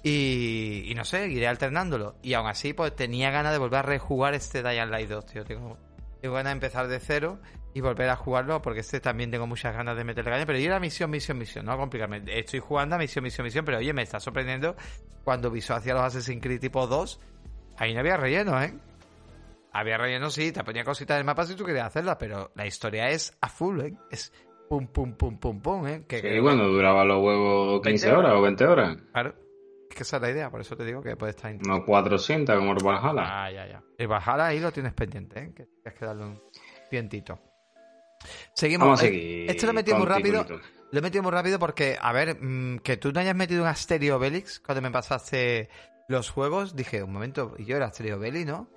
y, 0.07 0.93
no 0.95 1.05
sé, 1.05 1.27
iré 1.27 1.47
alternándolo. 1.47 2.15
Y 2.21 2.33
aún 2.33 2.47
así, 2.47 2.73
pues 2.73 2.95
tenía 2.95 3.31
ganas 3.31 3.51
de 3.51 3.57
volver 3.57 3.79
a 3.79 3.83
rejugar 3.83 4.33
este 4.33 4.63
Dying 4.63 4.89
Light 4.89 5.09
2, 5.09 5.25
tío. 5.25 5.43
Tengo, 5.43 5.77
tengo 6.21 6.35
ganas 6.35 6.51
de 6.51 6.53
empezar 6.53 6.87
de 6.87 6.99
cero 6.99 7.39
y 7.73 7.81
volver 7.81 8.09
a 8.09 8.15
jugarlo 8.15 8.61
porque 8.61 8.79
este 8.79 8.99
también 8.99 9.29
tengo 9.29 9.45
muchas 9.45 9.75
ganas 9.75 9.95
de 9.97 10.03
meterle 10.03 10.31
caña. 10.31 10.45
Pero 10.45 10.59
ir 10.59 10.71
a 10.71 10.79
misión, 10.79 11.09
misión, 11.09 11.37
misión, 11.37 11.65
no 11.65 11.77
complicarme. 11.77 12.23
Estoy 12.27 12.59
jugando 12.59 12.95
a 12.95 12.99
misión, 12.99 13.23
misión, 13.23 13.45
misión, 13.45 13.65
pero 13.65 13.77
oye, 13.77 13.93
me 13.93 14.03
está 14.03 14.19
sorprendiendo 14.19 14.75
cuando 15.23 15.51
Visual 15.51 15.79
hacía 15.79 15.93
los 15.93 16.03
Assassin's 16.03 16.41
Creed 16.41 16.59
tipo 16.59 16.87
2. 16.87 17.19
Ahí 17.77 17.93
no 17.93 17.99
había 17.99 18.17
relleno, 18.17 18.61
¿eh? 18.61 18.73
Había 19.73 19.97
relleno, 19.97 20.29
sí, 20.29 20.51
te 20.51 20.63
ponía 20.63 20.83
cositas 20.83 21.15
en 21.15 21.19
el 21.19 21.25
mapa 21.25 21.45
si 21.45 21.55
tú 21.55 21.63
querías 21.63 21.87
hacerlas, 21.87 22.15
pero 22.17 22.51
la 22.55 22.65
historia 22.65 23.09
es 23.09 23.37
a 23.41 23.49
full, 23.49 23.79
¿eh? 23.81 23.93
Es 24.09 24.31
pum, 24.69 24.87
pum, 24.87 25.13
pum, 25.13 25.37
pum, 25.37 25.61
pum, 25.61 25.87
¿eh? 25.87 26.03
Que, 26.07 26.21
sí, 26.21 26.39
bueno, 26.39 26.67
duraba 26.67 27.05
los 27.05 27.23
huevos 27.23 27.81
15 27.81 28.11
horas 28.11 28.33
o 28.33 28.41
20 28.41 28.65
horas. 28.65 28.97
Claro. 29.11 29.46
Es 29.89 29.95
que 29.95 30.03
esa 30.03 30.17
es 30.17 30.21
la 30.21 30.29
idea, 30.29 30.49
por 30.49 30.61
eso 30.61 30.75
te 30.75 30.85
digo 30.85 31.01
que 31.01 31.15
puede 31.15 31.31
estar... 31.31 31.53
No 31.65 31.85
400 31.85 32.57
como 32.57 32.73
el 32.73 32.83
Valhalla. 32.83 33.45
Ah, 33.45 33.51
ya, 33.51 33.67
ya. 33.67 33.83
El 33.97 34.07
Valhalla 34.07 34.47
ahí 34.47 34.59
lo 34.59 34.71
tienes 34.71 34.93
pendiente, 34.93 35.39
¿eh? 35.39 35.53
Que 35.55 35.65
tienes 35.65 35.99
que 35.99 36.05
darle 36.05 36.23
un 36.23 36.41
tientito. 36.89 37.39
Seguimos. 38.53 38.85
Vamos 38.85 38.99
a 38.99 39.03
seguir 39.03 39.49
Este 39.49 39.65
lo 39.65 39.71
he 39.71 39.75
metido 39.75 39.97
muy 39.97 40.07
rápido. 40.07 40.45
Lo 40.91 40.99
he 40.99 41.01
metido 41.01 41.23
muy 41.23 41.31
rápido 41.31 41.59
porque, 41.59 41.97
a 41.99 42.13
ver, 42.13 42.37
mm, 42.41 42.79
que 42.79 42.97
tú 42.97 43.11
no 43.11 43.19
hayas 43.19 43.35
metido 43.35 43.61
un 43.61 43.67
Asterio 43.67 44.19
Belix 44.19 44.59
cuando 44.59 44.81
me 44.81 44.91
pasaste 44.91 45.69
los 46.07 46.29
juegos, 46.29 46.75
dije, 46.75 47.03
un 47.03 47.11
momento, 47.11 47.55
y 47.57 47.65
yo 47.65 47.75
era 47.75 47.87
Asterio 47.87 48.17
Belix, 48.17 48.45
¿no? 48.45 48.69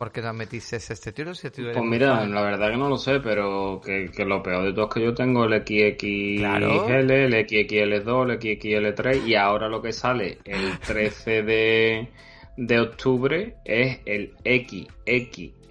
¿Por 0.00 0.10
qué 0.12 0.22
no 0.22 0.32
metiste 0.32 0.76
este 0.76 1.12
tiro? 1.12 1.34
Si 1.34 1.50
pues 1.50 1.76
mira, 1.82 2.24
la 2.24 2.40
verdad 2.40 2.70
que 2.70 2.78
no 2.78 2.88
lo 2.88 2.96
sé, 2.96 3.20
pero 3.20 3.82
que, 3.84 4.10
lo 4.24 4.42
peor 4.42 4.64
de 4.64 4.72
todo 4.72 4.88
es 4.88 4.94
que 4.94 5.02
yo 5.02 5.12
tengo 5.12 5.44
el 5.44 5.60
XXL, 5.60 6.42
el 6.42 7.34
XXL2, 7.34 8.30
el 8.30 8.40
XXL3 8.40 9.26
y 9.26 9.34
ahora 9.34 9.68
lo 9.68 9.82
que 9.82 9.92
sale 9.92 10.38
el 10.46 10.78
13 10.78 11.42
de, 11.42 12.08
de 12.56 12.80
octubre 12.80 13.56
es 13.66 14.00
el 14.06 14.32
XXXL 14.38 15.68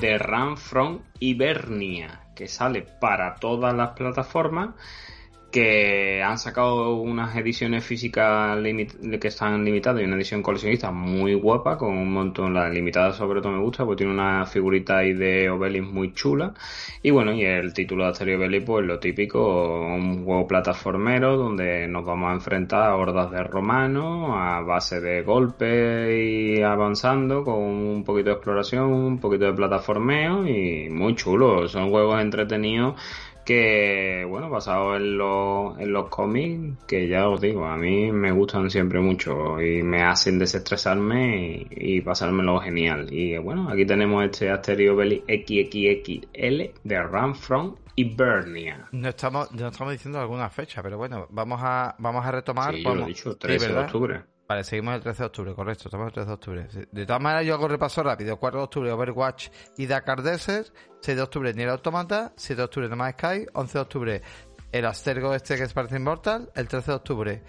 de 0.00 0.18
Run 0.18 0.56
from 0.56 1.02
Hibernia, 1.20 2.32
que 2.34 2.48
sale 2.48 2.82
para 2.82 3.36
todas 3.36 3.72
las 3.76 3.90
plataformas 3.90 4.70
que 5.52 6.22
han 6.22 6.38
sacado 6.38 6.96
unas 6.96 7.36
ediciones 7.36 7.84
físicas 7.84 8.58
que 9.20 9.28
están 9.28 9.64
limitadas 9.64 10.00
y 10.00 10.04
una 10.04 10.16
edición 10.16 10.42
coleccionista 10.42 10.90
muy 10.90 11.34
guapa, 11.34 11.76
con 11.76 11.96
un 11.96 12.12
montón, 12.12 12.54
la 12.54 12.68
limitada 12.70 13.12
sobre 13.12 13.40
todo 13.40 13.52
me 13.52 13.60
gusta, 13.60 13.84
porque 13.84 13.98
tiene 13.98 14.14
una 14.14 14.46
figurita 14.46 14.98
ahí 14.98 15.12
de 15.12 15.50
Obelix 15.50 15.86
muy 15.86 16.12
chula. 16.14 16.54
Y 17.02 17.10
bueno, 17.10 17.32
y 17.32 17.44
el 17.44 17.72
título 17.74 18.04
de 18.04 18.10
Asterio 18.10 18.38
Obelix, 18.38 18.64
pues 18.64 18.86
lo 18.86 18.98
típico, 18.98 19.82
un 19.94 20.24
juego 20.24 20.46
plataformero 20.46 21.36
donde 21.36 21.86
nos 21.86 22.04
vamos 22.04 22.30
a 22.30 22.34
enfrentar 22.34 22.82
a 22.82 22.96
hordas 22.96 23.30
de 23.30 23.42
romanos, 23.44 24.30
a 24.34 24.60
base 24.62 25.00
de 25.00 25.22
golpes 25.22 26.08
y 26.10 26.62
avanzando, 26.62 27.44
con 27.44 27.58
un 27.58 28.04
poquito 28.04 28.30
de 28.30 28.36
exploración, 28.36 28.84
un 28.92 29.18
poquito 29.20 29.44
de 29.44 29.52
plataformeo 29.52 30.46
y 30.46 30.88
muy 30.88 31.14
chulo, 31.14 31.68
son 31.68 31.90
juegos 31.90 32.20
entretenidos 32.22 32.94
que, 33.44 34.24
bueno, 34.28 34.48
basado 34.48 34.96
en, 34.96 35.18
los, 35.18 35.78
en 35.78 35.92
los 35.92 36.08
cómics, 36.08 36.84
que 36.86 37.08
ya 37.08 37.28
os 37.28 37.40
digo, 37.40 37.66
a 37.66 37.76
mí 37.76 38.12
me 38.12 38.32
gustan 38.32 38.70
siempre 38.70 39.00
mucho 39.00 39.60
y 39.60 39.82
me 39.82 40.02
hacen 40.02 40.38
desestresarme 40.38 41.66
y, 41.70 42.00
pasármelo 42.00 42.60
genial. 42.60 43.12
Y 43.12 43.36
bueno, 43.38 43.68
aquí 43.68 43.84
tenemos 43.84 44.24
este 44.24 44.50
Asterio 44.50 44.96
Belly 44.96 45.22
XXXL 45.28 46.80
de 46.84 47.02
Run 47.02 47.34
From 47.34 47.76
Hibernia. 47.96 48.88
No 48.92 49.08
estamos, 49.08 49.52
no 49.52 49.68
estamos 49.68 49.92
diciendo 49.92 50.20
alguna 50.20 50.48
fecha, 50.48 50.82
pero 50.82 50.96
bueno, 50.96 51.26
vamos 51.30 51.60
a, 51.62 51.94
vamos 51.98 52.24
a 52.24 52.30
retomar. 52.32 52.74
Sí, 52.74 52.82
yo 52.82 52.94
lo 52.94 53.04
he 53.04 53.06
dicho, 53.06 53.36
13 53.36 53.68
de 53.68 53.78
octubre. 53.78 54.31
Vale, 54.48 54.64
seguimos 54.64 54.94
el 54.96 55.00
13 55.02 55.22
de 55.22 55.26
octubre, 55.26 55.54
correcto, 55.54 55.84
estamos 55.86 56.08
el 56.08 56.12
13 56.12 56.26
de 56.26 56.34
octubre. 56.34 56.68
De 56.90 57.06
todas 57.06 57.22
maneras, 57.22 57.46
yo 57.46 57.54
hago 57.54 57.68
repaso 57.68 58.02
rápido. 58.02 58.36
4 58.36 58.60
de 58.60 58.64
octubre, 58.64 58.92
Overwatch 58.92 59.48
y 59.78 59.86
Dakar 59.86 60.22
Desert. 60.22 60.68
6 61.00 61.16
de 61.16 61.22
octubre, 61.22 61.54
Nier 61.54 61.70
Automata. 61.70 62.32
7 62.36 62.56
de 62.60 62.64
octubre, 62.64 62.88
No 62.88 63.10
Sky. 63.10 63.46
11 63.52 63.72
de 63.72 63.80
octubre, 63.80 64.22
el 64.72 64.84
Astergo 64.84 65.34
este 65.34 65.56
que 65.56 65.62
es 65.62 65.72
parece 65.72 65.96
Immortal. 65.96 66.50
El 66.54 66.68
13 66.68 66.90
de 66.90 66.96
octubre, 66.96 67.42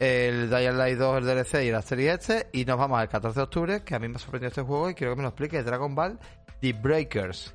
el 0.00 0.50
Dying 0.50 0.78
Light 0.78 0.98
2, 0.98 1.18
el 1.18 1.24
DLC 1.26 1.64
y 1.64 1.70
la 1.70 1.82
serie 1.82 2.12
este. 2.12 2.48
Y 2.52 2.64
nos 2.64 2.78
vamos 2.78 2.98
al 2.98 3.08
14 3.08 3.38
de 3.38 3.44
octubre, 3.44 3.84
que 3.84 3.94
a 3.94 3.98
mí 3.98 4.08
me 4.08 4.16
ha 4.16 4.18
sorprendido 4.18 4.48
este 4.48 4.62
juego 4.62 4.90
y 4.90 4.94
quiero 4.94 5.12
que 5.12 5.16
me 5.16 5.22
lo 5.22 5.28
explique. 5.28 5.62
Dragon 5.62 5.94
Ball 5.94 6.18
The 6.60 6.72
Breakers. 6.72 7.54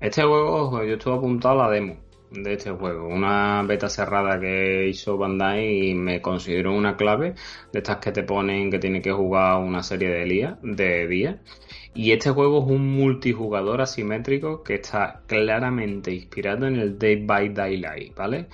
Este 0.00 0.22
juego, 0.22 0.82
yo 0.84 0.94
estuve 0.94 1.14
apuntado 1.14 1.62
a 1.62 1.68
la 1.68 1.70
demo 1.70 2.03
de 2.42 2.54
este 2.54 2.70
juego. 2.70 3.08
Una 3.08 3.62
beta 3.62 3.88
cerrada 3.88 4.38
que 4.40 4.88
hizo 4.88 5.16
Bandai 5.16 5.90
y 5.90 5.94
me 5.94 6.20
considero 6.20 6.74
una 6.74 6.96
clave 6.96 7.34
de 7.72 7.78
estas 7.78 7.98
que 7.98 8.12
te 8.12 8.22
ponen 8.22 8.70
que 8.70 8.78
tiene 8.78 9.00
que 9.00 9.12
jugar 9.12 9.58
una 9.62 9.82
serie 9.82 10.08
de 10.08 10.24
días. 10.24 10.56
De 10.62 11.06
días. 11.06 11.36
Y 11.94 12.12
este 12.12 12.30
juego 12.30 12.64
es 12.64 12.70
un 12.70 12.88
multijugador 12.92 13.80
asimétrico 13.80 14.62
que 14.64 14.74
está 14.74 15.22
claramente 15.26 16.12
inspirado 16.12 16.66
en 16.66 16.76
el 16.76 16.98
Day 16.98 17.24
by 17.24 17.50
Daylight, 17.50 18.14
¿vale? 18.16 18.48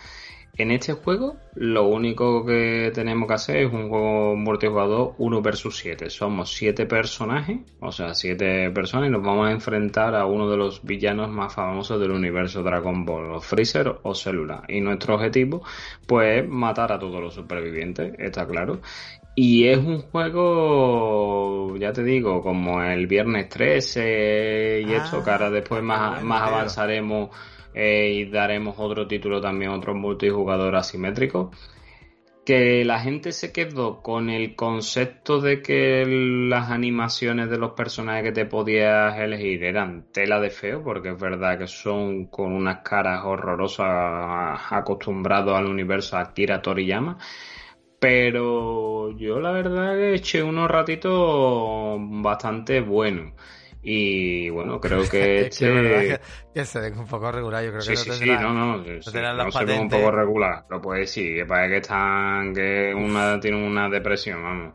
En 0.61 0.71
este 0.73 0.93
juego, 0.93 1.39
lo 1.55 1.87
único 1.87 2.45
que 2.45 2.93
tenemos 2.95 3.27
que 3.27 3.33
hacer 3.33 3.57
es 3.57 3.73
un 3.73 3.89
juego 3.89 4.37
multijugador 4.37 5.15
1 5.17 5.41
versus 5.41 5.79
7. 5.79 6.11
Somos 6.11 6.53
7 6.53 6.85
personajes, 6.85 7.61
o 7.81 7.91
sea, 7.91 8.13
7 8.13 8.71
personas, 8.71 9.09
y 9.09 9.11
nos 9.11 9.23
vamos 9.23 9.49
a 9.49 9.53
enfrentar 9.53 10.15
a 10.15 10.27
uno 10.27 10.51
de 10.51 10.59
los 10.59 10.85
villanos 10.85 11.31
más 11.31 11.55
famosos 11.55 11.99
del 11.99 12.11
universo 12.11 12.63
Dragon 12.63 13.07
Ball, 13.07 13.41
Freezer 13.41 14.01
o 14.03 14.15
Célula. 14.15 14.65
Y 14.69 14.83
nuestro 14.83 15.15
objetivo, 15.15 15.63
pues, 16.07 16.43
es 16.43 16.49
matar 16.51 16.93
a 16.93 16.99
todos 16.99 17.23
los 17.23 17.33
supervivientes, 17.33 18.13
está 18.19 18.47
claro. 18.47 18.83
Y 19.35 19.67
es 19.67 19.79
un 19.79 20.03
juego, 20.03 21.75
ya 21.79 21.95
te 21.95 22.05
digo, 22.05 22.43
como 22.43 22.83
el 22.83 23.07
viernes 23.07 23.49
13 23.49 24.83
y 24.87 24.93
esto, 24.93 25.25
que 25.25 25.31
ahora 25.31 25.47
ah, 25.47 25.51
después 25.51 25.83
más, 25.83 26.23
más 26.23 26.43
avanzaremos 26.43 27.31
eh, 27.75 28.13
y 28.15 28.25
daremos 28.31 28.77
otro 28.79 29.07
título 29.07 29.41
también, 29.41 29.71
otro 29.71 29.95
multijugador 29.95 30.77
asimétrico 30.77 31.51
que 32.45 32.85
la 32.85 32.99
gente 33.01 33.33
se 33.33 33.53
quedó 33.53 34.03
con 34.03 34.31
el 34.31 34.57
concepto 34.57 35.41
de 35.41 35.63
que 35.63 36.05
las 36.07 36.71
animaciones 36.71 37.51
de 37.51 37.59
los 37.59 37.73
personajes 37.73 38.25
que 38.25 38.33
te 38.33 38.47
podías 38.47 39.17
elegir 39.19 39.63
eran 39.65 40.11
tela 40.13 40.41
de 40.41 40.51
feo, 40.51 40.83
porque 40.83 41.11
es 41.11 41.19
verdad 41.19 41.59
que 41.59 41.67
son 41.67 42.27
con 42.27 42.53
unas 42.53 42.79
caras 42.79 43.25
horrorosas 43.25 44.61
acostumbrados 44.71 45.57
al 45.57 45.67
universo 45.67 46.17
Akira 46.17 46.63
Toriyama. 46.63 47.19
Pero 48.01 49.17
yo 49.19 49.41
la 49.41 49.53
verdad 49.53 49.95
que 49.95 50.15
eché 50.15 50.43
unos 50.43 50.71
ratitos 50.71 51.99
bastante 52.01 52.81
buenos. 52.81 53.35
Y 53.83 54.51
bueno, 54.51 54.81
creo 54.81 55.03
que 55.11 55.47
este... 55.47 56.21
que, 56.55 56.65
se 56.65 56.81
ve 56.81 56.93
un 56.93 57.07
poco 57.07 57.33
regular, 57.33 57.65
yo 57.65 57.71
creo 57.71 57.83
sí, 57.83 57.91
que 57.91 57.97
sí, 57.97 58.11
sí, 58.13 58.27
no, 58.27 58.53
no, 58.53 58.77
no, 58.77 58.85
sí, 58.85 58.91
no 58.93 59.51
se 59.51 59.65
ve 59.65 59.79
un 59.79 59.89
poco 59.89 60.11
regular, 60.11 60.65
pero 60.69 60.81
pues 60.81 61.11
sí, 61.11 61.35
que 61.35 61.47
parece 61.47 61.71
que 61.71 61.77
están, 61.79 62.55
que 62.55 62.95
una 62.95 63.41
tiene 63.41 63.67
una 63.67 63.89
depresión, 63.89 64.43
vamos. 64.43 64.75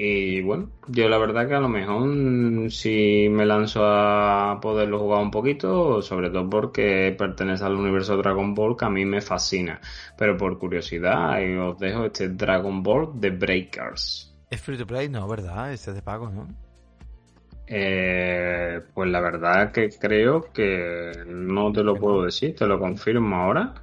Y 0.00 0.42
bueno, 0.42 0.70
yo 0.86 1.08
la 1.08 1.18
verdad 1.18 1.48
que 1.48 1.54
a 1.54 1.60
lo 1.60 1.68
mejor 1.68 2.70
si 2.70 3.28
me 3.30 3.44
lanzo 3.44 3.84
a 3.84 4.60
poderlo 4.60 5.00
jugar 5.00 5.20
un 5.22 5.32
poquito, 5.32 6.02
sobre 6.02 6.30
todo 6.30 6.48
porque 6.48 7.14
pertenece 7.18 7.64
al 7.64 7.74
universo 7.74 8.16
Dragon 8.16 8.54
Ball 8.54 8.76
que 8.76 8.84
a 8.84 8.90
mí 8.90 9.04
me 9.04 9.20
fascina. 9.20 9.80
Pero 10.16 10.36
por 10.36 10.56
curiosidad, 10.58 11.40
os 11.66 11.78
dejo 11.80 12.04
este 12.04 12.28
Dragon 12.28 12.80
Ball 12.80 13.18
The 13.18 13.30
Breakers. 13.30 14.32
Es 14.50 14.60
free 14.60 14.78
to 14.78 14.86
play, 14.86 15.08
no, 15.08 15.26
¿verdad? 15.26 15.72
Este 15.72 15.90
es 15.90 15.96
de 15.96 16.02
pago, 16.02 16.30
¿no? 16.30 16.67
Eh, 17.70 18.80
pues 18.94 19.10
la 19.10 19.20
verdad 19.20 19.72
que 19.72 19.90
creo 19.90 20.50
que 20.52 21.12
no 21.26 21.70
te 21.70 21.82
lo 21.82 21.94
puedo 21.96 22.24
decir, 22.24 22.56
te 22.56 22.66
lo 22.66 22.78
confirmo 22.78 23.36
ahora. 23.36 23.74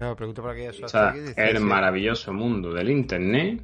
No, 0.00 0.16
pregunto 0.16 0.42
por 0.42 0.50
aquí 0.50 0.62
eso. 0.62 0.84
O 0.84 0.88
sea, 0.88 1.14
el 1.36 1.60
maravilloso 1.60 2.32
mundo 2.32 2.72
del 2.72 2.90
internet. 2.90 3.62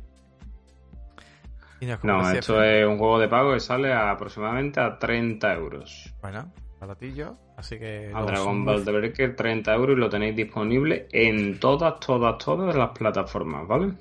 No, 2.03 2.31
esto 2.31 2.63
es 2.63 2.87
un 2.87 2.99
juego 2.99 3.19
de 3.19 3.29
pago 3.29 3.53
que 3.55 3.61
sale 3.61 3.93
aproximadamente 3.93 4.81
a 4.81 4.99
30 4.99 5.55
euros. 5.55 6.15
Bueno, 6.21 6.53
baratillo, 6.81 7.37
así 7.57 7.79
que... 7.79 8.11
A 8.15 8.23
Dragon 8.23 8.65
Ball 8.65 8.85
de 8.85 8.93
Breaker 8.93 9.37
30 9.37 9.75
euros 9.75 9.97
y 9.97 10.01
lo 10.01 10.09
tenéis 10.09 10.37
disponible 10.37 11.09
en 11.13 11.59
todas, 11.59 11.99
todas, 12.01 12.39
todas 12.39 12.75
las 12.75 12.91
plataformas, 12.91 13.67
¿vale? 13.67 13.93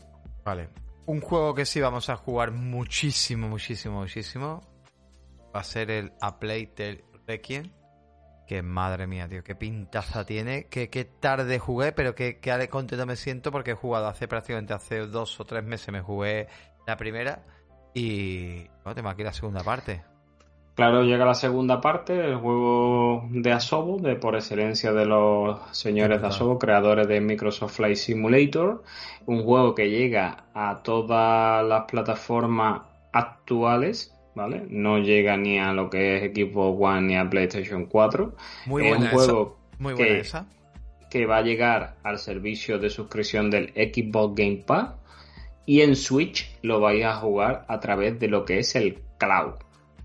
Vale, 0.44 0.70
un 1.08 1.22
juego 1.22 1.56
que 1.56 1.66
sí 1.66 1.82
vamos 1.82 2.10
a 2.10 2.18
jugar 2.18 2.52
muchísimo, 2.52 3.48
muchísimo, 3.48 4.02
muchísimo 4.02 4.62
va 5.56 5.62
a 5.62 5.64
ser 5.64 5.90
el 5.90 6.14
A 6.22 6.40
Playtale 6.40 7.04
Requiem. 7.26 7.72
Que 8.46 8.62
madre 8.62 9.08
mía, 9.08 9.28
tío, 9.28 9.44
qué 9.44 9.56
pintaza 9.56 10.26
tiene. 10.26 10.68
Que, 10.68 10.90
qué 10.90 11.06
tarde 11.06 11.60
jugué, 11.60 11.92
pero 11.92 12.14
que, 12.14 12.40
que 12.40 12.70
contento 12.70 13.06
me 13.06 13.16
siento 13.16 13.52
porque 13.52 13.72
he 13.72 13.76
jugado 13.76 14.08
hace 14.08 14.28
prácticamente 14.28 14.74
hace 14.74 15.00
dos 15.00 15.40
o 15.40 15.46
tres 15.46 15.64
meses. 15.64 15.92
Me 15.92 16.02
jugué 16.02 16.48
la 16.86 16.96
primera 16.96 17.46
y 17.94 18.68
bueno, 18.84 18.96
tengo 18.96 19.10
aquí 19.10 19.24
la 19.24 19.34
segunda 19.34 19.64
parte. 19.64 20.04
Claro, 20.78 21.04
llega 21.04 21.26
la 21.26 21.34
segunda 21.34 21.82
parte, 21.82 22.14
el 22.24 22.36
juego 22.36 23.28
de 23.32 23.52
Asobo, 23.52 23.98
de 23.98 24.16
por 24.16 24.36
excelencia 24.36 24.94
de 24.94 25.08
los 25.08 25.58
señores 25.76 26.22
de 26.22 26.28
Asobo, 26.28 26.60
creadores 26.60 27.08
de 27.08 27.20
Microsoft 27.20 27.78
Flight 27.78 27.96
Simulator, 27.96 28.84
un 29.26 29.44
juego 29.44 29.74
que 29.74 29.90
llega 29.90 30.46
a 30.54 30.84
todas 30.84 31.68
las 31.68 31.86
plataformas 31.86 32.84
actuales, 33.12 34.16
¿vale? 34.36 34.68
No 34.70 35.00
llega 35.00 35.36
ni 35.36 35.58
a 35.58 35.74
lo 35.74 35.90
que 35.90 36.18
es 36.18 36.24
Equipo 36.26 36.68
One 36.68 37.08
ni 37.08 37.18
a 37.18 37.28
PlayStation 37.28 37.88
4. 37.88 38.36
Muy 38.68 38.86
es 38.86 38.98
un 39.00 39.08
juego 39.08 39.58
Muy 39.80 39.96
buena 39.96 40.08
que, 40.10 40.20
esa. 40.20 40.46
que 41.10 41.26
va 41.26 41.38
a 41.38 41.42
llegar 41.42 41.96
al 42.04 42.20
servicio 42.20 42.78
de 42.78 42.92
suscripción 42.92 43.50
del 43.50 43.70
Xbox 43.70 44.36
Game 44.36 44.64
Pass 44.64 44.94
y 45.66 45.82
en 45.82 45.96
Switch 45.96 46.56
lo 46.62 46.80
vais 46.80 47.04
a 47.04 47.16
jugar 47.16 47.66
a 47.68 47.80
través 47.80 48.20
de 48.20 48.28
lo 48.28 48.46
que 48.46 48.60
es 48.60 48.76
el 48.76 49.00
cloud. 49.18 49.56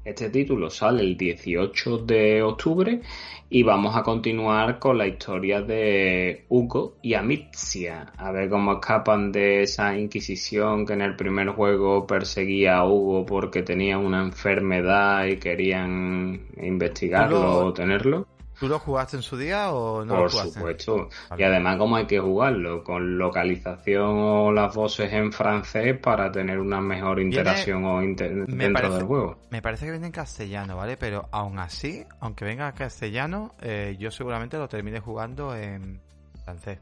Este 0.04 0.30
título 0.30 0.68
sale 0.68 1.02
el 1.02 1.16
18 1.16 1.98
de 1.98 2.42
octubre 2.42 3.00
y 3.48 3.62
vamos 3.62 3.94
a 3.94 4.02
continuar 4.02 4.80
con 4.80 4.98
la 4.98 5.06
historia 5.06 5.62
de 5.62 6.44
Hugo 6.48 6.94
y 7.02 7.14
Amicia. 7.14 8.12
A 8.16 8.32
ver 8.32 8.48
cómo 8.48 8.72
escapan 8.72 9.30
de 9.30 9.62
esa 9.62 9.96
inquisición 9.96 10.86
que 10.86 10.94
en 10.94 11.02
el 11.02 11.14
primer 11.14 11.50
juego 11.50 12.04
perseguía 12.04 12.78
a 12.78 12.88
Hugo 12.88 13.24
porque 13.24 13.62
tenía 13.62 13.96
una 13.96 14.22
enfermedad 14.22 15.26
y 15.26 15.36
querían 15.36 16.46
investigarlo 16.60 17.66
o 17.66 17.72
tenerlo. 17.72 18.26
¿Tú 18.62 18.68
lo 18.68 18.78
jugaste 18.78 19.16
en 19.16 19.24
su 19.24 19.36
día 19.36 19.72
o 19.72 20.04
no 20.04 20.14
Por 20.18 20.30
supuesto. 20.30 21.08
Y 21.36 21.42
además, 21.42 21.78
¿cómo 21.78 21.96
hay 21.96 22.06
que 22.06 22.20
jugarlo? 22.20 22.84
Con 22.84 23.18
localización 23.18 24.20
o 24.20 24.52
las 24.52 24.72
voces 24.72 25.12
en 25.12 25.32
francés 25.32 25.98
para 25.98 26.30
tener 26.30 26.60
una 26.60 26.80
mejor 26.80 27.18
interacción 27.18 27.84
o 27.84 27.98
dentro 27.98 28.94
del 28.94 29.02
juego. 29.02 29.40
Me 29.50 29.60
parece 29.60 29.86
que 29.86 29.90
viene 29.90 30.06
en 30.06 30.12
castellano, 30.12 30.76
¿vale? 30.76 30.96
Pero 30.96 31.28
aún 31.32 31.58
así, 31.58 32.04
aunque 32.20 32.44
venga 32.44 32.68
en 32.68 32.74
castellano, 32.76 33.56
eh, 33.60 33.96
yo 33.98 34.12
seguramente 34.12 34.56
lo 34.58 34.68
termine 34.68 35.00
jugando 35.00 35.56
en 35.56 36.00
francés. 36.44 36.78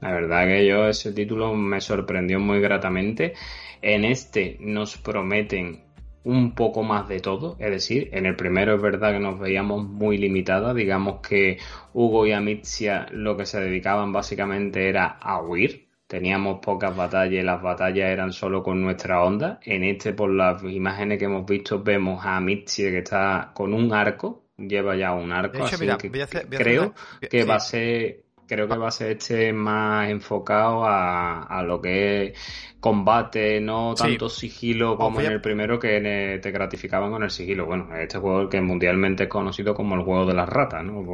La 0.00 0.12
verdad 0.12 0.46
que 0.46 0.66
yo 0.66 0.88
ese 0.88 1.12
título 1.12 1.52
me 1.52 1.82
sorprendió 1.82 2.40
muy 2.40 2.60
gratamente. 2.60 3.34
En 3.82 4.06
este 4.06 4.56
nos 4.60 4.96
prometen 4.96 5.85
un 6.26 6.56
poco 6.56 6.82
más 6.82 7.08
de 7.08 7.20
todo, 7.20 7.56
es 7.60 7.70
decir, 7.70 8.10
en 8.12 8.26
el 8.26 8.34
primero 8.34 8.74
es 8.74 8.82
verdad 8.82 9.12
que 9.12 9.20
nos 9.20 9.38
veíamos 9.38 9.84
muy 9.84 10.18
limitadas, 10.18 10.74
digamos 10.74 11.20
que 11.20 11.58
Hugo 11.92 12.26
y 12.26 12.32
Amicia 12.32 13.06
lo 13.12 13.36
que 13.36 13.46
se 13.46 13.60
dedicaban 13.60 14.12
básicamente 14.12 14.88
era 14.88 15.06
a 15.06 15.40
huir, 15.40 15.86
teníamos 16.08 16.58
pocas 16.58 16.96
batallas 16.96 17.44
y 17.44 17.46
las 17.46 17.62
batallas 17.62 18.10
eran 18.10 18.32
solo 18.32 18.64
con 18.64 18.82
nuestra 18.82 19.22
onda, 19.22 19.60
en 19.62 19.84
este 19.84 20.14
por 20.14 20.28
las 20.32 20.64
imágenes 20.64 21.20
que 21.20 21.26
hemos 21.26 21.46
visto 21.46 21.84
vemos 21.84 22.26
a 22.26 22.38
Amicia 22.38 22.90
que 22.90 22.98
está 22.98 23.52
con 23.54 23.72
un 23.72 23.92
arco, 23.92 24.48
lleva 24.58 24.96
ya 24.96 25.12
un 25.12 25.30
arco, 25.30 25.62
así 25.62 25.86
que 25.86 26.10
creo 26.50 26.92
que 27.30 27.44
va 27.44 27.54
a 27.54 27.60
ser 27.60 28.25
creo 28.46 28.68
que 28.68 28.76
va 28.76 28.88
a 28.88 28.90
ser 28.90 29.12
este 29.12 29.52
más 29.52 30.08
enfocado 30.08 30.84
a, 30.86 31.62
lo 31.62 31.80
que 31.80 32.24
es 32.24 32.38
combate, 32.80 33.60
no 33.60 33.94
tanto 33.94 34.28
sigilo 34.28 34.96
como 34.96 35.20
en 35.20 35.32
el 35.32 35.40
primero 35.40 35.78
que 35.78 36.38
te 36.40 36.50
gratificaban 36.50 37.10
con 37.10 37.22
el 37.22 37.30
sigilo. 37.30 37.66
Bueno, 37.66 37.94
este 37.96 38.18
juego 38.18 38.48
que 38.48 38.60
mundialmente 38.60 39.24
es 39.24 39.28
conocido 39.28 39.74
como 39.74 39.96
el 39.96 40.02
juego 40.02 40.26
de 40.26 40.34
las 40.34 40.48
ratas, 40.48 40.84
¿no? 40.84 41.04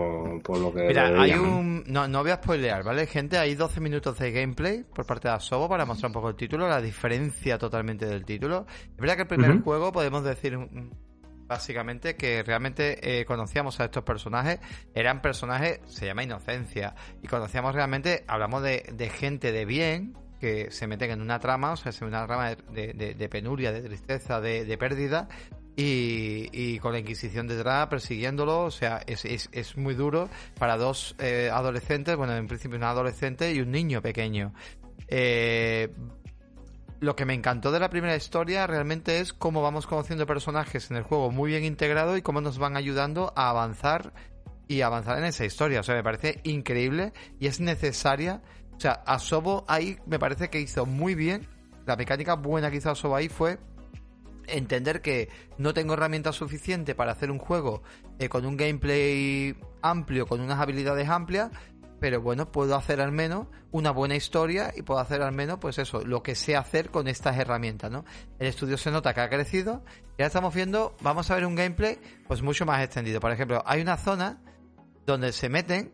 Por, 0.42 0.58
lo 0.58 0.72
que... 0.72 0.88
Mira, 0.88 1.08
hay 1.20 1.32
un... 1.32 1.84
No, 1.86 2.06
no 2.08 2.22
voy 2.22 2.32
a 2.32 2.36
spoilear, 2.36 2.82
¿vale? 2.84 3.06
Gente, 3.06 3.38
hay 3.38 3.54
12 3.54 3.80
minutos 3.80 4.18
de 4.18 4.30
gameplay 4.32 4.84
por 4.94 5.06
parte 5.06 5.28
de 5.28 5.34
Asobo 5.34 5.68
para 5.68 5.86
mostrar 5.86 6.10
un 6.10 6.14
poco 6.14 6.28
el 6.28 6.36
título, 6.36 6.68
la 6.68 6.80
diferencia 6.80 7.58
totalmente 7.58 8.06
del 8.06 8.24
título. 8.24 8.66
Es 8.68 8.96
verdad 8.96 9.16
que 9.16 9.22
el 9.22 9.28
primer 9.28 9.60
juego 9.62 9.92
podemos 9.92 10.24
decir 10.24 10.58
básicamente 11.46 12.16
que 12.16 12.42
realmente 12.42 13.20
eh, 13.20 13.24
conocíamos 13.24 13.80
a 13.80 13.84
estos 13.84 14.04
personajes, 14.04 14.60
eran 14.94 15.22
personajes, 15.22 15.80
se 15.86 16.06
llama 16.06 16.22
inocencia, 16.22 16.94
y 17.22 17.28
conocíamos 17.28 17.74
realmente, 17.74 18.24
hablamos 18.26 18.62
de, 18.62 19.12
gente 19.14 19.52
de 19.52 19.64
bien, 19.64 20.16
que 20.40 20.70
se 20.70 20.86
meten 20.86 21.10
en 21.12 21.20
una 21.20 21.38
trama, 21.38 21.72
o 21.72 21.76
sea, 21.76 21.92
en 22.00 22.06
una 22.08 22.26
trama 22.26 22.54
de, 22.54 23.28
penuria, 23.30 23.72
de 23.72 23.82
tristeza, 23.82 24.40
de, 24.40 24.76
pérdida, 24.78 25.28
y, 25.76 26.78
con 26.80 26.92
la 26.92 26.98
Inquisición 26.98 27.46
detrás 27.46 27.86
persiguiéndolo, 27.86 28.64
o 28.64 28.70
sea, 28.70 29.02
es, 29.06 29.24
es, 29.24 29.76
muy 29.76 29.94
duro 29.94 30.28
para 30.58 30.76
dos 30.76 31.14
eh, 31.18 31.48
adolescentes, 31.52 32.16
bueno, 32.16 32.36
en 32.36 32.46
principio 32.46 32.76
un 32.76 32.84
adolescente 32.84 33.52
y 33.52 33.60
un 33.60 33.70
niño 33.70 34.02
pequeño. 34.02 34.52
Eh, 35.08 35.90
lo 37.02 37.16
que 37.16 37.26
me 37.26 37.34
encantó 37.34 37.72
de 37.72 37.80
la 37.80 37.90
primera 37.90 38.14
historia 38.14 38.64
realmente 38.68 39.18
es 39.18 39.32
cómo 39.32 39.60
vamos 39.60 39.88
conociendo 39.88 40.24
personajes 40.24 40.88
en 40.88 40.96
el 40.96 41.02
juego 41.02 41.32
muy 41.32 41.50
bien 41.50 41.64
integrado 41.64 42.16
y 42.16 42.22
cómo 42.22 42.40
nos 42.40 42.58
van 42.58 42.76
ayudando 42.76 43.32
a 43.34 43.50
avanzar 43.50 44.12
y 44.68 44.82
avanzar 44.82 45.18
en 45.18 45.24
esa 45.24 45.44
historia. 45.44 45.80
O 45.80 45.82
sea, 45.82 45.96
me 45.96 46.04
parece 46.04 46.38
increíble 46.44 47.12
y 47.40 47.48
es 47.48 47.58
necesaria. 47.58 48.40
O 48.76 48.78
sea, 48.78 49.02
Asobo 49.04 49.64
ahí 49.66 49.98
me 50.06 50.20
parece 50.20 50.48
que 50.48 50.60
hizo 50.60 50.86
muy 50.86 51.16
bien. 51.16 51.48
La 51.86 51.96
mecánica 51.96 52.34
buena 52.34 52.70
que 52.70 52.76
hizo 52.76 52.90
Asobo 52.90 53.16
ahí 53.16 53.28
fue 53.28 53.58
entender 54.46 55.02
que 55.02 55.28
no 55.58 55.74
tengo 55.74 55.94
herramientas 55.94 56.36
suficientes 56.36 56.94
para 56.94 57.10
hacer 57.10 57.32
un 57.32 57.38
juego 57.38 57.82
eh, 58.20 58.28
con 58.28 58.46
un 58.46 58.56
gameplay 58.56 59.56
amplio, 59.82 60.28
con 60.28 60.40
unas 60.40 60.60
habilidades 60.60 61.08
amplias, 61.08 61.50
pero 62.02 62.20
bueno, 62.20 62.50
puedo 62.50 62.74
hacer 62.74 63.00
al 63.00 63.12
menos 63.12 63.46
una 63.70 63.92
buena 63.92 64.16
historia 64.16 64.72
y 64.76 64.82
puedo 64.82 64.98
hacer 64.98 65.22
al 65.22 65.30
menos, 65.30 65.60
pues 65.60 65.78
eso, 65.78 66.04
lo 66.04 66.20
que 66.20 66.34
sé 66.34 66.56
hacer 66.56 66.90
con 66.90 67.06
estas 67.06 67.38
herramientas, 67.38 67.92
¿no? 67.92 68.04
El 68.40 68.48
estudio 68.48 68.76
se 68.76 68.90
nota 68.90 69.14
que 69.14 69.20
ha 69.20 69.28
crecido 69.28 69.84
y 70.18 70.22
ahora 70.22 70.26
estamos 70.26 70.52
viendo, 70.52 70.96
vamos 71.00 71.30
a 71.30 71.36
ver 71.36 71.46
un 71.46 71.54
gameplay 71.54 72.00
pues 72.26 72.42
mucho 72.42 72.66
más 72.66 72.82
extendido. 72.82 73.20
Por 73.20 73.30
ejemplo, 73.30 73.62
hay 73.64 73.80
una 73.80 73.96
zona 73.96 74.42
donde 75.06 75.30
se 75.30 75.48
meten 75.48 75.92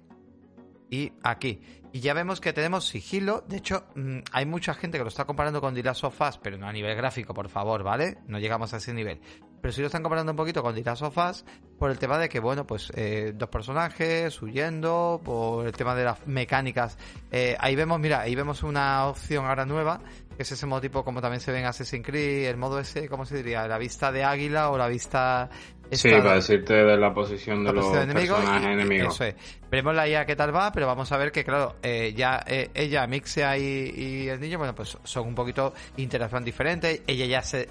y 0.89 1.13
aquí. 1.23 1.61
Y 1.93 2.01
ya 2.01 2.15
vemos 2.15 2.41
que 2.41 2.55
tenemos 2.55 2.87
sigilo. 2.87 3.45
De 3.47 3.59
hecho, 3.59 3.85
mm, 3.95 4.21
hay 4.33 4.47
mucha 4.47 4.73
gente 4.73 4.97
que 4.97 5.05
lo 5.05 5.11
está 5.11 5.27
comparando 5.27 5.61
con 5.61 5.75
The 5.75 5.83
Last 5.83 6.05
of 6.05 6.19
pero 6.43 6.57
no 6.57 6.67
a 6.67 6.73
nivel 6.73 6.97
gráfico, 6.97 7.35
por 7.35 7.51
favor, 7.51 7.83
¿vale? 7.83 8.17
No 8.27 8.39
llegamos 8.39 8.73
a 8.73 8.79
ese 8.79 8.95
nivel. 8.95 9.21
Pero 9.61 9.73
sí 9.73 9.81
lo 9.81 9.87
están 9.87 10.03
comparando 10.03 10.33
un 10.33 10.37
poquito 10.37 10.63
con 10.63 10.77
of 10.79 11.19
Us 11.19 11.45
por 11.79 11.91
el 11.91 11.99
tema 11.99 12.19
de 12.19 12.29
que, 12.29 12.41
bueno, 12.41 12.67
pues 12.67 12.93
eh, 12.95 13.33
dos 13.35 13.49
personajes 13.49 14.41
huyendo, 14.43 15.21
por 15.25 15.67
el 15.67 15.73
tema 15.73 15.95
de 15.95 16.05
las 16.05 16.27
mecánicas. 16.27 16.99
Eh, 17.31 17.57
ahí 17.59 17.77
vemos, 17.77 18.01
mira, 18.01 18.21
ahí 18.21 18.35
vemos 18.35 18.63
una 18.63 19.07
opción 19.07 19.47
ahora 19.47 19.65
nueva, 19.65 20.01
que 20.37 20.43
es 20.43 20.53
ese 20.53 20.67
modo 20.67 20.81
tipo 20.81 21.05
como 21.05 21.21
también 21.21 21.41
se 21.41 21.53
ve 21.53 21.61
en 21.61 21.67
Assassin's 21.67 22.07
Creed, 22.07 22.49
el 22.49 22.57
modo 22.57 22.79
ese, 22.79 23.09
¿cómo 23.09 23.25
se 23.25 23.37
diría? 23.37 23.67
La 23.67 23.79
vista 23.79 24.13
de 24.13 24.25
águila 24.25 24.71
o 24.71 24.79
la 24.79 24.89
vista 24.89 25.51
Sí, 25.91 26.11
para 26.11 26.35
decirte 26.35 26.75
de 26.75 26.97
la 26.97 27.15
posición 27.15 27.65
de 27.65 27.73
los 27.73 27.87
personajes 27.87 28.65
enemigos. 28.65 29.15
Eso 29.15 29.25
es. 29.25 29.35
Veremos 29.71 29.95
la 29.95 30.09
IA 30.09 30.27
qué 30.27 30.37
tal 30.37 30.55
va, 30.55 30.71
pero 30.71 30.87
vamos 30.87 31.11
a 31.13 31.17
ver 31.17 31.33
que, 31.33 31.45
claro, 31.45 31.77
eh, 31.83 32.13
ya 32.15 32.45
ella, 32.47 33.07
Mixia 33.07 33.57
y, 33.57 34.29
el 34.29 34.41
niño, 34.41 34.59
bueno, 34.59 34.75
pues 34.75 34.99
son 35.05 35.29
un 35.29 35.35
poquito 35.35 35.73
interacción 35.97 36.45
diferentes. 36.45 37.03
Ella 37.07 37.27
ya 37.27 37.43
se. 37.43 37.69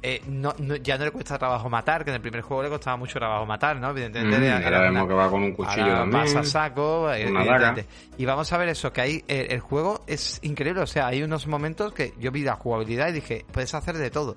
Eh, 0.00 0.22
no, 0.28 0.54
ya 0.56 0.96
no 0.96 1.04
le 1.04 1.10
cuesta 1.10 1.38
trabajo 1.38 1.68
matar, 1.68 2.04
que 2.04 2.10
en 2.10 2.16
el 2.16 2.22
primer 2.22 2.42
juego 2.42 2.62
le 2.62 2.68
costaba 2.68 2.96
mucho 2.96 3.18
trabajo 3.18 3.44
matar, 3.46 3.76
¿no? 3.78 3.90
Evidentemente. 3.90 4.38
Mm, 4.38 4.64
ahora 4.64 4.80
vemos 4.82 5.08
que 5.08 5.14
va 5.14 5.30
con 5.30 5.42
un 5.42 5.52
cuchillo 5.52 5.86
también. 5.86 6.22
Pasa 6.22 6.44
saco, 6.44 7.12
evidentemente. 7.12 7.86
Y 8.16 8.24
vamos 8.24 8.52
a 8.52 8.58
ver 8.58 8.68
eso, 8.68 8.92
que 8.92 9.00
ahí 9.00 9.24
el, 9.26 9.60
juego 9.60 10.04
es 10.06 10.38
increíble. 10.42 10.82
O 10.82 10.86
sea, 10.86 11.08
hay 11.08 11.22
unos 11.22 11.46
momentos 11.46 11.92
que 11.92 12.14
yo 12.18 12.30
vi 12.30 12.42
la 12.42 12.54
jugabilidad 12.54 13.08
y 13.08 13.12
dije, 13.12 13.44
puedes 13.52 13.74
hacer 13.74 13.96
de 13.96 14.10
todo 14.10 14.36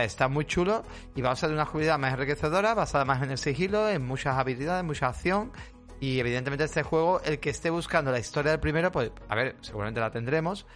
está 0.00 0.28
muy 0.28 0.46
chulo 0.46 0.82
y 1.14 1.20
va 1.20 1.32
a 1.32 1.36
ser 1.36 1.50
una 1.50 1.66
jugabilidad 1.66 1.98
más 1.98 2.14
enriquecedora, 2.14 2.72
basada 2.72 3.04
más 3.04 3.22
en 3.22 3.32
el 3.32 3.38
sigilo, 3.38 3.88
en 3.88 4.02
muchas 4.02 4.38
habilidades, 4.38 4.84
mucha 4.84 5.08
acción. 5.08 5.52
Y 6.00 6.18
evidentemente 6.18 6.64
este 6.64 6.82
juego, 6.82 7.20
el 7.22 7.38
que 7.38 7.50
esté 7.50 7.70
buscando 7.70 8.10
la 8.10 8.18
historia 8.18 8.52
del 8.52 8.60
primero, 8.60 8.90
pues 8.90 9.12
a 9.28 9.34
ver, 9.34 9.56
seguramente 9.60 10.00
la 10.00 10.10
tendremos, 10.10 10.66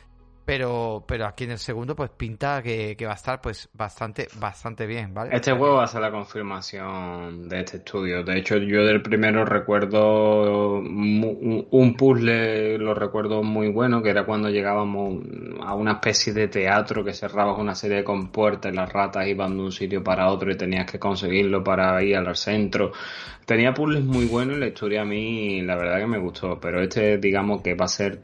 pero, 0.46 1.04
pero 1.08 1.26
aquí 1.26 1.42
en 1.42 1.50
el 1.50 1.58
segundo 1.58 1.96
pues 1.96 2.08
pinta 2.10 2.62
que, 2.62 2.96
va 3.04 3.10
a 3.10 3.16
estar 3.16 3.40
pues 3.40 3.68
bastante, 3.74 4.28
bastante 4.38 4.86
bien, 4.86 5.12
¿vale? 5.12 5.34
Este 5.34 5.52
juego 5.52 5.74
va 5.74 5.84
a 5.84 5.86
ser 5.88 6.00
la 6.00 6.12
confirmación 6.12 7.48
de 7.48 7.60
este 7.60 7.78
estudio. 7.78 8.22
De 8.22 8.38
hecho, 8.38 8.56
yo 8.56 8.86
del 8.86 9.02
primero 9.02 9.44
recuerdo 9.44 10.78
un 10.78 11.94
puzzle, 11.98 12.78
lo 12.78 12.94
recuerdo 12.94 13.42
muy 13.42 13.70
bueno, 13.70 14.00
que 14.00 14.10
era 14.10 14.24
cuando 14.24 14.48
llegábamos 14.48 15.24
a 15.62 15.74
una 15.74 15.94
especie 15.94 16.32
de 16.32 16.46
teatro 16.46 17.04
que 17.04 17.12
cerrabas 17.12 17.58
una 17.58 17.74
serie 17.74 17.98
de 17.98 18.04
compuertas 18.04 18.72
y 18.72 18.76
las 18.76 18.92
ratas 18.92 19.26
iban 19.26 19.56
de 19.56 19.64
un 19.64 19.72
sitio 19.72 20.04
para 20.04 20.28
otro 20.28 20.52
y 20.52 20.56
tenías 20.56 20.88
que 20.88 21.00
conseguirlo 21.00 21.64
para 21.64 22.00
ir 22.04 22.16
al 22.16 22.36
centro. 22.36 22.92
Tenía 23.46 23.72
puzzles 23.72 24.04
muy 24.04 24.26
buenos 24.26 24.56
y 24.56 24.60
la 24.60 24.66
historia 24.66 25.02
a 25.02 25.04
mí 25.04 25.62
la 25.62 25.76
verdad 25.76 26.00
que 26.00 26.06
me 26.08 26.18
gustó, 26.18 26.58
pero 26.60 26.82
este 26.82 27.18
digamos 27.18 27.62
que 27.62 27.74
va 27.74 27.84
a 27.84 27.88
ser 27.88 28.22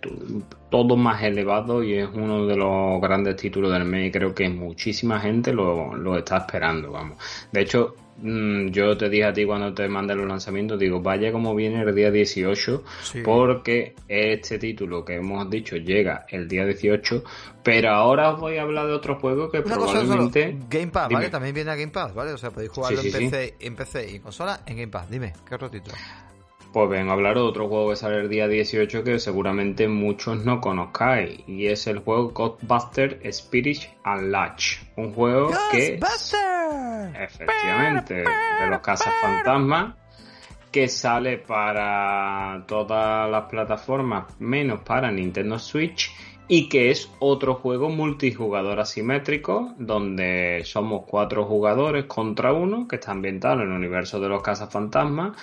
todo 0.69 0.97
más 0.97 1.23
elevado 1.23 1.85
y 1.85 1.94
es 1.94 2.09
uno 2.12 2.44
de 2.47 2.57
los 2.57 3.01
grandes 3.01 3.36
títulos 3.36 3.73
del 3.73 3.85
mes 3.85 4.09
y 4.09 4.11
creo 4.11 4.35
que 4.35 4.49
muchísima 4.49 5.20
gente 5.20 5.53
lo, 5.53 5.94
lo 5.94 6.19
está 6.19 6.39
esperando, 6.39 6.90
vamos. 6.90 7.19
De 7.53 7.61
hecho, 7.61 7.94
yo 8.23 8.97
te 8.97 9.09
dije 9.09 9.24
a 9.24 9.32
ti 9.32 9.44
cuando 9.44 9.74
te 9.74 9.89
mandé 9.89 10.15
los 10.15 10.28
lanzamientos, 10.28 10.78
digo, 10.78 11.01
vaya 11.01 11.32
como 11.32 11.55
viene 11.55 11.82
el 11.82 11.94
día 11.94 12.11
18, 12.11 12.85
porque 13.24 13.94
este 14.09 14.59
título 14.59 15.05
que 15.05 15.16
hemos 15.16 15.49
dicho 15.51 15.77
llega 15.77 16.24
el 16.28 16.47
día 16.47 16.65
18, 16.65 17.24
pero 17.65 17.90
ahora 17.90 18.31
os 18.31 18.40
voy 18.40 18.59
a 18.59 18.62
hablar 18.62 18.86
de 18.86 18.93
otro 18.93 19.19
juego 19.19 19.51
que 19.51 19.62
probablemente... 19.62 20.57
Game 20.69 20.89
Pass, 20.89 21.09
¿vale? 21.11 21.31
También 21.31 21.55
viene 21.55 21.70
a 21.70 21.77
Game 21.77 21.93
Pass, 21.93 22.15
¿vale? 22.15 22.32
O 22.32 22.39
sea, 22.39 22.51
podéis 22.51 22.70
jugarlo 22.70 23.01
en, 23.03 23.12
PC, 23.12 23.57
en 23.59 23.77
PC 23.77 24.11
y 24.12 24.19
consola 24.20 24.61
en 24.66 24.77
Game 24.77 24.93
Pass. 24.93 25.11
Dime, 25.11 25.32
¿qué 25.49 25.55
otro 25.55 25.70
título? 25.70 25.97
Pues 26.73 26.89
vengo 26.89 27.11
a 27.11 27.15
hablar 27.15 27.35
de 27.35 27.43
otro 27.43 27.69
juego 27.69 27.90
que 27.90 27.97
sale 27.97 28.20
el 28.20 28.31
día 28.31 28.49
18 28.49 29.05
que 29.05 29.19
seguramente 29.19 29.89
muchos 29.89 30.44
no 30.44 30.61
conozcáis. 30.61 31.40
Y 31.47 31.66
es 31.66 31.86
el 31.86 31.99
juego 31.99 32.31
Godbuster 32.31 33.20
Spirit 33.24 33.82
Unlatch. 34.07 34.78
Un 34.97 35.12
juego 35.12 35.51
que... 35.70 35.99
Efectivamente, 37.15 38.15
de 38.15 38.66
los 38.69 38.81
casas 38.81 39.12
fantasmas 39.20 39.94
que 40.70 40.89
sale 40.89 41.36
para 41.36 42.65
todas 42.66 43.31
las 43.31 43.44
plataformas 43.44 44.24
menos 44.40 44.81
para 44.81 45.11
Nintendo 45.11 45.59
Switch 45.59 46.11
y 46.49 46.69
que 46.69 46.90
es 46.90 47.11
otro 47.19 47.55
juego 47.55 47.90
multijugador 47.90 48.81
asimétrico 48.81 49.74
donde 49.78 50.62
somos 50.65 51.05
cuatro 51.07 51.44
jugadores 51.44 52.07
contra 52.07 52.53
uno 52.53 52.89
que 52.89 52.97
está 52.97 53.12
ambientado 53.12 53.62
en 53.62 53.69
el 53.69 53.77
universo 53.77 54.19
de 54.19 54.28
los 54.28 54.43
cazafantasmas 54.43 55.36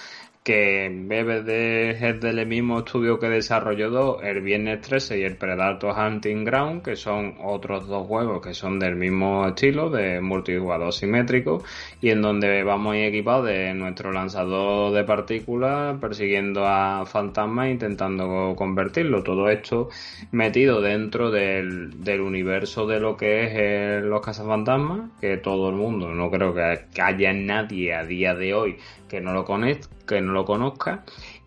que 0.49 0.89
bebe 0.91 1.43
de, 1.43 1.91
es 1.91 2.19
del 2.19 2.43
mismo 2.47 2.80
estudio 2.80 3.19
que 3.19 3.30
desarrolló 3.30 4.19
el 4.19 4.41
Viernes 4.41 4.81
13 4.81 5.19
y 5.19 5.21
el 5.21 5.35
Predator 5.35 5.95
Hunting 5.95 6.43
Ground, 6.43 6.81
que 6.81 6.95
son 6.95 7.35
otros 7.43 7.85
dos 7.88 8.07
juegos 8.07 8.41
que 8.41 8.55
son 8.55 8.80
del 8.80 8.95
mismo 8.95 9.45
estilo, 9.45 9.91
de 9.91 10.19
multijugador 10.21 10.91
simétrico, 10.91 11.63
y 12.01 12.09
en 12.09 12.23
donde 12.23 12.63
vamos 12.63 12.95
equipados 12.95 13.45
de 13.45 13.76
nuestro 13.76 14.11
lanzador 14.11 14.91
de 14.91 15.03
partículas 15.03 15.99
persiguiendo 15.99 16.65
a 16.65 17.05
fantasmas 17.05 17.67
e 17.67 17.71
intentando 17.73 18.55
convertirlo. 18.55 19.21
Todo 19.21 19.49
esto 19.49 19.89
metido 20.31 20.81
dentro 20.81 21.30
del, 21.30 22.03
del 22.03 22.21
universo 22.21 22.88
de 22.88 22.99
lo 22.99 23.15
que 23.15 23.43
es 23.43 23.51
eh, 23.53 24.01
los 24.03 24.26
cazafantasmas, 24.26 25.11
que 25.21 25.38
todo 25.38 25.69
el 25.69 25.76
mundo, 25.76 26.09
no 26.09 26.31
creo 26.31 26.55
que 26.55 26.80
haya 26.99 27.34
nadie 27.34 27.93
a 27.93 28.03
día 28.03 28.34
de 28.34 28.55
hoy 28.55 28.77
que 29.09 29.19
no 29.19 29.34
lo 29.34 29.43
conozca, 29.43 29.89
que 30.10 30.22
no 30.22 30.34
lo 30.34 30.44
conozca. 30.44 31.03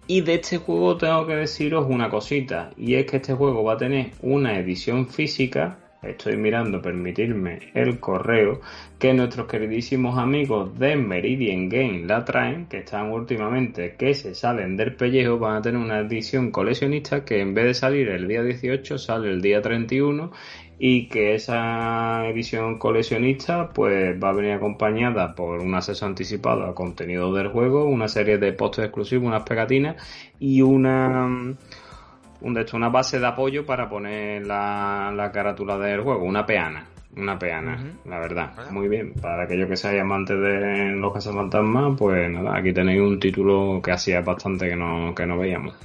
Y 0.07 0.21
de 0.21 0.35
este 0.35 0.59
juego 0.59 0.97
tengo 0.97 1.27
que 1.27 1.35
deciros 1.35 1.87
una 1.89 2.09
cosita, 2.09 2.71
y 2.77 2.95
es 2.95 3.07
que 3.07 3.17
este 3.17 3.35
juego 3.35 3.65
va 3.65 3.75
a 3.75 3.77
tener 3.77 4.11
una 4.23 4.59
edición 4.59 5.09
física, 5.09 5.79
estoy 6.03 6.37
mirando, 6.37 6.83
permitirme 6.83 7.71
el 7.75 8.01
correo, 8.01 8.61
que 8.99 9.15
nuestros 9.15 9.47
queridísimos 9.47 10.19
amigos 10.19 10.79
de 10.79 10.97
Meridian 10.97 11.69
Game 11.69 12.05
la 12.07 12.25
traen, 12.25 12.67
que 12.67 12.79
están 12.79 13.11
últimamente 13.13 13.95
que 13.97 14.15
se 14.15 14.35
salen 14.35 14.77
del 14.77 14.95
pellejo, 14.97 15.39
van 15.39 15.57
a 15.57 15.63
tener 15.63 15.81
una 15.81 16.01
edición 16.01 16.51
coleccionista 16.51 17.25
que 17.25 17.41
en 17.41 17.55
vez 17.55 17.65
de 17.65 17.75
salir 17.75 18.09
el 18.09 18.27
día 18.27 18.43
18 18.43 18.99
sale 18.99 19.29
el 19.29 19.41
día 19.41 19.63
31 19.63 20.33
y 20.85 21.07
que 21.07 21.37
esa 21.37 22.27
edición 22.27 22.77
coleccionista 22.77 23.69
pues 23.69 24.21
va 24.21 24.31
a 24.31 24.33
venir 24.33 24.51
acompañada 24.51 25.33
por 25.33 25.61
un 25.61 25.77
acceso 25.77 26.07
anticipado 26.07 26.65
al 26.65 26.75
contenido 26.75 27.33
del 27.33 27.47
juego, 27.47 27.85
una 27.85 28.09
serie 28.09 28.37
de 28.37 28.53
postes 28.53 28.87
exclusivos, 28.87 29.29
unas 29.29 29.45
pegatinas 29.45 29.95
y 30.41 30.61
una 30.61 31.25
un, 31.25 31.57
de 32.55 32.67
una 32.73 32.89
base 32.89 33.21
de 33.21 33.27
apoyo 33.29 33.65
para 33.65 33.89
poner 33.89 34.45
la, 34.45 35.31
carátula 35.33 35.79
del 35.79 36.01
juego, 36.01 36.25
una 36.25 36.45
peana. 36.45 36.89
Una 37.15 37.39
peana, 37.39 37.79
la 38.05 38.19
verdad. 38.19 38.51
Muy 38.73 38.89
bien. 38.89 39.13
Para 39.13 39.45
aquellos 39.45 39.69
que 39.69 39.77
seáis 39.77 40.01
amantes 40.01 40.37
de 40.41 40.97
los 40.97 41.13
cazafantasmas, 41.13 41.97
pues 41.97 42.29
nada, 42.29 42.57
aquí 42.57 42.73
tenéis 42.73 43.03
un 43.03 43.21
título 43.21 43.81
que 43.81 43.93
hacía 43.93 44.21
bastante 44.23 44.69
que 44.69 44.75
no, 44.75 45.15
que 45.15 45.27
no 45.27 45.39
veíamos 45.39 45.77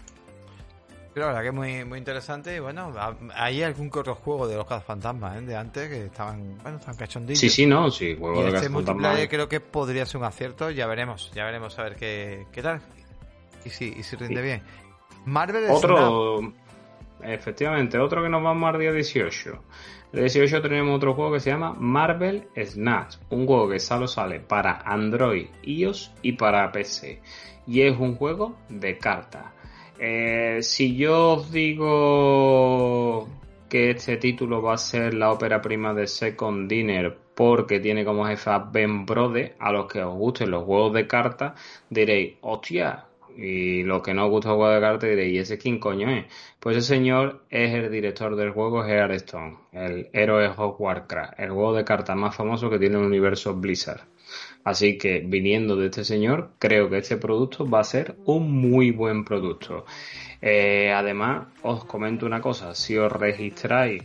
la 1.22 1.28
verdad 1.28 1.42
que 1.42 1.48
es 1.48 1.54
muy, 1.54 1.86
muy 1.86 1.98
interesante. 1.98 2.56
Y 2.56 2.60
bueno, 2.60 2.94
hay 3.34 3.64
algún 3.64 3.90
otro 3.94 4.16
juego 4.16 4.48
de 4.48 4.56
los 4.56 4.68
fantasmas 4.84 5.38
¿eh? 5.38 5.42
de 5.42 5.56
antes 5.56 5.90
que 5.90 6.06
estaban, 6.06 6.58
bueno, 6.62 6.78
estaban 6.78 6.98
cachondillos. 6.98 7.40
Sí, 7.40 7.50
sí, 7.50 7.66
no, 7.66 7.90
sí, 7.90 8.16
juego 8.18 8.44
de 8.44 8.56
este 8.56 8.70
multiplayer 8.70 9.28
creo 9.28 9.48
que 9.48 9.60
podría 9.60 10.06
ser 10.06 10.18
un 10.18 10.26
acierto. 10.26 10.70
Ya 10.72 10.88
veremos, 10.88 11.32
ya 11.34 11.46
veremos 11.46 11.78
a 11.80 11.84
ver 11.84 11.96
qué, 11.96 12.46
qué 12.52 12.62
tal. 12.62 12.82
Y 13.66 13.70
si, 13.70 13.94
y 13.98 14.04
si 14.04 14.16
rinde 14.16 14.42
bien. 14.42 14.62
Marvel 15.26 15.66
Otro, 15.70 16.54
efectivamente, 17.22 17.98
otro 17.98 18.24
que 18.24 18.30
nos 18.30 18.42
vamos 18.42 18.74
al 18.74 18.80
día 18.80 18.92
18. 18.92 19.64
El 20.14 20.22
18 20.22 20.62
tenemos 20.62 20.96
otro 20.96 21.14
juego 21.14 21.34
que 21.34 21.42
se 21.42 21.50
llama 21.50 21.74
Marvel 21.78 22.48
Snatch, 22.56 23.18
un 23.30 23.46
juego 23.46 23.70
que 23.70 23.80
solo 23.80 24.08
sale 24.08 24.40
para 24.40 24.82
Android, 24.86 25.48
iOS 25.64 26.14
y 26.22 26.34
para 26.34 26.72
PC. 26.72 27.22
Y 27.68 27.82
es 27.82 28.00
un 28.00 28.16
juego 28.16 28.56
de 28.70 28.98
cartas 28.98 29.57
eh, 30.00 30.60
si 30.62 30.96
yo 30.96 31.34
os 31.34 31.52
digo 31.52 33.28
que 33.70 33.92
este 33.92 34.18
título 34.18 34.62
va 34.62 34.74
a 34.74 34.78
ser 34.78 35.14
la 35.14 35.32
ópera 35.32 35.62
prima 35.62 35.94
de 35.94 36.08
Second 36.08 36.70
Dinner 36.70 37.18
porque 37.36 37.80
tiene 37.80 38.04
como 38.04 38.26
jefe 38.26 38.50
a 38.50 38.60
Ben 38.60 39.06
Brode, 39.06 39.56
a 39.60 39.72
los 39.72 39.86
que 39.88 40.02
os 40.02 40.16
gusten 40.16 40.52
los 40.52 40.64
juegos 40.64 40.94
de 40.94 41.06
cartas, 41.08 41.54
diréis, 41.90 42.36
hostia, 42.42 43.06
y 43.38 43.84
los 43.84 44.02
que 44.02 44.16
no 44.16 44.26
os 44.26 44.32
gusta 44.32 44.50
el 44.50 44.56
juego 44.56 44.74
de 44.74 44.82
cartas 44.82 45.10
diréis, 45.10 45.34
¿y 45.34 45.38
ese 45.38 45.58
quién 45.60 45.80
coño 45.80 46.10
es? 46.10 46.26
Pues 46.60 46.78
ese 46.78 46.96
señor 46.96 47.44
es 47.52 47.74
el 47.76 47.92
director 47.92 48.36
del 48.36 48.52
juego 48.52 48.84
Hearthstone, 48.84 49.58
el 49.72 50.10
héroe 50.14 50.48
of 50.48 50.82
Warcraft, 50.82 51.40
el 51.40 51.52
juego 51.52 51.74
de 51.74 51.86
cartas 51.86 52.16
más 52.16 52.36
famoso 52.36 52.70
que 52.72 52.80
tiene 52.80 52.98
el 52.98 53.06
universo 53.06 53.54
Blizzard. 53.54 54.02
Así 54.68 54.98
que 54.98 55.20
viniendo 55.26 55.78
de 55.78 55.86
este 55.86 56.04
señor, 56.04 56.50
creo 56.60 56.90
que 56.90 56.98
este 56.98 57.16
producto 57.16 57.66
va 57.66 57.80
a 57.80 57.86
ser 57.86 58.18
un 58.26 58.52
muy 58.52 58.92
buen 58.92 59.24
producto. 59.24 59.86
Eh, 60.42 60.92
además, 60.92 61.48
os 61.62 61.86
comento 61.86 62.26
una 62.26 62.42
cosa, 62.42 62.76
si 62.76 62.98
os 62.98 63.10
registráis 63.10 64.04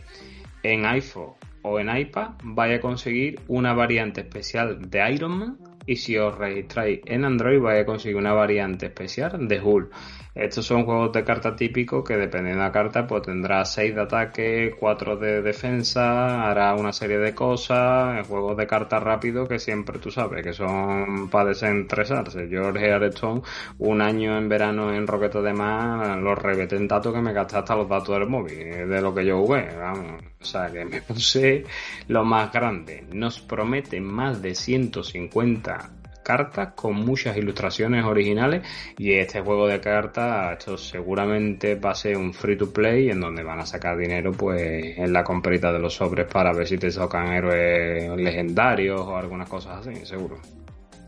en 0.63 0.85
iPhone 0.85 1.33
o 1.63 1.81
en 1.81 1.93
iPad, 1.93 2.35
vais 2.43 2.77
a 2.77 2.81
conseguir 2.81 3.41
una 3.49 3.73
variante 3.73 4.21
especial 4.21 4.89
de 4.89 5.11
Iron 5.11 5.37
Man 5.37 5.57
y 5.85 5.97
si 5.97 6.17
os 6.17 6.33
registráis 6.37 7.01
en 7.07 7.25
Android 7.25 7.59
vais 7.59 7.81
a 7.81 7.85
conseguir 7.85 8.15
una 8.15 8.31
variante 8.31 8.85
especial 8.85 9.49
de 9.49 9.59
Hull. 9.59 9.89
Estos 10.35 10.65
son 10.65 10.83
juegos 10.85 11.11
de 11.13 11.23
carta 11.23 11.55
típicos 11.55 12.03
que 12.03 12.17
dependiendo 12.17 12.63
de 12.63 12.67
la 12.67 12.71
carta 12.71 13.05
pues 13.05 13.21
tendrá 13.21 13.63
6 13.63 13.93
de 13.93 14.01
ataque, 14.01 14.75
4 14.79 15.15
de 15.17 15.43
defensa, 15.43 16.49
hará 16.49 16.73
una 16.73 16.91
serie 16.91 17.19
de 17.19 17.35
cosas, 17.35 18.27
juegos 18.27 18.57
de 18.57 18.65
carta 18.65 18.99
rápido 18.99 19.47
que 19.47 19.59
siempre 19.59 19.99
tú 19.99 20.09
sabes 20.09 20.43
que 20.43 20.53
son 20.53 21.29
para 21.29 21.49
desentresarse. 21.49 22.49
Yo 22.49 22.67
Aretón 22.69 23.43
un 23.77 24.01
año 24.01 24.35
en 24.35 24.49
verano 24.49 24.91
en 24.91 25.05
Rocket 25.05 25.33
de 25.33 25.53
Más 25.53 26.17
los 26.17 26.37
rebeté 26.37 26.77
en 26.77 26.87
datos 26.87 27.13
que 27.13 27.21
me 27.21 27.31
gasté 27.31 27.57
hasta 27.57 27.75
los 27.75 27.87
datos 27.87 28.17
del 28.17 28.27
móvil, 28.27 28.89
de 28.89 29.01
lo 29.01 29.13
que 29.13 29.25
yo 29.25 29.37
jugué, 29.39 29.69
vamos. 29.77 30.23
O 30.41 30.45
sea 30.45 30.67
que 30.71 30.83
me 30.83 31.01
puse 31.07 31.63
lo 32.07 32.25
más 32.25 32.51
grande. 32.51 33.05
Nos 33.13 33.39
promete 33.39 34.01
más 34.01 34.41
de 34.41 34.55
150 34.55 36.02
cartas 36.23 36.73
con 36.75 36.95
muchas 36.95 37.37
ilustraciones 37.37 38.05
originales 38.05 38.65
y 38.97 39.13
este 39.13 39.41
juego 39.41 39.67
de 39.67 39.79
cartas 39.79 40.57
esto 40.57 40.77
seguramente 40.77 41.75
va 41.75 41.91
a 41.91 41.95
ser 41.95 42.17
un 42.17 42.33
free 42.33 42.57
to 42.57 42.71
play 42.71 43.09
en 43.09 43.19
donde 43.19 43.43
van 43.43 43.59
a 43.59 43.65
sacar 43.65 43.97
dinero 43.97 44.31
pues 44.31 44.97
en 44.97 45.13
la 45.13 45.23
comprita 45.23 45.71
de 45.71 45.79
los 45.79 45.93
sobres 45.93 46.27
para 46.31 46.53
ver 46.53 46.67
si 46.67 46.77
te 46.77 46.91
tocan 46.91 47.27
héroes 47.33 48.09
legendarios 48.17 49.01
o 49.01 49.15
algunas 49.15 49.49
cosas 49.49 49.85
así, 49.85 50.05
seguro. 50.05 50.39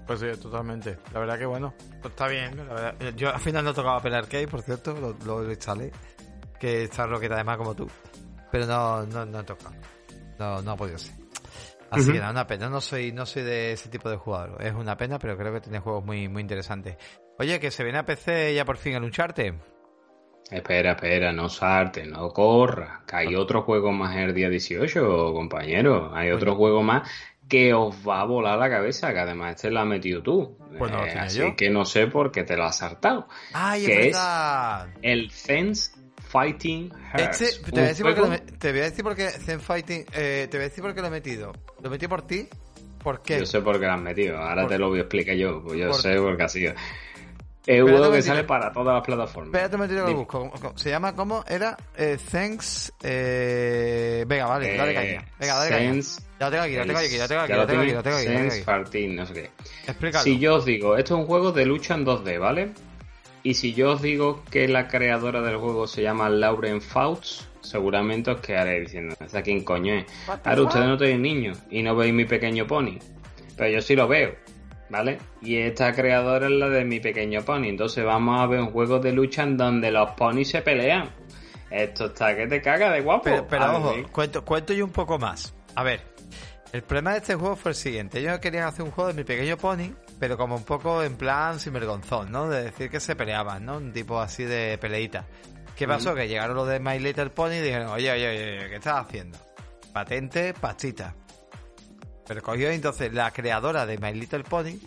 Pues 0.05 0.19
sí, 0.19 0.27
totalmente. 0.39 0.97
La 1.13 1.19
verdad 1.19 1.39
que 1.39 1.45
bueno, 1.45 1.73
pues 2.01 2.11
está 2.11 2.27
bien. 2.27 2.55
Yo 3.15 3.33
al 3.33 3.39
final 3.39 3.65
no 3.65 3.73
tocaba 3.73 3.99
Pen 4.01 4.13
Arcade, 4.13 4.47
por 4.47 4.61
cierto, 4.61 4.93
lo, 4.93 5.15
lo 5.25 5.49
instalé. 5.49 5.91
Que 6.59 6.83
está 6.83 7.07
roqueta 7.07 7.35
además 7.35 7.57
como 7.57 7.75
tú. 7.75 7.87
Pero 8.51 8.65
no, 8.65 9.05
no, 9.07 9.25
no 9.25 9.39
he 9.39 9.43
tocado. 9.43 9.75
No, 10.37 10.61
no 10.61 10.71
ha 10.71 10.75
podido 10.77 10.97
ser. 10.97 11.24
Así 11.95 12.11
que 12.11 12.19
nada, 12.19 12.31
una 12.31 12.47
pena. 12.47 12.69
No 12.69 12.81
soy, 12.81 13.11
no 13.11 13.25
soy 13.25 13.43
de 13.43 13.73
ese 13.73 13.89
tipo 13.89 14.09
de 14.09 14.17
jugador. 14.17 14.61
Es 14.61 14.73
una 14.73 14.97
pena, 14.97 15.19
pero 15.19 15.37
creo 15.37 15.53
que 15.53 15.61
tiene 15.61 15.79
juegos 15.79 16.03
muy, 16.03 16.27
muy 16.27 16.41
interesantes. 16.41 16.97
Oye, 17.37 17.59
que 17.59 17.71
se 17.71 17.83
viene 17.83 17.99
a 17.99 18.05
PC 18.05 18.53
ya 18.53 18.65
por 18.65 18.77
fin 18.77 18.93
el 18.93 19.03
Uncharted. 19.03 19.53
Espera, 20.49 20.91
espera, 20.91 21.31
no 21.31 21.49
salte, 21.49 22.05
no 22.05 22.29
corra. 22.29 23.03
Que 23.07 23.15
hay 23.15 23.35
otro 23.35 23.63
juego 23.63 23.91
más 23.91 24.15
el 24.15 24.33
día 24.33 24.47
18, 24.47 25.33
compañero. 25.33 26.15
Hay 26.15 26.29
otro 26.29 26.55
juego 26.55 26.83
más 26.83 27.09
que 27.47 27.73
os 27.73 27.95
va 28.07 28.21
a 28.21 28.25
volar 28.25 28.57
la 28.57 28.69
cabeza, 28.69 29.13
que 29.13 29.19
además 29.19 29.55
este 29.55 29.71
lo 29.71 29.79
has 29.79 29.87
metido 29.87 30.21
tú. 30.21 30.57
Pues 30.77 30.91
no 30.91 31.05
eh, 31.05 31.17
así 31.17 31.55
que 31.55 31.69
no 31.69 31.85
sé 31.85 32.07
por 32.07 32.31
qué 32.31 32.43
te 32.43 32.57
lo 32.57 32.63
has 32.63 32.77
saltado. 32.77 33.27
¡Ay, 33.53 33.85
que 33.85 34.09
es, 34.09 34.17
el 35.01 35.31
Fence 35.31 35.91
Fighting 36.27 36.91
Hearts. 37.13 37.41
Este, 37.41 37.63
te, 37.63 37.71
voy 37.71 37.79
a 37.81 37.87
decir 37.87 38.05
porque 38.05 38.21
lo, 38.21 38.57
te 38.57 38.71
voy 38.71 38.81
a 38.81 38.83
decir 38.83 39.03
porque 39.03 39.29
Zen 39.29 39.59
Fighting, 39.59 40.05
eh, 40.13 40.47
te 40.49 40.57
voy 40.57 40.65
a 40.65 40.69
decir 40.69 40.83
por 40.83 40.93
qué 40.93 41.01
lo 41.01 41.07
he 41.07 41.11
metido. 41.11 41.53
Lo 41.81 41.89
metí 41.89 42.07
por 42.07 42.21
ti. 42.23 42.47
¿Por 43.03 43.21
qué? 43.21 43.39
Yo 43.39 43.45
sé 43.45 43.61
por 43.61 43.79
qué 43.79 43.85
lo 43.85 43.93
has 43.93 44.01
metido. 44.01 44.37
Ahora 44.37 44.67
te 44.67 44.79
lo 44.79 44.89
voy 44.89 44.99
a 44.99 45.01
explicar 45.03 45.35
yo. 45.35 45.61
Pues 45.61 45.79
yo 45.79 45.93
sé 45.93 46.15
porque 46.19 46.43
así. 46.43 46.65
Es 47.67 47.81
un 47.81 47.89
juego 47.89 48.11
que 48.11 48.21
sale 48.21 48.43
para 48.43 48.71
todas 48.71 48.95
las 48.95 49.03
plataformas. 49.03 49.47
Espérate 49.47 49.75
un 49.75 49.81
momentito 49.81 50.05
que 50.05 50.11
lo 50.11 50.17
busco. 50.17 50.73
Se 50.75 50.89
llama, 50.89 51.15
¿cómo? 51.15 51.43
Era 51.47 51.75
eh, 51.97 52.17
Thanks... 52.31 52.93
Eh... 53.01 54.23
Venga, 54.27 54.45
vale, 54.45 54.77
dale 54.77 54.93
caña. 54.93 55.25
Venga, 55.39 55.55
dale 55.55 55.69
caña. 55.69 56.01
Ya 56.39 56.45
lo 56.45 56.51
tengo 56.51 56.63
aquí, 56.63 56.73
ya 56.73 56.79
lo 56.79 56.85
tengo 56.85 56.99
aquí, 56.99 57.17
ya 57.17 57.21
lo 57.21 57.27
tengo 57.27 57.41
aquí, 57.41 57.51
ya 57.51 57.57
lo 57.57 57.67
tengo 57.67 57.81
aquí, 57.81 57.89
ya 57.89 57.95
lo 57.95 58.03
tengo 58.03 58.17
aquí. 58.17 58.25
Sense 58.25 58.63
Farting, 58.63 59.15
no 59.15 59.25
sé 59.25 59.33
qué. 59.33 59.51
Explícalo. 59.87 60.23
Si 60.23 60.37
yo 60.37 60.55
os 60.55 60.65
digo, 60.65 60.97
esto 60.97 61.15
es 61.15 61.19
un 61.21 61.25
juego 61.25 61.51
de 61.51 61.65
lucha 61.65 61.95
en 61.95 62.05
2D, 62.05 62.39
¿vale? 62.39 62.73
Y 63.45 63.53
si 63.53 63.75
yo 63.75 63.91
os 63.91 64.01
digo 64.01 64.43
que 64.49 64.67
la 64.67 64.87
creadora 64.87 65.39
del 65.39 65.57
juego 65.57 65.85
se 65.85 66.01
llama 66.01 66.29
Lauren 66.29 66.81
Fouts, 66.81 67.47
seguramente 67.61 68.31
os 68.31 68.41
quedaré 68.41 68.79
diciendo, 68.79 69.15
¿esa 69.23 69.43
quién 69.43 69.63
coño 69.63 69.93
es? 69.93 70.05
Ahora 70.43 70.63
ustedes 70.63 70.87
no 70.87 70.97
tenéis 70.97 71.19
niños 71.19 71.59
y 71.69 71.83
no 71.83 71.95
veis 71.95 72.11
mi 72.11 72.25
pequeño 72.25 72.65
pony, 72.65 72.97
pero 73.55 73.69
yo 73.69 73.81
sí 73.83 73.95
lo 73.95 74.07
veo, 74.07 74.33
¿vale? 74.89 75.19
Y 75.43 75.57
esta 75.57 75.93
creadora 75.93 76.47
es 76.47 76.53
la 76.53 76.69
de 76.69 76.85
mi 76.85 76.99
pequeño 76.99 77.43
pony, 77.43 77.65
entonces 77.65 78.03
vamos 78.03 78.41
a 78.41 78.47
ver 78.47 78.61
un 78.61 78.71
juego 78.71 78.97
de 78.97 79.11
lucha 79.11 79.43
en 79.43 79.57
donde 79.57 79.91
los 79.91 80.09
ponis 80.13 80.49
se 80.49 80.63
pelean. 80.63 81.11
Esto 81.69 82.07
está 82.07 82.35
que 82.35 82.47
te 82.47 82.63
caga 82.63 82.91
de 82.93 83.01
guapo. 83.01 83.25
Pero, 83.25 83.45
pero 83.47 83.77
ojo, 83.77 83.93
cuento, 84.11 84.43
cuento 84.43 84.73
yo 84.73 84.83
un 84.85 84.91
poco 84.91 85.19
más. 85.19 85.53
A 85.75 85.83
ver, 85.83 86.01
el 86.73 86.81
problema 86.81 87.11
de 87.11 87.19
este 87.19 87.35
juego 87.35 87.55
fue 87.55 87.73
el 87.73 87.75
siguiente. 87.75 88.17
Ellos 88.21 88.39
querían 88.39 88.63
hacer 88.63 88.83
un 88.83 88.89
juego 88.89 89.09
de 89.09 89.13
mi 89.13 89.23
pequeño 89.23 89.55
pony 89.55 89.91
pero 90.19 90.37
como 90.37 90.55
un 90.55 90.63
poco 90.63 91.03
en 91.03 91.17
plan 91.17 91.59
sinvergonzón, 91.59 92.31
¿no? 92.31 92.49
De 92.49 92.63
decir 92.63 92.89
que 92.89 92.99
se 92.99 93.15
peleaban, 93.15 93.65
¿no? 93.65 93.77
Un 93.77 93.91
tipo 93.91 94.19
así 94.19 94.43
de 94.43 94.77
peleita. 94.77 95.25
¿Qué 95.75 95.87
pasó? 95.87 96.15
Que 96.15 96.27
llegaron 96.27 96.55
los 96.55 96.67
de 96.67 96.79
My 96.79 96.99
Little 96.99 97.31
Pony 97.31 97.55
y 97.55 97.61
dijeron, 97.61 97.87
oye, 97.87 98.11
oye, 98.11 98.29
oye, 98.29 98.69
¿qué 98.69 98.75
estás 98.75 99.05
haciendo? 99.05 99.37
Patente, 99.91 100.53
pastita. 100.53 101.13
Pero 102.25 102.41
cogió 102.41 102.69
entonces 102.71 103.13
la 103.13 103.31
creadora 103.31 103.85
de 103.85 103.97
My 103.97 104.13
Little 104.13 104.43
Pony 104.43 104.79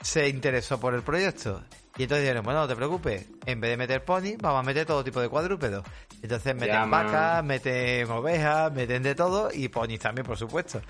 se 0.00 0.28
interesó 0.28 0.80
por 0.80 0.94
el 0.94 1.02
proyecto. 1.02 1.62
Y 1.96 2.04
entonces 2.04 2.24
dijeron, 2.24 2.44
bueno, 2.44 2.60
no 2.60 2.68
te 2.68 2.74
preocupes, 2.74 3.26
en 3.44 3.60
vez 3.60 3.70
de 3.70 3.76
meter 3.76 4.04
pony, 4.04 4.36
vamos 4.40 4.60
a 4.60 4.62
meter 4.62 4.86
todo 4.86 5.04
tipo 5.04 5.20
de 5.20 5.28
cuadrúpedos. 5.28 5.84
Entonces 6.22 6.54
meten 6.54 6.88
vacas, 6.88 7.44
meten 7.44 8.08
ovejas, 8.10 8.72
meten 8.72 9.02
de 9.02 9.14
todo 9.14 9.50
y 9.52 9.68
ponis 9.68 9.98
también, 9.98 10.24
por 10.24 10.38
supuesto. 10.38 10.80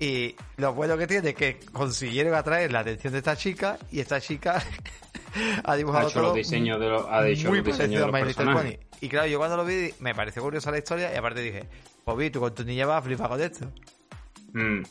Y 0.00 0.34
lo 0.56 0.74
bueno 0.74 0.98
que 0.98 1.06
tiene 1.06 1.30
es 1.30 1.34
que 1.36 1.60
consiguieron 1.72 2.34
atraer 2.34 2.72
la 2.72 2.80
atención 2.80 3.12
de 3.12 3.20
esta 3.20 3.36
chica 3.36 3.78
y 3.92 4.00
esta 4.00 4.20
chica 4.20 4.60
ha 5.64 5.76
dibujado 5.76 6.06
ha 6.06 6.08
hecho 6.08 6.18
todo 6.18 6.28
los 6.28 6.34
diseños 6.34 6.80
de 6.80 6.88
los, 6.88 7.06
ha 7.08 7.28
hecho 7.28 7.48
muy 7.48 7.58
los 7.58 7.66
diseños 7.66 8.12
de 8.12 8.44
los. 8.44 8.64
Y 9.00 9.08
claro, 9.08 9.28
yo 9.28 9.38
cuando 9.38 9.56
lo 9.56 9.64
vi 9.64 9.94
me 10.00 10.14
pareció 10.14 10.42
curiosa 10.42 10.70
la 10.70 10.78
historia 10.78 11.14
y 11.14 11.16
aparte 11.16 11.40
dije, 11.40 11.66
pues 12.04 12.32
tú 12.32 12.40
con 12.40 12.54
tu 12.54 12.64
niña 12.64 12.86
vas 12.86 12.98
a 12.98 13.02
flipar 13.02 13.28
con 13.28 13.40
esto. 13.40 13.66
Mm, 14.52 14.82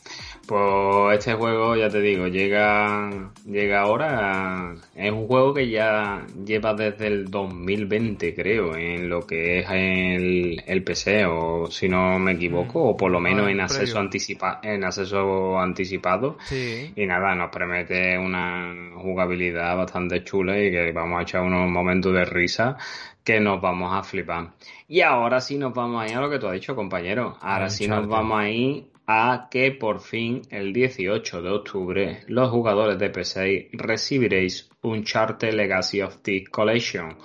pues 0.46 1.18
este 1.18 1.34
juego, 1.34 1.76
ya 1.76 1.88
te 1.88 2.00
digo, 2.00 2.26
llega, 2.28 3.30
llega 3.44 3.80
ahora. 3.80 4.74
Es 4.94 5.12
un 5.12 5.26
juego 5.26 5.54
que 5.54 5.68
ya 5.68 6.26
lleva 6.44 6.74
desde 6.74 7.06
el 7.06 7.30
2020, 7.30 8.34
creo, 8.34 8.74
en 8.74 9.08
lo 9.08 9.26
que 9.26 9.60
es 9.60 9.66
el, 9.70 10.62
el 10.66 10.82
PC, 10.82 11.26
o 11.26 11.70
si 11.70 11.88
no 11.88 12.18
me 12.18 12.32
equivoco, 12.32 12.82
o 12.82 12.96
por 12.96 13.10
lo 13.10 13.20
menos 13.20 13.48
en 13.48 13.60
acceso, 13.60 13.98
anticipa, 13.98 14.60
en 14.62 14.84
acceso 14.84 15.58
anticipado. 15.58 16.38
Y 16.50 17.06
nada, 17.06 17.34
nos 17.34 17.50
promete 17.50 18.16
una 18.18 18.92
jugabilidad 18.96 19.76
bastante 19.76 20.24
chula 20.24 20.58
y 20.58 20.70
que 20.70 20.92
vamos 20.92 21.18
a 21.18 21.22
echar 21.22 21.42
unos 21.42 21.68
momentos 21.68 22.12
de 22.12 22.24
risa 22.24 22.76
que 23.22 23.40
nos 23.40 23.60
vamos 23.60 23.92
a 23.92 24.02
flipar. 24.02 24.52
Y 24.88 25.02
ahora 25.02 25.40
sí 25.40 25.58
nos 25.58 25.74
vamos 25.74 26.02
a 26.02 26.10
ir 26.10 26.16
a 26.16 26.20
lo 26.20 26.30
que 26.30 26.38
tú 26.38 26.46
has 26.46 26.54
dicho, 26.54 26.74
compañero. 26.74 27.36
Ahora 27.40 27.68
sí 27.68 27.86
nos 27.86 28.06
vamos 28.08 28.40
a 28.40 28.48
ir 28.48 28.90
a 29.12 29.48
que 29.50 29.72
por 29.72 29.98
fin 29.98 30.42
el 30.50 30.72
18 30.72 31.42
de 31.42 31.50
octubre 31.50 32.20
los 32.28 32.48
jugadores 32.48 32.96
de 32.96 33.10
PC 33.10 33.68
recibiréis 33.72 34.70
un 34.82 35.02
Charter 35.02 35.52
Legacy 35.52 36.00
of 36.00 36.18
the 36.22 36.44
Collection. 36.44 37.16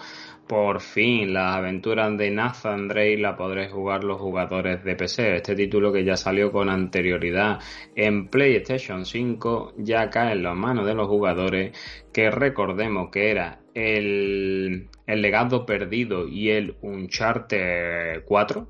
Por 0.47 0.81
fin, 0.81 1.31
las 1.31 1.57
aventuras 1.57 2.17
de 2.17 2.31
Nathan 2.31 2.87
Drake 2.87 3.19
la 3.19 3.35
podréis 3.35 3.71
jugar 3.71 4.03
los 4.03 4.19
jugadores 4.19 4.83
de 4.83 4.95
PC. 4.95 5.35
Este 5.35 5.55
título 5.55 5.93
que 5.93 6.03
ya 6.03 6.17
salió 6.17 6.51
con 6.51 6.69
anterioridad 6.69 7.59
en 7.95 8.29
PlayStation 8.29 9.05
5 9.05 9.73
ya 9.77 10.09
cae 10.09 10.31
en 10.31 10.41
las 10.41 10.55
manos 10.55 10.87
de 10.87 10.95
los 10.95 11.07
jugadores 11.07 11.77
que 12.11 12.31
recordemos 12.31 13.11
que 13.11 13.29
era 13.29 13.59
el, 13.75 14.89
el 15.05 15.21
legado 15.21 15.67
perdido 15.67 16.27
y 16.27 16.49
el 16.49 16.77
Uncharted 16.81 18.23
4. 18.25 18.67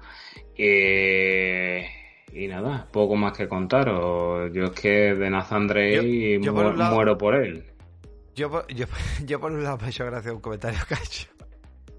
Eh, 0.58 1.86
y 2.36 2.48
nada, 2.48 2.86
poco 2.92 3.16
más 3.16 3.36
que 3.36 3.48
contar. 3.48 3.88
Yo 3.88 4.66
es 4.66 4.72
que 4.72 5.16
de 5.16 5.30
Nathan 5.30 5.68
Drake 5.68 6.40
muero 6.42 7.18
por 7.18 7.34
él. 7.34 7.64
Yo, 8.36 8.68
yo, 8.68 8.86
yo 9.26 9.40
por 9.40 9.54
un 9.54 9.64
lado 9.64 9.78
me 9.78 9.86
ha 9.86 9.90
hecho 9.90 10.06
gracia 10.06 10.34
un 10.34 10.42
comentario 10.42 10.80
hecho. 11.02 11.30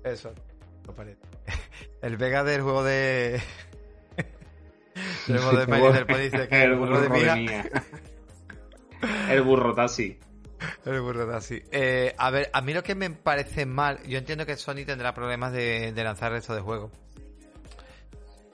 Eso, 0.05 0.35
no 0.87 0.95
parece. 0.95 1.23
El 2.03 2.19
Vega 2.19 2.45
del 2.45 2.61
juego 2.61 2.85
de. 2.85 3.41
el 5.29 5.39
juego 5.39 5.59
de 5.59 5.67
Mario 5.67 5.93
del 5.93 6.07
dice 6.07 6.49
que 6.49 6.63
el 6.63 6.77
burro, 6.77 7.01
de 7.01 7.09
mía. 7.09 7.65
el 9.31 9.41
burro 9.41 9.75
taxi. 9.75 10.19
El 10.85 11.01
burro 11.01 11.27
taxi. 11.27 11.63
Eh, 11.73 12.15
a 12.19 12.31
ver, 12.31 12.51
a 12.53 12.61
mí 12.61 12.75
lo 12.75 12.83
que 12.83 12.95
me 12.95 13.09
parece 13.09 13.65
mal, 13.65 14.03
yo 14.03 14.19
entiendo 14.19 14.45
que 14.45 14.57
Sony 14.57 14.85
tendrá 14.85 15.15
problemas 15.15 15.53
de, 15.53 15.93
de 15.93 16.05
lanzar 16.05 16.35
esto 16.35 16.55
de 16.55 16.61
juego. 16.61 16.93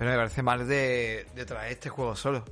Pero 0.03 0.15
me 0.15 0.19
parece 0.19 0.43
mal 0.43 0.66
de, 0.66 1.27
traer 1.47 1.70
este 1.70 1.89
juego 1.89 2.16
solo. 2.16 2.45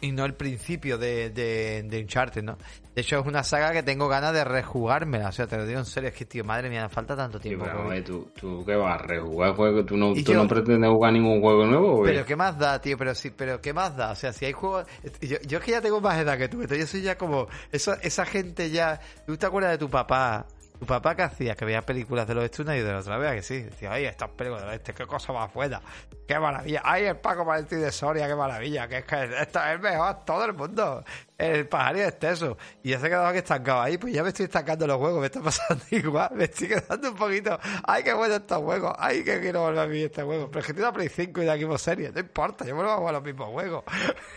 Y 0.00 0.12
no, 0.12 0.24
el 0.24 0.32
principio 0.32 0.96
de, 0.96 1.28
de, 1.28 1.82
de, 1.82 2.00
Uncharted, 2.00 2.42
¿no? 2.42 2.56
De 2.94 3.02
hecho, 3.02 3.20
es 3.20 3.26
una 3.26 3.44
saga 3.44 3.70
que 3.70 3.82
tengo 3.82 4.08
ganas 4.08 4.32
de 4.32 4.44
rejugármela. 4.44 5.28
O 5.28 5.32
sea, 5.32 5.46
te 5.46 5.58
lo 5.58 5.66
digo 5.66 5.78
en 5.78 5.84
serio, 5.84 6.08
es 6.08 6.14
que, 6.14 6.24
tío, 6.24 6.42
madre 6.42 6.70
mía, 6.70 6.88
falta 6.88 7.14
tanto 7.14 7.38
tiempo. 7.38 7.66
pero, 7.66 8.02
¿tú, 8.02 8.30
¿tú 8.34 8.64
qué 8.64 8.74
vas 8.76 8.98
a 8.98 9.02
rejugar 9.04 9.54
juego? 9.54 9.84
¿Tú 9.84 9.98
no, 9.98 10.14
tú 10.14 10.32
no 10.32 10.48
pretendes 10.48 10.90
jugar 10.90 11.12
ningún 11.12 11.42
juego 11.42 11.66
nuevo, 11.66 12.02
Pero 12.02 12.24
¿qué 12.24 12.34
más 12.34 12.58
da, 12.58 12.80
tío? 12.80 12.96
Pero 12.96 13.14
sí, 13.14 13.30
pero 13.30 13.60
¿qué 13.60 13.74
más 13.74 13.94
da? 13.94 14.12
O 14.12 14.16
sea, 14.16 14.32
si 14.32 14.46
hay 14.46 14.52
juegos... 14.52 14.86
Yo, 15.20 15.36
yo 15.46 15.58
es 15.58 15.64
que 15.64 15.72
ya 15.72 15.82
tengo 15.82 16.00
más 16.00 16.18
edad 16.18 16.38
que 16.38 16.48
tú. 16.48 16.62
Entonces 16.62 16.78
yo 16.78 16.86
soy 16.86 17.02
ya 17.02 17.18
como... 17.18 17.46
Eso, 17.70 17.94
esa 18.00 18.24
gente 18.24 18.70
ya... 18.70 18.98
¿Tú 19.26 19.36
te 19.36 19.44
acuerdas 19.44 19.72
de 19.72 19.78
tu 19.78 19.90
papá? 19.90 20.46
¿Tu 20.80 20.86
papá 20.86 21.14
qué 21.14 21.22
hacía? 21.24 21.54
Que 21.54 21.66
veía 21.66 21.82
películas 21.82 22.26
de 22.26 22.34
los 22.34 22.58
una 22.58 22.74
y 22.74 22.80
de 22.80 22.90
la 22.90 23.00
otra 23.00 23.18
vez, 23.18 23.34
que 23.34 23.42
sí. 23.42 23.62
Decía, 23.64 23.92
ay, 23.92 24.06
estas 24.06 24.30
películas 24.30 24.66
de 24.66 24.76
este, 24.76 24.94
qué 24.94 25.06
cosa 25.06 25.30
más 25.30 25.52
buena. 25.52 25.82
Qué 26.26 26.38
maravilla. 26.38 26.80
Ay, 26.82 27.04
el 27.04 27.18
Paco 27.18 27.44
Valentín 27.44 27.82
de 27.82 27.92
Soria, 27.92 28.26
qué 28.26 28.34
maravilla. 28.34 28.88
Que 28.88 28.98
es 28.98 29.04
que 29.04 29.24
esto 29.24 29.58
es 29.58 29.66
el 29.66 29.80
mejor, 29.80 30.24
todo 30.24 30.42
el 30.46 30.54
mundo. 30.54 31.04
El 31.36 31.68
pajarillo 31.68 32.06
exceso. 32.06 32.56
Y 32.82 32.92
ya 32.92 32.98
se 32.98 33.10
quedaba 33.10 33.28
aquí 33.28 33.40
estancado 33.40 33.82
ahí, 33.82 33.98
pues 33.98 34.14
ya 34.14 34.22
me 34.22 34.30
estoy 34.30 34.46
estancando 34.46 34.86
los 34.86 34.96
juegos, 34.96 35.20
me 35.20 35.26
está 35.26 35.42
pasando 35.42 35.84
igual. 35.90 36.30
Me 36.34 36.44
estoy 36.44 36.68
quedando 36.68 37.10
un 37.10 37.16
poquito. 37.16 37.58
Ay, 37.86 38.02
qué 38.02 38.14
bueno 38.14 38.36
estos 38.36 38.58
juegos. 38.62 38.94
Ay, 38.98 39.22
que 39.22 39.38
quiero 39.38 39.60
volver 39.60 39.80
a 39.80 39.84
vivir 39.84 40.06
este 40.06 40.22
juego. 40.22 40.48
Pero 40.48 40.60
es 40.60 40.66
que 40.66 40.72
tiene 40.72 40.90
Play 40.92 41.10
5 41.10 41.42
y 41.42 41.44
de 41.44 41.50
aquí 41.50 41.66
por 41.66 41.78
serie. 41.78 42.10
No 42.10 42.20
importa, 42.20 42.64
yo 42.64 42.74
vuelvo 42.74 42.92
a 42.92 42.96
jugar 42.96 43.12
los 43.12 43.22
mismos 43.22 43.50
juegos. 43.50 43.84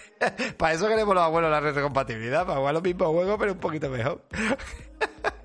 para 0.57 0.73
eso 0.73 0.89
queremos 0.89 1.15
los 1.15 1.23
abuelos 1.23 1.49
la 1.49 1.61
retrocompatibilidad, 1.61 2.45
para 2.45 2.57
jugar 2.59 2.73
los 2.73 2.83
mismos 2.83 3.07
juegos, 3.07 3.37
pero 3.39 3.53
un 3.53 3.59
poquito 3.59 3.89
mejor. 3.89 4.21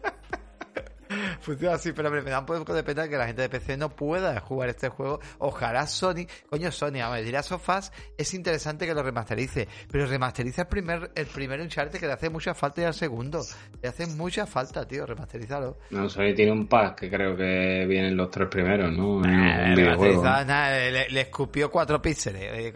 Funciona 1.48 1.76
así, 1.76 1.92
pero 1.92 2.10
me 2.10 2.20
da 2.20 2.40
un 2.40 2.44
poco 2.44 2.74
de 2.74 2.82
pena 2.82 3.08
que 3.08 3.16
la 3.16 3.26
gente 3.26 3.40
de 3.40 3.48
PC 3.48 3.78
no 3.78 3.88
pueda 3.88 4.38
jugar 4.38 4.68
este 4.68 4.90
juego. 4.90 5.18
Ojalá 5.38 5.86
Sony, 5.86 6.26
coño 6.50 6.70
Sony, 6.70 7.00
a 7.02 7.08
ver, 7.08 7.24
dirá 7.24 7.42
Sofás, 7.42 7.90
es 8.18 8.34
interesante 8.34 8.86
que 8.86 8.92
lo 8.92 9.02
remasterice, 9.02 9.66
pero 9.90 10.04
remasteriza 10.04 10.60
el 10.60 10.68
primer, 10.68 11.10
el 11.14 11.24
primer 11.24 11.62
Uncharted 11.62 11.98
que 11.98 12.06
le 12.06 12.12
hace 12.12 12.28
mucha 12.28 12.52
falta 12.52 12.82
y 12.82 12.84
al 12.84 12.92
segundo. 12.92 13.40
Le 13.82 13.88
hace 13.88 14.06
mucha 14.08 14.44
falta, 14.44 14.86
tío, 14.86 15.06
remasterizarlo. 15.06 15.78
No, 15.88 16.06
Sony 16.10 16.34
tiene 16.36 16.52
un 16.52 16.66
pack 16.66 17.00
que 17.00 17.08
creo 17.08 17.34
que 17.34 17.86
vienen 17.88 18.14
los 18.14 18.30
tres 18.30 18.48
primeros, 18.48 18.92
¿no? 18.92 19.22
le, 19.22 21.20
escupió 21.22 21.70
cuatro 21.70 22.02
píxeles. 22.02 22.74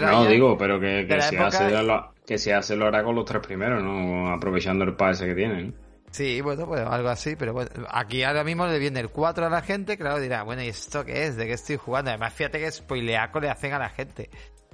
no, 0.00 0.24
digo, 0.24 0.56
pero 0.56 0.80
que, 0.80 1.06
que 1.06 1.20
se 1.20 1.36
hace 1.36 1.82
lo, 1.82 2.14
que 2.24 2.38
se 2.38 2.54
hace 2.54 2.74
lo 2.74 2.86
hará 2.86 3.04
con 3.04 3.14
los 3.14 3.26
tres 3.26 3.46
primeros, 3.46 3.82
¿no? 3.82 4.32
Aprovechando 4.32 4.86
el 4.86 4.94
pack 4.94 5.10
ese 5.10 5.26
que 5.26 5.34
tienen. 5.34 5.87
Sí, 6.10 6.40
bueno, 6.40 6.66
pues 6.66 6.80
algo 6.80 7.08
así, 7.08 7.36
pero 7.36 7.52
bueno, 7.52 7.70
aquí 7.90 8.22
ahora 8.22 8.42
mismo 8.42 8.66
le 8.66 8.78
viene 8.78 9.00
el 9.00 9.10
4 9.10 9.46
a 9.46 9.50
la 9.50 9.62
gente, 9.62 9.98
claro, 9.98 10.20
dirá, 10.20 10.42
bueno, 10.42 10.62
¿y 10.62 10.68
esto 10.68 11.04
qué 11.04 11.26
es? 11.26 11.36
¿De 11.36 11.46
qué 11.46 11.52
estoy 11.52 11.76
jugando? 11.76 12.10
Además, 12.10 12.32
fíjate 12.32 12.58
que 12.58 12.70
spoileaco 12.70 13.40
le 13.40 13.50
hacen 13.50 13.72
a 13.74 13.78
la 13.78 13.90
gente. 13.90 14.30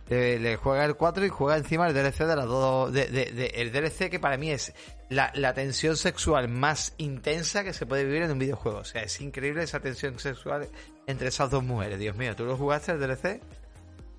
Le, 0.09 0.57
juega 0.57 0.85
el 0.85 0.97
4 0.97 1.25
y 1.25 1.29
juega 1.31 1.57
encima 1.57 1.89
el 1.89 1.95
DLC 1.95 2.27
de 2.27 2.37
las 2.37 2.47
dos. 2.47 2.93
De, 2.93 3.07
de, 3.07 3.47
el 3.55 3.73
DLC 3.73 4.11
que 4.11 4.21
para 4.21 4.37
mí 4.37 4.51
es 4.51 4.75
la, 5.09 5.33
la, 5.35 5.55
tensión 5.55 5.97
sexual 5.97 6.49
más 6.49 6.95
intensa 6.99 7.65
que 7.65 7.73
se 7.73 7.87
puede 7.87 8.05
vivir 8.05 8.23
en 8.23 8.33
un 8.33 8.39
videojuego. 8.39 8.79
O 8.79 8.85
sea, 8.85 9.03
es 9.03 9.19
increíble 9.23 9.63
esa 9.63 9.81
tensión 9.81 10.19
sexual 10.19 10.69
entre 11.07 11.29
esas 11.29 11.51
dos 11.51 11.65
mujeres. 11.65 11.99
Dios 11.99 12.17
mío, 12.17 12.37
¿tú 12.37 12.45
lo 12.45 12.57
jugaste 12.57 12.93
el 12.93 13.01
DLC? 13.01 13.41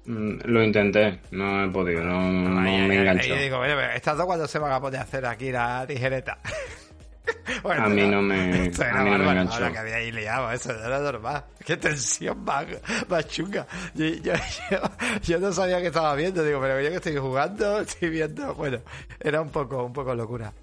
Mm, 0.06 0.38
lo 0.46 0.64
intenté, 0.64 1.20
no 1.32 1.66
he 1.66 1.70
podido, 1.70 2.04
no, 2.04 2.20
me 2.20 2.96
enganchó. 2.96 3.36
Y 3.36 3.40
digo, 3.40 3.58
bueno, 3.58 3.80
estas 3.82 4.18
dos 4.18 4.26
cuando 4.26 4.48
se 4.48 4.60
van 4.60 4.72
a 4.72 4.80
poder 4.80 5.02
hacer 5.02 5.26
aquí 5.26 5.52
la 5.52 5.86
tijereta. 5.88 6.40
a 7.64 7.90
mí 7.90 8.08
no 8.08 8.22
me, 8.22 8.36
a 8.36 9.04
mí 9.04 9.10
no 9.10 9.18
me. 9.18 9.40
Ahora 9.40 9.72
que 9.72 9.78
había 9.78 9.96
ahí 9.96 10.12
liado, 10.12 10.52
eso 10.52 10.72
era 10.72 11.00
normal. 11.00 11.44
Qué 11.66 11.78
tensión 11.78 12.44
más, 12.44 12.66
más 13.08 13.28
chunga. 13.28 13.68
Yo, 13.94 14.06
yo, 14.06 14.34
yo, 15.24 15.40
no 15.40 15.52
sabía 15.52 15.82
que 15.82 15.88
estaba 15.88 16.16
viendo, 16.16 16.44
digo, 16.44 16.60
pero 16.62 16.80
yo 16.82 16.90
que 16.90 16.96
estoy 16.96 17.18
jugando, 17.18 17.80
estoy 17.80 18.10
viendo. 18.10 18.54
Bueno, 18.56 18.80
era 19.20 19.42
un 19.42 19.50
poco, 19.50 19.84
un 19.84 19.94
poco 19.94 20.14
locura. 20.14 20.54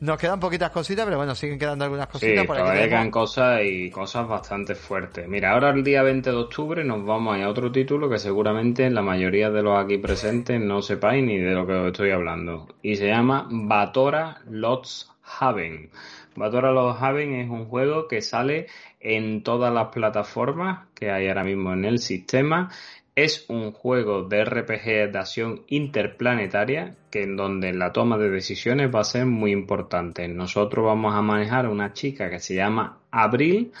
Nos 0.00 0.18
quedan 0.18 0.40
poquitas 0.40 0.70
cositas, 0.70 1.04
pero 1.04 1.16
bueno, 1.16 1.32
siguen 1.36 1.60
quedando 1.60 1.84
algunas 1.84 2.08
cositas. 2.08 2.40
Sí, 2.40 2.46
por 2.46 2.56
todavía 2.56 2.88
quedan 2.88 3.10
cosas 3.10 3.60
y 3.62 3.88
cosas 3.88 4.26
bastante 4.26 4.74
fuertes. 4.74 5.28
Mira, 5.28 5.52
ahora 5.52 5.70
el 5.70 5.84
día 5.84 6.02
20 6.02 6.28
de 6.28 6.36
octubre 6.36 6.82
nos 6.82 7.06
vamos 7.06 7.38
a 7.38 7.48
otro 7.48 7.70
título 7.70 8.10
que 8.10 8.18
seguramente 8.18 8.90
la 8.90 9.02
mayoría 9.02 9.50
de 9.50 9.62
los 9.62 9.78
aquí 9.78 9.98
presentes 9.98 10.60
no 10.60 10.82
sepáis 10.82 11.22
ni 11.22 11.38
de 11.38 11.52
lo 11.52 11.64
que 11.68 11.74
os 11.74 11.86
estoy 11.86 12.10
hablando. 12.10 12.74
Y 12.82 12.96
se 12.96 13.06
llama 13.06 13.46
Batora 13.48 14.42
Lots 14.50 15.12
Haven. 15.22 15.90
Battle 16.34 16.78
of 16.78 17.02
Haven 17.02 17.34
es 17.34 17.50
un 17.50 17.66
juego 17.66 18.08
que 18.08 18.22
sale 18.22 18.66
en 19.00 19.42
todas 19.42 19.72
las 19.72 19.88
plataformas 19.88 20.88
que 20.94 21.10
hay 21.10 21.28
ahora 21.28 21.44
mismo 21.44 21.72
en 21.72 21.84
el 21.84 21.98
sistema. 21.98 22.70
Es 23.14 23.44
un 23.48 23.72
juego 23.72 24.22
de 24.22 24.44
RPG 24.44 25.12
de 25.12 25.18
acción 25.18 25.62
interplanetaria 25.68 26.96
que 27.10 27.22
en 27.24 27.36
donde 27.36 27.74
la 27.74 27.92
toma 27.92 28.16
de 28.16 28.30
decisiones 28.30 28.94
va 28.94 29.00
a 29.00 29.04
ser 29.04 29.26
muy 29.26 29.52
importante. 29.52 30.26
Nosotros 30.28 30.86
vamos 30.86 31.14
a 31.14 31.20
manejar 31.20 31.66
a 31.66 31.70
una 31.70 31.92
chica 31.92 32.30
que 32.30 32.40
se 32.40 32.54
llama 32.54 32.98
Abril 33.10 33.72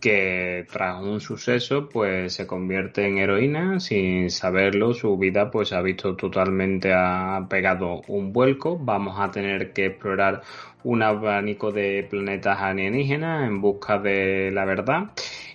que 0.00 0.66
tras 0.72 1.00
un 1.02 1.20
suceso 1.20 1.88
pues 1.88 2.32
se 2.34 2.46
convierte 2.46 3.06
en 3.06 3.18
heroína 3.18 3.80
sin 3.80 4.30
saberlo 4.30 4.94
su 4.94 5.16
vida 5.18 5.50
pues 5.50 5.72
ha 5.72 5.82
visto 5.82 6.16
totalmente 6.16 6.92
ha 6.94 7.46
pegado 7.48 8.02
un 8.08 8.32
vuelco. 8.32 8.78
Vamos 8.78 9.20
a 9.20 9.30
tener 9.30 9.72
que 9.72 9.86
explorar 9.86 10.42
un 10.84 11.02
abanico 11.02 11.70
de 11.72 12.06
planetas 12.08 12.58
alienígenas 12.60 13.46
en 13.46 13.60
busca 13.60 13.98
de 13.98 14.50
la 14.52 14.64
verdad. 14.64 15.10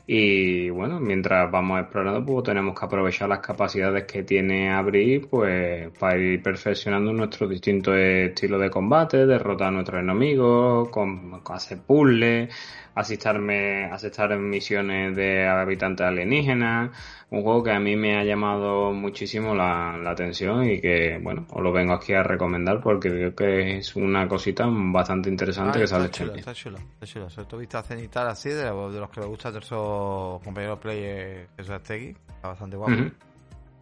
Y 0.08 0.70
bueno, 0.70 1.00
mientras 1.00 1.50
vamos 1.52 1.82
explorando, 1.82 2.24
pues 2.24 2.44
tenemos 2.44 2.80
que 2.80 2.86
aprovechar 2.86 3.28
las 3.28 3.40
capacidades 3.40 4.04
que 4.04 4.22
tiene 4.22 4.70
Abril, 4.72 5.28
pues 5.28 5.90
para 5.98 6.18
ir 6.18 6.44
perfeccionando 6.44 7.12
nuestros 7.12 7.50
distintos 7.50 7.96
estilos 7.98 8.62
de 8.62 8.70
combate, 8.70 9.26
derrotar 9.26 9.70
a 9.70 9.72
nuestros 9.72 10.02
enemigos, 10.02 10.90
con, 10.90 11.42
hacer 11.50 11.80
puzzles, 11.80 12.54
asistirme, 12.96 13.86
asistir 13.86 14.30
misiones 14.38 15.16
de 15.16 15.46
habitantes 15.46 16.08
alienígenas, 16.08 16.92
un 17.30 17.44
juego 17.44 17.64
que 17.64 17.72
a 17.72 17.80
mí 17.80 17.96
me 17.96 18.18
ha 18.18 18.24
llamado 18.24 18.94
muchísimo 18.94 19.54
la, 19.54 19.96
atención 20.10 20.66
y 20.66 20.80
que, 20.80 21.20
bueno, 21.22 21.46
os 21.52 21.62
lo 21.62 21.72
vengo 21.74 21.94
aquí 21.94 22.14
a 22.14 22.24
recomendar 22.24 22.80
porque 22.82 23.10
creo 23.10 23.36
que 23.36 23.78
es 23.78 23.96
una 23.96 24.28
cosita 24.28 24.66
bastante 24.70 25.30
interesante 25.30 25.78
ah, 25.78 25.82
que 25.82 25.88
sale 25.88 26.06
está 26.06 26.18
chulo, 26.18 26.36
está 26.36 26.54
chulo, 26.54 26.78
está 26.78 27.06
chulo. 27.06 27.30
Sobre 27.30 27.48
todo 27.48 27.60
vista 27.60 27.84
cenital 27.84 28.28
así, 28.28 28.50
de, 28.50 28.66
los 28.70 29.10
que 29.10 29.20
les 29.20 29.30
gusta 29.30 29.52
de 29.52 29.60
esos 29.60 30.42
compañeros 30.42 30.80
play 30.80 31.00
que 31.02 31.48
es 31.58 31.70
aquí, 31.70 32.16
está 32.30 32.48
bastante 32.48 32.78
guapo. 32.78 33.12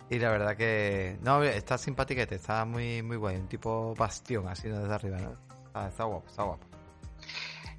Y 0.09 0.19
la 0.19 0.31
verdad 0.31 0.57
que, 0.57 1.17
no, 1.21 1.43
está 1.43 1.77
simpatiquete, 1.77 2.35
está 2.35 2.65
muy, 2.65 3.01
muy 3.03 3.17
guay, 3.17 3.37
un 3.37 3.47
tipo 3.47 3.93
bastión 3.95 4.47
así 4.47 4.69
desde 4.69 4.91
arriba, 4.91 5.17
¿no? 5.17 5.87
está 5.87 6.03
guapo, 6.03 6.27
está 6.27 6.43
guapo. 6.43 6.72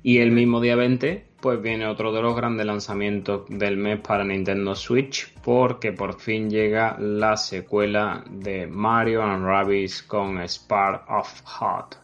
Y 0.07 0.19
el 0.19 0.33
mismo 0.33 0.61
día 0.61 0.77
20, 0.77 1.25
pues 1.41 1.63
viene 1.63 1.87
otro 1.87 2.13
de 2.13 2.21
los 2.21 2.37
grandes 2.37 2.67
lanzamientos 2.67 3.47
del 3.49 3.79
mes 3.79 4.01
para 4.01 4.23
Nintendo 4.23 4.75
Switch, 4.75 5.33
porque 5.43 5.93
por 5.93 6.21
fin 6.21 6.51
llega 6.51 6.99
la 6.99 7.39
secuela 7.39 8.23
de 8.31 8.67
Mario 8.67 9.23
and 9.23 9.47
Rabbids 9.47 10.03
con 10.03 10.47
Spark 10.47 11.05
of 11.09 11.41
Heart. 11.47 11.95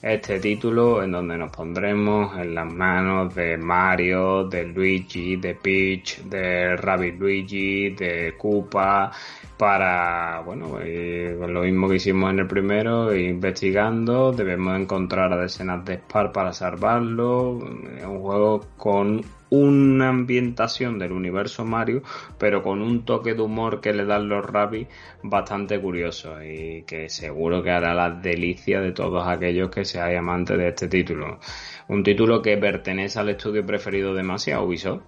Este 0.00 0.38
título 0.38 1.02
en 1.02 1.10
donde 1.10 1.36
nos 1.36 1.50
pondremos 1.50 2.38
en 2.38 2.54
las 2.54 2.72
manos 2.72 3.34
de 3.34 3.56
Mario, 3.56 4.44
de 4.44 4.64
Luigi, 4.64 5.34
de 5.34 5.56
Peach, 5.56 6.20
de 6.26 6.76
Rabbit 6.76 7.18
Luigi, 7.18 7.90
de 7.90 8.34
Koopa 8.38 9.10
para, 9.58 10.40
bueno, 10.44 10.78
lo 10.78 11.62
mismo 11.62 11.88
que 11.88 11.96
hicimos 11.96 12.30
en 12.30 12.38
el 12.38 12.46
primero, 12.46 13.14
investigando, 13.14 14.32
debemos 14.32 14.78
encontrar 14.78 15.32
a 15.32 15.36
decenas 15.36 15.84
de 15.84 15.96
Spar 15.96 16.32
para 16.32 16.52
salvarlo, 16.52 17.50
un 17.54 18.20
juego 18.20 18.64
con 18.76 19.22
una 19.50 20.10
ambientación 20.10 20.98
del 20.98 21.12
universo 21.12 21.64
Mario, 21.64 22.02
pero 22.38 22.62
con 22.62 22.82
un 22.82 23.04
toque 23.04 23.34
de 23.34 23.42
humor 23.42 23.80
que 23.80 23.92
le 23.92 24.04
dan 24.04 24.28
los 24.28 24.46
Rabbi 24.46 24.86
bastante 25.22 25.80
curioso 25.80 26.42
y 26.42 26.82
que 26.82 27.08
seguro 27.08 27.62
que 27.62 27.70
hará 27.70 27.94
la 27.94 28.10
delicia 28.10 28.80
de 28.80 28.92
todos 28.92 29.26
aquellos 29.26 29.70
que 29.70 29.84
sean 29.84 30.14
amantes 30.16 30.56
de 30.56 30.68
este 30.68 30.86
título. 30.88 31.40
Un 31.88 32.04
título 32.04 32.42
que 32.42 32.56
pertenece 32.58 33.18
al 33.18 33.30
estudio 33.30 33.66
preferido 33.66 34.14
de 34.14 34.22
Masia, 34.22 34.60
Ubisoft 34.60 35.02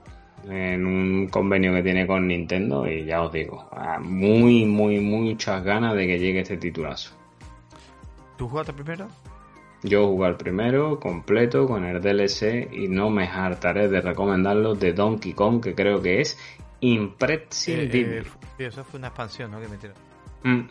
en 0.49 0.87
un 0.87 1.29
convenio 1.29 1.73
que 1.75 1.83
tiene 1.83 2.07
con 2.07 2.27
Nintendo 2.27 2.87
y 2.89 3.05
ya 3.05 3.23
os 3.23 3.33
digo, 3.33 3.69
muy, 4.01 4.65
muy, 4.65 5.01
muchas 5.01 5.62
ganas 5.62 5.95
de 5.95 6.07
que 6.07 6.19
llegue 6.19 6.41
este 6.41 6.57
titulazo. 6.57 7.15
¿Tú 8.37 8.49
jugaste 8.49 8.73
primero? 8.73 9.09
Yo 9.83 10.07
jugué 10.09 10.29
el 10.29 10.37
primero, 10.37 11.01
completo, 11.01 11.67
con 11.67 11.85
el 11.85 12.01
DLC 12.03 12.71
y 12.73 12.89
no 12.89 13.09
me 13.11 13.27
hartaré 13.27 13.89
de 13.89 14.01
recomendarlo 14.01 14.75
de 14.75 14.93
Donkey 14.93 15.33
Kong, 15.33 15.62
que 15.62 15.75
creo 15.75 16.03
que 16.03 16.21
es 16.21 16.39
imprescindible. 16.81 18.19
Eh, 18.19 18.25
eh, 18.59 18.67
eso 18.67 18.85
fue 18.85 18.99
una 18.99 19.09
expansión, 19.09 19.51
¿no? 19.51 19.61
Que 19.61 19.69
metieron. 19.69 19.97
Mm. 20.43 20.69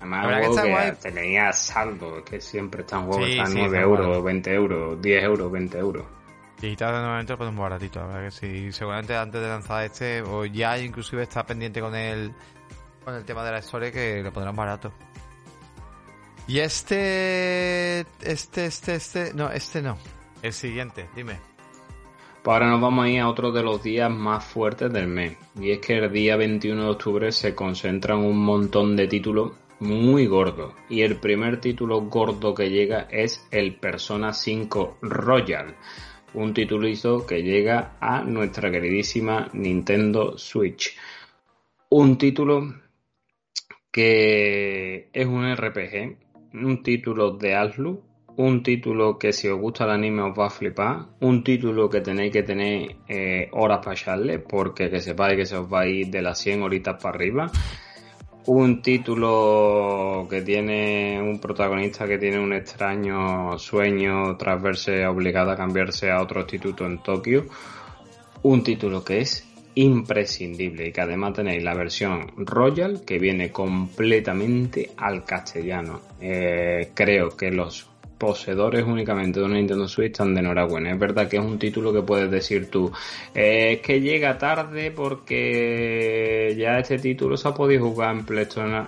Además, 0.00 1.00
que, 1.00 1.10
tenía 1.10 1.52
saldo, 1.52 2.22
que 2.24 2.40
siempre 2.40 2.82
están 2.82 3.06
juegos 3.06 3.26
sí, 3.26 3.38
están 3.38 3.54
9 3.54 3.80
euros, 3.80 4.22
20 4.22 4.54
euros, 4.54 5.02
10 5.02 5.24
euros, 5.24 5.50
20 5.50 5.78
euros. 5.78 6.04
Digital 6.64 6.94
de 6.94 6.98
nuevamente 7.00 7.36
pues 7.36 7.52
muy 7.52 7.62
baratito, 7.62 8.06
la 8.08 8.22
que 8.22 8.30
sí. 8.30 8.72
Seguramente 8.72 9.14
antes 9.14 9.40
de 9.40 9.48
lanzar 9.48 9.84
este, 9.84 10.22
o 10.22 10.46
ya 10.46 10.78
inclusive 10.78 11.22
está 11.22 11.44
pendiente 11.44 11.80
con 11.80 11.94
el 11.94 12.32
con 13.04 13.14
el 13.14 13.24
tema 13.24 13.44
de 13.44 13.52
la 13.52 13.58
historia 13.58 13.92
que 13.92 14.22
lo 14.22 14.32
pondrán 14.32 14.56
barato. 14.56 14.90
Y 16.46 16.60
este, 16.60 18.00
este, 18.22 18.66
este, 18.66 18.94
este, 18.94 19.34
no, 19.34 19.50
este 19.50 19.82
no. 19.82 19.98
El 20.42 20.52
siguiente, 20.54 21.08
dime. 21.14 21.38
Pues 22.42 22.54
ahora 22.54 22.70
nos 22.70 22.80
vamos 22.80 23.04
a 23.04 23.08
ir 23.08 23.20
a 23.20 23.28
otro 23.28 23.52
de 23.52 23.62
los 23.62 23.82
días 23.82 24.10
más 24.10 24.44
fuertes 24.44 24.90
del 24.92 25.06
mes. 25.06 25.36
Y 25.58 25.70
es 25.70 25.80
que 25.80 25.98
el 25.98 26.12
día 26.12 26.36
21 26.36 26.82
de 26.82 26.90
octubre 26.90 27.32
se 27.32 27.54
concentran 27.54 28.18
un 28.18 28.38
montón 28.38 28.96
de 28.96 29.06
títulos 29.06 29.52
muy 29.80 30.26
gordo. 30.26 30.74
Y 30.88 31.02
el 31.02 31.16
primer 31.16 31.60
título 31.60 32.00
gordo 32.02 32.54
que 32.54 32.70
llega 32.70 33.06
es 33.10 33.46
el 33.50 33.76
Persona 33.76 34.32
5 34.32 34.98
Royal. 35.02 35.76
Un 36.34 36.52
titulizo 36.52 37.26
que 37.26 37.42
llega 37.42 37.96
a 38.00 38.22
nuestra 38.22 38.70
queridísima 38.70 39.48
Nintendo 39.52 40.36
Switch. 40.36 40.96
Un 41.90 42.18
título 42.18 42.74
que 43.92 45.10
es 45.12 45.26
un 45.26 45.54
RPG, 45.54 46.18
un 46.54 46.82
título 46.82 47.30
de 47.30 47.54
Aslu, 47.54 48.02
un 48.36 48.62
título 48.64 49.18
que 49.18 49.32
si 49.32 49.46
os 49.46 49.60
gusta 49.60 49.84
el 49.84 49.90
anime 49.90 50.22
os 50.22 50.36
va 50.36 50.46
a 50.46 50.50
flipar, 50.50 51.06
un 51.20 51.44
título 51.44 51.88
que 51.88 52.00
tenéis 52.00 52.32
que 52.32 52.42
tener 52.42 52.96
eh, 53.06 53.48
horas 53.52 53.78
para 53.78 53.94
echarle, 53.94 54.40
porque 54.40 54.90
que 54.90 55.00
sepáis 55.00 55.36
que 55.36 55.46
se 55.46 55.56
os 55.56 55.72
va 55.72 55.82
a 55.82 55.86
ir 55.86 56.08
de 56.08 56.22
las 56.22 56.38
100 56.38 56.62
horitas 56.62 57.00
para 57.00 57.14
arriba, 57.14 57.50
un 58.46 58.82
título 58.82 60.26
que 60.28 60.42
tiene 60.42 61.20
un 61.20 61.38
protagonista 61.38 62.06
que 62.06 62.18
tiene 62.18 62.38
un 62.38 62.52
extraño 62.52 63.58
sueño 63.58 64.36
tras 64.36 64.60
verse 64.62 65.06
obligado 65.06 65.50
a 65.50 65.56
cambiarse 65.56 66.10
a 66.10 66.20
otro 66.20 66.40
instituto 66.40 66.84
en 66.84 67.02
Tokio, 67.02 67.46
un 68.42 68.62
título 68.62 69.04
que 69.04 69.20
es 69.20 69.46
imprescindible 69.76 70.88
y 70.88 70.92
que 70.92 71.00
además 71.00 71.34
tenéis 71.34 71.62
la 71.62 71.74
versión 71.74 72.32
Royal 72.36 73.02
que 73.04 73.18
viene 73.18 73.50
completamente 73.50 74.90
al 74.96 75.24
castellano. 75.24 76.00
Eh, 76.20 76.90
creo 76.94 77.30
que 77.30 77.50
los 77.50 77.88
poseedores 78.18 78.84
únicamente 78.84 79.40
de 79.40 79.46
una 79.46 79.56
Nintendo 79.56 79.88
Switch 79.88 80.12
están 80.12 80.34
de 80.34 80.40
enhorabuena. 80.40 80.92
Es 80.92 80.98
verdad 80.98 81.28
que 81.28 81.36
es 81.36 81.44
un 81.44 81.58
título 81.58 81.92
que 81.92 82.02
puedes 82.02 82.30
decir 82.30 82.70
tú, 82.70 82.92
es 83.34 83.80
que 83.80 84.00
llega 84.00 84.38
tarde 84.38 84.90
porque 84.90 86.54
ya 86.56 86.78
este 86.78 86.98
título 86.98 87.36
se 87.36 87.48
ha 87.48 87.54
podido 87.54 87.84
jugar 87.84 88.14
en 88.14 88.24
PlayStation, 88.24 88.86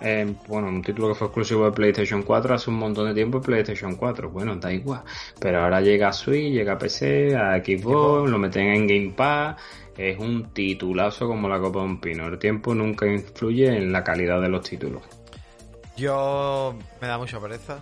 bueno, 0.48 0.68
un 0.68 0.82
título 0.82 1.08
que 1.08 1.14
fue 1.14 1.26
exclusivo 1.26 1.64
de 1.64 1.72
PlayStation 1.72 2.22
4 2.22 2.54
hace 2.54 2.70
un 2.70 2.76
montón 2.76 3.08
de 3.08 3.14
tiempo 3.14 3.38
en 3.38 3.44
PlayStation 3.44 3.96
4. 3.96 4.30
Bueno, 4.30 4.56
da 4.56 4.72
igual. 4.72 5.02
Pero 5.38 5.62
ahora 5.62 5.80
llega 5.80 6.08
a 6.08 6.12
Switch, 6.12 6.52
llega 6.52 6.74
a 6.74 6.78
PC, 6.78 7.34
a 7.36 7.56
Xbox, 7.58 8.30
lo 8.30 8.38
meten 8.38 8.68
en 8.68 8.86
Game 8.86 9.12
Pass. 9.16 9.56
Es 9.96 10.18
un 10.18 10.52
titulazo 10.52 11.26
como 11.26 11.48
la 11.48 11.58
copa 11.58 11.80
de 11.80 11.86
un 11.86 12.00
pino. 12.00 12.26
El 12.26 12.38
tiempo 12.38 12.74
nunca 12.74 13.06
influye 13.06 13.76
en 13.76 13.90
la 13.92 14.04
calidad 14.04 14.40
de 14.40 14.48
los 14.48 14.62
títulos. 14.68 15.02
Yo 15.96 16.74
me 17.00 17.08
da 17.08 17.16
mucha 17.16 17.40
pereza 17.40 17.78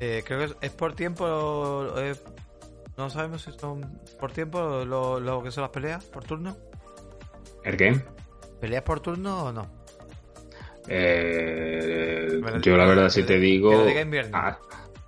eh, 0.00 0.22
creo 0.24 0.38
que 0.38 0.66
es, 0.66 0.72
por 0.72 0.94
tiempo. 0.94 1.86
Eh, 1.98 2.14
no 2.96 3.10
sabemos 3.10 3.42
si 3.42 3.52
son 3.52 4.00
por 4.18 4.32
tiempo 4.32 4.84
lo, 4.84 5.42
que 5.42 5.50
son 5.50 5.62
las 5.62 5.70
peleas, 5.70 6.04
por 6.04 6.24
turno. 6.24 6.56
¿El 7.64 7.76
qué? 7.76 8.00
¿Peleas 8.60 8.82
por 8.82 9.00
turno 9.00 9.44
o 9.44 9.52
no? 9.52 9.66
Eh, 10.88 12.40
yo 12.62 12.76
la 12.76 12.86
verdad 12.86 13.08
si 13.08 13.24
te 13.24 13.38
digo, 13.38 13.86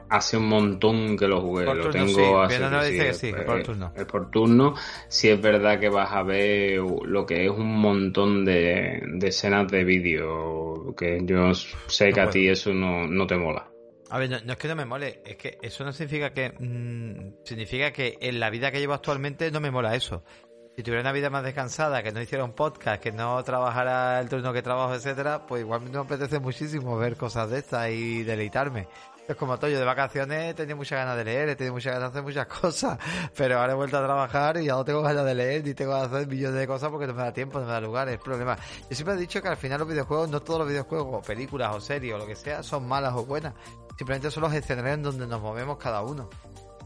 hace 0.09 0.37
un 0.37 0.49
montón 0.49 1.17
que 1.17 1.29
lo 1.29 1.41
jugué, 1.41 1.65
lo 1.67 1.91
tengo 1.91 2.43
así. 2.43 2.59
es, 2.99 3.45
por 3.45 3.63
turno. 3.63 3.93
Es 3.95 4.05
por 4.05 4.31
turno. 4.31 4.75
Si 5.09 5.29
es 5.29 5.41
verdad 5.41 5.79
que 5.79 5.89
vas 5.89 6.11
a 6.13 6.23
ver 6.23 6.81
lo 6.81 7.25
que 7.25 7.47
es 7.47 7.51
un 7.51 7.79
montón 7.81 8.45
de, 8.45 9.03
escenas 9.23 9.71
de 9.71 9.85
vídeo, 9.85 10.95
que 10.97 11.21
yo 11.25 11.55
sé 11.55 12.13
que 12.13 12.21
a 12.21 12.29
ti 12.29 12.49
eso 12.49 12.75
no, 12.75 13.07
no 13.07 13.27
te 13.27 13.37
mola. 13.37 13.71
A 14.11 14.19
ver, 14.19 14.31
no, 14.45 14.53
es 14.53 14.59
que 14.59 14.69
no 14.69 14.77
me 14.77 14.85
mole, 14.85 15.23
es 15.25 15.37
que 15.37 15.59
eso 15.61 15.85
no 15.85 15.93
significa 15.93 16.33
que. 16.33 16.51
Mm, 16.59 17.45
significa 17.45 17.93
que 17.93 18.19
en 18.21 18.41
la 18.41 18.51
vida 18.51 18.71
que 18.71 18.81
llevo 18.81 18.95
actualmente 18.95 19.51
no 19.51 19.61
me 19.61 19.71
mola 19.71 19.95
eso. 19.95 20.25
Si 20.77 20.83
tuviera 20.83 21.01
una 21.01 21.13
vida 21.13 21.29
más 21.29 21.43
descansada, 21.43 22.03
que 22.03 22.13
no 22.13 22.21
hiciera 22.21 22.45
un 22.45 22.53
podcast, 22.53 23.03
que 23.03 23.11
no 23.11 23.43
trabajara 23.43 24.21
el 24.21 24.29
turno 24.29 24.53
que 24.53 24.63
trabajo, 24.63 24.95
etcétera, 24.95 25.45
pues 25.47 25.63
igual 25.63 25.83
me 25.83 25.99
apetece 25.99 26.39
muchísimo 26.39 26.97
ver 26.97 27.17
cosas 27.17 27.51
de 27.51 27.59
estas 27.59 27.91
y 27.91 28.23
deleitarme. 28.23 28.87
Es 29.29 29.37
como 29.37 29.59
todo, 29.59 29.71
yo 29.71 29.79
de 29.79 29.85
vacaciones 29.85 30.51
he 30.51 30.55
tenido 30.55 30.79
muchas 30.79 31.01
ganas 31.01 31.15
de 31.15 31.25
leer, 31.25 31.51
he 31.51 31.57
tenido 31.57 31.75
muchas 31.75 31.93
ganas 31.93 32.09
de 32.09 32.19
hacer 32.19 32.23
muchas 32.23 32.47
cosas, 32.47 32.99
pero 33.37 33.61
ahora 33.61 33.75
he 33.75 33.77
vuelto 33.77 33.99
a 33.99 34.03
trabajar 34.03 34.57
y 34.57 34.65
ya 34.65 34.73
no 34.73 34.87
tengo 34.87 35.03
ganas 35.03 35.27
de 35.27 35.35
leer 35.35 35.63
ni 35.65 35.75
tengo 35.75 35.93
ganas 35.93 36.11
de 36.11 36.17
hacer 36.17 36.29
millones 36.29 36.59
de 36.59 36.67
cosas 36.67 36.91
porque 36.91 37.07
no 37.07 37.13
me 37.13 37.23
da 37.23 37.33
tiempo, 37.33 37.61
no 37.61 37.67
me 37.67 37.73
da 37.73 37.81
lugar, 37.81 38.09
es 38.09 38.15
el 38.15 38.21
problema. 38.21 38.57
Yo 38.89 38.97
siempre 38.97 39.17
he 39.17 39.19
dicho 39.19 39.43
que 39.43 39.49
al 39.49 39.59
final 39.59 39.81
los 39.81 39.89
videojuegos, 39.89 40.31
no 40.31 40.41
todos 40.41 40.61
los 40.61 40.69
videojuegos, 40.69 41.27
películas 41.27 41.77
o 41.77 41.81
series 41.81 42.15
o 42.15 42.19
lo 42.19 42.27
que 42.27 42.37
sea, 42.37 42.63
son 42.63 42.89
malas 42.89 43.13
o 43.15 43.27
buenas. 43.27 43.53
Simplemente 43.99 44.31
son 44.31 44.45
los 44.45 44.55
escenarios 44.55 44.95
en 44.95 45.03
donde 45.03 45.27
nos 45.27 45.43
movemos 45.43 45.77
cada 45.77 46.01
uno. 46.01 46.31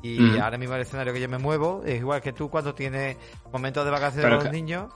Y 0.03 0.37
ahora 0.39 0.59
mismo 0.59 0.75
el 0.75 0.81
escenario 0.81 1.13
que 1.13 1.21
yo 1.21 1.29
me 1.29 1.39
muevo 1.39 1.83
es 1.87 2.01
igual 2.01 2.21
que 2.21 2.33
tú 2.33 2.51
cuando 2.51 2.75
tienes 2.75 3.17
momentos 3.53 3.85
de 3.85 3.91
vacaciones 3.93 4.29
con 4.29 4.45
los 4.45 4.53
niños. 4.53 4.93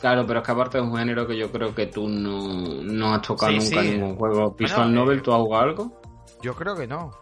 Claro, 0.00 0.26
pero 0.26 0.40
es 0.40 0.46
que 0.46 0.52
aparte 0.52 0.78
es 0.78 0.84
un 0.84 0.96
género 0.96 1.26
que 1.26 1.36
yo 1.36 1.52
creo 1.52 1.74
que 1.74 1.86
tú 1.86 2.08
no, 2.08 3.14
has 3.14 3.22
tocado 3.22 3.52
nunca 3.52 3.80
en 3.80 4.00
ningún 4.00 4.16
juego. 4.16 4.56
¿Visual 4.58 4.92
Novel 4.92 5.18
eh, 5.18 5.22
tú 5.22 5.32
has 5.32 5.40
jugado 5.40 5.62
algo? 5.62 5.99
Yo 6.42 6.54
creo 6.54 6.76
que 6.76 6.86
no. 6.86 7.12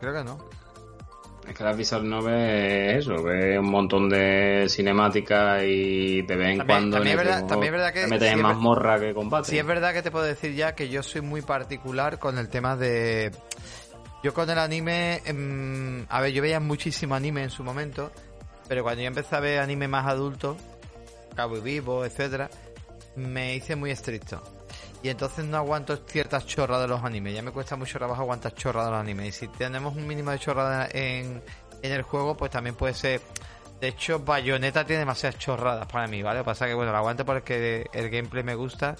Creo 0.00 0.12
que 0.12 0.24
no. 0.24 0.38
Es 1.48 1.54
que 1.54 1.62
la 1.62 1.72
Visual 1.72 2.08
Novel 2.08 2.34
es 2.34 2.96
eso, 3.06 3.22
ve 3.22 3.56
un 3.58 3.70
montón 3.70 4.08
de 4.08 4.66
cinemática 4.68 5.62
y 5.64 6.22
de 6.22 6.36
vez 6.36 6.58
en 6.58 6.66
cuando 6.66 6.96
también, 6.96 7.18
es 7.18 7.24
verdad, 7.24 7.46
también 7.46 7.72
es 7.72 7.80
verdad 7.80 7.92
que 7.92 8.18
te 8.18 8.28
en 8.28 8.42
más 8.42 8.56
morra 8.56 8.98
que 8.98 9.14
combate. 9.14 9.50
Sí 9.50 9.58
es 9.58 9.64
verdad 9.64 9.92
que 9.92 10.02
te 10.02 10.10
puedo 10.10 10.24
decir 10.24 10.54
ya 10.54 10.74
que 10.74 10.88
yo 10.88 11.04
soy 11.04 11.20
muy 11.20 11.42
particular 11.42 12.18
con 12.18 12.38
el 12.38 12.48
tema 12.48 12.74
de 12.74 13.30
yo 14.24 14.34
con 14.34 14.50
el 14.50 14.58
anime, 14.58 15.22
em, 15.24 16.04
a 16.08 16.20
ver, 16.20 16.32
yo 16.32 16.42
veía 16.42 16.58
muchísimo 16.58 17.14
anime 17.14 17.44
en 17.44 17.50
su 17.50 17.62
momento, 17.62 18.10
pero 18.66 18.82
cuando 18.82 19.02
yo 19.02 19.06
empecé 19.06 19.36
a 19.36 19.40
ver 19.40 19.60
anime 19.60 19.86
más 19.86 20.06
adulto, 20.06 20.56
Cabo 21.36 21.58
y 21.58 21.60
Vivo, 21.60 22.04
etcétera, 22.04 22.50
me 23.14 23.54
hice 23.54 23.76
muy 23.76 23.92
estricto. 23.92 24.42
Y 25.06 25.08
entonces 25.08 25.44
no 25.44 25.58
aguanto 25.58 25.96
ciertas 25.98 26.44
chorras 26.46 26.80
de 26.80 26.88
los 26.88 27.04
animes. 27.04 27.32
Ya 27.32 27.40
me 27.40 27.52
cuesta 27.52 27.76
mucho 27.76 27.96
trabajo 27.96 28.22
aguantar 28.22 28.52
chorras 28.54 28.86
de 28.86 28.90
los 28.90 28.98
animes. 28.98 29.28
Y 29.28 29.46
si 29.46 29.46
tenemos 29.46 29.94
un 29.94 30.04
mínimo 30.04 30.32
de 30.32 30.40
chorradas 30.40 30.92
en, 30.92 31.44
en 31.80 31.92
el 31.92 32.02
juego, 32.02 32.36
pues 32.36 32.50
también 32.50 32.74
puede 32.74 32.92
ser. 32.92 33.20
De 33.80 33.86
hecho, 33.86 34.18
Bayonetta 34.18 34.84
tiene 34.84 34.98
demasiadas 34.98 35.38
chorradas 35.38 35.86
para 35.86 36.08
mí, 36.08 36.24
¿vale? 36.24 36.38
Lo 36.38 36.42
que 36.42 36.46
pasa 36.46 36.66
que, 36.66 36.74
bueno, 36.74 36.90
lo 36.90 36.98
aguanto 36.98 37.24
porque 37.24 37.86
el 37.92 38.10
gameplay 38.10 38.42
me 38.42 38.56
gusta 38.56 38.96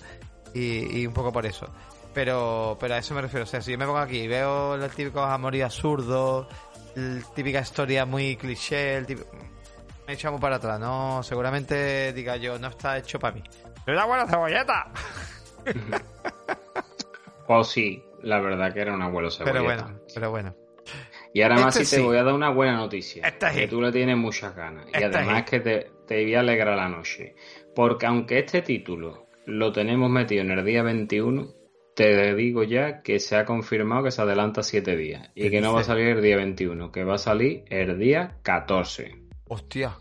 y, 0.54 1.04
un 1.04 1.12
poco 1.12 1.32
por 1.32 1.44
eso. 1.44 1.66
Pero, 2.14 2.76
pero 2.78 2.94
a 2.94 2.98
eso 2.98 3.12
me 3.12 3.22
refiero. 3.22 3.42
O 3.42 3.48
sea, 3.48 3.60
si 3.60 3.72
yo 3.72 3.78
me 3.78 3.84
pongo 3.84 3.98
aquí 3.98 4.18
y 4.18 4.28
veo 4.28 4.76
el 4.76 4.88
típico 4.92 5.22
amor 5.22 5.56
y 5.56 5.62
absurdo, 5.62 6.48
la 6.94 7.20
típica 7.34 7.58
historia 7.58 8.06
muy 8.06 8.36
cliché, 8.36 8.98
el 8.98 9.06
típico... 9.06 9.28
me 10.06 10.12
echamos 10.12 10.40
para 10.40 10.54
atrás, 10.54 10.78
¿no? 10.78 11.24
Seguramente 11.24 12.12
diga 12.12 12.36
yo, 12.36 12.60
no 12.60 12.68
está 12.68 12.96
hecho 12.96 13.18
para 13.18 13.34
mí. 13.34 13.42
¡Pero 13.84 13.98
una 13.98 14.06
buena 14.06 14.26
cebolleta! 14.28 14.92
o 17.48 17.64
sí, 17.64 18.02
la 18.22 18.40
verdad 18.40 18.72
que 18.72 18.80
era 18.80 18.94
un 18.94 19.02
abuelo 19.02 19.30
cebolleta. 19.30 19.52
Pero 19.52 19.64
bueno, 19.64 20.01
pero 20.14 20.30
bueno. 20.30 20.55
Y 21.32 21.43
ahora 21.43 21.56
más 21.56 21.74
si 21.74 21.82
este 21.82 21.97
te 21.97 22.02
voy 22.02 22.16
a 22.16 22.22
dar 22.22 22.34
una 22.34 22.51
buena 22.51 22.76
noticia. 22.76 23.22
que 23.52 23.68
tú 23.68 23.80
le 23.80 23.93
tienes 23.93 24.16
muchas 24.16 24.55
ganas. 24.56 24.86
y 24.93 25.02
además 25.02 25.44
que 25.44 25.60
te, 25.60 25.90
te 26.06 26.22
voy 26.22 26.34
a 26.34 26.40
alegrar 26.40 26.76
la 26.76 26.88
noche. 26.88 27.34
Porque 27.74 28.06
aunque 28.06 28.38
este 28.38 28.62
título 28.62 29.26
lo 29.44 29.72
tenemos 29.72 30.10
metido 30.10 30.43
en 30.43 30.51
el 30.51 30.64
día 30.64 30.82
21, 30.82 31.47
te 31.94 32.34
digo 32.34 32.62
ya 32.62 33.02
que 33.02 33.18
se 33.18 33.36
ha 33.36 33.44
confirmado 33.44 34.05
que 34.05 34.10
se 34.10 34.22
adelanta 34.22 34.62
7 34.62 34.97
días 34.97 35.30
y 35.34 35.51
que 35.51 35.60
no 35.60 35.72
va 35.72 35.80
a 35.80 35.84
salir 35.84 36.09
el 36.09 36.22
día 36.22 36.36
21, 36.36 36.90
que 36.93 37.05
va 37.05 37.14
a 37.14 37.18
salir 37.18 37.64
el 37.68 37.98
día 37.98 38.36
14. 38.43 39.22
Hostia. 39.48 39.97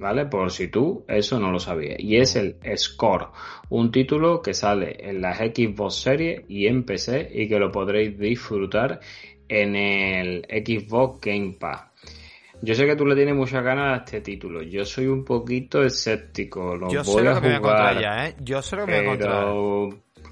¿Vale? 0.00 0.24
Por 0.24 0.50
si 0.50 0.68
tú 0.68 1.04
eso 1.06 1.38
no 1.38 1.52
lo 1.52 1.60
sabías. 1.60 2.00
Y 2.00 2.16
es 2.16 2.34
el 2.34 2.56
Score, 2.74 3.28
un 3.68 3.92
título 3.92 4.40
que 4.40 4.54
sale 4.54 4.96
en 4.98 5.20
las 5.20 5.38
Xbox 5.38 5.94
Series 5.96 6.42
y 6.48 6.66
en 6.66 6.84
PC 6.84 7.30
y 7.32 7.46
que 7.46 7.58
lo 7.58 7.70
podréis 7.70 8.18
disfrutar 8.18 9.00
en 9.46 9.76
el 9.76 10.46
Xbox 10.48 11.20
Game 11.20 11.56
Pass. 11.60 11.82
Yo 12.62 12.74
sé 12.74 12.86
que 12.86 12.96
tú 12.96 13.04
le 13.04 13.14
tienes 13.14 13.34
muchas 13.34 13.62
ganas 13.62 14.00
a 14.00 14.04
este 14.04 14.22
título. 14.22 14.62
Yo 14.62 14.86
soy 14.86 15.06
un 15.06 15.22
poquito 15.22 15.82
escéptico. 15.82 16.76
Lo 16.76 16.90
Yo 16.90 17.02
voy 17.04 17.22
sé 17.22 17.28
a 17.28 17.34
lo 17.34 17.40
que 17.40 17.40
me 17.40 17.46
voy 17.46 17.52
a 17.52 17.58
encontrar 17.58 18.00
ya, 18.00 18.26
¿eh? 18.26 18.36
Yo 18.40 18.62
sé 18.62 18.76
lo 18.76 18.86
que 18.86 18.92
me 18.92 18.98
voy 18.98 19.06
a 19.06 19.12
encontrar 19.12 19.44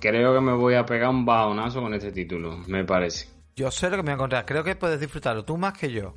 creo 0.01 0.35
que 0.35 0.41
me 0.41 0.53
voy 0.53 0.75
a 0.75 0.85
pegar 0.85 1.11
un 1.11 1.25
bajonazo 1.25 1.81
con 1.81 1.95
este 1.95 2.13
título, 2.13 2.59
me 2.67 2.85
parece. 2.85 3.29
Yo 3.55 3.71
sé 3.71 3.91
lo 3.91 3.97
que 3.97 4.03
me 4.03 4.11
voy 4.11 4.13
a 4.13 4.15
encontrar. 4.15 4.47
Creo 4.47 4.65
que 4.65 4.77
puedes 4.77 5.01
disfrutarlo 5.01 5.45
tú 5.45 5.57
más 5.57 5.77
que 5.77 5.91
yo. 5.91 6.15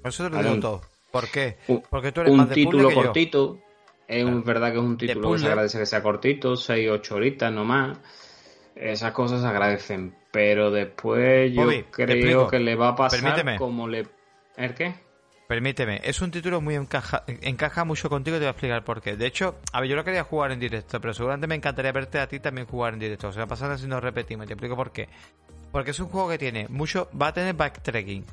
Por 0.00 0.08
eso 0.08 0.24
te 0.24 0.30
lo 0.30 0.42
digo 0.42 0.60
todo. 0.60 0.97
¿Por 1.10 1.30
qué? 1.30 1.56
Porque 1.88 2.12
tú 2.12 2.20
eres 2.20 2.32
un 2.32 2.38
más 2.38 2.48
de 2.48 2.54
título 2.54 2.90
cortito. 2.92 3.58
Es 4.06 4.44
verdad 4.44 4.72
que 4.72 4.78
es 4.78 4.84
un 4.84 4.96
título 4.96 5.32
que 5.32 5.38
se 5.38 5.46
agradece 5.46 5.78
que 5.78 5.86
sea 5.86 6.02
cortito, 6.02 6.56
6 6.56 6.90
8 6.90 7.14
horitas 7.14 7.52
nomás. 7.52 7.98
Esas 8.74 9.12
cosas 9.12 9.40
se 9.40 9.46
agradecen. 9.46 10.14
Pero 10.30 10.70
después 10.70 11.52
yo 11.52 11.66
creo 11.90 12.48
que 12.48 12.58
le 12.58 12.74
va 12.74 12.88
a 12.88 12.96
pasar 12.96 13.56
como 13.58 13.88
le. 13.88 14.06
¿El 14.56 14.74
qué? 14.74 14.94
Permíteme, 15.48 16.02
es 16.04 16.20
un 16.20 16.30
título 16.30 16.60
muy 16.60 16.74
encaja, 16.74 17.24
encaja 17.26 17.84
mucho 17.86 18.10
contigo 18.10 18.36
y 18.36 18.38
te 18.38 18.44
voy 18.44 18.48
a 18.48 18.50
explicar 18.50 18.84
por 18.84 19.00
qué. 19.00 19.16
De 19.16 19.26
hecho, 19.26 19.56
a 19.72 19.80
ver, 19.80 19.88
yo 19.88 19.96
lo 19.96 20.04
quería 20.04 20.22
jugar 20.22 20.52
en 20.52 20.60
directo, 20.60 21.00
pero 21.00 21.14
seguramente 21.14 21.46
me 21.46 21.54
encantaría 21.54 21.90
verte 21.90 22.18
a 22.18 22.28
ti 22.28 22.38
también 22.38 22.66
jugar 22.66 22.92
en 22.92 23.00
directo. 23.00 23.28
O 23.28 23.32
sea, 23.32 23.46
pasando 23.46 23.78
si 23.78 23.86
nos 23.86 24.02
repetimos, 24.02 24.46
te 24.46 24.52
explico 24.52 24.76
por 24.76 24.92
qué. 24.92 25.08
Porque 25.72 25.92
es 25.92 26.00
un 26.00 26.08
juego 26.08 26.28
que 26.28 26.36
tiene 26.36 26.66
mucho, 26.68 27.08
va 27.18 27.28
a 27.28 27.32
tener 27.32 27.54
backtracking, 27.54 28.26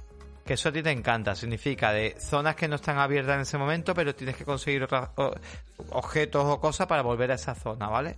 que 0.45 0.53
eso 0.53 0.69
a 0.69 0.71
ti 0.71 0.83
te 0.83 0.91
encanta. 0.91 1.35
Significa 1.35 1.91
de 1.91 2.15
zonas 2.19 2.55
que 2.55 2.67
no 2.67 2.75
están 2.75 2.99
abiertas 2.99 3.35
en 3.35 3.41
ese 3.41 3.57
momento, 3.57 3.93
pero 3.93 4.13
tienes 4.13 4.37
que 4.37 4.45
conseguir 4.45 4.83
otros 4.83 5.09
objetos 5.89 6.45
o 6.45 6.59
cosas 6.59 6.87
para 6.87 7.01
volver 7.01 7.31
a 7.31 7.35
esa 7.35 7.55
zona, 7.55 7.87
¿vale? 7.87 8.17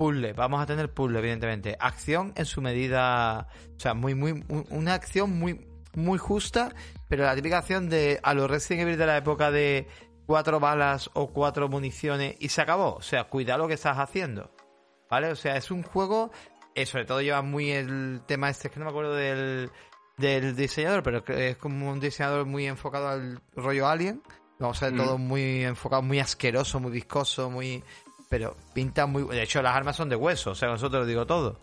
puzzle, 0.00 0.32
vamos 0.32 0.62
a 0.62 0.64
tener 0.64 0.90
puzzle, 0.90 1.18
evidentemente. 1.18 1.76
Acción 1.78 2.32
en 2.34 2.46
su 2.46 2.62
medida, 2.62 3.48
o 3.76 3.78
sea, 3.78 3.92
muy, 3.92 4.14
muy, 4.14 4.42
una 4.70 4.94
acción 4.94 5.38
muy, 5.38 5.66
muy 5.94 6.18
justa, 6.18 6.72
pero 7.06 7.24
la 7.24 7.36
típica 7.36 7.58
acción 7.58 7.90
de 7.90 8.18
a 8.22 8.32
los 8.32 8.50
Resident 8.50 8.84
Evil 8.84 8.96
de 8.96 9.04
la 9.04 9.18
época 9.18 9.50
de 9.50 9.86
cuatro 10.24 10.58
balas 10.58 11.10
o 11.12 11.34
cuatro 11.34 11.68
municiones 11.68 12.34
y 12.40 12.48
se 12.48 12.62
acabó. 12.62 12.94
O 12.94 13.02
sea, 13.02 13.24
cuida 13.24 13.58
lo 13.58 13.68
que 13.68 13.74
estás 13.74 13.98
haciendo. 13.98 14.50
¿Vale? 15.10 15.32
O 15.32 15.36
sea, 15.36 15.56
es 15.56 15.70
un 15.70 15.82
juego, 15.82 16.30
eh, 16.74 16.86
sobre 16.86 17.04
todo 17.04 17.20
lleva 17.20 17.42
muy 17.42 17.70
el 17.70 18.22
tema 18.26 18.48
este, 18.48 18.68
es 18.68 18.72
que 18.72 18.80
no 18.80 18.86
me 18.86 18.92
acuerdo 18.92 19.14
del, 19.14 19.70
del 20.20 20.54
diseñador, 20.54 21.02
pero 21.02 21.24
es 21.26 21.56
como 21.56 21.90
un 21.90 22.00
diseñador 22.00 22.46
muy 22.46 22.66
enfocado 22.66 23.08
al 23.08 23.40
rollo 23.56 23.88
Alien. 23.88 24.22
Vamos 24.58 24.82
a 24.82 24.90
ver 24.90 24.98
todo 24.98 25.18
mm. 25.18 25.22
muy 25.22 25.64
enfocado, 25.64 26.02
muy 26.02 26.20
asqueroso, 26.20 26.80
muy 26.80 26.92
viscoso, 26.92 27.50
muy... 27.50 27.82
Pero 28.28 28.56
pinta 28.74 29.06
muy... 29.06 29.24
De 29.24 29.42
hecho, 29.42 29.62
las 29.62 29.74
armas 29.74 29.96
son 29.96 30.08
de 30.08 30.16
hueso, 30.16 30.52
o 30.52 30.54
sea, 30.54 30.68
nosotros 30.68 31.02
lo 31.02 31.06
digo 31.06 31.26
todo 31.26 31.58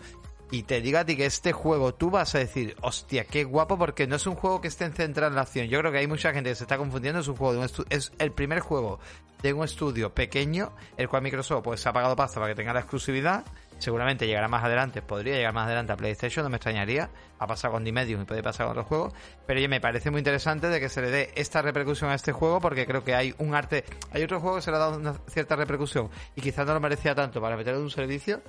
y 0.49 0.63
te 0.63 0.81
diga 0.81 1.01
a 1.01 1.05
ti 1.05 1.17
que 1.17 1.25
este 1.25 1.51
juego 1.51 1.93
tú 1.93 2.09
vas 2.09 2.33
a 2.35 2.39
decir, 2.39 2.75
hostia, 2.81 3.25
qué 3.25 3.43
guapo, 3.43 3.77
porque 3.77 4.07
no 4.07 4.15
es 4.15 4.25
un 4.27 4.35
juego 4.35 4.61
que 4.61 4.69
esté 4.69 4.89
centrado 4.91 5.29
en 5.29 5.35
la 5.35 5.41
acción. 5.41 5.67
Yo 5.67 5.79
creo 5.79 5.91
que 5.91 5.97
hay 5.97 6.07
mucha 6.07 6.33
gente 6.33 6.49
que 6.49 6.55
se 6.55 6.63
está 6.63 6.77
confundiendo. 6.77 7.19
Es 7.19 7.27
un 7.27 7.35
juego 7.35 7.53
de 7.53 7.59
un 7.59 7.85
es 7.89 8.11
el 8.17 8.31
primer 8.31 8.61
juego 8.61 8.99
de 9.41 9.53
un 9.53 9.63
estudio 9.63 10.13
pequeño, 10.13 10.71
el 10.95 11.09
cual 11.09 11.21
Microsoft 11.21 11.63
pues 11.63 11.85
ha 11.85 11.93
pagado 11.93 12.15
pasta 12.15 12.39
para 12.39 12.53
que 12.53 12.55
tenga 12.55 12.73
la 12.73 12.79
exclusividad. 12.79 13.45
Seguramente 13.79 14.25
llegará 14.25 14.47
más 14.47 14.63
adelante, 14.63 15.01
podría 15.01 15.35
llegar 15.35 15.53
más 15.53 15.67
adelante 15.67 15.93
a 15.93 15.97
PlayStation, 15.97 16.43
no 16.43 16.49
me 16.49 16.57
extrañaría. 16.57 17.09
Ha 17.39 17.47
pasado 17.47 17.73
con 17.73 17.83
D-Medium 17.83 18.21
y 18.21 18.25
puede 18.25 18.41
pasar 18.41 18.65
con 18.65 18.71
otros 18.71 18.87
juegos. 18.87 19.13
Pero 19.45 19.59
oye, 19.59 19.67
me 19.67 19.79
parece 19.79 20.09
muy 20.09 20.19
interesante 20.19 20.67
de 20.67 20.79
que 20.79 20.89
se 20.89 21.01
le 21.01 21.11
dé 21.11 21.31
esta 21.35 21.61
repercusión 21.61 22.09
a 22.09 22.15
este 22.15 22.31
juego 22.31 22.59
porque 22.59 22.85
creo 22.85 23.03
que 23.03 23.13
hay 23.13 23.35
un 23.37 23.53
arte. 23.53 23.83
Hay 24.11 24.23
otro 24.23 24.39
juego 24.39 24.57
que 24.57 24.61
se 24.63 24.71
le 24.71 24.77
ha 24.77 24.79
dado 24.79 24.97
una 24.97 25.13
cierta 25.27 25.55
repercusión 25.55 26.09
y 26.35 26.41
quizás 26.41 26.65
no 26.65 26.73
lo 26.73 26.79
merecía 26.79 27.13
tanto 27.13 27.39
para 27.39 27.55
meterlo 27.55 27.79
en 27.79 27.85
un 27.85 27.91
servicio, 27.91 28.41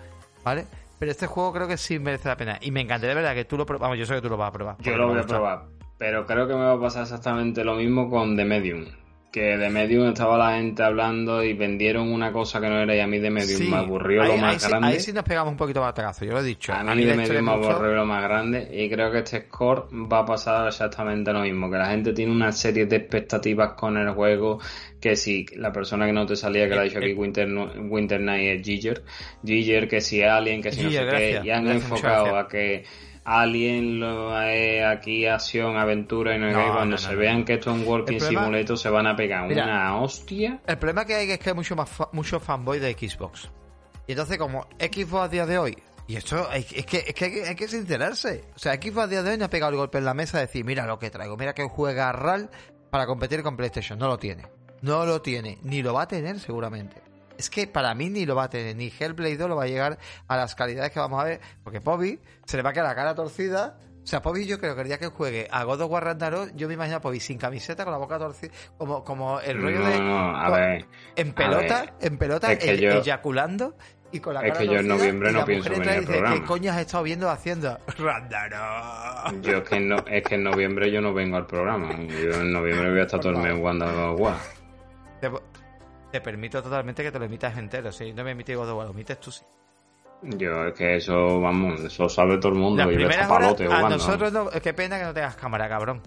¿vale? 0.45 0.67
Pero 0.99 1.13
este 1.13 1.27
juego 1.27 1.53
creo 1.53 1.69
que 1.69 1.77
sí 1.77 1.99
merece 1.99 2.29
la 2.29 2.37
pena. 2.37 2.59
Y 2.61 2.71
me 2.71 2.81
encantaría 2.81 3.15
de 3.15 3.21
verdad 3.21 3.35
que 3.35 3.45
tú 3.45 3.57
lo. 3.57 3.67
Vamos, 3.67 3.99
yo 3.99 4.07
sé 4.07 4.15
que 4.15 4.23
tú 4.23 4.29
lo 4.29 4.37
vas 4.37 4.49
a 4.49 4.53
probar. 4.53 4.77
Yo 4.81 4.97
lo 4.97 5.09
voy 5.09 5.21
a 5.21 5.23
probar. 5.23 5.67
Pero 5.99 6.27
creo 6.27 6.49
que 6.49 6.55
me 6.55 6.65
va 6.65 6.73
a 6.73 6.81
pasar 6.81 7.03
exactamente 7.03 7.65
lo 7.65 7.75
mismo 7.75 8.09
con 8.09 8.37
The 8.37 8.45
Medium 8.45 8.87
que 9.31 9.59
de 9.59 9.69
Medium 9.69 10.09
estaba 10.09 10.39
la 10.39 10.57
gente 10.57 10.83
hablando 10.83 11.45
y 11.45 11.53
vendieron 11.53 12.11
una 12.11 12.33
cosa 12.33 12.61
que 12.61 12.69
no 12.69 12.81
era 12.81 12.97
y 12.97 13.01
a 13.01 13.07
mí 13.07 13.19
de 13.19 13.31
Medium 13.31 13.71
me 13.71 13.77
aburrió 13.77 14.25
lo 14.25 14.37
más 14.39 14.67
grande. 14.67 14.89
ahí 14.89 15.01
sí 15.01 15.13
nos 15.13 15.25
pegamos 15.25 15.51
un 15.51 15.57
poquito 15.59 15.83
batacazo, 15.83 16.25
yo 16.25 16.33
lo 16.33 16.41
he 16.41 16.45
dicho. 16.45 16.73
A, 16.73 16.83
mí 16.95 17.05
de 17.05 17.15
Medium 17.15 17.45
me 17.45 17.53
aburrió 17.53 17.95
lo 17.95 18.07
más 18.07 18.23
grande 18.23 18.69
y 18.73 18.89
creo 18.89 19.13
que 19.13 19.19
este 19.19 19.43
score 19.43 19.89
va 19.93 20.21
a 20.21 20.25
pasar 20.25 20.69
exactamente 20.69 21.33
lo 21.33 21.41
mismo, 21.41 21.71
que 21.71 21.77
la 21.77 21.91
gente 21.91 22.13
tiene 22.15 22.33
una 22.33 22.53
serie 22.53 22.87
de 22.87 22.97
expectativas 22.97 23.73
con 23.73 23.99
el 23.99 24.11
juego 24.11 24.61
que 24.99 25.15
si 25.15 25.47
la 25.57 25.73
persona 25.73 26.07
que 26.07 26.13
no 26.13 26.27
te 26.27 26.35
salía 26.35 26.69
que 26.69 26.75
la 26.75 26.81
ha 26.81 26.85
dicho 26.85 26.99
aquí 26.99 27.13
Winter, 27.13 27.49
Winter 27.89 28.21
Night 28.21 28.61
es 28.61 28.67
Giger, 28.67 29.05
Giger 29.45 29.89
que 29.89 30.01
si 30.01 30.23
Alien, 30.23 30.63
que 30.63 30.73
si 30.73 30.83
no 30.83 30.91
sé 30.91 31.07
qué, 31.07 31.41
y 31.45 31.51
han 31.51 31.69
enfocado 31.69 32.37
a 32.37 32.49
que 32.49 32.85
Alien, 33.29 34.01
lo, 34.01 34.35
aquí 34.35 35.27
acción, 35.27 35.77
aventura 35.77 36.35
y 36.35 36.39
no, 36.39 36.73
cuando 36.73 36.97
se 36.97 37.15
vean 37.15 37.45
que 37.45 37.55
esto 37.55 37.71
es 37.71 37.77
un 37.77 37.87
Working 37.87 38.21
Simulator 38.21 38.79
se 38.79 38.89
van 38.89 39.07
a 39.07 39.15
pegar 39.15 39.51
una 39.51 40.01
hostia. 40.01 40.61
El 40.67 40.79
problema 40.79 41.05
que 41.05 41.15
hay 41.15 41.31
es 41.31 41.39
que 41.39 41.51
hay 41.51 41.55
mucho 41.55 41.77
más 41.77 41.91
mucho 42.13 42.41
fanboy 42.41 42.79
de 42.79 42.93
Xbox. 42.93 43.51
Y 44.07 44.13
entonces 44.13 44.39
como 44.39 44.67
Xbox 44.79 45.25
a 45.25 45.29
día 45.29 45.45
de 45.45 45.59
hoy, 45.59 45.77
y 46.07 46.17
esto 46.17 46.51
es, 46.53 46.65
que, 46.65 47.05
es 47.07 47.15
que 47.15 47.45
hay, 47.47 47.55
que 47.55 47.69
sincerarse, 47.69 48.45
o 48.57 48.59
sea, 48.59 48.75
Xbox 48.75 48.99
a 48.99 49.07
día 49.09 49.23
de 49.23 49.33
hoy 49.33 49.37
no 49.37 49.45
ha 49.45 49.51
pegado 49.51 49.73
el 49.73 49.77
golpe 49.77 49.99
en 49.99 50.07
la 50.07 50.15
mesa 50.15 50.39
de 50.39 50.47
decir, 50.47 50.65
mira 50.65 50.87
lo 50.87 50.99
que 50.99 51.11
traigo, 51.11 51.37
mira 51.37 51.53
que 51.53 51.69
juega 51.69 52.11
RAL 52.13 52.49
para 52.91 53.07
competir 53.07 53.43
con 53.43 53.59
PlayStation, 53.59 53.99
no 53.99 54.09
lo 54.09 54.19
tiene. 54.19 54.47
No 54.81 55.05
lo 55.05 55.21
tiene, 55.21 55.59
ni 55.63 55.83
lo 55.83 55.93
va 55.93 56.03
a 56.03 56.09
tener 56.09 56.39
seguramente 56.41 57.08
es 57.39 57.49
que 57.49 57.67
para 57.67 57.95
mí 57.95 58.11
ni 58.11 58.27
lo 58.27 58.35
va 58.35 58.45
a 58.45 58.51
tener, 58.51 58.77
ni 58.77 58.93
Hellblade 58.99 59.37
2 59.37 59.49
lo 59.49 59.57
va 59.57 59.65
a 59.65 59.69
llegar 59.69 59.99
a 60.27 60.37
las 60.37 60.55
calidades 60.55 60.93
que 60.93 60.99
vamos 60.99 61.21
a 61.21 61.25
ver, 61.25 61.41
porque 61.63 61.81
Poppy 61.81 62.19
se 62.45 62.57
le 62.57 62.63
va 62.63 62.71
a 62.71 62.73
quedar 62.73 62.89
la 62.89 62.95
cara 62.95 63.15
torcida. 63.15 63.79
O 64.03 64.07
sea, 64.07 64.23
Poppy 64.23 64.47
yo 64.47 64.59
creo 64.59 64.75
que 64.75 64.83
el 64.83 64.89
día 64.89 64.99
que 64.99 65.07
juegue 65.07 65.49
a 65.51 65.65
God 65.65 65.83
of 65.83 65.91
War 65.91 66.05
Ragnarok, 66.05 66.51
yo 66.55 66.67
me 66.67 66.75
imagino 66.75 66.97
a 66.97 67.01
Poppy 67.01 67.21
sin 67.21 67.39
camiseta, 67.39 67.85
con 67.85 67.93
la 67.93 67.99
boca 67.99 68.19
torcida, 68.19 68.53
como, 68.77 69.05
como 69.05 69.41
el 69.41 69.61
rollo 69.61 69.85
de... 69.85 69.95
a 69.95 70.51
ver, 70.51 70.87
en 71.15 71.33
pelota, 71.33 71.95
en 72.01 72.19
pelota, 72.19 72.53
eyaculando 72.53 73.77
y 74.11 74.21
con 74.21 74.35
la 74.35 74.41
cara 74.41 74.53
Es 74.55 74.59
que 74.59 74.67
yo 74.67 74.81
en 74.81 74.89
noviembre 74.89 75.31
no 75.31 75.45
pienso 75.45 75.71
venir 75.71 75.91
al 75.91 76.05
programa. 76.05 76.35
¿Qué 76.35 76.43
coño 76.43 76.73
has 76.73 76.79
estado 76.79 77.05
viendo 77.05 77.31
haciendo? 77.31 77.79
Ragnarok. 77.99 79.43
Yo 79.43 79.59
es 79.59 79.69
que, 79.69 79.81
no, 79.81 79.97
es 80.07 80.23
que 80.25 80.35
en 80.35 80.43
noviembre 80.43 80.91
yo 80.91 81.01
no 81.01 81.13
vengo 81.13 81.37
al 81.37 81.47
programa. 81.47 81.93
Yo 81.93 82.41
en 82.41 82.53
noviembre 82.53 82.91
voy 82.91 83.01
a 83.01 83.03
estar 83.03 83.21
todo 83.21 83.33
el 83.33 83.39
mes 83.39 83.55
jugando 83.55 83.85
a 83.85 84.39
te 85.21 85.29
permito 86.21 86.63
totalmente 86.63 87.03
que 87.03 87.13
te 87.13 87.19
lo 87.19 87.25
emitas 87.25 87.57
entero. 87.57 87.93
Si 87.93 88.13
no 88.13 88.25
me 88.25 88.33
emites 88.33 88.57
God 88.57 88.69
lo 88.69 88.91
emites 88.91 89.21
tú 89.21 89.31
sí. 89.31 89.45
Yo, 90.23 90.67
es 90.67 90.75
que 90.75 90.97
eso, 90.97 91.41
vamos, 91.41 91.81
eso 91.81 92.09
sabe 92.09 92.39
todo 92.39 92.53
el 92.53 92.59
mundo. 92.59 92.85
Las 92.85 92.89
primeras 92.89 93.31
horas, 93.31 93.61
a 93.61 93.89
nosotros 93.89 94.33
no, 94.33 94.51
qué 94.51 94.75
pena 94.75 94.99
que 94.99 95.05
no 95.05 95.15
tengas 95.15 95.37
cámara, 95.37 95.69
cabrón. 95.69 96.03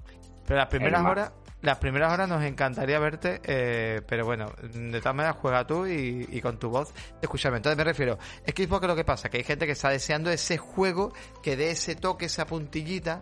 Pero 0.45 0.59
las 0.59 0.67
primeras 0.67 1.05
horas, 1.05 1.31
las 1.61 1.77
primeras 1.77 2.11
horas 2.11 2.27
nos 2.27 2.43
encantaría 2.43 2.99
verte, 2.99 3.39
eh, 3.43 4.01
pero 4.07 4.25
bueno, 4.25 4.51
de 4.61 4.99
todas 4.99 5.15
maneras 5.15 5.37
juega 5.39 5.65
tú 5.65 5.85
y, 5.85 6.41
con 6.41 6.57
tu 6.57 6.69
voz 6.69 6.93
escúchame. 7.21 7.57
Entonces 7.57 7.77
me 7.77 7.83
refiero, 7.83 8.17
es 8.45 8.53
que 8.53 8.63
es 8.63 8.67
porque 8.67 8.87
lo 8.87 8.95
que 8.95 9.05
pasa, 9.05 9.29
que 9.29 9.37
hay 9.37 9.43
gente 9.43 9.65
que 9.65 9.73
está 9.73 9.89
deseando 9.89 10.29
ese 10.29 10.57
juego 10.57 11.13
que 11.41 11.55
dé 11.55 11.71
ese 11.71 11.95
toque, 11.95 12.25
esa 12.25 12.45
puntillita, 12.45 13.21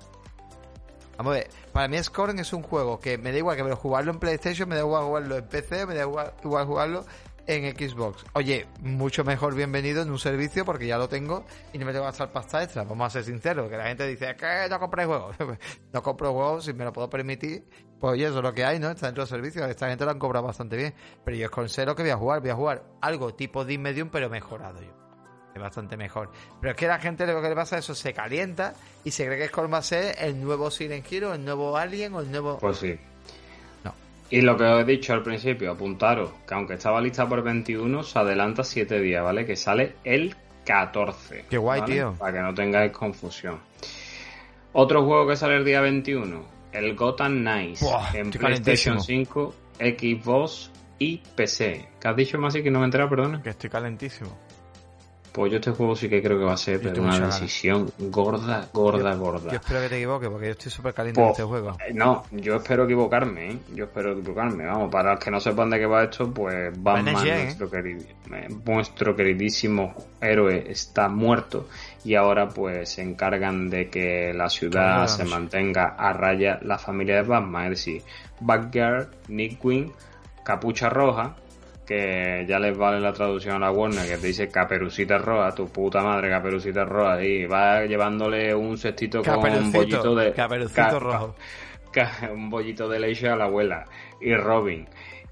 Vamos 1.20 1.34
a 1.34 1.40
ver, 1.40 1.50
para 1.74 1.90
mí 1.90 2.02
Scorn 2.02 2.40
es 2.40 2.54
un 2.54 2.64
juego 2.64 3.02
que 3.02 3.18
me 3.18 3.34
da 3.34 3.40
igual 3.40 3.58
que 3.58 3.74
jugarlo 3.74 4.14
en 4.14 4.20
PlayStation, 4.20 4.70
me 4.70 4.76
da 4.76 4.82
igual 4.84 5.04
jugarlo 5.04 5.36
en 5.36 5.50
PC, 5.50 5.86
me 5.86 5.94
da 5.94 6.04
igual, 6.04 6.32
jugarlo 6.42 7.06
en 7.46 7.76
Xbox. 7.76 8.24
Oye, 8.36 8.68
mucho 8.80 9.26
mejor 9.26 9.54
bienvenido 9.54 10.02
en 10.02 10.12
un 10.12 10.18
servicio 10.18 10.64
porque 10.64 10.88
ya 10.88 10.98
lo 10.98 11.10
tengo 11.10 11.44
y 11.74 11.78
no 11.78 11.86
me 11.86 11.92
tengo 11.92 12.06
que 12.06 12.12
gastar 12.12 12.32
pasta 12.32 12.64
extra. 12.64 12.86
Vamos 12.86 13.06
a 13.06 13.10
ser 13.10 13.26
sinceros, 13.26 13.70
que 13.70 13.76
la 13.76 13.88
gente 13.88 14.08
dice 14.08 14.34
que 14.38 14.70
no 14.70 14.80
compré 14.80 15.04
juegos. 15.04 15.36
no 15.92 16.02
compro 16.02 16.32
juegos 16.32 16.64
si 16.64 16.72
me 16.72 16.86
lo 16.86 16.94
puedo 16.94 17.10
permitir. 17.10 17.66
Pues 18.00 18.14
oye, 18.14 18.24
eso 18.24 18.38
es 18.38 18.44
lo 18.44 18.54
que 18.54 18.64
hay, 18.64 18.80
¿no? 18.80 18.90
Está 18.90 19.08
dentro 19.08 19.26
del 19.26 19.30
servicio. 19.30 19.66
Esta 19.66 19.90
gente 19.90 20.06
lo 20.06 20.12
han 20.12 20.20
cobrado 20.20 20.46
bastante 20.46 20.78
bien. 20.78 20.94
Pero 21.26 21.36
yo 21.36 21.48
es 21.48 21.52
con 21.52 21.68
que 21.68 22.02
voy 22.02 22.12
a 22.12 22.16
jugar. 22.16 22.40
Voy 22.40 22.52
a 22.52 22.56
jugar 22.56 22.86
algo 23.02 23.34
tipo 23.34 23.66
Deep 23.66 23.82
Medium, 23.82 24.08
pero 24.10 24.30
mejorado 24.30 24.82
yo 24.82 25.09
es 25.54 25.62
bastante 25.62 25.98
mejor. 25.98 26.30
Pero 26.62 26.72
es 26.72 26.78
que 26.78 26.88
la 26.88 27.00
gente 27.00 27.26
lo 27.26 27.42
que 27.42 27.50
le 27.50 27.56
pasa 27.56 27.78
es 27.78 27.86
eso, 27.86 27.96
se 27.96 28.14
calienta 28.14 28.74
y 29.04 29.12
se 29.12 29.26
cree 29.26 29.38
que 29.38 29.46
es 29.46 29.52
va 29.52 29.78
a 29.78 29.82
ser 29.82 30.16
el 30.20 30.42
nuevo 30.42 30.72
Silent 30.72 31.06
Hero, 31.12 31.34
el 31.34 31.44
nuevo 31.44 31.76
Alien 31.78 32.14
o 32.14 32.22
el 32.22 32.32
nuevo... 32.32 32.58
Pues 32.60 32.78
sí. 32.78 32.98
No. 33.84 33.94
Y 34.30 34.42
lo 34.42 34.58
que 34.58 34.64
os 34.64 34.82
he 34.82 34.86
dicho 34.86 35.14
al 35.14 35.24
principio, 35.24 35.72
apuntaros, 35.72 36.32
que 36.48 36.54
aunque 36.54 36.76
estaba 36.76 37.02
lista 37.02 37.28
por 37.28 37.42
21, 37.42 38.04
se 38.04 38.20
adelanta 38.20 38.64
7 38.64 39.00
días, 39.00 39.24
¿vale? 39.24 39.46
Que 39.46 39.56
sale 39.56 39.96
el 40.04 40.36
14. 40.66 41.46
Qué 41.50 41.58
guay, 41.58 41.82
tío. 41.82 42.14
Para 42.18 42.34
que 42.34 42.40
no 42.40 42.54
tengáis 42.54 42.92
confusión. 42.92 43.60
Otro 44.72 45.04
juego 45.04 45.28
que 45.28 45.36
sale 45.36 45.56
el 45.58 45.66
día 45.66 45.82
21, 45.82 46.46
el 46.74 46.96
Gotham 46.96 47.40
Knights, 47.40 47.84
en 48.14 48.30
PlayStation 48.30 49.02
5, 49.02 49.56
Xbox 49.80 50.72
y 51.00 51.18
PC. 51.18 51.90
¿Qué 52.00 52.08
has 52.08 52.16
dicho 52.16 52.38
más 52.38 52.56
y 52.56 52.62
que 52.62 52.70
no 52.70 52.80
me 52.80 52.86
entera, 52.86 53.10
perdona? 53.10 53.42
Que 53.42 53.50
estoy 53.50 53.70
calentísimo. 53.70 54.38
Pues 55.32 55.52
yo 55.52 55.58
este 55.58 55.72
juego 55.72 55.96
sí 55.96 56.10
que 56.10 56.22
creo 56.22 56.40
que 56.40 56.46
va 56.46 56.54
a 56.54 56.58
ser 56.58 57.00
una 57.00 57.20
decisión 57.20 57.92
gorda, 57.98 58.68
gorda, 58.74 59.16
gorda. 59.16 59.52
Yo 59.52 59.58
espero 59.58 59.82
que 59.82 59.90
te 59.90 59.98
equivoques 59.98 60.30
porque 60.30 60.46
yo 60.48 60.52
estoy 60.52 60.72
súper 60.72 60.94
caliente 60.94 61.22
en 61.22 61.28
pues, 61.28 61.40
este 61.40 61.48
juego. 61.48 61.78
Eh, 61.88 61.94
no, 61.94 62.24
yo 62.32 62.56
espero 62.56 62.86
equivocarme, 62.86 63.52
¿eh? 63.52 63.58
Yo 63.74 63.86
espero 63.86 64.14
equivocarme. 64.14 64.66
Vamos, 64.66 64.92
para 64.92 65.14
los 65.14 65.24
que 65.24 65.32
no 65.32 65.40
sepan 65.40 65.70
de 65.70 65.80
qué 65.80 65.86
va 65.86 66.04
esto, 66.04 66.34
pues 66.34 66.72
Batman, 66.82 67.28
¿eh? 67.28 67.44
nuestro, 67.44 67.70
nuestro 68.66 69.16
queridísimo 69.16 69.94
héroe, 70.20 70.66
está 70.70 71.08
muerto 71.10 71.68
y 72.04 72.16
ahora 72.16 72.48
pues 72.48 72.90
se 72.90 73.02
encargan 73.02 73.70
de 73.70 73.90
que 73.90 74.34
la 74.34 74.50
ciudad 74.50 75.08
se 75.08 75.26
mantenga 75.26 75.96
a 75.98 76.14
raya 76.14 76.60
la 76.62 76.78
familia 76.78 77.16
de 77.16 77.24
Batman, 77.24 77.66
es 77.66 77.70
decir, 77.72 78.02
Batgirl, 78.40 79.10
Nick 79.28 79.62
Quinn, 79.62 79.92
Capucha 80.44 80.90
Roja, 80.90 81.36
que 81.90 82.46
ya 82.48 82.60
les 82.60 82.78
vale 82.78 83.00
la 83.00 83.12
traducción 83.12 83.56
a 83.56 83.60
la 83.60 83.72
Warner, 83.72 84.08
que 84.08 84.18
te 84.18 84.28
dice 84.28 84.48
caperucita 84.48 85.18
roja, 85.18 85.56
tu 85.56 85.68
puta 85.70 86.04
madre 86.04 86.30
caperucita 86.30 86.86
roja, 86.86 87.24
y 87.24 87.48
va 87.48 87.84
llevándole 87.84 88.54
un 88.54 88.78
cestito 88.78 89.24
con 89.24 89.52
un 89.52 89.72
bollito 89.72 90.14
de... 90.14 90.32
Caperucito 90.32 91.00
rojo. 91.00 91.36
un 92.32 92.48
bollito 92.52 92.88
de 92.88 93.00
leche 93.00 93.28
a 93.28 93.36
la 93.36 93.46
abuela. 93.46 93.86
Y 94.22 94.36
Robin. 94.36 94.88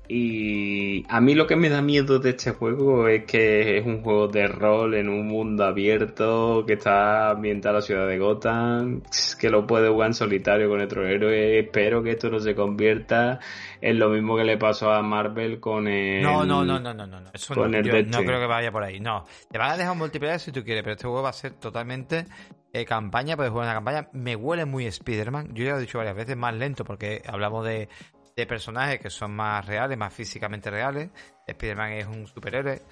Y 0.09 1.05
a 1.09 1.19
mí 1.19 1.35
lo 1.35 1.47
que 1.47 1.55
me 1.55 1.69
da 1.69 1.81
miedo 1.81 2.19
de 2.19 2.29
este 2.29 2.51
juego 2.51 3.07
es 3.07 3.25
que 3.25 3.77
es 3.77 3.85
un 3.85 4.01
juego 4.01 4.27
de 4.27 4.47
rol 4.47 4.93
en 4.93 5.09
un 5.09 5.27
mundo 5.27 5.65
abierto 5.65 6.63
que 6.65 6.73
está 6.73 7.31
ambientado 7.31 7.75
en 7.75 7.81
la 7.81 7.81
ciudad 7.81 8.07
de 8.07 8.17
Gotham, 8.17 9.01
que 9.39 9.49
lo 9.49 9.67
puede 9.67 9.89
jugar 9.89 10.07
en 10.07 10.13
solitario 10.13 10.69
con 10.69 10.79
otro 10.79 11.05
héroe. 11.05 11.59
Espero 11.59 12.01
que 12.03 12.11
esto 12.11 12.29
no 12.29 12.39
se 12.39 12.55
convierta 12.55 13.39
en 13.81 13.99
lo 13.99 14.09
mismo 14.09 14.38
que 14.38 14.45
le 14.45 14.57
pasó 14.57 14.91
a 14.91 15.01
Marvel 15.01 15.59
con 15.59 15.88
el. 15.88 16.21
No, 16.21 16.45
no, 16.45 16.63
no, 16.63 16.79
no, 16.79 16.93
no, 16.93 17.05
no. 17.05 17.19
Eso 17.34 17.53
no, 17.55 17.81
yo 17.81 18.03
no 18.03 18.19
creo 18.23 18.39
que 18.39 18.47
vaya 18.47 18.71
por 18.71 18.84
ahí. 18.84 18.99
No, 18.99 19.25
te 19.51 19.57
van 19.57 19.71
a 19.71 19.77
dejar 19.77 19.91
un 19.91 19.99
multiplayer 19.99 20.39
si 20.39 20.51
tú 20.53 20.63
quieres, 20.63 20.84
pero 20.84 20.93
este 20.93 21.05
juego 21.05 21.21
va 21.21 21.29
a 21.29 21.34
ser 21.34 21.53
totalmente 21.53 22.25
eh, 22.71 22.85
campaña. 22.85 23.35
Puedes 23.35 23.51
jugar 23.51 23.65
una 23.65 23.73
campaña. 23.73 24.07
Me 24.13 24.35
huele 24.35 24.65
muy 24.65 24.85
Spider-Man. 24.85 25.53
Yo 25.53 25.65
ya 25.65 25.71
lo 25.71 25.77
he 25.77 25.81
dicho 25.81 25.97
varias 25.97 26.15
veces, 26.15 26.38
más 26.38 26.53
lento 26.55 26.85
porque 26.85 27.21
hablamos 27.27 27.65
de 27.65 27.89
de 28.38 28.45
personajes 28.45 28.99
que 28.99 29.09
son 29.09 29.31
más 29.31 29.65
reales, 29.65 29.97
más 29.97 30.14
físicamente 30.14 30.69
reales. 30.69 31.09
Spider-Man 31.47 31.91
es 31.93 32.05
un 32.05 32.27
superhéroe. 32.27 32.84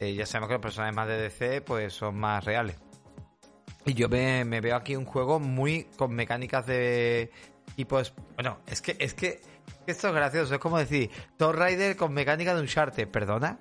eh, 0.00 0.14
ya 0.14 0.24
sabemos 0.24 0.48
que 0.48 0.54
los 0.54 0.62
personajes 0.62 0.96
más 0.96 1.06
de 1.06 1.18
DC 1.18 1.60
pues 1.60 1.92
son 1.92 2.18
más 2.18 2.42
reales. 2.42 2.76
Y 3.84 3.92
yo 3.92 4.08
me, 4.08 4.44
veo 4.44 4.74
aquí 4.74 4.96
un 4.96 5.04
juego 5.04 5.38
muy 5.38 5.84
con 5.96 6.14
mecánicas 6.14 6.66
de 6.66 7.30
tipo... 7.76 8.00
Bueno, 8.34 8.60
es 8.66 8.80
que, 8.80 8.96
es 8.98 9.12
que 9.12 9.42
esto 9.86 10.08
es 10.08 10.14
gracioso, 10.14 10.54
es 10.54 10.60
como 10.60 10.78
decir, 10.78 11.10
Tomb 11.36 11.54
Raider 11.54 11.96
con 11.96 12.14
mecánica 12.14 12.54
de 12.54 12.60
un 12.60 12.62
Uncharted, 12.62 13.06
¿perdona? 13.08 13.58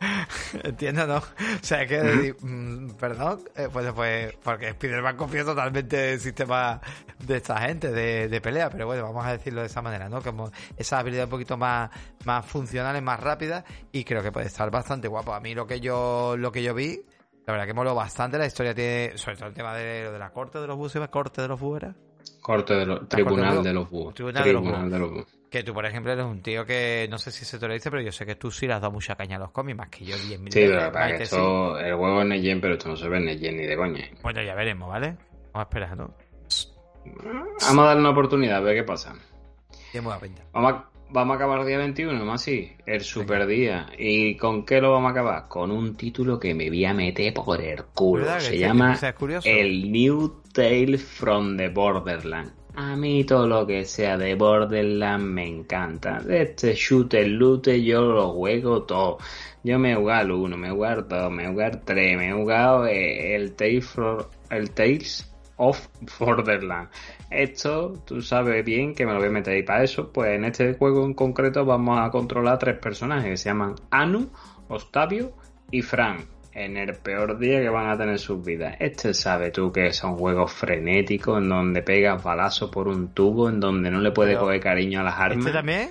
Entiendo, 0.64 1.06
¿no? 1.06 1.18
O 1.18 1.22
sea, 1.62 1.86
que 1.86 1.98
decir, 1.98 2.36
mm, 2.40 2.92
perdón, 2.92 3.40
Eh, 3.54 3.68
pues, 3.72 3.92
pues 3.92 4.34
porque 4.42 4.68
Spider-Man 4.68 5.16
confía 5.16 5.44
totalmente 5.44 6.14
el 6.14 6.20
sistema 6.20 6.80
de 7.18 7.36
esta 7.36 7.60
gente 7.60 7.90
de, 7.90 8.28
de 8.28 8.40
pelea, 8.40 8.70
pero 8.70 8.86
bueno, 8.86 9.02
vamos 9.02 9.26
a 9.26 9.32
decirlo 9.32 9.60
de 9.60 9.66
esa 9.66 9.82
manera, 9.82 10.08
¿no? 10.08 10.22
Como 10.22 10.50
esa 10.76 10.98
habilidad 10.98 11.24
un 11.24 11.30
poquito 11.30 11.56
más, 11.56 11.90
más 12.24 12.46
funcionales, 12.46 13.02
más 13.02 13.20
rápidas, 13.20 13.64
y 13.92 14.04
creo 14.04 14.22
que 14.22 14.32
puede 14.32 14.46
estar 14.46 14.70
bastante 14.70 15.08
guapo. 15.08 15.34
A 15.34 15.40
mí 15.40 15.54
lo 15.54 15.66
que 15.66 15.80
yo, 15.80 16.36
lo 16.38 16.50
que 16.50 16.62
yo 16.62 16.74
vi, 16.74 17.02
la 17.46 17.52
verdad 17.52 17.66
que 17.66 17.74
moló 17.74 17.94
bastante, 17.94 18.38
la 18.38 18.46
historia 18.46 18.74
tiene, 18.74 19.18
sobre 19.18 19.36
todo 19.36 19.48
el 19.48 19.54
tema 19.54 19.74
de, 19.74 20.04
lo 20.04 20.12
de 20.12 20.18
la 20.18 20.30
corte 20.30 20.58
de 20.58 20.66
los 20.66 20.76
buses, 20.76 21.06
corte 21.08 21.42
de 21.42 21.48
los 21.48 21.60
buses 21.60 21.82
era? 21.82 22.09
Corte 22.40 22.74
de 22.74 22.86
los... 22.86 23.08
Tribunal 23.08 23.62
de 23.62 23.72
los 23.72 23.88
búhos. 23.90 24.14
Tribunal 24.14 24.44
de 24.44 24.52
los 24.52 24.62
Tribunal 24.62 24.80
búhos. 24.82 24.92
de 24.92 24.98
los 24.98 25.10
búhos. 25.10 25.26
Que 25.50 25.62
tú, 25.64 25.74
por 25.74 25.84
ejemplo, 25.84 26.12
eres 26.12 26.24
un 26.24 26.42
tío 26.42 26.64
que 26.64 27.08
no 27.10 27.18
sé 27.18 27.30
si 27.32 27.44
se 27.44 27.58
te 27.58 27.66
lo 27.66 27.74
dice, 27.74 27.90
pero 27.90 28.02
yo 28.02 28.12
sé 28.12 28.24
que 28.24 28.36
tú 28.36 28.50
sí 28.52 28.66
le 28.68 28.74
has 28.74 28.80
dado 28.80 28.92
mucha 28.92 29.16
caña 29.16 29.36
a 29.36 29.40
los 29.40 29.50
cómics, 29.50 29.76
más 29.78 29.88
que 29.88 30.04
yo 30.04 30.14
10.000 30.16 30.44
Sí, 30.44 30.48
pero 30.52 30.92
para 30.92 31.08
que 31.08 31.16
sí. 31.18 31.22
esto... 31.24 31.78
El 31.78 31.94
juego 31.96 32.20
es 32.22 32.26
Neyen, 32.28 32.60
pero 32.60 32.74
esto 32.74 32.88
no 32.88 32.96
se 32.96 33.08
ve 33.08 33.18
Neyen 33.20 33.56
ni 33.56 33.66
de 33.66 33.76
coña. 33.76 34.04
Bueno, 34.22 34.42
ya 34.42 34.54
veremos, 34.54 34.88
¿vale? 34.88 35.16
Vamos 35.52 35.54
a 35.54 35.62
esperar, 35.62 35.96
¿no? 35.96 36.14
Vamos 37.04 37.84
a 37.84 37.86
darle 37.88 38.00
una 38.00 38.10
oportunidad, 38.10 38.58
a 38.58 38.60
ver 38.60 38.76
qué 38.76 38.84
pasa. 38.84 39.14
Vamos 40.52 40.72
a, 40.72 40.90
vamos 41.08 41.34
a 41.34 41.36
acabar 41.36 41.60
el 41.60 41.66
día 41.66 41.78
21, 41.78 42.24
más 42.24 42.42
así, 42.42 42.72
el 42.86 43.00
super 43.00 43.46
día. 43.46 43.88
¿Y 43.98 44.36
con 44.36 44.64
qué 44.64 44.80
lo 44.80 44.92
vamos 44.92 45.08
a 45.08 45.12
acabar? 45.12 45.48
Con 45.48 45.72
un 45.72 45.96
título 45.96 46.38
que 46.38 46.54
me 46.54 46.68
voy 46.68 46.84
a 46.84 46.94
meter 46.94 47.34
por 47.34 47.60
el 47.60 47.84
culo. 47.86 48.22
¿Verdad 48.24 48.38
que 48.38 48.44
Se 48.44 48.58
llama. 48.58 48.96
El 49.44 49.90
New 49.90 50.39
Tale 50.52 50.98
from 50.98 51.56
the 51.56 51.68
Borderland. 51.68 52.52
A 52.76 52.94
mí 52.96 53.24
todo 53.24 53.46
lo 53.48 53.66
que 53.66 53.84
sea 53.84 54.16
de 54.16 54.34
Borderland 54.36 55.24
me 55.24 55.46
encanta. 55.46 56.20
De 56.20 56.42
este 56.42 56.74
shooter 56.74 57.26
looter 57.26 57.80
yo 57.80 58.02
lo 58.02 58.28
juego 58.32 58.84
todo. 58.84 59.18
Yo 59.64 59.78
me 59.78 59.92
he 59.92 59.94
jugado 59.96 60.22
el 60.26 60.30
1, 60.32 60.56
me 60.56 60.68
he 60.68 60.70
jugado 60.70 61.00
el 61.00 61.08
2, 61.08 61.30
me 61.32 61.44
he 61.44 61.48
jugado 61.48 61.72
el 61.72 61.80
3, 61.84 62.16
me 62.16 62.28
he 62.28 62.32
jugado 62.32 62.86
eh, 62.86 63.34
el 63.34 63.52
Tales, 63.54 63.86
for- 63.86 64.30
el 64.50 64.70
Tales 64.70 65.30
of 65.56 65.88
Borderland. 66.18 66.88
Esto, 67.30 67.94
tú 68.06 68.22
sabes 68.22 68.64
bien 68.64 68.94
que 68.94 69.04
me 69.04 69.12
lo 69.12 69.18
voy 69.18 69.28
a 69.28 69.32
meter 69.32 69.54
ahí 69.54 69.62
para 69.62 69.82
eso. 69.84 70.10
Pues 70.12 70.30
en 70.36 70.44
este 70.44 70.74
juego 70.74 71.04
en 71.04 71.14
concreto 71.14 71.64
vamos 71.64 71.98
a 72.00 72.10
controlar 72.10 72.58
tres 72.58 72.78
personajes 72.78 73.30
que 73.30 73.36
se 73.36 73.48
llaman 73.50 73.74
Anu, 73.90 74.30
Octavio 74.68 75.32
y 75.70 75.82
Fran. 75.82 76.24
En 76.64 76.76
el 76.76 76.94
peor 76.96 77.38
día 77.38 77.60
que 77.60 77.68
van 77.70 77.88
a 77.88 77.96
tener 77.96 78.18
sus 78.18 78.44
vidas. 78.44 78.76
Este 78.80 79.14
sabe 79.14 79.50
tú 79.50 79.72
que 79.72 79.92
son 79.92 80.16
juegos 80.16 80.52
frenéticos 80.52 81.38
en 81.38 81.48
donde 81.48 81.82
pegas 81.82 82.22
balazos 82.22 82.70
por 82.70 82.86
un 82.88 83.14
tubo, 83.14 83.48
en 83.48 83.60
donde 83.60 83.90
no 83.90 84.00
le 84.00 84.10
puedes 84.12 84.34
Pero, 84.34 84.44
coger 84.46 84.60
cariño 84.60 85.00
a 85.00 85.04
las 85.04 85.14
armas. 85.18 85.38
¿Este 85.38 85.52
también? 85.52 85.90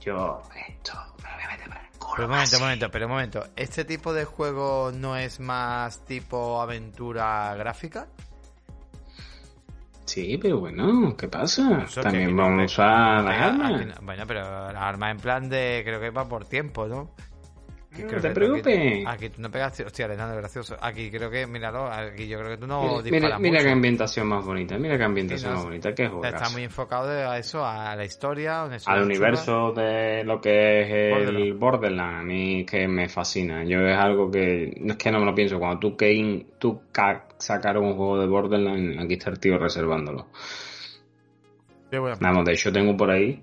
Yo, 0.00 0.40
esto, 0.68 0.92
me 1.22 1.28
lo 1.28 1.34
voy 1.36 1.44
a 1.44 1.48
meter 1.50 1.68
por 1.68 1.76
el 1.76 1.98
culo. 1.98 2.12
Pero 2.16 2.24
un 2.26 2.30
momento, 2.32 2.56
un 2.56 2.62
momento, 2.62 2.90
pero 2.90 3.06
un 3.06 3.12
momento. 3.12 3.44
¿Este 3.56 3.84
tipo 3.84 4.12
de 4.14 4.24
juego 4.24 4.92
no 4.94 5.16
es 5.16 5.40
más 5.40 6.04
tipo 6.06 6.62
aventura 6.62 7.54
gráfica? 7.56 8.06
Sí, 10.06 10.38
pero 10.42 10.58
bueno, 10.58 11.14
¿qué 11.16 11.28
pasa? 11.28 11.82
Eso 11.84 12.00
que 12.00 12.04
También 12.04 12.34
no 12.34 12.42
vamos 12.42 12.62
a 12.62 12.64
usar 12.64 13.22
no 13.22 13.28
las 13.30 13.42
armas. 13.42 13.86
no- 13.86 13.94
bueno, 14.02 14.24
pero 14.26 14.40
las 14.72 14.82
armas 14.82 15.10
en 15.12 15.16
plan 15.18 15.48
de. 15.48 15.82
Creo 15.84 16.00
que 16.00 16.10
va 16.10 16.28
por 16.28 16.46
tiempo, 16.46 16.86
¿no? 16.88 17.10
Que 17.94 18.04
No 18.04 18.08
te 18.08 18.28
que- 18.28 18.34
preocupes. 18.34 18.76
Aquí, 18.76 19.04
aquí 19.04 19.28
tú 19.30 19.42
no 19.42 19.50
pegas. 19.50 19.80
Hostia, 19.80 20.04
Alejandro, 20.04 20.36
gracioso. 20.36 20.76
Aquí 20.80 21.10
creo 21.10 21.28
que, 21.28 21.44
míralo, 21.48 21.86
aquí 21.90 22.28
yo 22.28 22.38
creo 22.38 22.50
que 22.50 22.56
tú 22.58 22.66
no 22.68 22.82
Mira, 22.82 23.02
disparas 23.02 23.22
mira, 23.22 23.38
mira 23.40 23.52
mucho. 23.54 23.64
qué 23.64 23.70
ambientación 23.72 24.26
más 24.28 24.44
bonita, 24.44 24.78
mira 24.78 24.96
qué 24.96 25.02
ambientación 25.04 25.40
Sí, 25.40 25.46
no, 25.48 25.54
más 25.56 25.64
bonita, 25.64 25.92
qué 25.92 26.06
O 26.06 26.20
sea, 26.20 26.30
está 26.30 26.50
muy 26.50 26.62
enfocado 26.62 27.08
de- 27.08 27.24
a 27.24 27.36
eso, 27.38 27.64
a 27.66 27.96
la 27.96 28.04
historia. 28.04 28.62
Al 28.62 28.78
chula. 28.80 29.02
universo 29.02 29.72
de 29.72 30.22
lo 30.22 30.40
que 30.40 30.82
es 30.82 30.88
el 30.92 31.10
Borderlands. 31.24 31.58
Borderland, 31.58 32.16
a 32.20 32.22
mí 32.22 32.64
que 32.64 32.86
me 32.86 33.08
fascina. 33.08 33.64
Yo 33.64 33.80
es 33.80 33.96
algo 33.98 34.30
que 34.30 34.72
no 34.80 34.92
es 34.92 34.96
que 34.98 35.10
no 35.10 35.18
me 35.18 35.26
lo 35.26 35.34
pienso. 35.34 35.58
Cuando 35.58 35.80
tú, 35.80 35.96
Kane, 35.96 36.46
tú 36.60 36.82
ca- 36.92 37.26
sacaron 37.38 37.84
un 37.86 37.96
juego 37.96 38.20
de 38.20 38.26
Borderland, 38.28 39.00
aquí 39.00 39.14
está 39.14 39.30
el 39.30 39.40
tío 39.40 39.58
reservándolo. 39.58 40.28
Vamos, 42.20 42.44
de 42.44 42.52
hecho 42.52 42.72
tengo 42.72 42.96
por 42.96 43.10
ahí. 43.10 43.42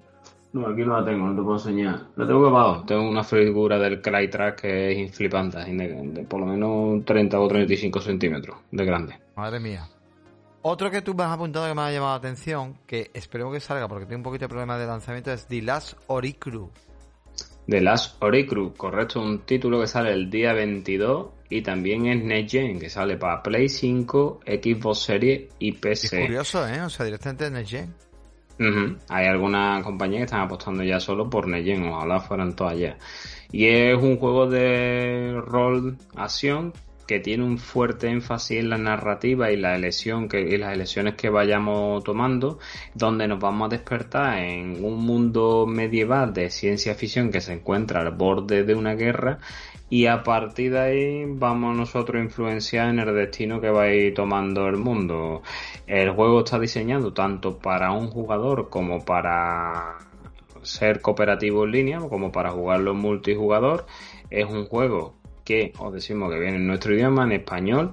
No, 0.53 0.67
aquí 0.67 0.81
no 0.81 0.99
la 0.99 1.05
tengo, 1.05 1.27
no 1.27 1.35
te 1.35 1.41
puedo 1.41 1.57
enseñar. 1.57 2.07
Lo 2.15 2.25
tengo 2.25 2.41
grabado. 2.41 2.83
Tengo 2.85 3.07
una 3.09 3.23
figura 3.23 3.77
del 3.77 4.01
Crytrack 4.01 4.61
que 4.61 5.03
es 5.03 5.15
flipante, 5.15 5.59
de, 5.59 6.01
de 6.13 6.23
por 6.23 6.39
lo 6.39 6.45
menos 6.47 7.03
30 7.05 7.39
o 7.39 7.47
35 7.47 7.99
centímetros 8.01 8.57
de 8.71 8.85
grande. 8.85 9.19
Madre 9.35 9.59
mía. 9.59 9.87
Otro 10.61 10.89
que 10.89 11.01
tú 11.01 11.13
me 11.13 11.23
has 11.23 11.31
apuntado 11.31 11.67
que 11.67 11.75
me 11.75 11.81
ha 11.81 11.91
llamado 11.91 12.11
la 12.13 12.17
atención, 12.17 12.77
que 12.87 13.11
espero 13.13 13.51
que 13.51 13.59
salga 13.59 13.87
porque 13.87 14.05
tiene 14.05 14.17
un 14.17 14.23
poquito 14.23 14.45
de 14.45 14.49
problema 14.49 14.77
de 14.77 14.87
lanzamiento, 14.87 15.31
es 15.31 15.45
The 15.47 15.61
Last 15.61 15.93
Oricru. 16.07 16.71
The 17.69 17.81
Last 17.81 18.21
Oricru, 18.23 18.73
correcto, 18.73 19.21
un 19.21 19.39
título 19.39 19.79
que 19.81 19.87
sale 19.87 20.11
el 20.13 20.29
día 20.29 20.53
22 20.53 21.27
y 21.49 21.61
también 21.61 22.07
es 22.07 22.23
Next 22.23 22.51
Gen, 22.51 22.79
que 22.79 22.89
sale 22.89 23.17
para 23.17 23.43
Play 23.43 23.69
5, 23.69 24.39
Xbox 24.45 24.99
Series 24.99 25.49
y 25.59 25.73
Es 25.73 25.79
PC. 25.79 26.21
curioso, 26.21 26.67
¿eh? 26.67 26.81
O 26.81 26.89
sea, 26.89 27.05
directamente 27.05 27.45
en 27.45 27.55
el 27.57 27.65
Gen. 27.65 27.93
Hay 29.09 29.25
algunas 29.27 29.83
compañías 29.83 30.21
que 30.21 30.25
están 30.25 30.41
apostando 30.41 30.83
ya 30.83 30.99
solo 30.99 31.29
por 31.29 31.47
Next 31.47 31.67
Gen, 31.67 31.87
ojalá 31.89 32.19
fueran 32.19 32.55
todas 32.55 32.77
ya. 32.77 32.97
Y 33.51 33.67
es 33.67 33.97
un 33.97 34.17
juego 34.17 34.47
de 34.47 35.39
rol 35.45 35.97
acción 36.15 36.73
que 37.07 37.19
tiene 37.19 37.43
un 37.45 37.57
fuerte 37.57 38.09
énfasis 38.09 38.59
en 38.59 38.69
la 38.69 38.77
narrativa 38.77 39.49
y 39.49 39.55
la 39.55 39.75
elección 39.75 40.27
que, 40.27 40.41
y 40.41 40.57
las 40.57 40.73
elecciones 40.73 41.15
que 41.15 41.29
vayamos 41.29 42.03
tomando, 42.03 42.59
donde 42.93 43.27
nos 43.27 43.39
vamos 43.39 43.67
a 43.67 43.69
despertar 43.69 44.39
en 44.39 44.83
un 44.83 45.05
mundo 45.05 45.65
medieval 45.65 46.33
de 46.33 46.49
ciencia 46.49 46.95
ficción 46.95 47.31
que 47.31 47.39
se 47.39 47.53
encuentra 47.53 48.01
al 48.01 48.11
borde 48.11 48.63
de 48.63 48.75
una 48.75 48.95
guerra 48.95 49.39
y 49.89 50.07
a 50.07 50.23
partir 50.23 50.73
de 50.73 50.79
ahí 50.79 51.25
vamos 51.25 51.75
nosotros 51.75 52.19
a 52.19 52.23
influenciar 52.23 52.89
en 52.89 52.99
el 52.99 53.15
destino 53.15 53.61
que 53.61 53.69
va 53.69 53.83
a 53.83 53.93
ir 53.93 54.13
tomando 54.13 54.67
el 54.67 54.77
mundo. 54.77 55.41
El 55.85 56.11
juego 56.11 56.39
está 56.39 56.59
diseñado 56.59 57.13
tanto 57.13 57.57
para 57.57 57.91
un 57.91 58.09
jugador 58.09 58.69
como 58.69 59.05
para 59.05 59.97
ser 60.63 61.01
cooperativo 61.01 61.63
en 61.63 61.71
línea, 61.71 61.99
como 61.99 62.31
para 62.31 62.51
jugarlo 62.51 62.93
multijugador. 62.93 63.85
Es 64.29 64.45
un 64.45 64.65
juego 64.65 65.15
que 65.45 65.71
os 65.79 65.93
decimos 65.93 66.29
que 66.29 66.39
viene 66.39 66.57
en 66.57 66.67
nuestro 66.67 66.93
idioma, 66.93 67.23
en 67.23 67.31
español, 67.31 67.91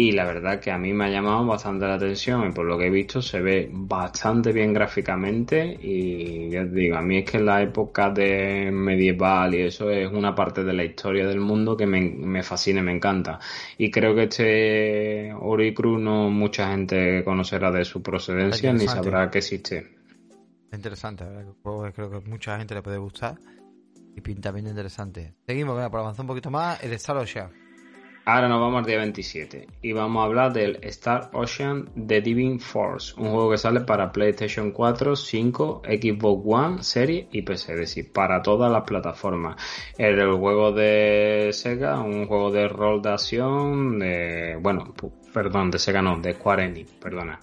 y 0.00 0.12
la 0.12 0.24
verdad 0.26 0.60
que 0.60 0.70
a 0.70 0.78
mí 0.78 0.92
me 0.92 1.06
ha 1.06 1.08
llamado 1.08 1.44
bastante 1.44 1.84
la 1.84 1.94
atención 1.94 2.48
y 2.48 2.52
por 2.52 2.66
lo 2.66 2.78
que 2.78 2.86
he 2.86 2.90
visto 2.90 3.20
se 3.20 3.40
ve 3.40 3.68
bastante 3.72 4.52
bien 4.52 4.72
gráficamente 4.72 5.76
y 5.82 6.50
ya 6.50 6.62
te 6.62 6.70
digo, 6.70 6.96
a 6.98 7.02
mí 7.02 7.18
es 7.18 7.28
que 7.28 7.38
en 7.38 7.46
la 7.46 7.62
época 7.62 8.08
de 8.08 8.70
medieval 8.70 9.56
y 9.56 9.62
eso 9.62 9.90
es 9.90 10.08
una 10.08 10.36
parte 10.36 10.62
de 10.62 10.72
la 10.72 10.84
historia 10.84 11.26
del 11.26 11.40
mundo 11.40 11.76
que 11.76 11.86
me, 11.86 12.00
me 12.00 12.44
fascina 12.44 12.78
y 12.78 12.84
me 12.84 12.92
encanta. 12.92 13.40
Y 13.76 13.90
creo 13.90 14.14
que 14.14 14.22
este 14.22 15.32
Oricru 15.34 15.98
no 15.98 16.30
mucha 16.30 16.70
gente 16.70 17.24
conocerá 17.24 17.72
de 17.72 17.84
su 17.84 18.00
procedencia 18.00 18.72
ni 18.72 18.86
sabrá 18.86 19.28
que 19.28 19.38
existe. 19.38 19.96
Interesante, 20.72 21.24
creo 21.64 21.92
que 22.08 22.20
mucha 22.20 22.56
gente 22.56 22.72
le 22.72 22.82
puede 22.82 22.98
gustar. 22.98 23.36
Y 24.14 24.20
pinta 24.20 24.52
bien 24.52 24.68
interesante. 24.68 25.34
Seguimos, 25.44 25.74
venga, 25.74 25.90
por 25.90 25.98
avanzar 25.98 26.22
un 26.22 26.28
poquito 26.28 26.52
más, 26.52 26.82
el 26.84 26.92
Star 26.92 27.16
Ocean. 27.16 27.67
Ahora 28.30 28.46
nos 28.46 28.60
vamos 28.60 28.80
al 28.80 28.84
día 28.84 28.98
27 28.98 29.68
y 29.80 29.92
vamos 29.94 30.20
a 30.20 30.26
hablar 30.26 30.52
del 30.52 30.78
Star 30.82 31.30
Ocean 31.32 31.88
The 31.94 32.20
Diving 32.20 32.60
Force, 32.60 33.14
un 33.16 33.30
juego 33.30 33.52
que 33.52 33.56
sale 33.56 33.80
para 33.80 34.12
PlayStation 34.12 34.70
4, 34.70 35.16
5, 35.16 35.82
Xbox 35.86 36.42
One, 36.44 36.82
Series 36.82 37.26
y 37.32 37.40
PC, 37.40 37.72
es 37.72 37.78
decir, 37.78 38.12
para 38.12 38.42
todas 38.42 38.70
las 38.70 38.82
plataformas. 38.82 39.56
El, 39.96 40.18
el 40.20 40.34
juego 40.34 40.72
de 40.72 41.48
Sega, 41.54 42.00
un 42.00 42.26
juego 42.26 42.50
de 42.50 42.68
rol 42.68 43.00
de 43.00 43.08
acción, 43.08 43.98
de, 43.98 44.58
bueno, 44.60 44.92
perdón, 45.32 45.70
de 45.70 45.78
Sega 45.78 46.02
no, 46.02 46.18
de 46.18 46.34
Square 46.34 46.64
Enix, 46.64 46.92
perdona. 47.00 47.40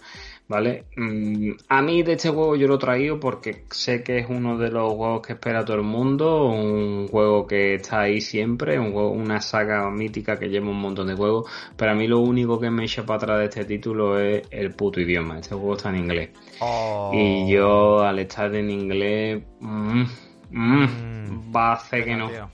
¿Vale? 0.47 0.83
Mm, 0.95 1.53
a 1.69 1.81
mí 1.81 2.03
de 2.03 2.13
este 2.13 2.29
juego 2.29 2.55
yo 2.55 2.67
lo 2.67 2.75
he 2.75 2.77
traído 2.77 3.19
porque 3.19 3.65
sé 3.71 4.03
que 4.03 4.19
es 4.19 4.27
uno 4.29 4.59
de 4.59 4.69
los 4.69 4.93
juegos 4.93 5.25
que 5.25 5.33
espera 5.33 5.65
todo 5.65 5.77
el 5.77 5.81
mundo, 5.83 6.45
un 6.45 7.07
juego 7.07 7.47
que 7.47 7.73
está 7.75 8.01
ahí 8.01 8.21
siempre, 8.21 8.77
un 8.77 8.91
juego, 8.93 9.09
una 9.09 9.41
saga 9.41 9.89
mítica 9.89 10.37
que 10.37 10.47
lleva 10.49 10.69
un 10.69 10.79
montón 10.79 11.07
de 11.07 11.15
juegos, 11.15 11.49
pero 11.75 11.93
a 11.93 11.95
mí 11.95 12.07
lo 12.07 12.19
único 12.19 12.59
que 12.59 12.69
me 12.69 12.83
echa 12.83 13.03
para 13.03 13.17
atrás 13.17 13.39
de 13.39 13.45
este 13.45 13.65
título 13.65 14.19
es 14.19 14.43
el 14.51 14.71
puto 14.75 15.01
idioma, 15.01 15.39
este 15.39 15.55
juego 15.55 15.77
está 15.77 15.89
en 15.89 15.95
inglés. 15.97 16.29
Oh. 16.59 17.09
Y 17.11 17.49
yo 17.51 18.01
al 18.01 18.19
estar 18.19 18.53
en 18.53 18.69
inglés, 18.69 19.41
mm, 19.61 20.03
mm, 20.51 20.87
Mm. 21.25 21.55
va 21.55 21.69
a 21.71 21.73
hacer 21.73 22.05
que 22.05 22.15
no 22.15 22.29
Tío. 22.29 22.49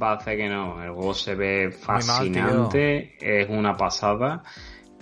va 0.00 0.12
a 0.12 0.14
hacer 0.14 0.36
que 0.36 0.48
no. 0.48 0.80
El 0.82 0.90
juego 0.92 1.12
se 1.14 1.34
ve 1.34 1.66
mal, 1.66 2.02
fascinante, 2.02 3.16
es 3.20 3.48
una 3.48 3.76
pasada. 3.76 4.42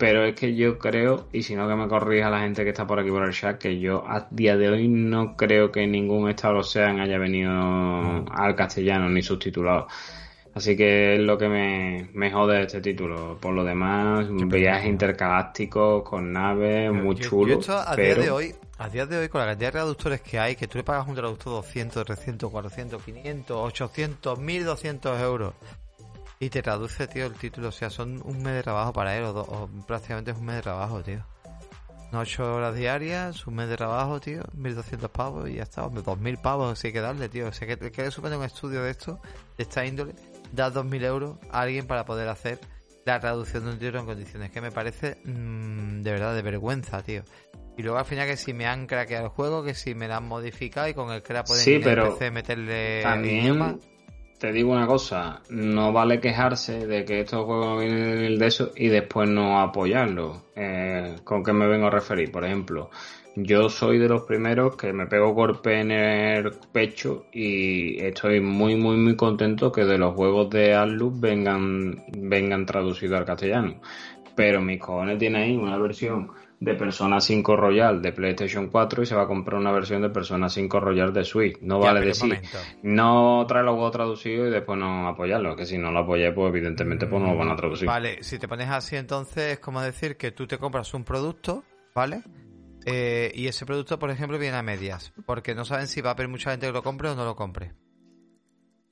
Pero 0.02 0.24
es 0.24 0.34
que 0.34 0.56
yo 0.56 0.80
creo, 0.80 1.28
y 1.32 1.44
si 1.44 1.54
no 1.54 1.68
que 1.68 1.76
me 1.76 1.86
corrija 1.86 2.28
la 2.28 2.40
gente 2.40 2.64
que 2.64 2.70
está 2.70 2.84
por 2.88 2.98
aquí 2.98 3.08
por 3.08 3.22
el 3.22 3.32
chat, 3.32 3.56
que 3.56 3.78
yo 3.78 4.02
a 4.04 4.26
día 4.32 4.56
de 4.56 4.68
hoy 4.68 4.88
no 4.88 5.36
creo 5.36 5.70
que 5.70 5.86
ningún 5.86 6.28
Star 6.30 6.56
Ocean 6.56 6.98
haya 6.98 7.18
venido 7.18 7.52
al 7.52 8.56
castellano 8.56 9.08
ni 9.08 9.22
subtitulado. 9.22 9.86
Así 10.54 10.76
que 10.76 11.14
es 11.14 11.20
lo 11.20 11.38
que 11.38 11.48
me, 11.48 12.10
me 12.14 12.32
jode 12.32 12.64
este 12.64 12.80
título. 12.80 13.38
Por 13.40 13.54
lo 13.54 13.62
demás, 13.62 14.26
viajes 14.28 14.88
intergalácticos 14.88 16.02
con 16.02 16.32
naves, 16.32 16.92
muy 16.92 17.14
chulo. 17.14 17.60
a 17.68 17.94
día 17.94 18.16
de 18.16 18.30
hoy, 18.32 18.54
a 18.78 18.88
día 18.88 19.06
de 19.06 19.18
hoy, 19.18 19.28
con 19.28 19.40
la 19.40 19.46
cantidad 19.46 19.68
de 19.68 19.72
traductores 19.72 20.20
que 20.20 20.36
hay, 20.36 20.56
que 20.56 20.66
tú 20.66 20.78
le 20.78 20.82
pagas 20.82 21.06
un 21.06 21.14
traductor 21.14 21.52
200, 21.52 22.04
300, 22.04 22.50
400, 22.50 23.00
500, 23.04 23.56
800, 23.56 24.36
1200 24.36 25.20
euros 25.20 25.54
y 26.42 26.50
te 26.50 26.60
traduce, 26.60 27.06
tío, 27.06 27.26
el 27.26 27.34
título. 27.34 27.68
O 27.68 27.72
sea, 27.72 27.88
son 27.88 28.20
un 28.24 28.42
mes 28.42 28.54
de 28.54 28.62
trabajo 28.64 28.92
para 28.92 29.16
él, 29.16 29.22
o, 29.22 29.30
o 29.30 29.70
prácticamente 29.86 30.32
es 30.32 30.36
un 30.36 30.44
mes 30.44 30.56
de 30.56 30.62
trabajo, 30.62 31.00
tío. 31.00 31.24
8 32.12 32.54
horas 32.56 32.74
diarias, 32.74 33.46
un 33.46 33.54
mes 33.54 33.68
de 33.68 33.76
trabajo, 33.76 34.20
tío, 34.20 34.42
1200 34.52 35.08
pavos 35.08 35.48
y 35.48 35.54
ya 35.54 35.62
está, 35.62 35.82
2000 35.82 36.38
pavos 36.38 36.78
si 36.80 36.88
hay 36.88 36.92
que 36.92 37.00
darle, 37.00 37.28
tío. 37.28 37.46
O 37.46 37.52
sea, 37.52 37.68
que, 37.68 37.92
que 37.92 38.10
supone 38.10 38.36
un 38.36 38.42
estudio 38.42 38.82
de 38.82 38.90
esto, 38.90 39.20
de 39.56 39.62
esta 39.62 39.86
índole, 39.86 40.14
dar 40.50 40.72
2000 40.72 41.04
euros 41.04 41.36
a 41.52 41.60
alguien 41.60 41.86
para 41.86 42.04
poder 42.04 42.28
hacer 42.28 42.58
la 43.06 43.20
traducción 43.20 43.64
de 43.64 43.70
un 43.70 43.78
título 43.78 44.00
en 44.00 44.06
condiciones, 44.06 44.50
que 44.50 44.60
me 44.60 44.72
parece 44.72 45.18
mm, 45.24 46.02
de 46.02 46.10
verdad 46.10 46.34
de 46.34 46.42
vergüenza, 46.42 47.02
tío. 47.02 47.22
Y 47.78 47.82
luego 47.82 47.98
al 47.98 48.04
final 48.04 48.26
que 48.26 48.36
si 48.36 48.52
me 48.52 48.66
han 48.66 48.88
craqueado 48.88 49.26
el 49.26 49.30
juego, 49.30 49.62
que 49.62 49.74
si 49.74 49.94
me 49.94 50.08
la 50.08 50.16
han 50.16 50.26
modificado 50.26 50.88
y 50.88 50.94
con 50.94 51.12
el 51.12 51.22
crack 51.22 51.46
pueden 51.46 51.64
sí, 51.64 51.80
pero 51.82 52.18
meterle 52.32 53.00
también, 53.02 53.80
te 54.42 54.50
digo 54.50 54.72
una 54.72 54.88
cosa, 54.88 55.40
no 55.50 55.92
vale 55.92 56.18
quejarse 56.18 56.88
de 56.88 57.04
que 57.04 57.20
estos 57.20 57.44
juegos 57.44 57.78
vienen 57.80 58.36
de 58.40 58.46
eso 58.48 58.72
y 58.74 58.88
después 58.88 59.30
no 59.30 59.60
apoyarlo. 59.60 60.42
Eh, 60.56 61.14
¿Con 61.22 61.44
qué 61.44 61.52
me 61.52 61.68
vengo 61.68 61.86
a 61.86 61.90
referir? 61.90 62.32
Por 62.32 62.44
ejemplo, 62.44 62.90
yo 63.36 63.68
soy 63.68 63.98
de 63.98 64.08
los 64.08 64.22
primeros 64.22 64.74
que 64.74 64.92
me 64.92 65.06
pego 65.06 65.32
golpe 65.32 65.78
en 65.78 65.92
el 65.92 66.50
pecho 66.72 67.26
y 67.32 68.02
estoy 68.04 68.40
muy 68.40 68.74
muy 68.74 68.96
muy 68.96 69.14
contento 69.14 69.70
que 69.70 69.84
de 69.84 69.96
los 69.96 70.16
juegos 70.16 70.50
de 70.50 70.74
Atlus 70.74 71.20
vengan 71.20 72.02
vengan 72.18 72.66
traducidos 72.66 73.20
al 73.20 73.24
castellano. 73.24 73.76
Pero 74.34 74.60
mis 74.60 74.80
cojones 74.80 75.18
tienen 75.18 75.40
ahí 75.40 75.56
una 75.56 75.78
versión 75.78 76.32
de 76.62 76.74
Persona 76.74 77.20
5 77.20 77.56
Royal 77.56 78.00
de 78.00 78.12
PlayStation 78.12 78.68
4 78.68 79.02
y 79.02 79.06
se 79.06 79.16
va 79.16 79.22
a 79.22 79.26
comprar 79.26 79.60
una 79.60 79.72
versión 79.72 80.00
de 80.00 80.10
Persona 80.10 80.48
5 80.48 80.78
Royal 80.78 81.12
de 81.12 81.24
Switch. 81.24 81.58
No 81.60 81.80
vale 81.80 82.00
decir, 82.00 82.40
no 82.84 83.44
trae 83.48 83.64
los 83.64 83.74
juegos 83.74 83.90
traducidos 83.90 84.48
y 84.48 84.50
después 84.52 84.78
no 84.78 85.08
apoyarlo, 85.08 85.56
que 85.56 85.66
si 85.66 85.76
no 85.76 85.90
lo 85.90 86.00
apoyé, 86.00 86.30
pues 86.30 86.50
evidentemente 86.50 87.06
pues 87.06 87.20
no 87.20 87.32
lo 87.32 87.38
van 87.38 87.50
a 87.50 87.56
traducir. 87.56 87.88
Vale, 87.88 88.22
si 88.22 88.38
te 88.38 88.46
pones 88.46 88.68
así 88.68 88.94
entonces 88.94 89.54
es 89.54 89.58
como 89.58 89.82
decir 89.82 90.16
que 90.16 90.30
tú 90.30 90.46
te 90.46 90.58
compras 90.58 90.94
un 90.94 91.02
producto, 91.02 91.64
¿vale? 91.96 92.22
Eh, 92.86 93.32
y 93.34 93.48
ese 93.48 93.66
producto, 93.66 93.98
por 93.98 94.10
ejemplo, 94.10 94.38
viene 94.38 94.56
a 94.56 94.62
medias, 94.62 95.12
porque 95.26 95.56
no 95.56 95.64
saben 95.64 95.88
si 95.88 96.00
va 96.00 96.10
a 96.10 96.12
haber 96.12 96.28
mucha 96.28 96.52
gente 96.52 96.66
que 96.66 96.72
lo 96.72 96.82
compre 96.84 97.08
o 97.08 97.16
no 97.16 97.24
lo 97.24 97.34
compre. 97.34 97.74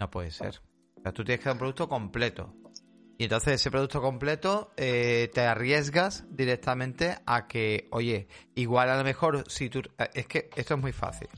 No 0.01 0.11
puede 0.11 0.33
ser. 0.33 0.61
O 0.97 1.03
sea, 1.03 1.13
tú 1.13 1.23
tienes 1.23 1.39
que 1.39 1.45
dar 1.45 1.55
un 1.55 1.59
producto 1.61 1.89
completo. 1.89 2.53
Y 3.21 3.25
entonces 3.25 3.61
ese 3.61 3.71
producto 3.71 4.01
completo 4.01 4.73
eh, 4.79 5.31
te 5.35 5.43
arriesgas 5.43 6.25
directamente 6.31 7.19
a 7.27 7.47
que, 7.47 7.87
oye, 7.91 8.29
igual 8.55 8.89
a 8.89 8.97
lo 8.97 9.05
mejor 9.05 9.45
si 9.47 9.69
tú... 9.69 9.83
Eh, 9.99 10.09
es 10.15 10.27
que 10.27 10.49
esto 10.57 10.73
es 10.73 10.81
muy 10.81 10.93
fácil. 10.93 11.29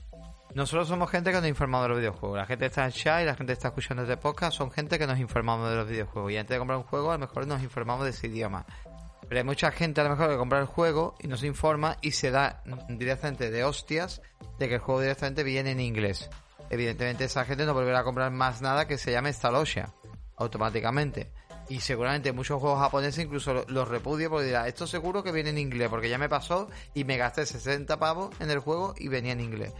Nosotros 0.54 0.86
somos 0.86 1.10
gente 1.10 1.32
que 1.32 1.38
nos 1.38 1.48
informamos 1.48 1.86
de 1.86 1.88
los 1.88 1.98
videojuegos. 1.98 2.38
La 2.38 2.46
gente 2.46 2.66
está 2.66 2.84
en 2.84 2.92
chat 2.92 3.22
y 3.22 3.24
la 3.24 3.34
gente 3.34 3.52
está 3.52 3.66
escuchando 3.66 4.04
este 4.04 4.16
podcast. 4.16 4.56
Son 4.56 4.70
gente 4.70 4.96
que 4.96 5.08
nos 5.08 5.18
informamos 5.18 5.70
de 5.70 5.74
los 5.74 5.88
videojuegos. 5.88 6.30
Y 6.30 6.36
antes 6.36 6.54
de 6.54 6.58
comprar 6.60 6.78
un 6.78 6.84
juego, 6.84 7.10
a 7.10 7.14
lo 7.14 7.18
mejor 7.18 7.48
nos 7.48 7.60
informamos 7.64 8.04
de 8.04 8.10
ese 8.10 8.28
idioma. 8.28 8.64
Pero 9.28 9.40
hay 9.40 9.44
mucha 9.44 9.72
gente 9.72 10.02
a 10.02 10.04
lo 10.04 10.10
mejor 10.10 10.30
que 10.30 10.36
compra 10.36 10.60
el 10.60 10.66
juego 10.66 11.16
y 11.18 11.26
no 11.26 11.36
se 11.36 11.48
informa 11.48 11.96
y 12.00 12.12
se 12.12 12.30
da 12.30 12.62
directamente 12.90 13.50
de 13.50 13.64
hostias 13.64 14.22
de 14.60 14.68
que 14.68 14.74
el 14.74 14.80
juego 14.80 15.00
directamente 15.00 15.42
viene 15.42 15.72
en 15.72 15.80
inglés. 15.80 16.30
Evidentemente 16.70 17.24
esa 17.24 17.44
gente 17.44 17.66
no 17.66 17.74
volverá 17.74 17.98
a 17.98 18.04
comprar 18.04 18.30
más 18.30 18.62
nada 18.62 18.86
que 18.86 18.98
se 18.98 19.10
llame 19.10 19.32
Stalosia 19.32 19.92
automáticamente 20.36 21.32
y 21.72 21.80
seguramente 21.80 22.32
muchos 22.32 22.60
juegos 22.60 22.80
japoneses 22.80 23.24
incluso 23.24 23.64
los 23.66 23.88
repudio 23.88 24.28
porque 24.28 24.44
dirá, 24.44 24.68
esto 24.68 24.86
seguro 24.86 25.22
que 25.22 25.32
viene 25.32 25.48
en 25.48 25.56
inglés, 25.56 25.88
porque 25.88 26.10
ya 26.10 26.18
me 26.18 26.28
pasó 26.28 26.68
y 26.92 27.04
me 27.04 27.16
gasté 27.16 27.46
60 27.46 27.98
pavos 27.98 28.28
en 28.40 28.50
el 28.50 28.58
juego 28.58 28.94
y 28.98 29.08
venía 29.08 29.32
en 29.32 29.40
inglés. 29.40 29.72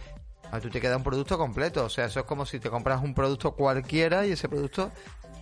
A 0.51 0.59
tú 0.59 0.71
te 0.71 0.81
queda 0.81 0.97
un 0.97 1.03
producto 1.03 1.37
completo, 1.37 1.85
o 1.85 1.89
sea, 1.89 2.05
eso 2.05 2.21
es 2.21 2.25
como 2.25 2.47
si 2.47 2.59
te 2.59 2.71
compras 2.71 3.03
un 3.03 3.13
producto 3.13 3.51
cualquiera 3.51 4.25
y 4.25 4.31
ese 4.31 4.49
producto 4.49 4.91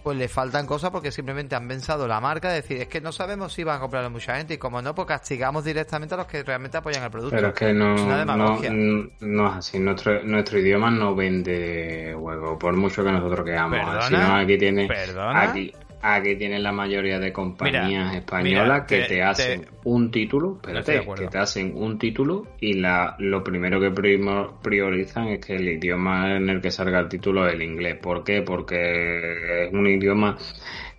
pues 0.03 0.17
le 0.17 0.27
faltan 0.27 0.65
cosas 0.65 0.89
porque 0.89 1.09
simplemente 1.11 1.55
han 1.55 1.69
pensado 1.69 2.05
la 2.05 2.19
marca 2.19 2.49
de 2.49 2.55
decir, 2.55 2.81
es 2.81 2.87
que 2.87 2.99
no 2.99 3.13
sabemos 3.13 3.53
si 3.53 3.63
van 3.63 3.77
a 3.77 3.79
comprarlo 3.79 4.09
mucha 4.09 4.35
gente 4.35 4.55
y 4.55 4.57
como 4.57 4.81
no, 4.81 4.93
pues 4.93 5.07
castigamos 5.07 5.63
directamente 5.63 6.15
a 6.15 6.17
los 6.17 6.27
que 6.27 6.43
realmente 6.43 6.75
apoyan 6.75 7.03
el 7.03 7.11
producto. 7.11 7.35
Pero 7.37 7.47
es 7.49 7.53
que 7.53 7.71
no, 7.71 7.95
no, 7.95 9.47
es 9.47 9.53
así, 9.55 9.79
nuestro, 9.79 10.21
nuestro 10.23 10.59
idioma 10.59 10.91
no 10.91 11.15
vende 11.15 12.13
juego, 12.19 12.59
por 12.59 12.75
mucho 12.75 13.05
que 13.05 13.11
nosotros 13.11 13.45
queramos. 13.45 13.79
Si 14.05 14.13
no, 14.13 14.35
aquí 14.35 14.57
tiene... 14.57 14.89
Aquí, 15.33 15.73
Aquí 16.03 16.35
tienes 16.35 16.61
la 16.61 16.71
mayoría 16.71 17.19
de 17.19 17.31
compañías 17.31 18.15
españolas 18.15 18.85
que 18.87 19.03
te, 19.03 19.21
hacen 19.21 19.67
un 19.83 20.09
título, 20.09 20.55
espérate, 20.55 21.05
que 21.15 21.27
te 21.27 21.37
hacen 21.37 21.73
un 21.75 21.99
título 21.99 22.47
y 22.59 22.73
la, 22.73 23.15
lo 23.19 23.43
primero 23.43 23.79
que 23.79 23.91
priorizan 23.91 25.27
es 25.27 25.45
que 25.45 25.55
el 25.55 25.67
idioma 25.67 26.35
en 26.37 26.49
el 26.49 26.59
que 26.59 26.71
salga 26.71 26.99
el 26.99 27.07
título 27.07 27.47
es 27.47 27.53
el 27.53 27.61
inglés. 27.61 27.97
¿Por 28.01 28.23
qué? 28.23 28.41
Porque 28.41 29.65
es 29.65 29.73
un 29.73 29.85
idioma 29.85 30.37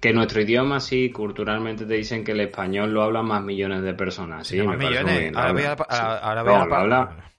que 0.00 0.12
nuestro 0.12 0.40
idioma 0.40 0.80
sí, 0.80 1.10
culturalmente 1.10 1.84
te 1.84 1.94
dicen 1.94 2.24
que 2.24 2.32
el 2.32 2.40
español 2.40 2.92
lo 2.92 3.02
hablan 3.02 3.26
más 3.26 3.42
millones 3.42 3.82
de 3.82 3.94
personas. 3.94 4.46
Sí, 4.46 4.60
me 4.62 4.76
millones. 4.76 5.32
Ahora 5.34 5.52
voy 5.52 5.62
a, 5.62 5.72
ahora 5.72 6.42
voy 6.42 6.52
a, 6.52 6.76
habla. 6.76 7.32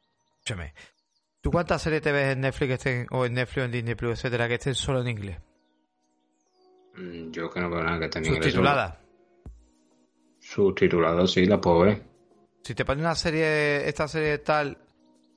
¿Tú 1.41 1.52
cuántas 1.52 1.81
series 1.81 2.02
te 2.02 2.11
ves 2.11 2.34
en 2.34 2.41
Netflix 2.41 2.68
que 2.68 2.73
estén, 2.73 3.07
o 3.11 3.26
en 3.26 3.34
Netflix 3.34 3.64
o 3.64 3.65
en 3.65 3.72
Disney 3.72 3.95
Plus, 3.95 4.11
etcétera, 4.14 4.48
que 4.48 4.53
estén 4.53 4.76
solo 4.76 5.02
en 5.02 5.10
inglés? 5.10 5.38
Mm, 6.95 7.32
yo 7.32 7.49
que 7.49 7.60
no 7.60 7.70
veo 7.70 7.84
nada 7.84 7.99
que 7.99 8.20
inglés. 8.20 8.36
¿Subtitulada? 8.36 8.99
Subtitulada, 10.40 11.26
sí, 11.28 11.45
la 11.45 11.60
puedo 11.60 11.82
ver. 11.82 12.03
Si 12.64 12.76
te 12.76 12.86
pone 12.86 13.02
una 13.02 13.15
serie, 13.15 13.88
esta 13.88 14.07
serie 14.07 14.38
tal, 14.40 14.78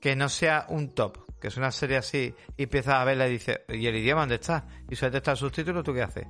que 0.01 0.15
no 0.15 0.29
sea 0.29 0.67
un 0.69 0.95
top, 0.95 1.39
que 1.41 1.49
es 1.49 1.57
una 1.57 1.71
serie 1.71 1.97
así, 1.97 2.35
y 2.57 2.65
empiezas 2.65 2.95
a 2.95 3.05
verla 3.05 3.29
y 3.29 3.33
dices, 3.33 3.61
¿y 3.69 3.87
el 3.87 3.97
idioma 3.97 4.23
dónde 4.23 4.37
está? 4.37 4.67
Y 4.89 4.97
suelta 4.97 5.19
está 5.19 5.33
el 5.33 5.37
subtítulo, 5.37 5.83
¿tú 5.83 5.93
qué 5.95 6.03
haces? 6.03 6.27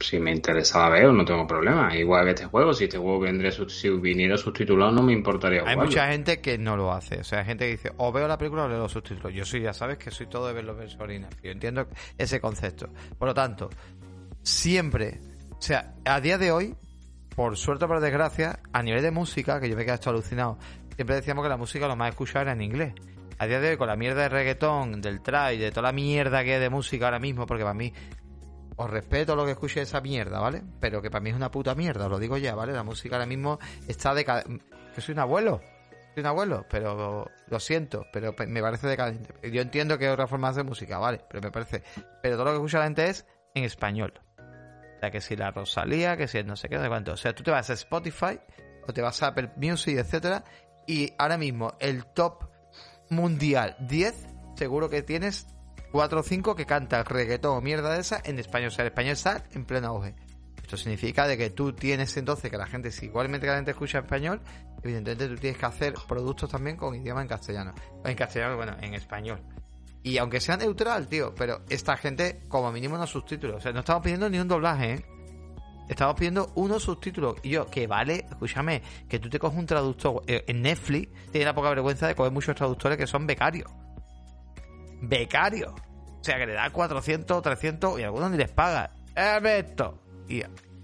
Si 0.00 0.18
me 0.18 0.32
interesa 0.32 0.80
la 0.80 0.88
veo, 0.90 1.12
no 1.12 1.24
tengo 1.24 1.46
problema. 1.46 1.94
Igual 1.96 2.24
que 2.24 2.30
este 2.30 2.46
juego, 2.46 2.72
si 2.74 2.84
este 2.84 2.98
juego 2.98 3.20
vendría, 3.20 3.50
si 3.52 3.88
viniera 3.88 4.36
subtitulado, 4.36 4.90
no 4.90 5.02
me 5.02 5.12
importaría. 5.12 5.62
Hay 5.64 5.76
mucha 5.76 6.08
gente 6.08 6.40
que 6.40 6.58
no 6.58 6.76
lo 6.76 6.92
hace. 6.92 7.20
O 7.20 7.24
sea, 7.24 7.40
hay 7.40 7.44
gente 7.44 7.66
que 7.66 7.70
dice, 7.72 7.92
o 7.96 8.12
veo 8.12 8.26
la 8.26 8.36
película 8.36 8.64
o 8.64 8.68
leo 8.68 8.78
los 8.78 8.92
subtítulos. 8.92 9.32
Yo 9.32 9.44
soy, 9.44 9.62
ya 9.62 9.72
sabes 9.72 9.96
que 9.96 10.10
soy 10.10 10.26
todo 10.26 10.48
de 10.48 10.54
ver 10.54 10.64
los 10.64 10.76
versos 10.76 10.98
Yo 11.42 11.50
entiendo 11.50 11.86
ese 12.18 12.40
concepto. 12.40 12.90
Por 13.16 13.28
lo 13.28 13.34
tanto, 13.34 13.70
siempre, 14.42 15.20
o 15.58 15.62
sea, 15.62 15.94
a 16.04 16.20
día 16.20 16.38
de 16.38 16.52
hoy, 16.52 16.76
por 17.34 17.56
suerte 17.56 17.84
o 17.84 17.88
por 17.88 18.00
desgracia, 18.00 18.60
a 18.72 18.82
nivel 18.82 19.02
de 19.02 19.10
música, 19.10 19.60
que 19.60 19.68
yo 19.68 19.76
me 19.76 19.82
he 19.82 19.84
quedado 19.84 20.10
alucinado, 20.10 20.58
siempre 20.94 21.16
decíamos 21.16 21.44
que 21.44 21.48
la 21.48 21.56
música 21.56 21.88
lo 21.88 21.96
más 21.96 22.10
escuchada 22.10 22.42
era 22.42 22.52
en 22.52 22.62
inglés. 22.62 22.94
A 23.38 23.46
día 23.46 23.60
de 23.60 23.70
hoy, 23.70 23.76
con 23.76 23.86
la 23.86 23.96
mierda 23.96 24.22
de 24.22 24.28
reggaetón, 24.28 25.00
del 25.00 25.22
try, 25.22 25.56
de 25.56 25.70
toda 25.70 25.82
la 25.82 25.92
mierda 25.92 26.44
que 26.44 26.54
hay 26.54 26.60
de 26.60 26.68
música 26.68 27.06
ahora 27.06 27.18
mismo, 27.18 27.46
porque 27.46 27.62
para 27.62 27.74
mí, 27.74 27.92
os 28.76 28.90
respeto 28.90 29.36
lo 29.36 29.44
que 29.44 29.52
escuche 29.52 29.82
esa 29.82 30.00
mierda, 30.00 30.40
¿vale? 30.40 30.62
Pero 30.80 31.00
que 31.00 31.10
para 31.10 31.22
mí 31.22 31.30
es 31.30 31.36
una 31.36 31.50
puta 31.50 31.74
mierda, 31.74 32.06
os 32.06 32.10
lo 32.10 32.18
digo 32.18 32.36
ya, 32.36 32.54
¿vale? 32.54 32.72
La 32.72 32.82
música 32.82 33.16
ahora 33.16 33.26
mismo 33.26 33.58
está 33.86 34.14
de... 34.14 34.24
Que 34.24 35.00
soy 35.00 35.12
un 35.12 35.20
abuelo, 35.20 35.60
soy 36.14 36.20
un 36.20 36.26
abuelo, 36.26 36.66
pero 36.68 37.30
lo 37.46 37.60
siento, 37.60 38.04
pero 38.12 38.34
me 38.46 38.60
parece 38.60 38.86
decadente. 38.88 39.34
Yo 39.50 39.62
entiendo 39.62 39.96
que 39.96 40.06
hay 40.06 40.12
otras 40.12 40.28
formas 40.28 40.56
de 40.56 40.64
música, 40.64 40.98
¿vale? 40.98 41.20
Pero 41.28 41.42
me 41.42 41.50
parece... 41.50 41.82
Pero 42.22 42.36
todo 42.36 42.46
lo 42.46 42.50
que 42.52 42.56
escucha 42.56 42.78
la 42.78 42.84
gente 42.84 43.08
es 43.08 43.26
en 43.54 43.64
español 43.64 44.12
que 45.08 45.20
si 45.20 45.36
la 45.36 45.52
Rosalía, 45.52 46.16
que 46.16 46.26
si 46.26 46.42
no 46.42 46.56
sé 46.56 46.68
qué, 46.68 46.78
de 46.78 46.88
cuánto. 46.88 47.12
O 47.12 47.16
sea, 47.16 47.32
tú 47.32 47.42
te 47.42 47.50
vas 47.50 47.70
a 47.70 47.74
Spotify 47.74 48.40
o 48.86 48.92
te 48.92 49.00
vas 49.00 49.22
a 49.22 49.28
Apple 49.28 49.52
Music, 49.56 49.96
etcétera, 49.96 50.44
y 50.86 51.12
ahora 51.18 51.38
mismo 51.38 51.74
el 51.78 52.06
top 52.06 52.50
mundial 53.08 53.76
10, 53.80 54.26
seguro 54.56 54.90
que 54.90 55.02
tienes 55.02 55.46
4 55.92 56.20
o 56.20 56.22
5 56.22 56.54
que 56.54 56.66
canta 56.66 57.02
reggaetón 57.02 57.56
o 57.56 57.60
mierda 57.60 57.94
de 57.94 58.00
esa 58.00 58.20
en 58.24 58.38
español. 58.38 58.68
O 58.68 58.70
sea, 58.70 58.82
el 58.82 58.90
español 58.90 59.12
está 59.12 59.44
en 59.52 59.64
pleno 59.64 59.88
auge. 59.88 60.14
Esto 60.62 60.76
significa 60.76 61.26
de 61.26 61.36
que 61.36 61.50
tú 61.50 61.72
tienes 61.72 62.16
entonces 62.16 62.50
que 62.50 62.56
la 62.56 62.66
gente, 62.66 62.92
si 62.92 63.06
igualmente 63.06 63.46
la 63.46 63.56
gente 63.56 63.72
escucha 63.72 63.98
español, 63.98 64.40
evidentemente 64.82 65.28
tú 65.28 65.36
tienes 65.36 65.58
que 65.58 65.66
hacer 65.66 65.94
productos 66.06 66.48
también 66.48 66.76
con 66.76 66.94
idioma 66.94 67.22
en 67.22 67.28
castellano. 67.28 67.74
En 68.04 68.14
castellano, 68.14 68.56
bueno, 68.56 68.76
en 68.80 68.94
español. 68.94 69.40
Y 70.02 70.16
aunque 70.18 70.40
sea 70.40 70.56
neutral, 70.56 71.08
tío, 71.08 71.34
pero 71.34 71.62
esta 71.68 71.96
gente, 71.96 72.42
como 72.48 72.72
mínimo, 72.72 72.94
unos 72.94 73.10
subtítulos. 73.10 73.56
O 73.56 73.60
sea, 73.60 73.72
no 73.72 73.80
estamos 73.80 74.02
pidiendo 74.02 74.30
ni 74.30 74.38
un 74.38 74.48
doblaje, 74.48 74.94
¿eh? 74.94 75.04
Estamos 75.88 76.14
pidiendo 76.14 76.52
unos 76.54 76.84
subtítulos. 76.84 77.36
Y 77.42 77.50
yo, 77.50 77.66
que 77.66 77.86
vale, 77.86 78.24
escúchame, 78.30 78.80
que 79.08 79.18
tú 79.18 79.28
te 79.28 79.38
coges 79.38 79.58
un 79.58 79.66
traductor. 79.66 80.22
Eh, 80.26 80.44
en 80.46 80.62
Netflix 80.62 81.10
tiene 81.32 81.46
la 81.46 81.54
poca 81.54 81.70
vergüenza 81.70 82.06
de 82.06 82.14
coger 82.14 82.32
muchos 82.32 82.54
traductores 82.54 82.96
que 82.96 83.06
son 83.06 83.26
becarios. 83.26 83.70
Becarios. 85.02 85.72
O 85.72 86.24
sea, 86.24 86.38
que 86.38 86.46
le 86.46 86.54
da 86.54 86.70
400, 86.70 87.42
300 87.42 87.98
y 87.98 88.04
algunos 88.04 88.30
ni 88.30 88.36
les 88.38 88.50
paga. 88.50 88.92
esto! 89.16 90.00
Y, 90.28 90.42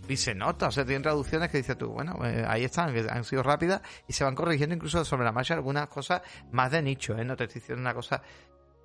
y 0.08 0.16
se 0.16 0.34
nota, 0.34 0.68
o 0.68 0.70
sea, 0.70 0.84
tienen 0.84 1.02
traducciones 1.02 1.50
que 1.50 1.58
dices 1.58 1.78
tú, 1.78 1.88
bueno, 1.88 2.18
eh, 2.24 2.44
ahí 2.46 2.64
están, 2.64 2.92
que 2.92 3.06
han 3.08 3.24
sido 3.24 3.42
rápidas 3.42 3.82
y 4.08 4.12
se 4.12 4.24
van 4.24 4.34
corrigiendo 4.34 4.74
incluso 4.74 5.04
sobre 5.04 5.24
la 5.24 5.32
marcha 5.32 5.54
algunas 5.54 5.88
cosas 5.88 6.22
más 6.50 6.70
de 6.70 6.82
nicho, 6.82 7.16
¿eh? 7.16 7.24
No 7.24 7.36
te 7.36 7.44
estoy 7.44 7.60
diciendo 7.60 7.80
una 7.80 7.94
cosa 7.94 8.22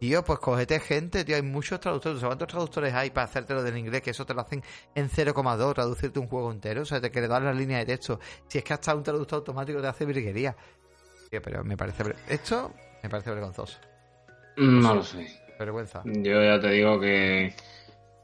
Tío, 0.02 0.24
pues 0.24 0.40
cogete 0.40 0.80
gente, 0.80 1.24
tío. 1.24 1.36
Hay 1.36 1.44
muchos 1.44 1.80
traductores. 1.80 2.20
¿Sabes 2.20 2.32
cuántos 2.32 2.48
traductores 2.48 2.92
hay 2.92 3.12
para 3.12 3.26
hacértelo 3.26 3.62
del 3.62 3.78
inglés? 3.78 4.02
Que 4.02 4.10
eso 4.10 4.26
te 4.26 4.34
lo 4.34 4.42
hacen 4.42 4.64
en 4.96 5.08
0,2, 5.08 5.76
traducirte 5.76 6.18
un 6.18 6.26
juego 6.26 6.52
entero. 6.52 6.82
O 6.82 6.86
sea, 6.86 7.00
te 7.00 7.12
quiere 7.12 7.28
dar 7.28 7.44
la 7.44 7.54
línea 7.54 7.78
de 7.78 7.86
texto. 7.86 8.20
Si 8.48 8.58
es 8.58 8.64
que 8.64 8.74
hasta 8.74 8.96
un 8.96 9.04
traductor 9.04 9.38
automático 9.38 9.80
te 9.80 9.86
hace 9.86 10.06
virguería. 10.06 10.56
Tío, 11.30 11.40
pero 11.40 11.64
me 11.64 11.78
parece. 11.78 12.16
Esto 12.28 12.74
me 13.04 13.10
parece 13.12 13.30
vergonzoso. 13.30 13.78
No 14.58 14.96
lo 14.96 15.04
sé. 15.04 15.28
Vergüenza. 15.60 16.02
Yo 16.04 16.42
ya 16.42 16.60
te 16.60 16.72
digo 16.72 17.00
que. 17.00 17.54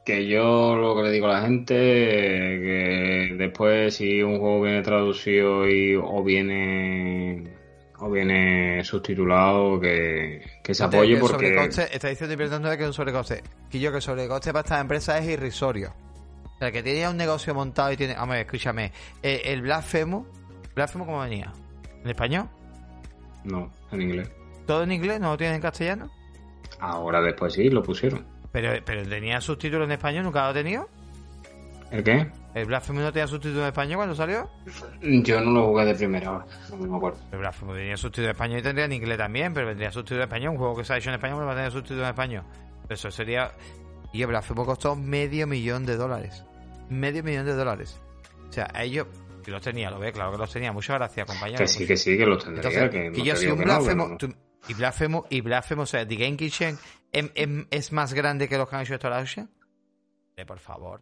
Que 0.04 0.26
yo 0.26 0.74
lo 0.74 0.96
que 0.96 1.02
le 1.02 1.10
digo 1.12 1.28
a 1.28 1.34
la 1.34 1.42
gente, 1.42 1.74
que 1.76 3.36
después 3.38 3.94
si 3.94 4.20
un 4.20 4.40
juego 4.40 4.62
viene 4.62 4.82
traducido 4.82 5.68
y, 5.68 5.94
o 5.94 6.24
viene 6.24 7.57
o 8.00 8.10
viene 8.10 8.84
subtitulado 8.84 9.80
que, 9.80 10.42
que 10.62 10.74
se 10.74 10.84
apoye 10.84 11.14
el 11.14 11.20
porque... 11.20 11.48
Sobrecoste, 11.48 11.94
está 11.94 12.08
diciendo 12.08 12.36
que 12.36 12.82
es 12.82 12.86
un 12.86 12.92
sobrecoste. 12.92 13.42
Que 13.70 13.80
yo 13.80 13.90
que 13.90 13.96
el 13.96 14.02
sobrecoste 14.02 14.52
para 14.52 14.62
esta 14.62 14.80
empresa 14.80 15.18
es 15.18 15.28
irrisorio. 15.28 15.92
O 16.44 16.58
sea, 16.58 16.72
que 16.72 16.82
tenía 16.82 17.10
un 17.10 17.16
negocio 17.16 17.54
montado 17.54 17.92
y 17.92 17.96
tiene... 17.96 18.16
Hombre, 18.18 18.42
escúchame. 18.42 18.92
Eh, 19.22 19.42
el 19.46 19.62
Blasphemo... 19.62 20.26
¿Blasphemo 20.74 21.06
cómo 21.06 21.20
venía? 21.20 21.52
¿En 22.02 22.08
español? 22.08 22.48
No, 23.44 23.72
en 23.90 24.02
inglés. 24.02 24.30
¿Todo 24.66 24.82
en 24.84 24.92
inglés? 24.92 25.20
¿No 25.20 25.30
lo 25.30 25.36
tienen 25.36 25.56
en 25.56 25.62
castellano? 25.62 26.10
Ahora 26.80 27.20
después 27.20 27.54
sí, 27.54 27.68
lo 27.68 27.82
pusieron. 27.82 28.26
¿Pero, 28.52 28.72
pero 28.84 29.08
tenía 29.08 29.40
subtítulos 29.40 29.86
en 29.86 29.92
español? 29.92 30.24
¿Nunca 30.24 30.42
lo 30.42 30.48
ha 30.48 30.54
tenido? 30.54 30.88
¿El 31.90 32.04
qué? 32.04 32.30
¿El 32.54 32.66
Blasphemous 32.66 33.02
no 33.02 33.12
tenía 33.12 33.26
subtítulo 33.26 33.62
en 33.62 33.68
español 33.68 33.96
cuando 33.96 34.14
salió? 34.14 34.50
Yo 35.00 35.40
no 35.40 35.50
lo 35.52 35.66
jugué 35.66 35.84
de 35.84 35.94
primera 35.94 36.44
no 36.70 36.76
me 36.76 36.96
acuerdo. 36.96 37.18
El 37.32 37.38
Blasphemous 37.38 37.76
tenía 37.76 37.96
subtítulo 37.96 38.26
en 38.26 38.30
español 38.32 38.58
y 38.58 38.62
tendría 38.62 38.84
en 38.86 38.92
inglés 38.92 39.18
también, 39.18 39.54
pero 39.54 39.66
vendría 39.66 39.90
subtítulo 39.90 40.20
en 40.20 40.28
español. 40.28 40.52
Un 40.52 40.58
juego 40.58 40.76
que 40.76 40.84
se 40.84 40.92
ha 40.92 40.98
hecho 40.98 41.10
en 41.10 41.14
español 41.14 41.46
va 41.46 41.52
a 41.52 41.56
tener 41.56 41.70
subtítulo 41.70 42.02
en 42.02 42.08
español. 42.08 42.44
Eso 42.88 43.10
sería. 43.10 43.52
Y 44.12 44.22
el 44.22 44.28
Blasphemous 44.28 44.66
costó 44.66 44.96
medio 44.96 45.46
millón 45.46 45.86
de 45.86 45.96
dólares. 45.96 46.44
Medio 46.88 47.22
millón 47.22 47.46
de 47.46 47.54
dólares. 47.54 48.00
O 48.48 48.52
sea, 48.52 48.68
a 48.72 48.82
ellos. 48.82 49.06
Que 49.44 49.50
los 49.52 49.62
tenía, 49.62 49.90
lo 49.90 49.98
ve, 49.98 50.12
claro 50.12 50.32
que 50.32 50.38
los 50.38 50.52
tenía. 50.52 50.72
Muchas 50.72 50.96
gracias, 50.96 51.26
compañero. 51.26 51.58
Que 51.58 51.68
sí, 51.68 51.86
que 51.86 51.96
sí, 51.96 52.18
que 52.18 52.26
los 52.26 52.44
tendría. 52.44 52.90
que, 52.90 53.22
yo 53.22 53.36
soy 53.36 53.48
un 53.48 53.58
Blasphemous. 53.58 54.22
y 54.68 54.74
Blasphemous, 54.74 55.24
y 55.30 55.40
Blasphemous, 55.40 55.88
o 55.88 55.90
sea, 55.90 56.06
The 56.06 56.16
Game 56.16 56.36
Kitchen 56.36 56.76
em, 57.12 57.30
em, 57.34 57.66
es, 57.70 57.92
más 57.92 58.12
grande 58.12 58.48
que 58.48 58.58
los 58.58 58.68
que 58.68 58.76
han 58.76 58.82
hecho 58.82 58.94
Star 58.94 59.12
Ocean. 59.22 59.48
Eh, 60.36 60.44
por 60.44 60.58
favor. 60.58 61.00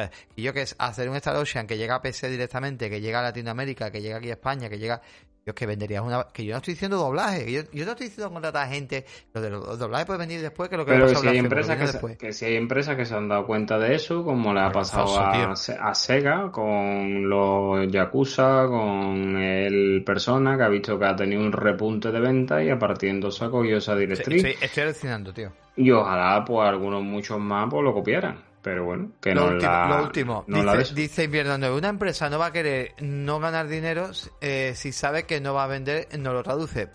Y 0.36 0.42
yo 0.42 0.52
que 0.52 0.62
es 0.62 0.74
hacer 0.78 1.08
un 1.08 1.16
Star 1.16 1.36
Ocean 1.36 1.66
que 1.66 1.76
llega 1.76 1.96
a 1.96 2.02
PC 2.02 2.28
directamente, 2.28 2.88
que 2.88 3.00
llega 3.00 3.20
a 3.20 3.22
Latinoamérica, 3.22 3.90
que 3.90 4.00
llega 4.00 4.18
aquí 4.18 4.30
a 4.30 4.34
España, 4.34 4.68
que 4.68 4.78
llega. 4.78 5.00
Yo 5.46 5.52
es 5.52 5.54
que 5.54 5.64
venderías 5.64 6.02
una. 6.02 6.26
Que 6.34 6.44
yo 6.44 6.52
no 6.52 6.58
estoy 6.58 6.74
diciendo 6.74 6.98
doblaje, 6.98 7.46
que 7.46 7.52
yo, 7.52 7.62
yo 7.72 7.86
no 7.86 7.92
estoy 7.92 8.08
diciendo 8.08 8.30
contratar 8.30 8.68
gente. 8.68 9.06
Lo 9.32 9.40
de 9.40 9.48
los 9.48 9.78
doblajes 9.78 10.06
puede 10.06 10.18
venir 10.18 10.42
después 10.42 10.68
que 10.68 10.76
lo 10.76 10.84
que 10.84 10.92
Pero 10.92 11.08
si 11.14 11.26
hay 11.26 11.38
empresas 11.38 11.78
que, 11.78 11.86
se, 11.86 12.16
que, 12.18 12.32
si 12.34 12.44
hay 12.44 12.56
empresas 12.56 12.94
que 12.94 13.06
se 13.06 13.14
han 13.14 13.26
dado 13.26 13.46
cuenta 13.46 13.78
de 13.78 13.94
eso, 13.94 14.22
como 14.22 14.52
le 14.52 14.60
ha 14.60 14.70
pasado 14.70 15.18
a, 15.18 15.52
a, 15.52 15.94
Sega 15.94 16.50
con 16.52 17.26
los 17.26 17.90
Yakuza, 17.90 18.66
con 18.66 19.36
el 19.38 20.02
Persona, 20.04 20.58
que 20.58 20.62
ha 20.62 20.68
visto 20.68 20.98
que 20.98 21.06
ha 21.06 21.16
tenido 21.16 21.40
un 21.40 21.52
repunte 21.52 22.10
de 22.10 22.20
venta 22.20 22.62
y 22.62 22.68
a 22.68 22.78
partir 22.78 23.18
de 23.18 23.28
eso 23.28 23.46
ha 23.46 23.50
cogido 23.50 23.78
esa 23.78 23.96
directriz. 23.96 24.44
estoy, 24.44 24.66
estoy 24.66 24.82
alucinando, 24.82 25.32
tío. 25.32 25.52
Y 25.76 25.90
ojalá, 25.90 26.44
pues 26.44 26.68
algunos 26.68 27.02
muchos 27.02 27.38
más, 27.38 27.66
pues 27.70 27.82
lo 27.82 27.94
copiaran. 27.94 28.49
Pero 28.62 28.84
bueno, 28.84 29.12
que 29.20 29.34
no 29.34 29.52
la, 29.52 29.88
lo 29.88 30.02
último, 30.02 30.44
dice, 30.46 30.94
dice 30.94 31.24
Invierno 31.24 31.74
una 31.74 31.88
empresa 31.88 32.28
no 32.28 32.38
va 32.38 32.46
a 32.46 32.52
querer 32.52 32.92
no 33.00 33.40
ganar 33.40 33.68
dinero 33.68 34.10
eh, 34.42 34.74
si 34.76 34.92
sabe 34.92 35.24
que 35.24 35.40
no 35.40 35.54
va 35.54 35.64
a 35.64 35.66
vender, 35.66 36.08
no 36.18 36.34
lo 36.34 36.42
traduce. 36.42 36.90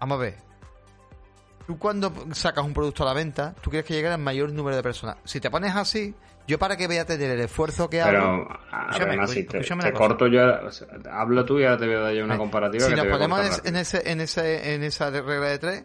Vamos 0.00 0.18
a 0.18 0.20
ver. 0.20 0.34
Tú 1.66 1.78
cuando 1.78 2.12
sacas 2.32 2.64
un 2.64 2.72
producto 2.72 3.02
a 3.02 3.06
la 3.06 3.12
venta, 3.12 3.54
tú 3.60 3.70
quieres 3.70 3.86
que 3.86 3.94
llegue 3.94 4.08
al 4.08 4.20
mayor 4.20 4.52
número 4.52 4.76
de 4.76 4.82
personas. 4.82 5.16
Si 5.24 5.40
te 5.40 5.50
pones 5.50 5.74
así, 5.74 6.14
yo 6.46 6.58
para 6.58 6.76
que 6.76 6.86
vea 6.86 7.04
tener 7.04 7.30
el 7.30 7.40
esfuerzo 7.40 7.90
que 7.90 8.00
hago... 8.00 8.48
Pero, 8.96 9.26
si 9.26 9.44
te, 9.44 9.92
corto 9.92 10.28
yo, 10.28 10.42
hablo 11.10 11.44
tú 11.44 11.58
y 11.58 11.64
ahora 11.64 11.78
te 11.78 11.86
voy 11.86 11.96
a 11.96 12.00
dar 12.00 12.14
yo 12.14 12.24
una 12.24 12.38
comparativa. 12.38 12.86
Si 12.86 12.94
nos 12.94 13.06
ponemos 13.06 13.62
en, 13.64 13.76
ese, 13.76 14.10
en, 14.10 14.20
ese, 14.20 14.74
en 14.74 14.84
esa 14.84 15.10
regla 15.10 15.48
de 15.48 15.58
tres, 15.58 15.84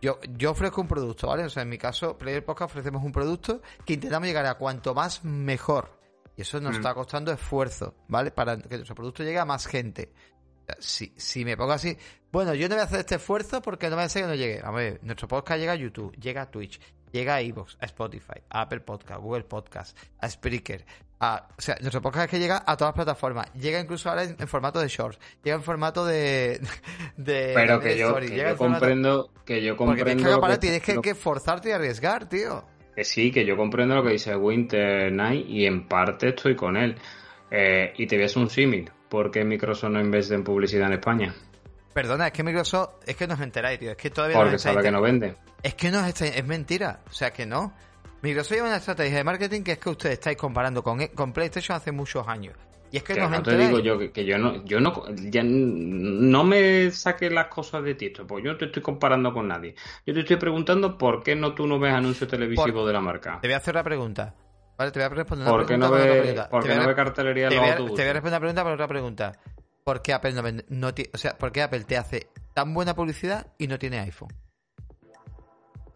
yo, 0.00 0.18
yo 0.36 0.50
ofrezco 0.50 0.80
un 0.80 0.88
producto, 0.88 1.28
¿vale? 1.28 1.44
O 1.44 1.50
sea, 1.50 1.62
en 1.62 1.68
mi 1.68 1.78
caso, 1.78 2.16
Player 2.18 2.44
Podcast 2.44 2.70
ofrecemos 2.72 3.02
un 3.02 3.12
producto 3.12 3.62
que 3.84 3.94
intentamos 3.94 4.26
llegar 4.26 4.46
a 4.46 4.54
cuanto 4.54 4.94
más 4.94 5.24
mejor. 5.24 5.98
Y 6.36 6.42
eso 6.42 6.60
nos 6.60 6.74
mm. 6.74 6.76
está 6.76 6.94
costando 6.94 7.32
esfuerzo, 7.32 7.94
¿vale? 8.08 8.30
Para 8.30 8.58
que 8.58 8.76
nuestro 8.76 8.94
producto 8.94 9.22
llegue 9.22 9.38
a 9.38 9.44
más 9.44 9.66
gente. 9.66 10.12
Si, 10.78 11.14
si 11.16 11.44
me 11.44 11.56
pongo 11.56 11.72
así, 11.72 11.96
bueno, 12.32 12.52
yo 12.54 12.68
no 12.68 12.74
voy 12.74 12.82
a 12.82 12.84
hacer 12.84 13.00
este 13.00 13.14
esfuerzo 13.14 13.62
porque 13.62 13.88
no 13.88 13.96
me 13.96 14.02
hace 14.02 14.20
que 14.20 14.26
no 14.26 14.34
llegue. 14.34 14.60
A 14.62 14.70
ver, 14.70 15.00
nuestro 15.02 15.28
podcast 15.28 15.60
llega 15.60 15.72
a 15.72 15.76
YouTube, 15.76 16.14
llega 16.16 16.42
a 16.42 16.50
Twitch, 16.50 16.80
llega 17.16 17.36
a 17.36 17.40
Evox, 17.40 17.76
a 17.80 17.86
Spotify, 17.86 18.40
a 18.50 18.62
Apple 18.62 18.80
Podcast, 18.80 19.20
Google 19.20 19.44
Podcast, 19.44 19.98
a 20.20 20.28
Spreaker, 20.28 20.84
a, 21.18 21.48
o 21.56 21.60
sea, 21.60 21.76
nuestro 21.80 22.02
podcast 22.02 22.26
es 22.26 22.30
que 22.30 22.38
llega 22.38 22.62
a 22.66 22.76
todas 22.76 22.94
las 22.94 23.04
plataformas, 23.04 23.52
llega 23.54 23.80
incluso 23.80 24.10
ahora 24.10 24.24
en, 24.24 24.48
formato 24.48 24.80
de 24.80 24.88
shorts, 24.88 25.18
llega 25.42 25.56
en 25.56 25.62
formato 25.62 26.04
de, 26.04 26.60
de 27.16 27.52
pero 27.54 27.80
que 27.80 27.96
yo, 27.96 28.14
comprendo 28.56 29.30
que 29.44 29.62
yo 29.62 29.76
comprendo 29.76 30.40
porque 30.40 30.58
tienes 30.58 30.82
que, 30.82 31.00
que, 31.00 31.14
forzarte 31.14 31.70
y 31.70 31.72
arriesgar, 31.72 32.28
tío. 32.28 32.64
Que 32.94 33.04
sí, 33.04 33.30
que 33.30 33.44
yo 33.44 33.56
comprendo 33.56 33.94
lo 33.94 34.02
que 34.02 34.12
dice 34.12 34.36
Winter 34.36 35.12
Night 35.12 35.46
y 35.48 35.66
en 35.66 35.86
parte 35.86 36.30
estoy 36.30 36.56
con 36.56 36.76
él. 36.76 36.96
Eh, 37.50 37.92
y 37.96 38.06
te 38.06 38.16
ves 38.16 38.36
un 38.36 38.50
símil. 38.50 38.90
¿Por 39.08 39.30
qué 39.30 39.44
Microsoft 39.44 39.90
no 39.90 40.00
investe 40.00 40.34
en 40.34 40.42
publicidad 40.42 40.88
en 40.88 40.94
España? 40.94 41.34
Perdona, 41.96 42.26
es 42.26 42.32
que 42.34 42.42
Microsoft, 42.42 42.90
es 43.06 43.16
que 43.16 43.26
no 43.26 43.32
os 43.32 43.40
enteráis, 43.40 43.78
tío. 43.78 43.92
Es 43.92 43.96
que 43.96 44.10
todavía 44.10 44.36
Porque 44.36 44.58
sabe 44.58 44.82
que 44.82 44.90
no 44.90 45.00
vende. 45.00 45.34
Es 45.62 45.76
que 45.76 45.90
no 45.90 46.04
es, 46.04 46.20
es 46.20 46.46
mentira. 46.46 47.00
O 47.08 47.10
sea 47.10 47.32
que 47.32 47.46
no. 47.46 47.72
Microsoft 48.20 48.54
lleva 48.54 48.66
una 48.66 48.76
estrategia 48.76 49.16
de 49.16 49.24
marketing 49.24 49.62
que 49.62 49.72
es 49.72 49.78
que 49.78 49.88
ustedes 49.88 50.12
estáis 50.12 50.36
comparando 50.36 50.82
con, 50.82 51.06
con 51.14 51.32
PlayStation 51.32 51.74
hace 51.74 51.92
muchos 51.92 52.28
años. 52.28 52.54
Y 52.92 52.98
es 52.98 53.02
que, 53.02 53.14
no 53.14 53.42
te 53.42 53.56
digo 53.56 53.78
yo 53.78 53.98
que, 54.12 54.26
yo 54.26 54.36
no, 54.36 54.62
yo 54.66 54.78
no, 54.78 55.04
ya 55.14 55.40
no 55.42 56.44
me 56.44 56.90
saques 56.90 57.32
las 57.32 57.46
cosas 57.46 57.82
de 57.82 57.94
ti, 57.94 58.10
pues 58.10 58.44
yo 58.44 58.52
no 58.52 58.58
te 58.58 58.66
estoy 58.66 58.82
comparando 58.82 59.32
con 59.32 59.48
nadie. 59.48 59.74
Yo 60.04 60.12
te 60.12 60.20
estoy 60.20 60.36
preguntando 60.36 60.98
por 60.98 61.22
qué 61.22 61.34
no 61.34 61.54
tú 61.54 61.66
no 61.66 61.78
ves 61.78 61.94
anuncios 61.94 62.28
televisivos 62.28 62.86
de 62.86 62.92
la 62.92 63.00
marca. 63.00 63.38
Te 63.40 63.48
voy 63.48 63.54
a 63.54 63.56
hacer 63.56 63.74
la 63.74 63.82
pregunta. 63.82 64.34
Vale, 64.76 64.90
te 64.90 64.98
voy 64.98 65.06
a 65.06 65.08
responder 65.08 65.48
¿Por 65.48 65.64
qué 65.64 65.78
no 65.78 65.90
ve, 65.90 66.44
¿por 66.50 66.62
qué 66.62 66.74
no 66.74 66.86
ve 66.86 66.94
cartelería 66.94 67.48
en 67.48 67.56
los 67.56 67.70
autobuses? 67.70 67.96
Te 67.96 68.02
voy 68.02 68.10
a 68.10 68.12
responder 68.12 68.32
la 68.32 68.40
pregunta 68.40 68.62
por 68.64 68.72
otra 68.72 68.86
pregunta. 68.86 69.32
¿Por 69.86 70.02
qué 70.02 70.12
Apple 70.12 70.32
no, 70.32 70.42
vende, 70.42 70.64
no 70.68 70.88
o 70.88 71.16
sea, 71.16 71.38
¿por 71.38 71.52
qué 71.52 71.62
Apple 71.62 71.84
te 71.84 71.96
hace 71.96 72.26
tan 72.54 72.74
buena 72.74 72.96
publicidad 72.96 73.52
y 73.56 73.68
no 73.68 73.78
tiene 73.78 74.00
iPhone? 74.00 74.32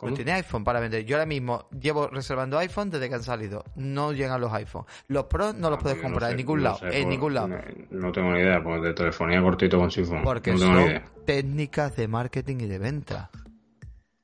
No 0.00 0.14
tiene 0.14 0.30
iPhone 0.30 0.62
para 0.62 0.78
vender. 0.78 1.04
Yo 1.04 1.16
ahora 1.16 1.26
mismo 1.26 1.68
llevo 1.70 2.06
reservando 2.06 2.56
iPhone 2.58 2.88
desde 2.88 3.08
que 3.08 3.16
han 3.16 3.24
salido. 3.24 3.64
No 3.74 4.12
llegan 4.12 4.40
los 4.40 4.52
iPhones. 4.52 4.86
Los 5.08 5.24
Pro 5.24 5.52
no 5.52 5.70
los 5.70 5.80
ah, 5.80 5.82
puedes 5.82 6.00
comprar 6.00 6.30
en 6.30 6.36
ningún 6.36 6.62
lado. 6.62 6.78
en 6.84 7.08
ningún 7.08 7.34
lado. 7.34 7.48
No, 7.90 8.12
tengo 8.12 8.32
ni 8.32 8.38
idea, 8.38 8.62
porque 8.62 8.86
de 8.86 8.94
telefonía 8.94 9.42
cortito 9.42 9.80
con 9.80 9.88
iPhone. 9.88 10.22
Porque 10.22 10.56
son 10.56 11.02
técnicas 11.26 11.96
de 11.96 12.06
marketing 12.06 12.58
y 12.60 12.66
de 12.66 12.78
venta. 12.78 13.28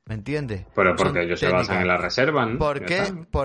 ¿Me 0.06 0.14
entiendes? 0.14 0.64
Pero 0.72 0.94
porque 0.94 1.22
ellos 1.22 1.40
se 1.40 1.48
basan 1.48 1.82
en 1.82 1.88
la 1.88 1.96
reserva, 1.96 2.46
¿no? 2.46 2.58
¿Por 2.58 2.84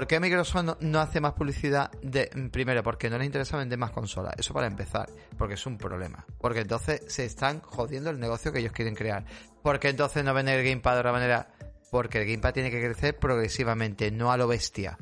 qué, 0.08 0.20
Microsoft 0.20 0.78
no, 0.80 1.00
hace 1.00 1.20
más 1.20 1.34
publicidad? 1.34 1.90
de 2.04 2.30
Primero, 2.52 2.84
porque 2.84 3.10
no 3.10 3.18
les 3.18 3.26
interesa 3.26 3.58
vender 3.58 3.80
más 3.80 3.90
consolas. 3.90 4.36
Eso 4.38 4.54
para 4.54 4.68
empezar. 4.68 5.10
Porque 5.40 5.56
es 5.56 5.66
un 5.66 5.80
problema. 5.80 6.24
Porque 6.40 6.60
entonces 6.60 7.02
se 7.08 7.26
están 7.26 7.62
jodiendo 7.62 8.12
el 8.12 8.20
negocio 8.20 8.54
que 8.54 8.60
ellos 8.60 8.74
quieren 8.74 8.94
crear. 8.94 9.26
Porque 9.64 9.90
entonces 9.90 10.24
no 10.24 10.36
venden 10.36 10.60
el 10.60 10.64
Gamepad 10.64 10.94
de 10.94 11.00
otra 11.00 11.12
manera 11.12 11.48
porque 11.90 12.22
el 12.22 12.28
Gamepad 12.28 12.54
tiene 12.54 12.70
que 12.70 12.80
crecer 12.80 13.18
progresivamente, 13.18 14.12
no 14.12 14.32
a 14.32 14.38
lo 14.38 14.48
bestia. 14.48 15.00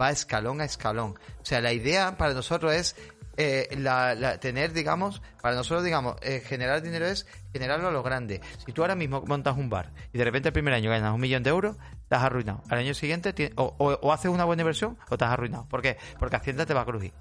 Va 0.00 0.10
escalón 0.10 0.62
a 0.62 0.64
escalón. 0.64 1.14
O 1.40 1.44
sea, 1.44 1.60
la 1.60 1.74
idea 1.74 2.16
para 2.16 2.32
nosotros 2.32 2.72
es 2.72 2.96
eh, 3.36 3.68
la, 3.78 4.38
tener, 4.40 4.72
digamos, 4.72 5.22
para 5.42 5.54
nosotros, 5.54 5.84
digamos, 5.84 6.16
eh, 6.22 6.42
generar 6.44 6.82
dinero 6.82 7.06
es 7.06 7.26
generarlo 7.52 7.88
a 7.88 7.90
lo 7.90 8.02
grande. 8.02 8.40
Si 8.64 8.72
tú 8.72 8.82
ahora 8.82 8.94
mismo 8.94 9.22
montas 9.26 9.56
un 9.56 9.68
bar 9.68 9.92
y 10.12 10.18
de 10.18 10.24
repente 10.24 10.48
el 10.48 10.52
primer 10.52 10.74
año 10.74 10.90
ganas 10.90 11.14
un 11.14 11.20
millón 11.20 11.42
de 11.42 11.50
euros, 11.50 11.76
estás 12.02 12.22
arruinado. 12.22 12.62
Al 12.68 12.78
año 12.78 12.94
siguiente 12.94 13.52
o, 13.56 14.12
haces 14.12 14.30
una 14.30 14.44
buena 14.44 14.62
inversión 14.62 14.96
o 15.10 15.14
estás 15.14 15.30
arruinado. 15.30 15.66
¿Por 15.68 15.82
qué? 15.82 15.96
Porque 16.18 16.36
Hacienda 16.36 16.66
te 16.66 16.74
va 16.74 16.82
a 16.82 16.86
crujir. 16.86 17.12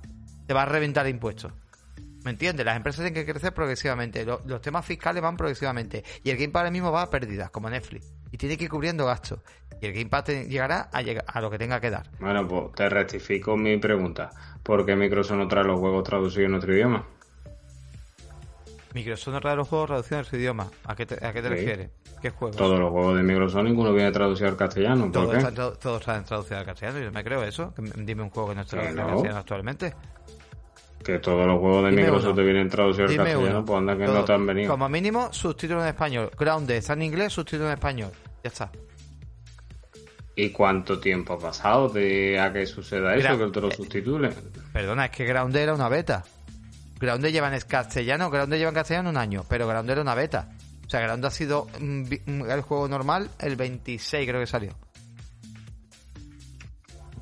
Te 0.48 0.54
va 0.54 0.64
a 0.64 0.66
reventar 0.66 1.08
impuestos. 1.08 1.52
¿Me 2.24 2.32
entiendes? 2.32 2.66
Las 2.66 2.76
empresas 2.76 3.04
tienen 3.04 3.14
que 3.14 3.32
crecer 3.32 3.54
progresivamente. 3.54 4.26
Los, 4.26 4.62
temas 4.62 4.86
fiscales 4.86 5.22
van 5.22 5.38
progresivamente. 5.38 6.04
Y 6.24 6.32
el 6.32 6.38
Gamepad 6.38 6.62
ahora 6.62 6.72
mismo 6.72 6.92
va 6.92 7.04
a 7.04 7.10
pérdidas, 7.10 7.52
como 7.52 7.70
Netflix 7.70 8.16
y 8.36 8.38
tiene 8.38 8.58
que 8.58 8.66
ir 8.66 8.70
cubriendo 8.70 9.06
gastos. 9.06 9.40
Y 9.82 9.86
el 9.86 9.94
Gamepad 9.94 10.26
llegará 10.26 10.90
a, 10.92 11.00
a 11.00 11.42
lo 11.42 11.50
que 11.50 11.58
tenga 11.58 11.80
que 11.80 11.90
dar. 11.90 12.10
Bueno, 12.20 12.46
pues 12.46 12.74
te 12.76 12.90
rectifico 12.90 13.56
mi 13.56 13.78
pregunta. 13.78 14.30
¿Por 14.66 14.84
qué 14.84 14.96
Microsoft 14.96 15.38
no 15.38 15.48
trae 15.48 15.64
los 15.64 15.80
juegos 15.80 16.04
traducidos 16.04 16.50
en 16.50 16.56
otro 16.56 16.74
idioma? 16.74 17.06
Microsoft 18.96 19.34
no 19.36 19.40
trae 19.40 19.56
los 19.56 19.68
juegos 19.68 19.88
traducidos 19.88 20.20
en 20.20 20.26
otro 20.26 20.40
idioma. 20.40 20.72
¿A 20.86 20.96
qué 20.96 21.06
te, 21.06 21.24
a 21.24 21.32
qué 21.32 21.42
te 21.44 21.50
refieres? 21.50 21.90
¿Qué 22.20 22.32
juegos? 22.32 22.58
Todos 22.58 22.80
los 22.80 22.90
juegos 22.90 23.16
de 23.18 23.22
Microsoft 23.22 23.64
ninguno 23.64 23.94
viene 23.94 24.12
traducido 24.12 24.50
al 24.50 24.58
castellano. 24.58 25.04
¿Por 25.04 25.12
todos, 25.12 25.36
qué? 25.36 25.52
todos 25.52 26.02
traducidos 26.02 26.52
al 26.52 26.66
castellano. 26.66 27.00
Yo 27.00 27.12
me 27.12 27.24
creo 27.24 27.44
eso. 27.44 27.76
Dime 27.96 28.24
un 28.24 28.32
juego 28.32 28.50
que 28.50 28.56
no 28.56 28.62
está 28.62 28.78
traducido 28.78 29.04
al 29.04 29.10
castellano 29.12 29.40
actualmente. 29.40 29.94
Que 31.04 31.20
todos 31.20 31.46
los 31.46 31.60
juegos 31.60 31.86
de 31.86 31.92
Microsoft 31.92 32.36
te 32.36 32.42
vienen 32.42 32.68
traducidos 32.68 33.12
al 33.12 33.18
castellano, 33.18 33.66
pues 33.66 33.78
anda 33.78 33.96
que 33.96 34.06
no 34.08 34.26
te 34.26 34.34
han 34.34 34.48
venido. 34.48 34.72
Como 34.72 34.90
mínimo, 34.90 35.32
subtítulos 35.32 35.84
en 35.84 35.90
español. 35.90 36.32
Grounded 36.36 36.76
está 36.78 36.94
en 36.94 37.04
inglés, 37.04 37.34
subtítulos 37.34 37.68
en 37.68 37.74
español. 37.74 38.12
Ya 38.44 38.48
está. 38.48 38.72
¿Y 40.36 40.50
cuánto 40.50 41.00
tiempo 41.00 41.34
ha 41.34 41.40
pasado 41.40 41.88
de 41.88 42.40
a 42.40 42.52
que 42.52 42.66
suceda 42.66 43.16
eso, 43.16 43.38
que 43.38 43.52
te 43.52 43.62
lo 43.62 43.72
sustituye? 43.72 44.30
Perdona, 44.74 45.06
es 45.06 45.12
que 45.12 45.26
Ground 45.26 45.56
era 45.56 45.74
una 45.74 45.88
beta. 45.88 46.24
Ground 47.00 47.26
lleva 47.28 47.54
en 47.54 47.62
castellano, 47.62 48.30
Ground 48.30 48.54
lleva 48.54 48.70
en 48.70 48.76
castellano 48.76 49.10
un 49.10 49.18
año, 49.18 49.46
pero 49.48 49.68
Ground 49.68 49.90
era 49.90 50.02
una 50.02 50.16
beta. 50.16 50.50
O 50.86 50.90
sea, 50.90 51.00
Ground 51.02 51.26
ha 51.26 51.32
sido 51.32 51.68
el 51.80 52.62
juego 52.62 52.88
normal 52.88 53.30
el 53.40 53.56
26 53.56 54.28
creo 54.28 54.42
que 54.42 54.48
salió 54.48 54.76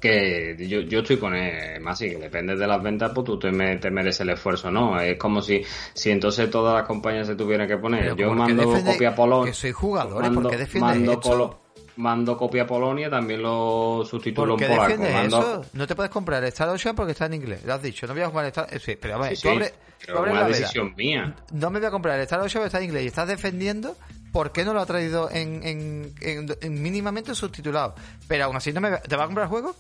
que 0.04 0.58
yo, 0.68 0.82
yo 0.82 1.00
estoy 1.00 1.16
con 1.16 1.34
él, 1.34 1.80
más 1.80 1.98
que 1.98 2.18
depende 2.18 2.58
de 2.58 2.68
las 2.68 2.84
ventas, 2.84 3.12
pues 3.16 3.24
tú 3.24 3.40
te, 3.40 3.52
mereces 3.54 4.20
el 4.20 4.32
esfuerzo, 4.32 4.70
¿no? 4.70 5.00
Es 5.00 5.18
como 5.18 5.42
si, 5.42 5.64
si 5.94 6.12
entonces 6.12 6.50
todas 6.50 6.76
las 6.76 6.86
compañías 6.86 7.26
se 7.26 7.36
tuvieran 7.36 7.70
que 7.70 7.78
poner. 7.78 8.14
yo 8.14 8.34
mando 8.34 8.66
copia 8.84 9.10
a 9.12 9.16
Polonia. 9.16 9.52
Que 9.52 9.58
soy 9.58 9.72
jugador, 9.72 10.22
mando, 10.24 10.50
¿por 10.50 10.58
qué 10.58 10.80
mando, 10.80 11.62
mando 11.98 12.38
copia 12.38 12.64
a 12.64 12.68
Polonia, 12.68 13.10
también 13.10 13.42
lo 13.42 14.04
sustituyo 14.06 14.54
en 14.54 14.68
polaco. 14.68 15.02
Mando... 15.02 15.40
eso? 15.40 15.66
No 15.74 15.88
te 15.88 15.96
puedes 15.96 16.12
comprar 16.12 16.44
el 16.44 16.50
Star 16.50 16.70
Ocean 16.70 16.96
porque 16.96 17.12
está 17.14 17.26
en 17.26 17.36
inglés. 17.36 17.64
Lo 17.66 17.74
has 17.74 17.82
dicho, 17.82 18.08
no 18.08 18.14
voy 18.14 18.24
a 18.24 18.30
jugar 18.30 18.46
Star 18.46 18.68
eh, 18.72 18.80
Sí, 18.80 18.98
pero 19.00 19.16
a 19.16 19.18
ver, 19.20 19.38
sí, 19.38 19.48
una 19.48 20.48
decisión 20.48 20.94
mía. 20.96 21.36
No 21.52 21.70
me 21.70 21.80
voy 21.80 21.88
a 21.88 21.92
comprar 21.92 22.20
Star 22.22 22.40
Ocean 22.40 22.62
porque 22.62 22.68
está 22.68 22.80
en 22.80 22.86
inglés 22.86 23.04
y 23.04 23.08
estás 23.08 23.28
defendiendo 23.28 23.96
¿por 24.34 24.52
qué 24.52 24.66
no 24.66 24.74
lo 24.74 24.82
ha 24.82 24.86
traído 24.86 25.30
en, 25.32 25.64
en, 25.64 26.14
en, 26.20 26.82
mínimamente 26.82 27.34
subtitulado? 27.36 27.96
Pero 28.28 28.46
aún 28.46 28.58
así, 28.58 28.74
¿no 28.74 28.82
me, 28.82 28.98
¿te 28.98 29.16
va 29.16 29.24
a 29.24 29.28
comprar 29.28 29.46
el 29.46 29.50
juego? 29.50 29.76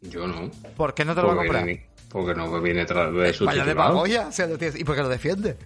Yo 0.00 0.26
no. 0.26 0.50
¿Por 0.76 0.94
qué 0.94 1.04
no 1.04 1.14
te 1.14 1.20
lo 1.20 1.28
va 1.28 1.34
a 1.34 1.36
comprar? 1.36 1.66
porque 2.08 2.32
no 2.32 2.60
viene 2.62 2.86
subtitulado. 2.86 3.44
Vaya 3.44 3.64
de 3.64 3.74
pagoya, 3.74 4.30
¿y 4.76 4.84
por 4.84 4.94
qué 4.94 5.02
lo 5.02 5.08
defiende? 5.08 5.56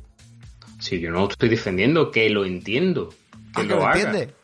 Sí, 0.81 0.99
yo 0.99 1.11
no 1.11 1.21
lo 1.21 1.29
estoy 1.29 1.51
defendiendo, 1.51 2.11
que 2.11 2.31
lo 2.31 2.47
entiendo. 2.47 3.11
Que 3.55 3.61
ah, 3.61 3.65
lo, 3.65 3.87
haga. 3.87 4.01
entiende? 4.01 4.35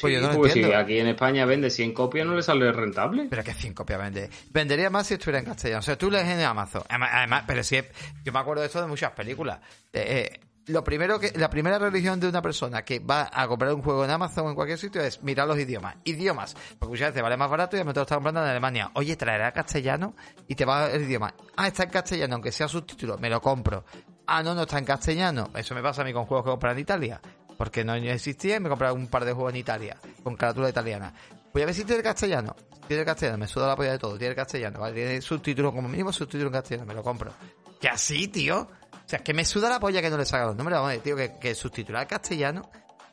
Pues 0.00 0.14
yo 0.14 0.20
no 0.20 0.32
porque 0.32 0.52
si 0.52 0.64
aquí 0.64 0.98
en 0.98 1.08
España 1.08 1.44
vende 1.44 1.70
100 1.70 1.92
copias 1.92 2.26
no 2.26 2.34
le 2.34 2.42
sale 2.42 2.70
rentable. 2.72 3.26
Pero 3.30 3.44
que 3.44 3.54
100 3.54 3.74
copias 3.74 3.98
vende. 3.98 4.30
Vendería 4.50 4.90
más 4.90 5.06
si 5.06 5.14
estuviera 5.14 5.38
en 5.40 5.44
castellano. 5.44 5.80
O 5.80 5.82
sea, 5.82 5.96
tú 5.96 6.10
lees 6.10 6.28
en 6.28 6.40
Amazon. 6.40 6.82
Además, 6.88 7.44
pero 7.46 7.62
si 7.62 7.80
yo 8.24 8.32
me 8.32 8.38
acuerdo 8.38 8.62
de 8.62 8.66
esto 8.66 8.80
de 8.80 8.86
muchas 8.86 9.12
películas. 9.12 9.60
Eh, 9.92 10.30
eh, 10.32 10.40
lo 10.68 10.84
primero 10.84 11.18
que 11.18 11.32
la 11.34 11.48
primera 11.48 11.78
religión 11.78 12.20
de 12.20 12.28
una 12.28 12.42
persona 12.42 12.84
que 12.84 12.98
va 12.98 13.30
a 13.32 13.48
comprar 13.48 13.72
un 13.72 13.82
juego 13.82 14.04
en 14.04 14.10
Amazon 14.10 14.46
o 14.46 14.48
en 14.50 14.54
cualquier 14.54 14.78
sitio 14.78 15.00
es 15.00 15.22
mirar 15.22 15.48
los 15.48 15.58
idiomas. 15.58 15.96
Idiomas. 16.04 16.54
Porque 16.78 16.90
muchas 16.90 17.08
veces 17.08 17.22
vale 17.22 17.36
más 17.36 17.50
barato 17.50 17.76
y 17.76 17.80
a 17.80 17.82
lo 17.82 17.86
mejor 17.86 18.02
está 18.02 18.16
comprando 18.16 18.42
en 18.42 18.48
Alemania. 18.48 18.90
Oye, 18.94 19.16
traerá 19.16 19.50
castellano 19.52 20.14
y 20.46 20.54
te 20.54 20.64
va 20.64 20.90
el 20.90 21.02
idioma. 21.02 21.34
Ah, 21.56 21.68
está 21.68 21.84
en 21.84 21.90
castellano, 21.90 22.34
aunque 22.34 22.52
sea 22.52 22.68
subtítulo, 22.68 23.16
me 23.18 23.30
lo 23.30 23.40
compro. 23.40 23.84
Ah, 24.26 24.42
no, 24.42 24.54
no 24.54 24.62
está 24.62 24.78
en 24.78 24.84
castellano. 24.84 25.48
Eso 25.54 25.74
me 25.74 25.82
pasa 25.82 26.02
a 26.02 26.04
mí 26.04 26.12
con 26.12 26.26
juegos 26.26 26.44
que 26.44 26.50
compran 26.50 26.74
en 26.74 26.80
Italia. 26.80 27.20
Porque 27.58 27.84
no 27.84 27.94
existía 27.94 28.56
y 28.56 28.60
me 28.60 28.70
compré 28.70 28.90
un 28.90 29.08
par 29.08 29.26
de 29.26 29.32
juegos 29.32 29.52
en 29.52 29.58
Italia, 29.58 29.98
con 30.22 30.36
carátula 30.36 30.70
italiana. 30.70 31.12
Voy 31.52 31.62
a 31.62 31.66
ver 31.66 31.74
si 31.74 31.84
tiene 31.84 31.98
el 31.98 32.02
castellano. 32.04 32.56
Tiene 32.86 33.00
el 33.00 33.06
castellano, 33.06 33.36
me 33.36 33.46
suda 33.46 33.66
la 33.66 33.76
polla 33.76 33.92
de 33.92 33.98
todo. 33.98 34.16
Tiene 34.16 34.30
el 34.30 34.36
castellano, 34.36 34.80
¿vale? 34.80 34.94
Tiene 34.94 35.20
subtítulo 35.20 35.72
como 35.72 35.88
mínimo, 35.88 36.10
subtítulo 36.12 36.46
en 36.46 36.52
castellano, 36.54 36.86
me 36.86 36.94
lo 36.94 37.02
compro. 37.02 37.32
Que 37.78 37.88
así, 37.88 38.28
tío. 38.28 38.60
O 38.60 39.08
sea, 39.08 39.18
que 39.18 39.34
me 39.34 39.44
suda 39.44 39.68
la 39.68 39.78
polla 39.78 40.00
que 40.00 40.08
no 40.08 40.16
le 40.16 40.24
salga 40.24 40.46
los. 40.46 40.56
Vamos 40.56 40.72
a 40.72 40.88
decir, 40.88 41.02
tío, 41.02 41.16
que, 41.16 41.38
que 41.38 41.54
subtitular 41.54 42.06
castellano 42.06 42.70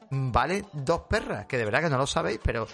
vale 0.09 0.65
dos 0.73 1.01
perras, 1.01 1.45
que 1.45 1.57
de 1.57 1.65
verdad 1.65 1.81
que 1.81 1.89
no 1.89 1.97
lo 1.97 2.07
sabéis, 2.07 2.39
pero 2.43 2.67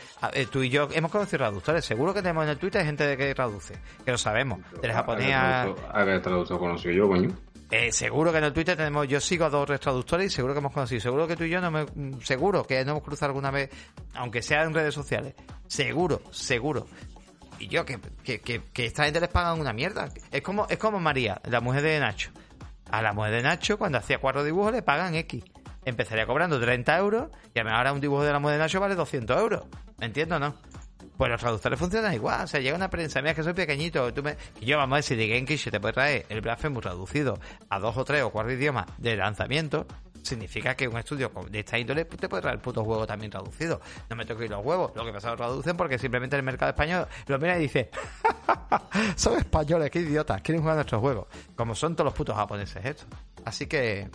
tú 0.51 0.63
y 0.63 0.69
yo 0.69 0.87
hemos 0.91 1.11
conocido 1.11 1.39
traductores. 1.39 1.85
Seguro 1.85 2.13
que 2.13 2.21
tenemos 2.21 2.43
en 2.43 2.51
el 2.51 2.57
Twitter 2.57 2.85
gente 2.85 3.17
que 3.17 3.33
traduce, 3.33 3.75
que 4.03 4.11
lo 4.11 4.17
sabemos. 4.17 4.59
Del 4.81 4.91
japonés 4.91 5.33
a. 5.33 5.63
¿A 5.63 6.05
qué 6.05 6.19
traductor 6.19 6.59
conocí 6.59 6.93
yo, 6.93 7.07
coño? 7.07 7.29
Eh, 7.71 7.93
seguro 7.93 8.33
que 8.33 8.39
en 8.39 8.43
el 8.43 8.51
Twitter 8.51 8.75
tenemos, 8.75 9.07
yo 9.07 9.21
sigo 9.21 9.45
a 9.45 9.49
dos 9.49 9.65
traductores 9.79 10.27
y 10.27 10.35
seguro 10.35 10.53
que 10.53 10.59
hemos 10.59 10.73
conocido, 10.73 10.99
seguro 10.99 11.25
que 11.25 11.37
tú 11.37 11.45
y 11.45 11.49
yo 11.49 11.61
no 11.61 11.71
me, 11.71 11.85
seguro 12.21 12.67
que 12.67 12.83
no 12.83 12.91
hemos 12.91 13.03
cruzado 13.03 13.29
alguna 13.29 13.49
vez, 13.49 13.69
aunque 14.13 14.41
sea 14.41 14.63
en 14.63 14.73
redes 14.73 14.93
sociales, 14.93 15.35
seguro, 15.67 16.21
seguro. 16.31 16.85
Y 17.59 17.69
yo, 17.69 17.85
que, 17.85 17.97
que, 18.25 18.41
que, 18.41 18.61
que 18.73 18.85
esta 18.85 19.05
gente 19.05 19.21
les 19.21 19.29
pagan 19.29 19.57
una 19.57 19.71
mierda. 19.71 20.09
Es 20.31 20.41
como, 20.41 20.67
es 20.67 20.77
como 20.77 20.99
María, 20.99 21.39
la 21.45 21.61
mujer 21.61 21.83
de 21.83 21.99
Nacho. 21.99 22.31
A 22.89 23.01
la 23.01 23.13
mujer 23.13 23.31
de 23.35 23.43
Nacho, 23.43 23.77
cuando 23.77 23.99
hacía 23.99 24.17
cuatro 24.17 24.43
dibujos, 24.43 24.73
le 24.73 24.81
pagan 24.81 25.15
X. 25.15 25.41
Empezaría 25.85 26.25
cobrando 26.25 26.59
30 26.59 26.97
euros 26.97 27.29
y 27.55 27.59
ahora 27.59 27.93
un 27.93 28.01
dibujo 28.01 28.23
de 28.23 28.33
la 28.33 28.39
mujer 28.39 28.57
de 28.57 28.63
Nacho 28.63 28.81
vale 28.81 28.95
200 28.95 29.39
euros. 29.39 29.63
¿Me 29.97 30.07
entiendo 30.07 30.39
no? 30.39 30.55
Pues 31.17 31.29
los 31.29 31.39
traductores 31.39 31.77
funcionan 31.77 32.13
igual. 32.13 32.43
O 32.43 32.47
sea, 32.47 32.59
llega 32.59 32.75
una 32.75 32.89
prensa, 32.89 33.21
mira 33.21 33.33
que 33.33 33.43
soy 33.43 33.53
pequeñito. 33.53 34.13
Tú 34.13 34.23
me... 34.23 34.37
Yo, 34.61 34.77
vamos 34.77 34.95
a 34.95 34.97
decir, 34.97 35.17
de 35.17 35.27
Genki 35.27 35.57
te 35.57 35.79
puede 35.79 35.93
traer 35.93 36.25
el 36.29 36.41
Blasphemous 36.41 36.81
traducido 36.81 37.39
a 37.69 37.79
dos 37.79 37.95
o 37.97 38.05
tres 38.05 38.23
o 38.23 38.31
cuatro 38.31 38.51
idiomas 38.51 38.87
de 38.97 39.15
lanzamiento 39.15 39.85
significa 40.23 40.75
que 40.75 40.87
un 40.87 40.97
estudio 40.97 41.31
de 41.49 41.59
esta 41.59 41.77
índole 41.77 42.05
te 42.05 42.29
puede 42.29 42.41
traer 42.41 42.55
el 42.55 42.61
puto 42.61 42.83
juego 42.83 43.05
también 43.05 43.31
traducido. 43.31 43.81
No 44.09 44.15
me 44.15 44.25
toque 44.25 44.47
los 44.47 44.63
huevos. 44.63 44.91
Lo 44.95 45.05
que 45.05 45.11
pasa 45.11 45.29
es 45.29 45.35
que 45.35 45.41
lo 45.41 45.47
traducen 45.47 45.77
porque 45.77 45.97
simplemente 45.97 46.35
el 46.35 46.43
mercado 46.43 46.69
español 46.69 47.07
lo 47.27 47.39
mira 47.39 47.57
y 47.57 47.63
dice, 47.63 47.89
son 49.15 49.37
españoles, 49.37 49.89
qué 49.89 49.99
idiotas, 49.99 50.41
quieren 50.41 50.61
jugar 50.61 50.75
nuestros 50.75 51.01
juegos. 51.01 51.27
Como 51.55 51.75
son 51.75 51.95
todos 51.95 52.05
los 52.05 52.13
putos 52.13 52.35
japoneses 52.35 52.83
estos. 52.85 53.07
Así 53.45 53.67
que, 53.67 54.09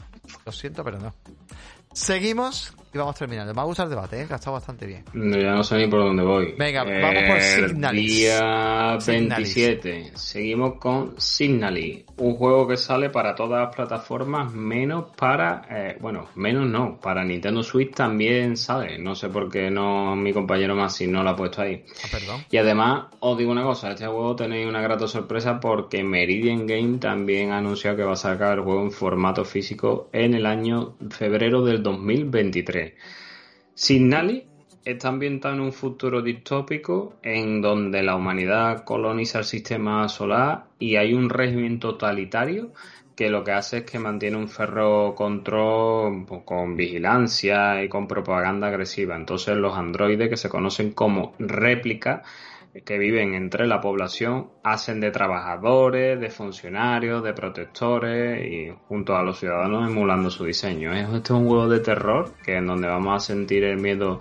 lo 0.44 0.52
siento, 0.52 0.84
pero 0.84 0.98
no. 0.98 1.14
Seguimos 1.92 2.74
y 2.96 2.98
vamos 2.98 3.14
terminando. 3.16 3.54
Me 3.54 3.60
ha 3.60 3.64
gustado 3.64 3.88
el 3.88 3.94
debate, 3.94 4.22
¿eh? 4.22 4.26
que 4.26 4.32
ha 4.32 4.36
estado 4.36 4.54
bastante 4.54 4.86
bien. 4.86 5.04
ya 5.14 5.52
no 5.52 5.62
sé 5.62 5.76
ni 5.76 5.86
por 5.86 6.00
dónde 6.00 6.22
voy. 6.22 6.54
Venga, 6.58 6.82
vamos 6.84 7.22
por 7.28 7.40
Signalis. 7.40 8.16
Día 8.16 8.98
27. 9.06 10.12
Seguimos 10.14 10.78
con 10.78 11.14
Signalis. 11.20 12.04
Un 12.16 12.36
juego 12.36 12.66
que 12.66 12.78
sale 12.78 13.10
para 13.10 13.34
todas 13.34 13.66
las 13.66 13.76
plataformas, 13.76 14.52
menos 14.52 15.06
para. 15.16 15.66
Eh, 15.70 15.98
bueno, 16.00 16.28
menos 16.34 16.66
no. 16.66 16.98
Para 16.98 17.24
Nintendo 17.24 17.62
Switch 17.62 17.94
también 17.94 18.56
sale. 18.56 18.98
No 18.98 19.14
sé 19.14 19.28
por 19.28 19.50
qué 19.50 19.70
no 19.70 20.16
mi 20.16 20.32
compañero 20.32 20.74
Masi 20.74 21.06
no 21.06 21.22
lo 21.22 21.30
ha 21.30 21.36
puesto 21.36 21.60
ahí. 21.60 21.84
Ah, 22.02 22.08
perdón. 22.10 22.44
Y 22.50 22.56
además, 22.56 23.06
os 23.20 23.36
digo 23.36 23.52
una 23.52 23.62
cosa: 23.62 23.90
este 23.90 24.06
juego 24.06 24.34
tenéis 24.34 24.66
una 24.66 24.80
grata 24.80 25.06
sorpresa 25.06 25.60
porque 25.60 26.02
Meridian 26.02 26.66
Game 26.66 26.96
también 26.98 27.52
ha 27.52 27.58
anunciado 27.58 27.96
que 27.98 28.04
va 28.04 28.12
a 28.12 28.16
sacar 28.16 28.58
el 28.58 28.64
juego 28.64 28.82
en 28.82 28.90
formato 28.90 29.44
físico 29.44 30.08
en 30.12 30.32
el 30.32 30.46
año 30.46 30.96
febrero 31.10 31.62
del 31.62 31.82
2023. 31.82 32.85
Signali 33.74 34.46
está 34.84 35.08
ambientado 35.08 35.54
en 35.54 35.60
un 35.60 35.72
futuro 35.72 36.22
distópico 36.22 37.18
en 37.22 37.60
donde 37.60 38.02
la 38.02 38.14
humanidad 38.14 38.84
coloniza 38.84 39.40
el 39.40 39.44
sistema 39.44 40.08
solar 40.08 40.66
y 40.78 40.96
hay 40.96 41.12
un 41.12 41.28
régimen 41.28 41.80
totalitario 41.80 42.72
que 43.16 43.30
lo 43.30 43.42
que 43.42 43.52
hace 43.52 43.78
es 43.78 43.84
que 43.84 43.98
mantiene 43.98 44.36
un 44.36 44.48
ferro 44.48 45.14
control 45.14 46.26
con 46.44 46.76
vigilancia 46.76 47.82
y 47.82 47.88
con 47.88 48.06
propaganda 48.06 48.68
agresiva. 48.68 49.16
Entonces 49.16 49.56
los 49.56 49.76
androides 49.76 50.28
que 50.28 50.36
se 50.36 50.50
conocen 50.50 50.92
como 50.92 51.34
réplicas 51.38 52.20
que 52.84 52.98
viven 52.98 53.34
entre 53.34 53.66
la 53.66 53.80
población 53.80 54.50
hacen 54.62 55.00
de 55.00 55.10
trabajadores, 55.10 56.20
de 56.20 56.30
funcionarios, 56.30 57.22
de 57.22 57.32
protectores 57.32 58.44
y 58.46 58.72
junto 58.88 59.16
a 59.16 59.22
los 59.22 59.38
ciudadanos 59.38 59.88
emulando 59.88 60.30
su 60.30 60.44
diseño. 60.44 60.92
Este 60.92 61.16
es 61.16 61.30
un 61.30 61.46
juego 61.46 61.68
de 61.68 61.80
terror 61.80 62.32
que 62.44 62.56
en 62.56 62.66
donde 62.66 62.88
vamos 62.88 63.16
a 63.16 63.26
sentir 63.26 63.64
el 63.64 63.78
miedo 63.78 64.20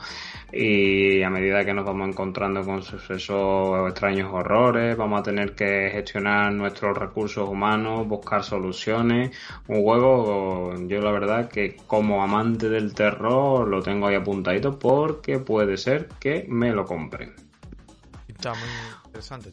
y 0.52 1.22
a 1.23 1.30
medida 1.30 1.65
que 1.65 1.73
nos 1.73 1.86
vamos 1.86 2.10
encontrando 2.10 2.64
con 2.64 2.82
sucesos 2.82 3.90
extraños 3.90 4.32
horrores, 4.32 4.95
vamos 4.95 5.19
a 5.19 5.23
tener 5.23 5.53
que 5.53 5.90
gestionar 5.91 6.53
nuestros 6.53 6.98
recursos 6.98 7.49
humanos, 7.49 8.07
buscar 8.07 8.44
soluciones. 8.44 9.36
Un 9.68 9.82
juego, 9.84 10.73
yo 10.88 11.02
la 11.02 11.11
verdad 11.11 11.49
que 11.49 11.76
como 11.88 12.23
amante 12.23 12.69
del 12.69 12.94
terror 12.94 13.68
lo 13.68 13.82
tengo 13.82 14.07
ahí 14.07 14.15
apuntadito 14.15 14.80
porque 14.80 15.40
puede 15.40 15.77
ser 15.77 16.07
que 16.19 16.45
me 16.48 16.72
lo 16.72 16.86
compren 16.86 17.45
muy 18.44 18.70
interesante, 19.06 19.52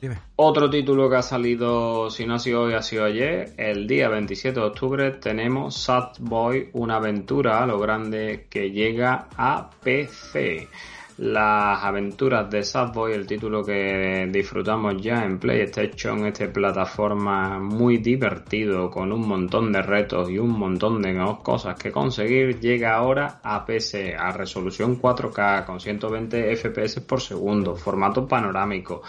Dime. 0.00 0.18
Otro 0.36 0.68
título 0.68 1.08
que 1.08 1.16
ha 1.16 1.22
salido, 1.22 2.10
si 2.10 2.26
no 2.26 2.34
ha 2.34 2.38
sido 2.38 2.62
hoy, 2.62 2.74
ha 2.74 2.82
sido 2.82 3.04
ayer. 3.04 3.54
El 3.56 3.86
día 3.86 4.08
27 4.08 4.60
de 4.60 4.66
octubre 4.66 5.10
tenemos 5.12 5.76
Sad 5.76 6.16
Boy, 6.20 6.68
una 6.74 6.96
aventura 6.96 7.62
a 7.62 7.66
lo 7.66 7.78
grande 7.78 8.46
que 8.50 8.70
llega 8.70 9.28
a 9.36 9.70
PC 9.82 10.68
las 11.16 11.84
aventuras 11.84 12.50
de 12.50 12.64
Boy, 12.92 13.12
el 13.12 13.26
título 13.26 13.62
que 13.62 14.28
disfrutamos 14.32 15.00
ya 15.00 15.24
en 15.24 15.38
PlayStation, 15.38 16.26
esta 16.26 16.52
plataforma 16.52 17.60
muy 17.60 17.98
divertido, 17.98 18.90
con 18.90 19.12
un 19.12 19.28
montón 19.28 19.70
de 19.70 19.80
retos 19.82 20.28
y 20.28 20.38
un 20.38 20.50
montón 20.50 21.00
de 21.00 21.14
cosas 21.42 21.78
que 21.78 21.92
conseguir, 21.92 22.58
llega 22.58 22.96
ahora 22.96 23.40
a 23.44 23.64
PC, 23.64 24.16
a 24.16 24.32
resolución 24.32 25.00
4K, 25.00 25.64
con 25.64 25.78
120 25.78 26.56
FPS 26.56 27.00
por 27.02 27.20
segundo, 27.20 27.76
formato 27.76 28.26
panorámico, 28.26 29.02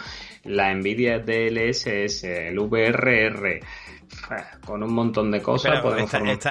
la 0.44 0.72
Nvidia 0.74 1.18
DLSS, 1.18 2.24
el 2.24 2.58
VRR, 2.60 3.60
con 4.64 4.82
un 4.84 4.94
montón 4.94 5.32
de 5.32 5.42
cosas. 5.42 5.82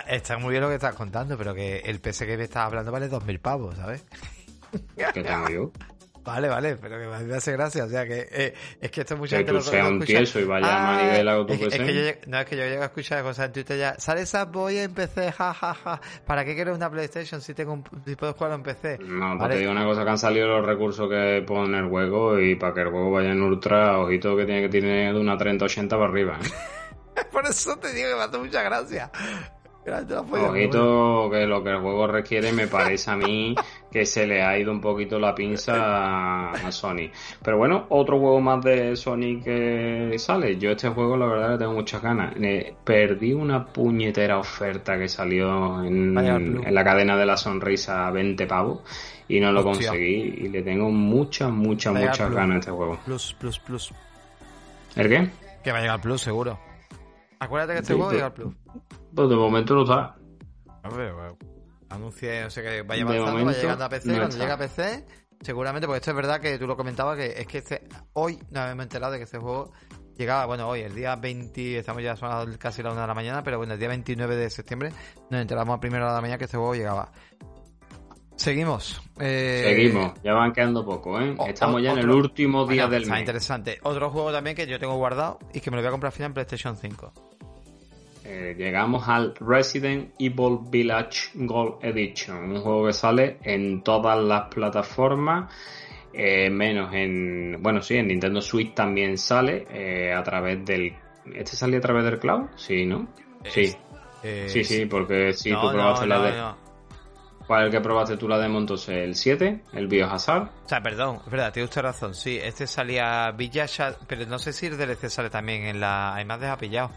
está, 0.10 0.38
muy 0.38 0.52
bien 0.52 0.64
lo 0.64 0.68
que 0.68 0.76
estás 0.76 0.96
contando, 0.96 1.38
pero 1.38 1.54
que 1.54 1.78
el 1.78 2.02
PC 2.02 2.26
que 2.26 2.36
me 2.36 2.44
estás 2.44 2.66
hablando 2.66 2.92
vale 2.92 3.10
2.000 3.10 3.40
pavos, 3.40 3.76
¿sabes? 3.78 4.06
¿Qué 5.14 5.24
tengo 5.24 5.50
yo? 5.50 5.72
Vale, 6.24 6.50
vale, 6.50 6.76
pero 6.78 6.98
que 7.00 7.06
me 7.06 7.36
hace 7.36 7.52
gracia. 7.52 7.84
O 7.84 7.88
sea, 7.88 8.04
que 8.08 8.28
eh, 8.32 8.54
es 8.82 8.90
que 8.90 9.02
esto 9.02 9.14
es 9.14 9.20
mucha 9.20 9.38
Que 9.38 9.44
gente 9.46 9.60
tú 9.60 9.62
seas 9.62 9.88
un 9.92 10.00
tieso 10.00 10.40
y 10.40 10.44
vayas 10.46 10.68
a 10.72 11.22
Ah, 11.22 11.36
con 11.36 11.46
tu 11.46 11.54
es, 11.54 11.60
que- 11.60 11.66
es 11.68 11.74
PC. 11.78 11.86
que 11.86 11.94
yo, 11.94 12.02
lleg- 12.02 12.26
no, 12.26 12.40
es 12.40 12.46
que 12.48 12.58
yo 12.58 12.64
llego 12.64 12.82
a 12.82 12.86
escuchar 12.86 13.22
cosas 13.22 13.46
en 13.46 13.52
Twitter 13.54 13.78
ya. 13.78 14.00
Sale 14.00 14.22
esa 14.22 14.46
voy 14.46 14.78
en 14.80 14.92
PC, 14.96 15.32
jajaja. 15.32 16.02
¿Para 16.26 16.44
qué 16.44 16.56
quiero 16.56 16.74
una 16.74 16.90
PlayStation 16.90 17.42
si 17.42 17.54
tengo 17.54 17.74
un, 17.74 17.84
si 18.08 18.16
puedo 18.16 18.34
jugarlo 18.34 18.56
en 18.56 18.64
PC? 18.64 18.98
No, 19.04 19.38
Vale. 19.38 19.54
te 19.54 19.60
digo 19.60 19.72
una 19.72 19.86
cosa, 19.86 20.04
que 20.04 20.10
han 20.10 20.18
salido 20.18 20.48
los 20.48 20.66
recursos 20.66 21.08
que 21.08 21.44
pone 21.46 21.78
el 21.78 21.90
juego 21.90 22.40
y 22.40 22.56
para 22.56 22.74
que 22.74 22.82
el 22.82 22.90
juego 22.90 23.12
vaya 23.12 23.30
en 23.30 23.44
ultra, 23.44 24.00
ojito 24.00 24.36
que 24.36 24.46
tiene 24.46 24.62
que 24.64 24.70
tener 24.70 25.14
de 25.14 25.20
una 25.20 25.38
3080 25.38 25.96
para 25.96 26.10
arriba. 26.10 26.40
¿eh? 26.44 27.22
Por 27.32 27.46
eso 27.46 27.78
te 27.78 27.94
digo 27.94 28.10
que 28.10 28.16
me 28.16 28.22
hace 28.24 28.38
mucha 28.40 28.64
gracia. 28.64 29.12
Ojito 29.88 31.30
que 31.32 31.46
lo 31.46 31.64
que 31.64 31.70
el 31.70 31.80
juego 31.80 32.08
requiere 32.08 32.52
me 32.52 32.68
parece 32.68 33.12
a 33.12 33.16
mí 33.16 33.54
que 33.92 34.06
se 34.06 34.26
le 34.26 34.42
ha 34.44 34.58
ido 34.58 34.72
un 34.72 34.82
poquito 34.82 35.20
la 35.20 35.34
pinza 35.36 35.74
a, 35.76 36.52
a 36.52 36.72
Sony. 36.72 37.10
Pero 37.44 37.58
bueno, 37.58 37.86
otro 37.90 38.20
juego 38.20 38.42
más 38.42 38.64
de 38.64 38.96
Sony 38.96 39.42
que 39.44 40.16
sale. 40.18 40.58
Yo 40.58 40.72
este 40.72 40.90
juego 40.90 41.16
la 41.16 41.28
verdad 41.28 41.52
le 41.52 41.58
tengo 41.60 41.74
muchas 41.74 42.02
ganas. 42.02 42.34
Eh, 42.42 42.76
perdí 42.84 43.34
una 43.34 43.66
puñetera 43.66 44.38
oferta 44.40 44.98
que 44.98 45.08
salió 45.08 45.84
en, 45.84 46.14
la 46.16 46.84
cadena 46.84 47.16
de 47.16 47.26
la 47.26 47.38
sonrisa 47.38 48.08
a 48.08 48.12
20 48.12 48.48
pavos 48.48 48.82
y 49.28 49.40
no 49.40 49.52
lo 49.52 49.60
Hostia. 49.62 49.90
conseguí 49.90 50.14
y 50.46 50.50
le 50.50 50.62
tengo 50.62 50.90
muchas, 50.90 51.52
muchas, 51.52 51.94
Vaya 51.94 52.08
muchas 52.08 52.32
ganas 52.32 52.56
a 52.56 52.60
este 52.60 52.72
juego. 52.72 53.00
Plus, 53.06 53.34
plus, 53.40 53.60
plus. 53.60 53.94
¿El 54.96 55.10
qué? 55.10 55.30
Que 55.64 55.72
va 55.72 55.78
a 55.78 55.82
llegar 55.82 56.02
Plus, 56.02 56.22
seguro. 56.22 56.60
Acuérdate 57.40 57.74
que 57.74 57.80
este 57.80 57.94
Sí, 57.94 58.00
juego 58.00 58.10
pero- 58.10 58.18
llega 58.18 58.28
al 58.28 58.34
Plus. 58.34 58.54
Pues 59.16 59.30
de 59.30 59.36
momento 59.36 59.76
no 59.76 59.84
está. 59.84 60.16
Hombre, 60.84 61.12
bueno, 61.14 61.38
anuncie, 61.90 62.42
no 62.44 62.50
sé 62.50 62.62
que 62.62 62.82
vaya 62.84 63.04
avanzando, 63.04 63.46
vaya 63.46 63.62
llegando 63.62 63.86
a 63.86 63.90
PC. 63.90 64.08
no 64.10 64.18
cuando 64.18 64.38
llegue 64.38 64.52
a 64.52 64.58
PC, 64.58 65.06
seguramente, 65.42 65.88
porque 65.88 65.98
esto 66.00 66.12
es 66.12 66.16
verdad 66.18 66.40
que 66.42 66.58
tú 66.60 66.68
lo 66.68 66.76
comentabas, 66.78 67.18
que 67.18 67.26
es 67.38 67.48
que 67.48 67.58
este, 67.60 67.82
hoy 68.14 68.38
nos 68.52 68.70
hemos 68.72 68.84
enterado 68.84 69.14
de 69.14 69.18
que 69.20 69.24
este 69.24 69.38
juego 69.40 69.72
llegaba, 70.18 70.46
bueno, 70.46 70.68
hoy, 70.68 70.82
el 70.82 70.94
día 70.94 71.16
20, 71.16 71.80
estamos 71.80 72.04
ya 72.04 72.16
son 72.16 72.54
casi 72.58 72.84
la 72.84 72.92
una 72.92 73.02
de 73.02 73.08
la 73.08 73.14
mañana, 73.14 73.42
pero 73.44 73.58
bueno, 73.58 73.74
el 73.74 73.80
día 73.80 73.88
29 73.90 74.36
de 74.36 74.50
septiembre 74.50 74.92
nos 75.30 75.42
enteramos 75.42 75.76
a 75.76 75.80
primera 75.80 76.04
hora 76.06 76.14
de 76.14 76.18
la 76.18 76.22
mañana 76.22 76.38
que 76.38 76.46
este 76.46 76.58
juego 76.58 76.76
llegaba. 76.76 77.12
Seguimos. 78.36 79.02
Eh, 79.20 79.64
Seguimos, 79.66 80.14
ya 80.22 80.34
van 80.34 80.52
quedando 80.52 80.86
poco, 80.86 81.20
¿eh? 81.22 81.34
o- 81.38 81.48
Estamos 81.48 81.82
ya 81.82 81.94
en 81.94 82.00
el 82.00 82.10
último 82.12 82.66
día 82.66 82.84
Bueno, 82.84 82.90
del 82.92 83.02
está 83.04 83.14
mes. 83.14 83.22
interesante. 83.22 83.80
Otro 83.84 84.10
juego 84.10 84.32
también 84.34 84.56
que 84.58 84.68
yo 84.68 84.78
tengo 84.78 84.96
guardado 84.98 85.40
y 85.54 85.62
que 85.62 85.72
me 85.72 85.78
lo 85.78 85.82
voy 85.84 85.88
a 85.88 85.92
comprar 85.92 86.12
al 86.12 86.16
final 86.16 86.28
en 86.32 86.34
PlayStation 86.34 86.76
5. 86.76 87.14
Eh, 88.28 88.56
llegamos 88.58 89.08
al 89.08 89.36
Resident 89.36 90.10
Evil 90.18 90.58
Village 90.68 91.30
Gold 91.36 91.76
Edition, 91.84 92.52
un 92.52 92.60
juego 92.60 92.88
que 92.88 92.94
sale 92.94 93.38
en 93.44 93.84
todas 93.84 94.18
las 94.18 94.48
plataformas, 94.48 95.54
eh, 96.12 96.50
menos 96.50 96.92
en, 96.92 97.62
bueno, 97.62 97.84
sí, 97.84 97.98
en 97.98 98.08
Nintendo 98.08 98.42
Switch 98.42 98.74
también 98.74 99.20
sale 99.20 99.68
eh, 99.70 100.12
a 100.12 100.24
través 100.24 100.66
del, 100.66 100.96
¿este 101.36 101.56
sale 101.56 101.78
a 101.78 101.82
través 101.82 102.04
del 102.04 102.18
cloud? 102.18 102.48
Sí, 102.56 102.84
¿no? 102.88 103.08
Sí, 103.44 103.72
Eh, 104.24 104.46
sí, 104.50 104.64
sí, 104.64 104.88
porque 104.88 105.32
si 105.34 105.52
no, 105.52 105.62
tú 105.62 105.72
probaste 105.74 106.08
no, 106.08 106.16
la 106.16 106.22
de. 106.24 106.56
¿cuál 107.46 107.62
es 107.62 107.66
el 107.68 107.72
que 107.74 107.82
probaste 107.82 108.18
tú 108.18 108.28
la 108.28 108.40
demo 108.40 108.58
entonces? 108.58 108.90
El 108.90 109.14
7, 109.14 109.62
el 109.74 109.88
Biohazard. 109.88 110.50
O 110.66 110.68
sea, 110.68 110.82
perdón, 110.82 111.20
es 111.24 111.32
verdad, 111.32 111.54
tiene 111.54 111.66
usted 111.66 111.84
razón. 111.84 112.16
Sí, 112.16 112.40
este 112.42 112.66
salía 112.66 113.30
Village, 113.38 113.84
pero 114.08 114.26
no 114.26 114.40
sé 114.40 114.52
si 114.52 114.66
el 114.66 114.80
DLC 114.80 115.10
sale 115.10 115.30
también 115.30 115.66
en 115.68 115.80
la. 115.80 116.16
Hay 116.16 116.26
más 116.26 116.40
de 116.40 116.52
pillado. 116.58 116.90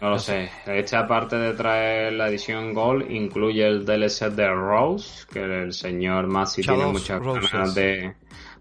No 0.00 0.10
lo 0.10 0.18
sé. 0.18 0.50
Este, 0.66 0.96
aparte 0.96 1.36
de 1.36 1.54
traer 1.54 2.12
la 2.12 2.28
edición 2.28 2.74
Gold, 2.74 3.10
incluye 3.10 3.66
el 3.66 3.86
DLC 3.86 4.30
de 4.30 4.48
Rose, 4.48 5.26
que 5.32 5.40
el 5.42 5.72
señor 5.72 6.26
Masi 6.26 6.62
tiene 6.62 6.86
muchas 6.86 7.22
Roses. 7.22 7.50
ganas 7.50 7.74
de, 7.74 8.14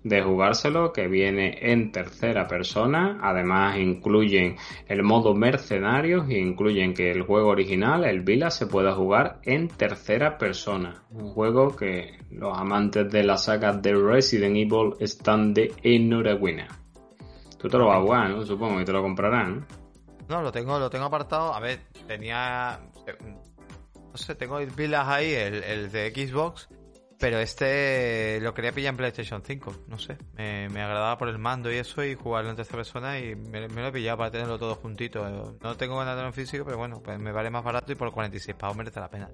de 0.04 0.22
jugárselo, 0.22 0.94
que 0.94 1.08
viene 1.10 1.58
en 1.62 1.92
tercera 1.92 2.48
persona. 2.48 3.20
Además, 3.22 3.78
incluyen 3.78 4.56
el 4.88 5.04
modo 5.04 5.36
mercenarios 5.36 6.30
y 6.30 6.38
incluyen 6.38 6.94
que 6.94 7.12
el 7.12 7.24
juego 7.24 7.50
original, 7.50 8.06
el 8.06 8.22
Vila, 8.22 8.50
se 8.50 8.68
pueda 8.68 8.94
jugar 8.94 9.40
en 9.44 9.68
tercera 9.68 10.38
persona. 10.38 11.04
Un 11.12 11.32
juego 11.32 11.76
que 11.76 12.18
los 12.32 12.58
amantes 12.58 13.12
de 13.12 13.24
la 13.26 13.36
saga 13.36 13.74
de 13.74 13.94
Resident 13.94 14.56
Evil 14.56 14.94
están 15.02 15.54
de 15.54 15.74
enhorabuena. 15.84 16.68
Tú 17.60 17.68
te 17.68 17.78
lo 17.78 17.88
vas 17.88 17.98
a 17.98 18.02
jugar, 18.02 18.30
¿no? 18.30 18.46
Supongo 18.46 18.78
que 18.78 18.86
te 18.86 18.94
lo 18.94 19.02
comprarán. 19.02 19.66
¿No? 20.28 20.42
Lo 20.42 20.52
tengo, 20.52 20.80
lo 20.80 20.90
tengo 20.90 21.06
apartado. 21.06 21.54
A 21.54 21.60
ver, 21.60 21.80
tenía. 22.08 22.80
No 24.12 24.18
sé, 24.18 24.36
tengo 24.36 24.58
Village 24.58 25.12
ahí, 25.12 25.34
el, 25.34 25.64
el 25.64 25.92
de 25.92 26.12
Xbox. 26.12 26.70
Pero 27.18 27.40
este 27.40 28.40
lo 28.42 28.54
quería 28.54 28.74
pillar 28.74 28.92
en 28.92 28.98
PlayStation 28.98 29.42
5. 29.42 29.74
No 29.88 29.98
sé, 29.98 30.18
me, 30.34 30.68
me 30.70 30.82
agradaba 30.82 31.18
por 31.18 31.30
el 31.30 31.38
mando 31.38 31.72
y 31.72 31.76
eso 31.78 32.04
y 32.04 32.16
jugarlo 32.16 32.50
en 32.50 32.58
tercera 32.58 32.78
persona 32.78 33.18
y 33.20 33.36
me, 33.36 33.68
me 33.70 33.82
lo 33.82 33.88
he 33.88 33.92
pillado 33.92 34.18
para 34.18 34.32
tenerlo 34.32 34.60
todo 34.60 34.76
juntito. 34.76 35.26
No 35.62 35.76
tengo 35.78 35.98
ganas 35.98 36.16
de 36.16 36.22
tenerlo 36.22 36.28
en 36.28 36.34
físico, 36.34 36.66
pero 36.66 36.78
bueno, 36.78 37.02
pues 37.02 37.18
me 37.18 37.32
vale 37.32 37.50
más 37.50 37.64
barato 37.64 37.92
y 37.92 37.96
por 37.96 38.12
46 38.12 38.56
pavos 38.58 38.76
merece 38.76 39.00
la 39.00 39.10
pena. 39.10 39.30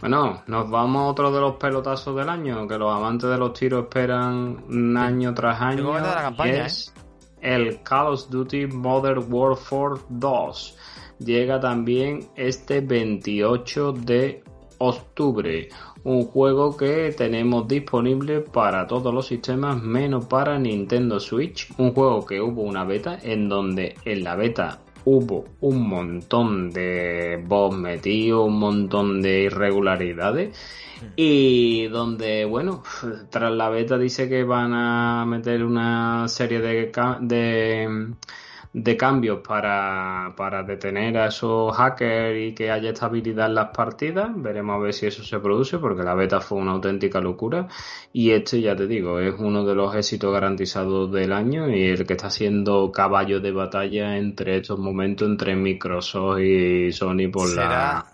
Bueno, 0.00 0.42
nos 0.48 0.68
vamos 0.68 1.02
a 1.02 1.06
otro 1.06 1.30
de 1.30 1.40
los 1.40 1.54
pelotazos 1.54 2.16
del 2.16 2.28
año, 2.28 2.66
que 2.66 2.76
los 2.76 2.92
amantes 2.92 3.30
de 3.30 3.38
los 3.38 3.52
tiros 3.52 3.84
esperan 3.84 4.64
un 4.68 4.96
año 4.96 5.32
tras 5.32 5.60
año. 5.60 5.76
Tengo 5.76 5.92
ganas 5.92 6.08
de 6.08 6.16
la 6.16 6.22
campaña, 6.22 6.66
¿eh? 6.66 6.70
El 7.42 7.82
Call 7.82 8.14
of 8.14 8.28
Duty 8.30 8.68
Modern 8.68 9.26
Warfare 9.30 10.00
2. 10.08 10.78
Llega 11.18 11.60
también 11.60 12.28
este 12.36 12.80
28 12.80 13.92
de 13.92 14.42
octubre. 14.78 15.68
Un 16.04 16.24
juego 16.24 16.76
que 16.76 17.12
tenemos 17.16 17.68
disponible 17.68 18.40
para 18.40 18.86
todos 18.86 19.14
los 19.14 19.26
sistemas 19.26 19.80
menos 19.80 20.26
para 20.26 20.58
Nintendo 20.58 21.20
Switch. 21.20 21.68
Un 21.78 21.92
juego 21.92 22.24
que 22.26 22.40
hubo 22.40 22.62
una 22.62 22.84
beta 22.84 23.18
en 23.22 23.48
donde 23.48 23.94
en 24.04 24.24
la 24.24 24.34
beta 24.34 24.80
hubo 25.04 25.44
un 25.60 25.88
montón 25.88 26.70
de 26.70 27.42
bots 27.44 27.76
un 27.76 28.58
montón 28.58 29.22
de 29.22 29.42
irregularidades. 29.44 30.56
Y 31.16 31.88
donde, 31.88 32.44
bueno, 32.44 32.82
tras 33.30 33.52
la 33.52 33.68
beta 33.68 33.98
dice 33.98 34.28
que 34.28 34.44
van 34.44 34.72
a 34.72 35.24
meter 35.26 35.64
una 35.64 36.28
serie 36.28 36.60
de, 36.60 36.92
de, 37.20 38.14
de 38.74 38.96
cambios 38.96 39.40
para, 39.46 40.32
para 40.34 40.62
detener 40.62 41.18
a 41.18 41.26
esos 41.26 41.76
hackers 41.76 42.38
y 42.38 42.54
que 42.54 42.70
haya 42.70 42.90
estabilidad 42.90 43.46
en 43.46 43.54
las 43.54 43.68
partidas. 43.68 44.30
Veremos 44.34 44.76
a 44.76 44.78
ver 44.78 44.94
si 44.94 45.06
eso 45.06 45.22
se 45.22 45.38
produce, 45.40 45.78
porque 45.78 46.02
la 46.02 46.14
beta 46.14 46.40
fue 46.40 46.58
una 46.58 46.72
auténtica 46.72 47.20
locura. 47.20 47.68
Y 48.12 48.30
este, 48.30 48.60
ya 48.62 48.74
te 48.74 48.86
digo, 48.86 49.18
es 49.18 49.34
uno 49.38 49.64
de 49.64 49.74
los 49.74 49.94
éxitos 49.94 50.32
garantizados 50.32 51.12
del 51.12 51.32
año 51.32 51.68
y 51.68 51.82
el 51.84 52.06
que 52.06 52.14
está 52.14 52.30
siendo 52.30 52.90
caballo 52.90 53.40
de 53.40 53.52
batalla 53.52 54.16
entre 54.16 54.58
estos 54.58 54.78
momentos 54.78 55.28
entre 55.28 55.54
Microsoft 55.54 56.40
y 56.40 56.92
Sony 56.92 57.30
por 57.30 57.54
la 57.54 58.06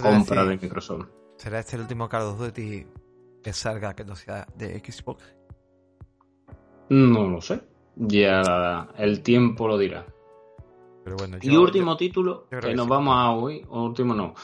compra 0.00 0.44
de 0.44 0.56
Microsoft. 0.56 1.08
¿Será 1.36 1.58
este 1.58 1.76
el 1.76 1.82
último 1.82 2.08
Call 2.08 2.22
of 2.22 2.38
Duty 2.38 2.86
que 3.42 3.52
salga 3.52 3.94
que 3.94 4.04
no 4.04 4.16
sea 4.16 4.46
de 4.56 4.78
Xbox? 4.78 5.22
No 6.88 7.28
lo 7.28 7.40
sé. 7.42 7.60
Ya 7.96 8.88
el 8.98 9.22
tiempo 9.22 9.66
lo 9.68 9.78
dirá. 9.78 10.06
Pero 11.04 11.16
bueno, 11.16 11.38
Y 11.40 11.50
yo- 11.50 11.62
último 11.62 11.96
título 11.96 12.46
yo 12.50 12.60
que 12.60 12.68
que 12.68 12.74
nos 12.74 12.86
sí. 12.86 12.90
vamos 12.90 13.14
a 13.16 13.30
hoy, 13.30 13.62
o 13.68 13.84
último 13.84 14.14
no. 14.14 14.34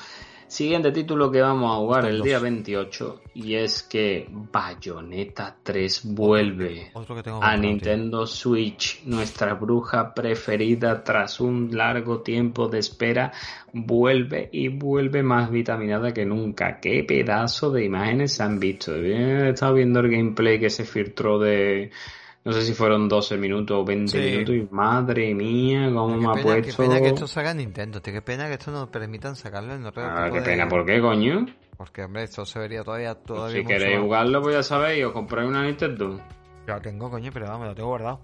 Siguiente 0.46 0.92
título 0.92 1.30
que 1.30 1.40
vamos 1.40 1.72
a 1.72 1.76
jugar 1.78 2.04
el 2.04 2.20
día 2.20 2.38
28 2.38 3.22
y 3.32 3.54
es 3.54 3.82
que 3.82 4.28
Bayonetta 4.30 5.56
3 5.62 6.12
vuelve 6.14 6.90
Otro 6.92 7.14
que 7.16 7.22
tengo 7.22 7.42
a 7.42 7.52
tío. 7.52 7.62
Nintendo 7.62 8.26
Switch, 8.26 9.02
nuestra 9.06 9.54
bruja 9.54 10.12
preferida 10.12 11.02
tras 11.04 11.40
un 11.40 11.74
largo 11.74 12.20
tiempo 12.20 12.68
de 12.68 12.80
espera, 12.80 13.32
vuelve 13.72 14.50
y 14.52 14.68
vuelve 14.68 15.22
más 15.22 15.50
vitaminada 15.50 16.12
que 16.12 16.26
nunca. 16.26 16.80
Qué 16.80 17.02
pedazo 17.02 17.70
de 17.70 17.86
imágenes 17.86 18.34
se 18.34 18.42
han 18.42 18.60
visto. 18.60 18.94
He 18.94 19.48
estado 19.48 19.72
viendo 19.72 20.00
el 20.00 20.10
gameplay 20.10 20.60
que 20.60 20.68
se 20.68 20.84
filtró 20.84 21.38
de, 21.38 21.90
no 22.44 22.52
sé 22.52 22.62
si 22.62 22.72
fueron 22.74 23.08
12 23.08 23.36
minutos 23.36 23.76
o 23.80 23.84
20 23.84 24.10
Sí. 24.10 24.18
minutos 24.18 24.54
y 24.56 24.68
madre 24.74 25.34
mía, 25.34 25.90
cómo 25.94 26.08
me 26.16 26.26
ha 26.28 26.32
pena, 26.32 26.54
qué 26.56 26.62
puesto... 26.62 26.82
pena 26.82 27.00
que 27.00 27.08
esto 27.08 27.26
salga 27.28 27.52
en 27.52 27.58
Nintendo, 27.58 28.02
tío. 28.02 28.12
Qué 28.12 28.22
pena 28.22 28.48
que 28.48 28.54
esto 28.54 28.70
no 28.72 28.90
permitan 28.90 29.36
sacarlo 29.36 29.74
en 29.74 29.84
otro 29.86 30.02
Ah, 30.04 30.28
qué 30.32 30.40
de- 30.40 30.44
pena, 30.46 30.68
¿por 30.68 30.84
qué, 30.84 31.00
coño? 31.00 31.46
Porque, 31.76 32.02
hombre, 32.04 32.24
esto 32.24 32.44
se 32.44 32.58
vería 32.58 32.82
todavía, 32.84 33.14
todavía 33.14 33.60
si 33.62 33.66
queréis 33.66 33.98
jugarlo, 34.00 34.42
pues 34.42 34.54
ya 34.56 34.62
sabéis, 34.62 35.04
os 35.04 35.12
compráis 35.12 35.48
una 35.48 35.62
Nintendo. 35.64 36.20
Ya 36.66 36.74
lo 36.74 36.80
tengo, 36.80 37.10
coño, 37.10 37.30
pero 37.32 37.46
vamos, 37.46 37.66
lo 37.68 37.74
tengo 37.74 37.88
guardado. 37.88 38.20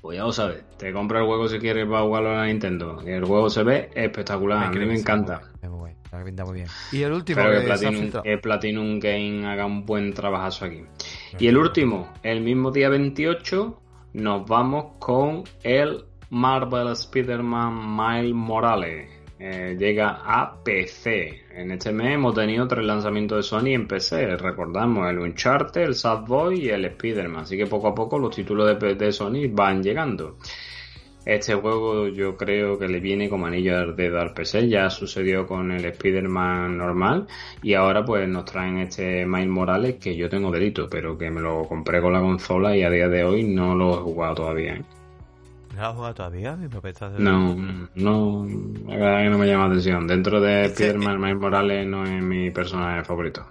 Pues 0.00 0.16
ya 0.16 0.24
lo 0.24 0.32
sabes, 0.32 0.64
te 0.78 0.92
compra 0.94 1.20
el 1.20 1.26
juego 1.26 1.46
si 1.48 1.58
quieres 1.58 1.86
para 1.86 2.02
jugarlo 2.02 2.30
en 2.32 2.36
la 2.38 2.46
Nintendo. 2.46 3.02
Y 3.06 3.10
el 3.10 3.24
juego 3.24 3.50
se 3.50 3.62
ve 3.62 3.90
espectacular, 3.94 4.64
a 4.64 4.70
mí 4.70 4.86
me 4.86 4.98
encanta. 4.98 5.40
muy 5.62 5.68
bueno, 5.68 5.70
muy 5.70 5.78
bueno, 5.78 5.98
la 6.12 6.24
pinta 6.24 6.44
muy 6.46 6.54
bien. 6.54 6.66
Y 6.92 7.02
el 7.02 7.12
último 7.12 7.40
Espero 7.42 7.60
que 7.60 7.66
Platinum, 7.66 8.22
que 8.22 8.38
Platinum 8.38 8.98
Game 8.98 9.46
haga 9.46 9.66
un 9.66 9.84
buen 9.84 10.14
trabajazo 10.14 10.64
aquí. 10.64 10.82
Y 11.38 11.46
el 11.46 11.56
último, 11.56 12.12
el 12.22 12.40
mismo 12.40 12.70
día 12.70 12.88
28, 12.88 13.80
nos 14.14 14.46
vamos 14.46 14.96
con 14.98 15.44
el 15.62 16.04
Marvel 16.30 16.88
Spider-Man 16.88 17.96
Miles 17.96 18.34
Morales. 18.34 19.08
eh, 19.38 19.74
llega 19.78 20.20
a 20.22 20.62
PC. 20.62 21.44
En 21.54 21.70
este 21.70 21.92
mes 21.92 22.14
hemos 22.14 22.34
tenido 22.34 22.68
tres 22.68 22.84
lanzamientos 22.84 23.38
de 23.38 23.42
Sony 23.42 23.68
en 23.68 23.88
PC. 23.88 24.36
Recordamos 24.36 25.08
el 25.08 25.18
Uncharted, 25.18 25.80
el 25.80 25.94
Boy 26.26 26.66
y 26.66 26.68
el 26.68 26.84
Spider-Man. 26.84 27.44
Así 27.44 27.56
que 27.56 27.66
poco 27.66 27.88
a 27.88 27.94
poco 27.94 28.18
los 28.18 28.36
títulos 28.36 28.78
de, 28.78 28.94
de 28.96 29.12
Sony 29.12 29.48
van 29.50 29.82
llegando. 29.82 30.36
Este 31.30 31.54
juego 31.54 32.08
yo 32.08 32.36
creo 32.36 32.76
que 32.76 32.88
le 32.88 32.98
viene 32.98 33.30
como 33.30 33.46
anillo 33.46 33.78
al 33.78 33.94
dedo 33.94 34.18
al 34.18 34.34
PC, 34.34 34.68
ya 34.68 34.90
sucedió 34.90 35.46
con 35.46 35.70
el 35.70 35.84
Spider-Man 35.84 36.76
normal 36.76 37.28
y 37.62 37.74
ahora 37.74 38.04
pues 38.04 38.28
nos 38.28 38.44
traen 38.46 38.78
este 38.78 39.24
Miles 39.24 39.48
Morales 39.48 39.94
que 40.00 40.16
yo 40.16 40.28
tengo 40.28 40.50
delito, 40.50 40.88
pero 40.90 41.16
que 41.16 41.30
me 41.30 41.40
lo 41.40 41.68
compré 41.68 42.02
con 42.02 42.14
la 42.14 42.20
consola 42.20 42.76
y 42.76 42.82
a 42.82 42.90
día 42.90 43.06
de 43.06 43.22
hoy 43.22 43.44
no 43.44 43.76
lo 43.76 44.00
he 44.00 44.02
jugado 44.02 44.34
todavía. 44.34 44.74
¿eh? 44.74 44.84
¿No 45.76 45.82
lo 45.82 45.86
has 45.86 45.94
jugado 45.94 46.14
todavía? 46.14 46.56
No, 47.20 47.54
no, 47.94 48.46
la 48.88 48.96
verdad 48.96 49.22
que 49.22 49.30
no 49.30 49.38
me 49.38 49.46
llama 49.46 49.66
atención. 49.66 50.08
Dentro 50.08 50.40
de 50.40 50.64
Spider-Man, 50.64 51.20
Miles 51.20 51.38
Morales 51.38 51.86
no 51.86 52.02
es 52.02 52.20
mi 52.24 52.50
personaje 52.50 53.04
favorito. 53.04 53.46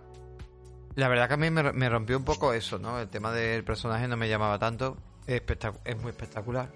La 0.95 1.07
verdad 1.07 1.29
que 1.29 1.35
a 1.35 1.37
mí 1.37 1.49
me, 1.49 1.71
me 1.71 1.87
rompió 1.87 2.17
un 2.17 2.25
poco 2.25 2.51
eso, 2.51 2.77
¿no? 2.77 2.99
El 2.99 3.07
tema 3.07 3.31
del 3.31 3.63
personaje 3.63 4.05
no 4.05 4.17
me 4.17 4.27
llamaba 4.27 4.59
tanto. 4.59 4.97
Es, 5.25 5.41
es 5.85 6.01
muy 6.01 6.09
espectacular 6.09 6.67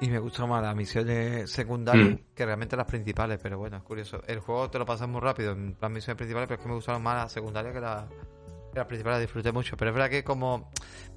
y 0.00 0.08
me 0.08 0.18
gustan 0.18 0.48
más 0.48 0.62
las 0.62 0.76
misiones 0.76 1.50
secundarias 1.50 2.10
mm. 2.10 2.34
que 2.34 2.44
realmente 2.44 2.76
las 2.76 2.86
principales, 2.86 3.38
pero 3.42 3.58
bueno, 3.58 3.78
es 3.78 3.82
curioso. 3.82 4.20
El 4.26 4.40
juego 4.40 4.68
te 4.70 4.78
lo 4.78 4.84
pasas 4.84 5.08
muy 5.08 5.20
rápido 5.20 5.52
en 5.52 5.76
las 5.80 5.90
misiones 5.90 6.16
principales, 6.16 6.48
pero 6.48 6.58
es 6.58 6.62
que 6.62 6.68
me 6.68 6.74
gustaron 6.74 7.02
más 7.02 7.16
las 7.16 7.32
secundarias 7.32 7.72
que, 7.72 7.80
las 7.80 8.86
principales, 8.86 9.16
las 9.16 9.20
disfruté 9.20 9.52
mucho. 9.52 9.76
Pero 9.76 9.90
es 9.90 9.94
verdad 9.94 10.10
que 10.10 10.22
como 10.22 10.70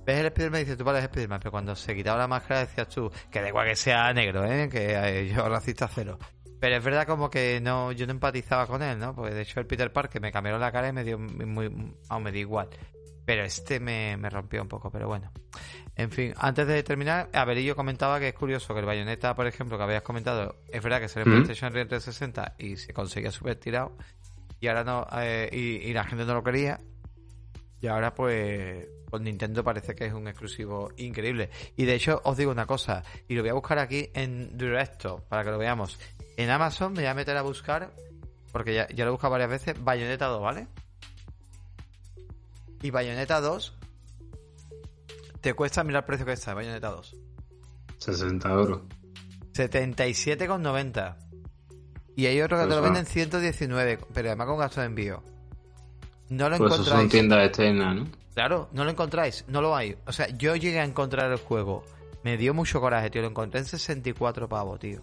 ves 0.05 0.19
el 0.19 0.27
Spider-Man 0.27 0.61
y 0.61 0.63
dices, 0.63 0.77
tú 0.77 0.85
pares 0.85 1.03
Spider-Man, 1.03 1.39
pero 1.39 1.51
cuando 1.51 1.75
se 1.75 1.93
quitaba 1.93 2.17
la 2.17 2.27
máscara 2.27 2.61
decías 2.61 2.87
tú, 2.87 3.11
que 3.29 3.41
da 3.41 3.49
igual 3.49 3.67
que 3.67 3.75
sea 3.75 4.13
negro, 4.13 4.45
¿eh? 4.45 4.69
que 4.69 4.93
eh, 4.93 5.27
yo 5.27 5.47
racista 5.49 5.89
cero. 5.93 6.17
Pero 6.59 6.75
es 6.75 6.83
verdad 6.83 7.07
como 7.07 7.29
que 7.29 7.61
no 7.61 7.91
yo 7.93 8.05
no 8.05 8.11
empatizaba 8.11 8.67
con 8.67 8.83
él, 8.83 8.99
¿no? 8.99 9.15
Porque 9.15 9.33
de 9.33 9.41
hecho 9.41 9.59
el 9.59 9.65
Peter 9.65 9.91
Parker 9.93 10.21
me 10.21 10.31
cambió 10.31 10.57
la 10.57 10.71
cara 10.71 10.89
y 10.89 10.93
me 10.93 11.03
dio 11.05 11.17
muy, 11.17 11.95
aún 12.09 12.23
me 12.23 12.31
dio 12.31 12.41
igual. 12.41 12.69
Pero 13.29 13.43
este 13.43 13.79
me, 13.79 14.17
me 14.17 14.27
rompió 14.27 14.59
un 14.59 14.67
poco, 14.67 14.89
pero 14.89 15.07
bueno. 15.07 15.31
En 15.95 16.09
fin, 16.09 16.33
antes 16.35 16.65
de 16.65 16.81
terminar, 16.81 17.29
yo 17.63 17.75
comentaba 17.75 18.19
que 18.19 18.29
es 18.29 18.33
curioso 18.33 18.73
que 18.73 18.79
el 18.79 18.87
bayoneta, 18.87 19.35
por 19.35 19.45
ejemplo, 19.45 19.77
que 19.77 19.83
habías 19.83 20.01
comentado, 20.01 20.55
es 20.67 20.81
verdad 20.81 20.99
que 20.99 21.09
se 21.09 21.19
le 21.19 21.25
mm. 21.25 21.43
PlayStation 21.43 21.71
360 21.71 22.55
y 22.57 22.77
se 22.77 22.91
conseguía 22.91 23.29
súper 23.29 23.57
tirado. 23.57 23.95
Y 24.59 24.67
ahora 24.67 24.83
no, 24.83 25.05
eh, 25.21 25.47
y, 25.51 25.93
la 25.93 26.05
gente 26.05 26.25
no 26.25 26.33
lo 26.33 26.43
quería. 26.43 26.79
Y 27.79 27.85
ahora, 27.85 28.15
pues, 28.15 28.87
con 29.11 29.23
Nintendo 29.23 29.63
parece 29.63 29.93
que 29.93 30.07
es 30.07 30.13
un 30.13 30.27
exclusivo 30.27 30.89
increíble. 30.97 31.51
Y 31.77 31.85
de 31.85 31.93
hecho, 31.93 32.21
os 32.23 32.35
digo 32.35 32.51
una 32.51 32.65
cosa, 32.65 33.03
y 33.27 33.35
lo 33.35 33.43
voy 33.43 33.51
a 33.51 33.53
buscar 33.53 33.77
aquí 33.77 34.09
en 34.15 34.57
directo 34.57 35.23
para 35.29 35.43
que 35.43 35.51
lo 35.51 35.59
veamos. 35.59 35.99
En 36.35 36.49
Amazon 36.49 36.93
me 36.93 37.01
voy 37.01 37.09
a 37.09 37.13
meter 37.13 37.37
a 37.37 37.43
buscar, 37.43 37.93
porque 38.51 38.73
ya, 38.73 38.87
ya 38.87 39.03
lo 39.05 39.09
he 39.09 39.11
buscado 39.11 39.33
varias 39.33 39.51
veces, 39.51 39.75
Bayonetta 39.83 40.25
2, 40.25 40.41
¿vale? 40.41 40.67
Y 42.81 42.91
Bayonetta 42.91 43.41
2 43.41 43.77
te 45.41 45.53
cuesta, 45.53 45.83
mira 45.83 45.99
el 45.99 46.05
precio 46.05 46.25
que 46.25 46.33
está, 46.33 46.53
Bayonetta 46.53 46.89
2. 46.89 47.15
60 47.97 48.51
euros. 48.51 48.81
77,90. 49.53 51.15
Y 52.15 52.25
hay 52.25 52.41
otro 52.41 52.57
que 52.57 52.63
te 52.63 52.75
lo 52.75 52.81
venden 52.81 53.05
119, 53.05 53.99
pero 54.13 54.29
además 54.29 54.47
con 54.47 54.57
gasto 54.57 54.81
de 54.81 54.87
envío. 54.87 55.23
No 56.29 56.49
lo 56.49 56.57
pues 56.57 56.73
encontráis. 56.73 56.99
son 56.99 57.09
tiendas 57.09 57.47
externas, 57.47 57.95
¿no? 57.95 58.07
Claro, 58.33 58.69
no 58.73 58.83
lo 58.83 58.91
encontráis, 58.91 59.45
no 59.47 59.61
lo 59.61 59.75
hay. 59.75 59.97
O 60.05 60.11
sea, 60.11 60.27
yo 60.29 60.55
llegué 60.55 60.79
a 60.79 60.85
encontrar 60.85 61.31
el 61.31 61.37
juego. 61.37 61.83
Me 62.23 62.37
dio 62.37 62.53
mucho 62.53 62.81
coraje, 62.81 63.09
tío. 63.09 63.21
Lo 63.21 63.29
encontré 63.29 63.61
en 63.61 63.65
64 63.65 64.47
pavos, 64.47 64.79
tío. 64.79 65.01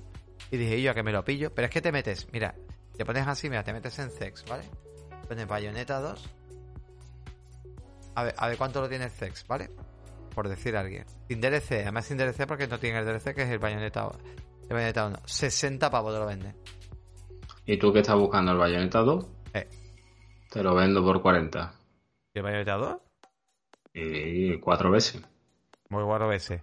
Y 0.51 0.57
dije 0.59 0.81
yo 0.81 0.91
a 0.91 0.95
que 0.95 1.03
me 1.03 1.13
lo 1.13 1.25
pillo. 1.25 1.53
Pero 1.55 1.67
es 1.67 1.73
que 1.73 1.81
te 1.81 1.91
metes, 1.91 2.29
mira, 2.33 2.55
te 2.97 3.05
pones 3.05 3.27
así, 3.27 3.49
mira, 3.49 3.65
te 3.65 3.73
metes 3.73 3.99
en 3.99 4.11
Zex, 4.11 4.45
¿vale? 4.45 4.65
Pones 5.29 5.47
Bayonetta 5.47 6.01
2. 6.01 6.25
A 8.17 8.25
ver, 8.25 8.35
a 8.37 8.49
ver 8.49 8.59
cuánto 8.59 8.81
lo 8.81 8.89
tiene 8.89 9.09
Zex, 9.09 9.47
¿vale? 9.47 9.71
por 10.37 10.51
decir 10.51 10.77
a 10.77 10.81
alguien. 10.81 11.07
Sin 11.29 11.41
DLC, 11.41 11.73
además 11.81 12.05
sin 12.05 12.19
DLC 12.19 12.47
porque 12.47 12.69
no 12.69 12.79
tiene 12.79 12.99
el 12.99 13.07
DLC 13.07 13.35
que 13.35 13.43
es 13.43 13.49
el 13.49 13.59
Bayonetta, 13.59 14.11
el 14.69 14.75
Bayonetta 14.75 15.07
1. 15.07 15.17
60 15.25 15.91
pavos 15.91 16.13
te 16.13 16.21
lo 16.21 16.27
venden. 16.27 16.55
¿Y 17.65 17.79
tú 17.79 17.91
qué 17.91 18.01
estás 18.01 18.17
buscando? 18.17 18.53
¿El 18.53 18.59
Bayonetta 18.59 19.01
2? 19.01 19.27
Eh. 19.55 19.67
Te 20.51 20.63
lo 20.63 20.75
vendo 20.75 21.03
por 21.03 21.23
40. 21.23 21.73
¿Y 22.35 22.39
el 22.39 22.43
Bayonetta 22.45 22.75
2? 22.75 22.97
Y 23.95 24.59
cuatro 24.61 24.91
veces. 24.91 25.23
Muy 25.89 26.05
cuatro 26.05 26.29
veces. 26.29 26.61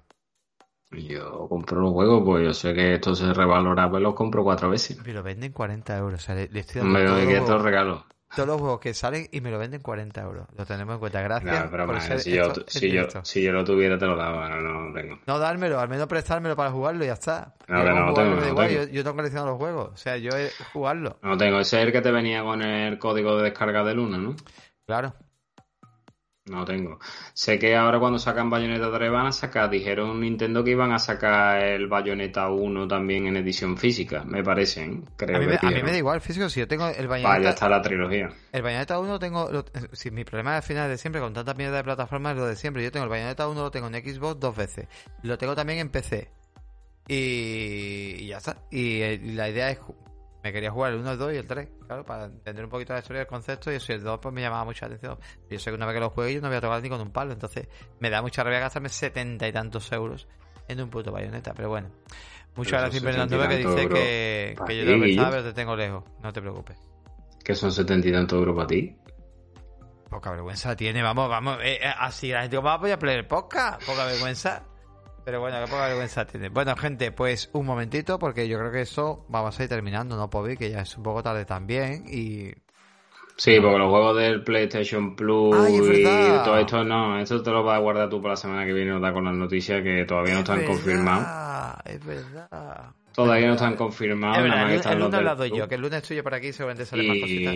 Yo 0.91 1.47
compro 1.49 1.81
los 1.81 1.93
juegos, 1.93 2.21
pues 2.23 2.45
yo 2.45 2.53
sé 2.53 2.75
que 2.75 2.93
esto 2.93 3.15
se 3.15 3.33
revalora, 3.33 3.89
pues 3.89 4.03
los 4.03 4.13
compro 4.13 4.43
cuatro 4.43 4.69
veces. 4.69 4.99
Pero 5.03 5.23
venden 5.23 5.51
40 5.51 5.97
euros. 5.97 6.21
O 6.21 6.23
sea, 6.23 6.35
le, 6.35 6.43
estoy 6.43 6.81
dando. 6.81 7.15
Me 7.15 7.25
que 7.25 7.37
esto 7.37 7.57
regalo 7.57 8.05
todos 8.35 8.47
los 8.47 8.59
juegos 8.59 8.79
que 8.79 8.93
salen 8.93 9.27
y 9.31 9.41
me 9.41 9.51
lo 9.51 9.59
venden 9.59 9.81
40 9.81 10.21
euros. 10.21 10.47
Lo 10.57 10.65
tenemos 10.65 10.95
en 10.95 10.99
cuenta. 10.99 11.21
Gracias. 11.21 11.69
pero 11.69 11.99
si, 12.19 12.31
yo, 12.31 12.53
si, 12.67 12.91
yo, 12.91 13.07
si, 13.23 13.43
yo, 13.43 13.51
lo 13.51 13.63
tuviera, 13.63 13.97
te 13.97 14.05
lo 14.05 14.15
daba. 14.15 14.49
No, 14.49 14.89
no 14.89 14.93
tengo. 14.93 15.19
No, 15.25 15.39
dármelo. 15.39 15.79
Al 15.79 15.89
menos 15.89 16.07
prestármelo 16.07 16.55
para 16.55 16.71
jugarlo 16.71 17.03
y 17.03 17.07
ya 17.07 17.13
está. 17.13 17.53
No, 17.67 17.83
no, 17.83 18.07
no, 18.07 18.13
tengo, 18.13 18.47
igual. 18.47 18.69
Yo, 18.69 18.83
yo, 18.85 19.03
tengo 19.03 19.15
coleccionado 19.15 19.51
los 19.51 19.57
juegos. 19.57 19.91
O 19.93 19.97
sea, 19.97 20.17
yo 20.17 20.31
he 20.37 20.49
jugarlo. 20.71 21.17
No 21.21 21.37
tengo. 21.37 21.59
Ese 21.59 21.79
es 21.79 21.87
el 21.87 21.91
que 21.91 22.01
te 22.01 22.11
venía 22.11 22.43
con 22.43 22.61
el 22.61 22.97
código 22.99 23.37
de 23.37 23.43
descarga 23.43 23.83
de 23.83 23.93
Luna, 23.93 24.17
¿no? 24.17 24.35
Claro. 24.85 25.13
No 26.45 26.65
tengo. 26.65 26.99
Sé 27.33 27.57
que 27.57 27.73
ahora 27.73 27.99
cuando 27.99 28.19
sacan 28.19 28.49
Bayonetta 28.49 28.91
3 28.91 29.11
van 29.11 29.27
a 29.27 29.31
sacar, 29.31 29.69
dijeron 29.69 30.19
Nintendo 30.19 30.61
que 30.61 30.71
iban 30.71 30.91
a 30.91 30.99
sacar 30.99 31.63
el 31.63 31.87
Bayonetta 31.87 32.49
1 32.49 32.85
también 32.85 33.27
en 33.27 33.37
edición 33.37 33.77
física, 33.77 34.25
me 34.25 34.43
parece, 34.43 34.83
¿eh? 34.83 35.01
creo 35.15 35.37
a 35.37 35.39
mí, 35.39 35.45
me, 35.45 35.55
a 35.55 35.71
mí 35.71 35.83
me 35.83 35.91
da 35.91 35.97
igual 35.97 36.19
físico, 36.19 36.49
si 36.49 36.59
yo 36.59 36.67
tengo 36.67 36.85
el 36.87 37.07
Bayonetta... 37.07 37.37
Vaya, 37.37 37.49
está 37.51 37.69
la 37.69 37.81
trilogía. 37.81 38.29
El 38.51 38.61
Bayonetta 38.61 38.99
1 38.99 39.19
tengo... 39.19 39.63
si 39.93 40.11
mi 40.11 40.25
problema 40.25 40.57
al 40.57 40.63
final 40.63 40.89
de 40.89 40.97
siempre, 40.97 41.21
con 41.21 41.33
tanta 41.33 41.53
mierda 41.53 41.77
de 41.77 41.83
plataformas, 41.85 42.33
es 42.33 42.39
lo 42.39 42.45
de 42.47 42.57
siempre. 42.57 42.83
Yo 42.83 42.91
tengo 42.91 43.05
el 43.05 43.09
Bayonetta 43.09 43.47
1, 43.47 43.61
lo 43.61 43.71
tengo 43.71 43.87
en 43.87 43.93
Xbox 43.93 44.37
dos 44.37 44.55
veces. 44.55 44.87
Lo 45.21 45.37
tengo 45.37 45.55
también 45.55 45.79
en 45.79 45.89
PC. 45.89 46.29
Y, 47.07 48.27
ya 48.27 48.37
está. 48.37 48.57
y 48.69 49.17
la 49.33 49.49
idea 49.49 49.69
es 49.71 49.79
me 50.43 50.51
quería 50.51 50.71
jugar 50.71 50.91
el 50.91 50.99
1, 50.99 51.11
el 51.13 51.17
2 51.17 51.33
y 51.33 51.37
el 51.37 51.47
3, 51.47 51.69
claro, 51.87 52.05
para 52.05 52.25
entender 52.25 52.65
un 52.65 52.69
poquito 52.69 52.91
la 52.91 52.99
historia 52.99 53.19
del 53.19 53.27
concepto 53.27 53.71
y 53.71 53.75
eso, 53.75 53.93
el 53.93 54.03
2 54.03 54.19
pues 54.21 54.35
me 54.35 54.41
llamaba 54.41 54.65
mucha 54.65 54.87
atención. 54.87 55.17
Yo 55.49 55.57
sé 55.57 55.71
que 55.71 55.75
una 55.75 55.85
vez 55.85 55.95
que 55.95 56.01
lo 56.01 56.09
juegue 56.09 56.33
yo 56.33 56.41
no 56.41 56.49
voy 56.49 56.57
a 56.57 56.61
tocar 56.61 56.81
ni 56.81 56.89
con 56.89 56.99
un 56.99 57.11
palo, 57.11 57.31
entonces 57.31 57.67
me 57.99 58.09
da 58.09 58.21
mucha 58.21 58.43
rabia 58.43 58.59
gastarme 58.59 58.89
setenta 58.89 59.47
y 59.47 59.53
tantos 59.53 59.89
euros 59.93 60.27
en 60.67 60.81
un 60.81 60.89
puto 60.89 61.11
bayoneta, 61.13 61.53
pero 61.53 61.69
bueno. 61.69 61.89
Muchas 62.55 62.81
gracias 62.81 63.01
Fernando 63.01 63.47
que 63.47 63.57
dice 63.57 63.89
que, 63.89 64.55
que 64.67 64.77
yo 64.77 64.85
tengo 64.85 65.03
pensaba, 65.03 65.31
pero 65.31 65.43
te 65.43 65.53
tengo 65.53 65.75
lejos, 65.75 66.03
no 66.21 66.33
te 66.33 66.41
preocupes. 66.41 66.77
¿Que 67.43 67.55
son 67.55 67.71
setenta 67.71 68.07
y 68.09 68.11
tantos 68.11 68.37
euros 68.37 68.55
para 68.55 68.67
ti? 68.67 68.95
Poca 70.09 70.31
vergüenza 70.31 70.75
tiene, 70.75 71.01
vamos, 71.01 71.29
vamos, 71.29 71.57
eh, 71.63 71.79
eh, 71.81 71.93
así 71.97 72.31
la 72.31 72.41
gente 72.41 72.57
va 72.57 72.73
a 72.73 72.75
apoyar 72.75 73.03
el 73.03 73.25
podcast, 73.25 73.83
poca 73.83 74.05
vergüenza. 74.05 74.65
Pero 75.25 75.39
bueno, 75.39 75.57
qué 75.63 75.71
poca 75.71 75.87
vergüenza 75.87 76.25
tiene. 76.25 76.49
Bueno, 76.49 76.75
gente, 76.75 77.11
pues 77.11 77.49
un 77.53 77.65
momentito, 77.65 78.19
porque 78.19 78.47
yo 78.47 78.59
creo 78.59 78.71
que 78.71 78.81
eso 78.81 79.25
vamos 79.29 79.57
a 79.59 79.63
ir 79.63 79.69
terminando, 79.69 80.17
¿no, 80.17 80.29
Pobi? 80.29 80.57
Que 80.57 80.69
ya 80.69 80.81
es 80.81 80.97
un 80.97 81.03
poco 81.03 81.23
tarde 81.23 81.45
también 81.45 82.05
y... 82.07 82.51
Sí, 83.35 83.59
porque 83.59 83.79
los 83.79 83.89
juegos 83.89 84.17
del 84.17 84.43
PlayStation 84.43 85.15
Plus 85.15 85.55
y 85.69 86.03
todo 86.03 86.57
esto 86.59 86.83
no, 86.83 87.19
esto 87.19 87.41
te 87.41 87.49
lo 87.49 87.63
vas 87.63 87.77
a 87.77 87.79
guardar 87.79 88.07
tú 88.07 88.21
para 88.21 88.33
la 88.33 88.37
semana 88.37 88.63
que 88.63 88.73
viene, 88.73 88.91
nos 88.91 89.01
da 89.01 89.11
con 89.11 89.25
las 89.25 89.33
noticias 89.33 89.81
que 89.81 90.05
todavía 90.05 90.35
no 90.35 90.39
están 90.41 90.63
confirmadas. 90.65 91.81
Es 91.85 92.05
verdad. 92.05 92.93
Todavía 93.11 93.47
no 93.47 93.53
están 93.53 93.75
confirmados. 93.75 94.37
Es 94.37 94.43
verdad, 94.43 94.71
el, 94.71 94.81
el, 94.87 94.99
lunes 94.99 95.13
hablado 95.15 95.45
yo, 95.47 95.67
que 95.67 95.75
el 95.75 95.81
lunes 95.81 96.03
estoy 96.03 96.17
yo 96.17 96.23
por 96.23 96.35
aquí 96.35 96.53
seguramente 96.53 96.85
sale 96.85 97.07
más 97.07 97.17
cositas. 97.19 97.55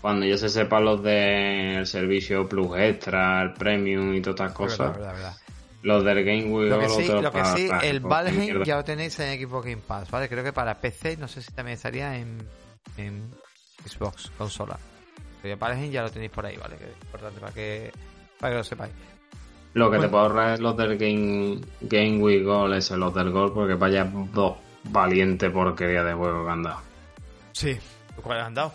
Cuando 0.00 0.24
ya 0.24 0.38
se 0.38 0.48
sepan 0.48 0.84
los 0.84 1.02
del 1.02 1.86
servicio 1.86 2.48
Plus 2.48 2.78
Extra, 2.78 3.42
el 3.42 3.52
Premium 3.52 4.14
y 4.14 4.22
todas 4.22 4.40
estas 4.40 4.52
cosas. 4.52 4.96
Verdad, 4.96 5.12
verdad, 5.12 5.36
los 5.82 6.04
del 6.04 6.24
Game 6.24 6.44
Wheel. 6.46 6.70
Lo 6.70 6.80
que 6.80 6.88
sí, 6.88 7.08
lo 7.08 7.32
que 7.32 7.44
sí 7.44 7.68
el 7.82 8.00
Valheim 8.00 8.62
ya 8.64 8.76
lo 8.76 8.84
tenéis 8.84 9.18
en 9.20 9.38
Xbox 9.40 9.66
Game 9.66 9.82
Pass, 9.86 10.10
¿vale? 10.10 10.28
Creo 10.28 10.42
que 10.42 10.52
para 10.52 10.74
PC, 10.80 11.16
no 11.16 11.28
sé 11.28 11.42
si 11.42 11.52
también 11.52 11.76
estaría 11.76 12.16
en, 12.16 12.38
en 12.96 13.30
Xbox 13.84 14.30
consola. 14.36 14.78
Pero 15.40 15.54
el 15.54 15.60
Valheim 15.60 15.90
ya 15.90 16.02
lo 16.02 16.10
tenéis 16.10 16.30
por 16.30 16.44
ahí, 16.44 16.56
¿vale? 16.56 16.76
Que 16.76 16.84
es 16.84 17.02
importante 17.02 17.40
para 17.40 17.52
que, 17.52 17.92
para 18.40 18.52
que 18.52 18.58
lo 18.58 18.64
sepáis. 18.64 18.92
Lo 19.74 19.90
que 19.90 19.98
te 19.98 20.08
puedo 20.08 20.24
ahorrar 20.24 20.54
es 20.54 20.60
los 20.60 20.76
del 20.76 20.96
Game, 20.98 21.60
Game 21.82 22.18
Wheel 22.18 22.44
Gold, 22.44 22.74
ese, 22.74 22.96
los 22.96 23.14
del 23.14 23.30
Gold, 23.30 23.52
porque 23.52 23.74
vaya 23.74 24.04
dos 24.32 24.56
valientes 24.84 25.50
porquería 25.50 26.02
de 26.02 26.14
juego 26.14 26.44
que 26.44 26.50
han 26.50 26.62
dado. 26.62 26.80
Sí, 27.52 27.78
¿cuáles 28.22 28.44
han 28.44 28.54
dado? 28.54 28.72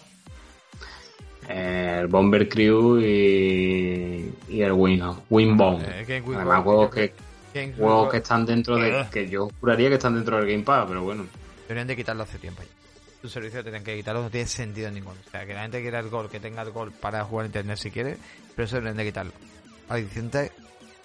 El 1.49 2.07
Bomber 2.07 2.47
Crew 2.49 2.99
y, 2.99 4.33
y 4.49 4.61
el 4.61 4.71
Win, 4.71 5.03
Winbone. 5.29 5.85
Eh, 6.07 6.23
Además, 6.35 6.63
juegos 6.63 6.93
que, 6.93 7.13
juegos 7.77 8.11
que 8.11 8.17
están 8.17 8.45
dentro 8.45 8.77
de. 8.77 9.01
Eh. 9.01 9.05
que 9.11 9.29
yo 9.29 9.49
juraría 9.59 9.89
que 9.89 9.95
están 9.95 10.15
dentro 10.15 10.37
del 10.37 10.47
Game 10.47 10.63
Pass, 10.63 10.85
pero 10.87 11.03
bueno. 11.03 11.25
Deberían 11.63 11.87
de 11.87 11.95
quitarlo 11.95 12.23
hace 12.23 12.37
tiempo 12.39 12.61
ya. 12.63 12.69
Tu 13.21 13.29
servicio 13.29 13.63
tienen 13.63 13.83
que 13.83 13.95
quitarlo, 13.95 14.21
no 14.21 14.29
tiene 14.29 14.47
sentido 14.47 14.91
ninguno. 14.91 15.17
O 15.25 15.29
sea, 15.29 15.45
que 15.45 15.53
la 15.53 15.61
gente 15.61 15.81
quiera 15.81 15.99
el 15.99 16.09
gol, 16.09 16.29
que 16.29 16.39
tenga 16.39 16.61
el 16.61 16.71
gol 16.71 16.91
para 16.91 17.23
jugar 17.23 17.45
internet 17.45 17.77
si 17.77 17.89
quiere, 17.89 18.17
pero 18.55 18.65
eso 18.65 18.75
deberían 18.75 18.97
de 18.97 19.05
quitarlo. 19.05 19.31
Adicente, 19.87 20.51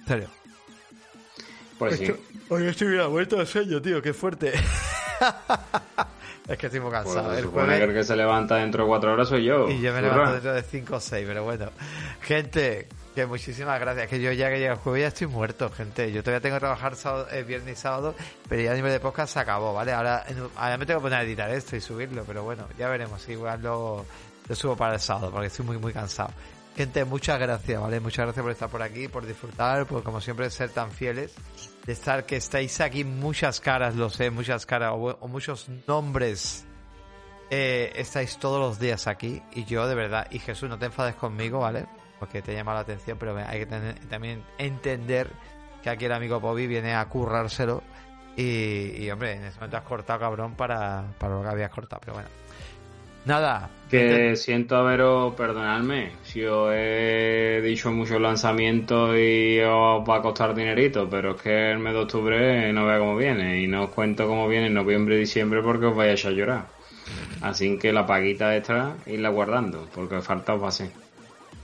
serio. 0.06 0.28
Pues 1.78 1.98
sí. 1.98 2.12
Hoy 2.48 2.66
estoy 2.66 2.98
vuelto 3.06 3.36
de 3.36 3.46
sueño, 3.46 3.80
tío, 3.80 4.02
qué 4.02 4.12
fuerte. 4.12 4.52
Es 6.48 6.56
que 6.56 6.66
estoy 6.66 6.80
muy 6.80 6.90
cansado. 6.90 7.24
Pues 7.24 7.38
el 7.38 7.46
jueves... 7.46 7.78
que 7.78 7.84
el 7.84 7.92
que 7.92 8.04
se 8.04 8.16
levanta 8.16 8.56
dentro 8.56 8.84
de 8.84 8.88
cuatro 8.88 9.12
horas 9.12 9.28
soy 9.28 9.44
yo. 9.44 9.68
Y 9.68 9.80
yo 9.80 9.92
me 9.92 10.00
levanto 10.00 10.32
dentro 10.32 10.54
de 10.54 10.62
5 10.62 10.96
o 10.96 11.00
6, 11.00 11.24
pero 11.28 11.44
bueno. 11.44 11.70
Gente, 12.22 12.88
que 13.14 13.26
muchísimas 13.26 13.78
gracias. 13.78 14.08
Que 14.08 14.18
yo 14.18 14.32
ya 14.32 14.48
que 14.48 14.58
llega 14.58 14.72
el 14.72 14.78
jueves 14.78 15.02
ya 15.02 15.08
estoy 15.08 15.26
muerto, 15.26 15.68
gente. 15.68 16.10
Yo 16.10 16.22
todavía 16.22 16.40
tengo 16.40 16.56
que 16.56 16.60
trabajar 16.60 16.96
sábado, 16.96 17.28
eh, 17.30 17.42
viernes 17.42 17.78
y 17.78 17.80
sábado, 17.80 18.14
pero 18.48 18.62
ya 18.62 18.72
a 18.72 18.74
nivel 18.74 18.92
de 18.92 19.00
podcast 19.00 19.34
se 19.34 19.40
acabó, 19.40 19.74
¿vale? 19.74 19.92
Ahora, 19.92 20.24
me 20.78 20.86
tengo 20.86 21.00
que 21.00 21.02
poner 21.02 21.18
a 21.18 21.22
editar 21.22 21.50
esto 21.50 21.76
y 21.76 21.82
subirlo, 21.82 22.24
pero 22.24 22.44
bueno, 22.44 22.66
ya 22.78 22.88
veremos. 22.88 23.28
Igual 23.28 23.60
lo, 23.60 24.06
lo 24.48 24.54
subo 24.54 24.74
para 24.74 24.94
el 24.94 25.00
sábado, 25.00 25.30
porque 25.30 25.48
estoy 25.48 25.66
muy, 25.66 25.76
muy 25.76 25.92
cansado. 25.92 26.30
Gente, 26.74 27.04
muchas 27.04 27.38
gracias, 27.38 27.78
¿vale? 27.78 28.00
Muchas 28.00 28.24
gracias 28.24 28.42
por 28.42 28.52
estar 28.52 28.70
por 28.70 28.82
aquí, 28.82 29.08
por 29.08 29.26
disfrutar, 29.26 29.84
por 29.84 30.02
como 30.02 30.20
siempre 30.20 30.48
ser 30.48 30.70
tan 30.70 30.90
fieles. 30.92 31.34
De 31.88 31.94
estar 31.94 32.26
que 32.26 32.36
estáis 32.36 32.80
aquí 32.82 33.02
muchas 33.02 33.60
caras, 33.60 33.96
lo 33.96 34.10
sé, 34.10 34.30
muchas 34.30 34.66
caras, 34.66 34.92
o, 34.92 35.16
o 35.20 35.26
muchos 35.26 35.70
nombres 35.86 36.66
eh, 37.48 37.92
estáis 37.96 38.36
todos 38.36 38.60
los 38.60 38.78
días 38.78 39.06
aquí 39.06 39.42
y 39.54 39.64
yo 39.64 39.88
de 39.88 39.94
verdad, 39.94 40.26
y 40.30 40.38
Jesús, 40.38 40.68
no 40.68 40.78
te 40.78 40.84
enfades 40.84 41.14
conmigo, 41.14 41.60
¿vale? 41.60 41.86
Porque 42.18 42.42
te 42.42 42.52
llama 42.52 42.74
la 42.74 42.80
atención, 42.80 43.16
pero 43.18 43.34
hay 43.38 43.60
que 43.60 43.66
tener- 43.66 43.98
también 44.08 44.44
entender 44.58 45.30
que 45.82 45.88
aquí 45.88 46.04
el 46.04 46.12
amigo 46.12 46.40
Bobby 46.40 46.66
viene 46.66 46.94
a 46.94 47.04
currárselo 47.08 47.82
y, 48.36 49.02
y, 49.02 49.10
hombre, 49.10 49.32
en 49.32 49.44
ese 49.46 49.56
momento 49.56 49.78
has 49.78 49.84
cortado, 49.84 50.20
cabrón, 50.20 50.54
para, 50.56 51.04
para 51.18 51.36
lo 51.36 51.42
que 51.42 51.48
habías 51.48 51.70
cortado, 51.70 52.00
pero 52.04 52.14
bueno. 52.14 52.28
Nada. 53.24 53.70
Que 53.90 54.36
siento 54.36 54.76
haberos, 54.76 55.34
perdonadme, 55.34 56.12
si 56.22 56.44
os 56.44 56.70
he 56.74 57.60
dicho 57.64 57.90
muchos 57.90 58.20
lanzamientos 58.20 59.16
y 59.16 59.60
os 59.60 60.06
va 60.06 60.16
a 60.16 60.22
costar 60.22 60.54
dinerito, 60.54 61.08
pero 61.08 61.34
es 61.34 61.42
que 61.42 61.70
el 61.72 61.78
mes 61.78 61.94
de 61.94 62.00
octubre 62.00 62.72
no 62.72 62.84
vea 62.84 62.98
cómo 62.98 63.16
viene 63.16 63.62
y 63.62 63.66
no 63.66 63.84
os 63.84 63.90
cuento 63.90 64.26
cómo 64.26 64.46
viene 64.46 64.66
en 64.66 64.74
noviembre 64.74 65.16
y 65.16 65.20
diciembre 65.20 65.62
porque 65.62 65.86
os 65.86 65.96
vais 65.96 66.22
a 66.26 66.30
llorar. 66.30 66.66
Así 67.40 67.78
que 67.78 67.92
la 67.92 68.06
paguita 68.06 68.54
extra, 68.56 68.96
irla 69.06 69.30
guardando, 69.30 69.88
porque 69.94 70.20
falta 70.20 70.54
os 70.54 70.62
va 70.62 70.68
a 70.68 70.72
ser. 70.72 70.90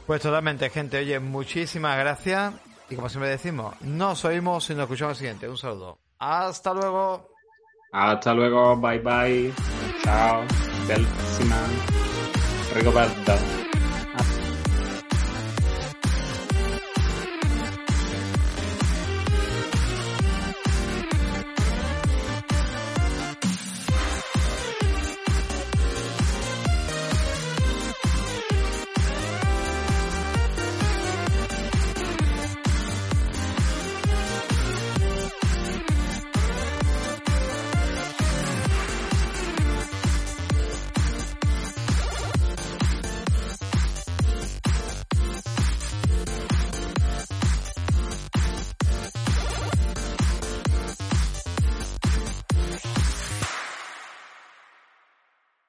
Pues 0.07 0.23
totalmente, 0.23 0.71
gente. 0.71 0.99
Oye, 0.99 1.19
muchísimas 1.19 1.99
gracias. 1.99 2.55
Y 2.91 2.97
como 2.97 3.09
siempre 3.09 3.31
decimos, 3.31 3.75
nos 3.83 4.25
oímos 4.25 4.69
y 4.71 4.75
nos 4.75 4.83
escuchamos 4.85 5.13
el 5.13 5.19
siguiente. 5.19 5.49
Un 5.49 5.57
saludo. 5.57 5.99
Hasta 6.19 6.73
luego. 6.75 7.29
Hasta 7.93 8.35
luego, 8.35 8.77
bye 8.77 8.99
bye, 8.99 9.53
chao, 10.03 10.45
bellísima, 10.87 11.57
rico 12.75 12.93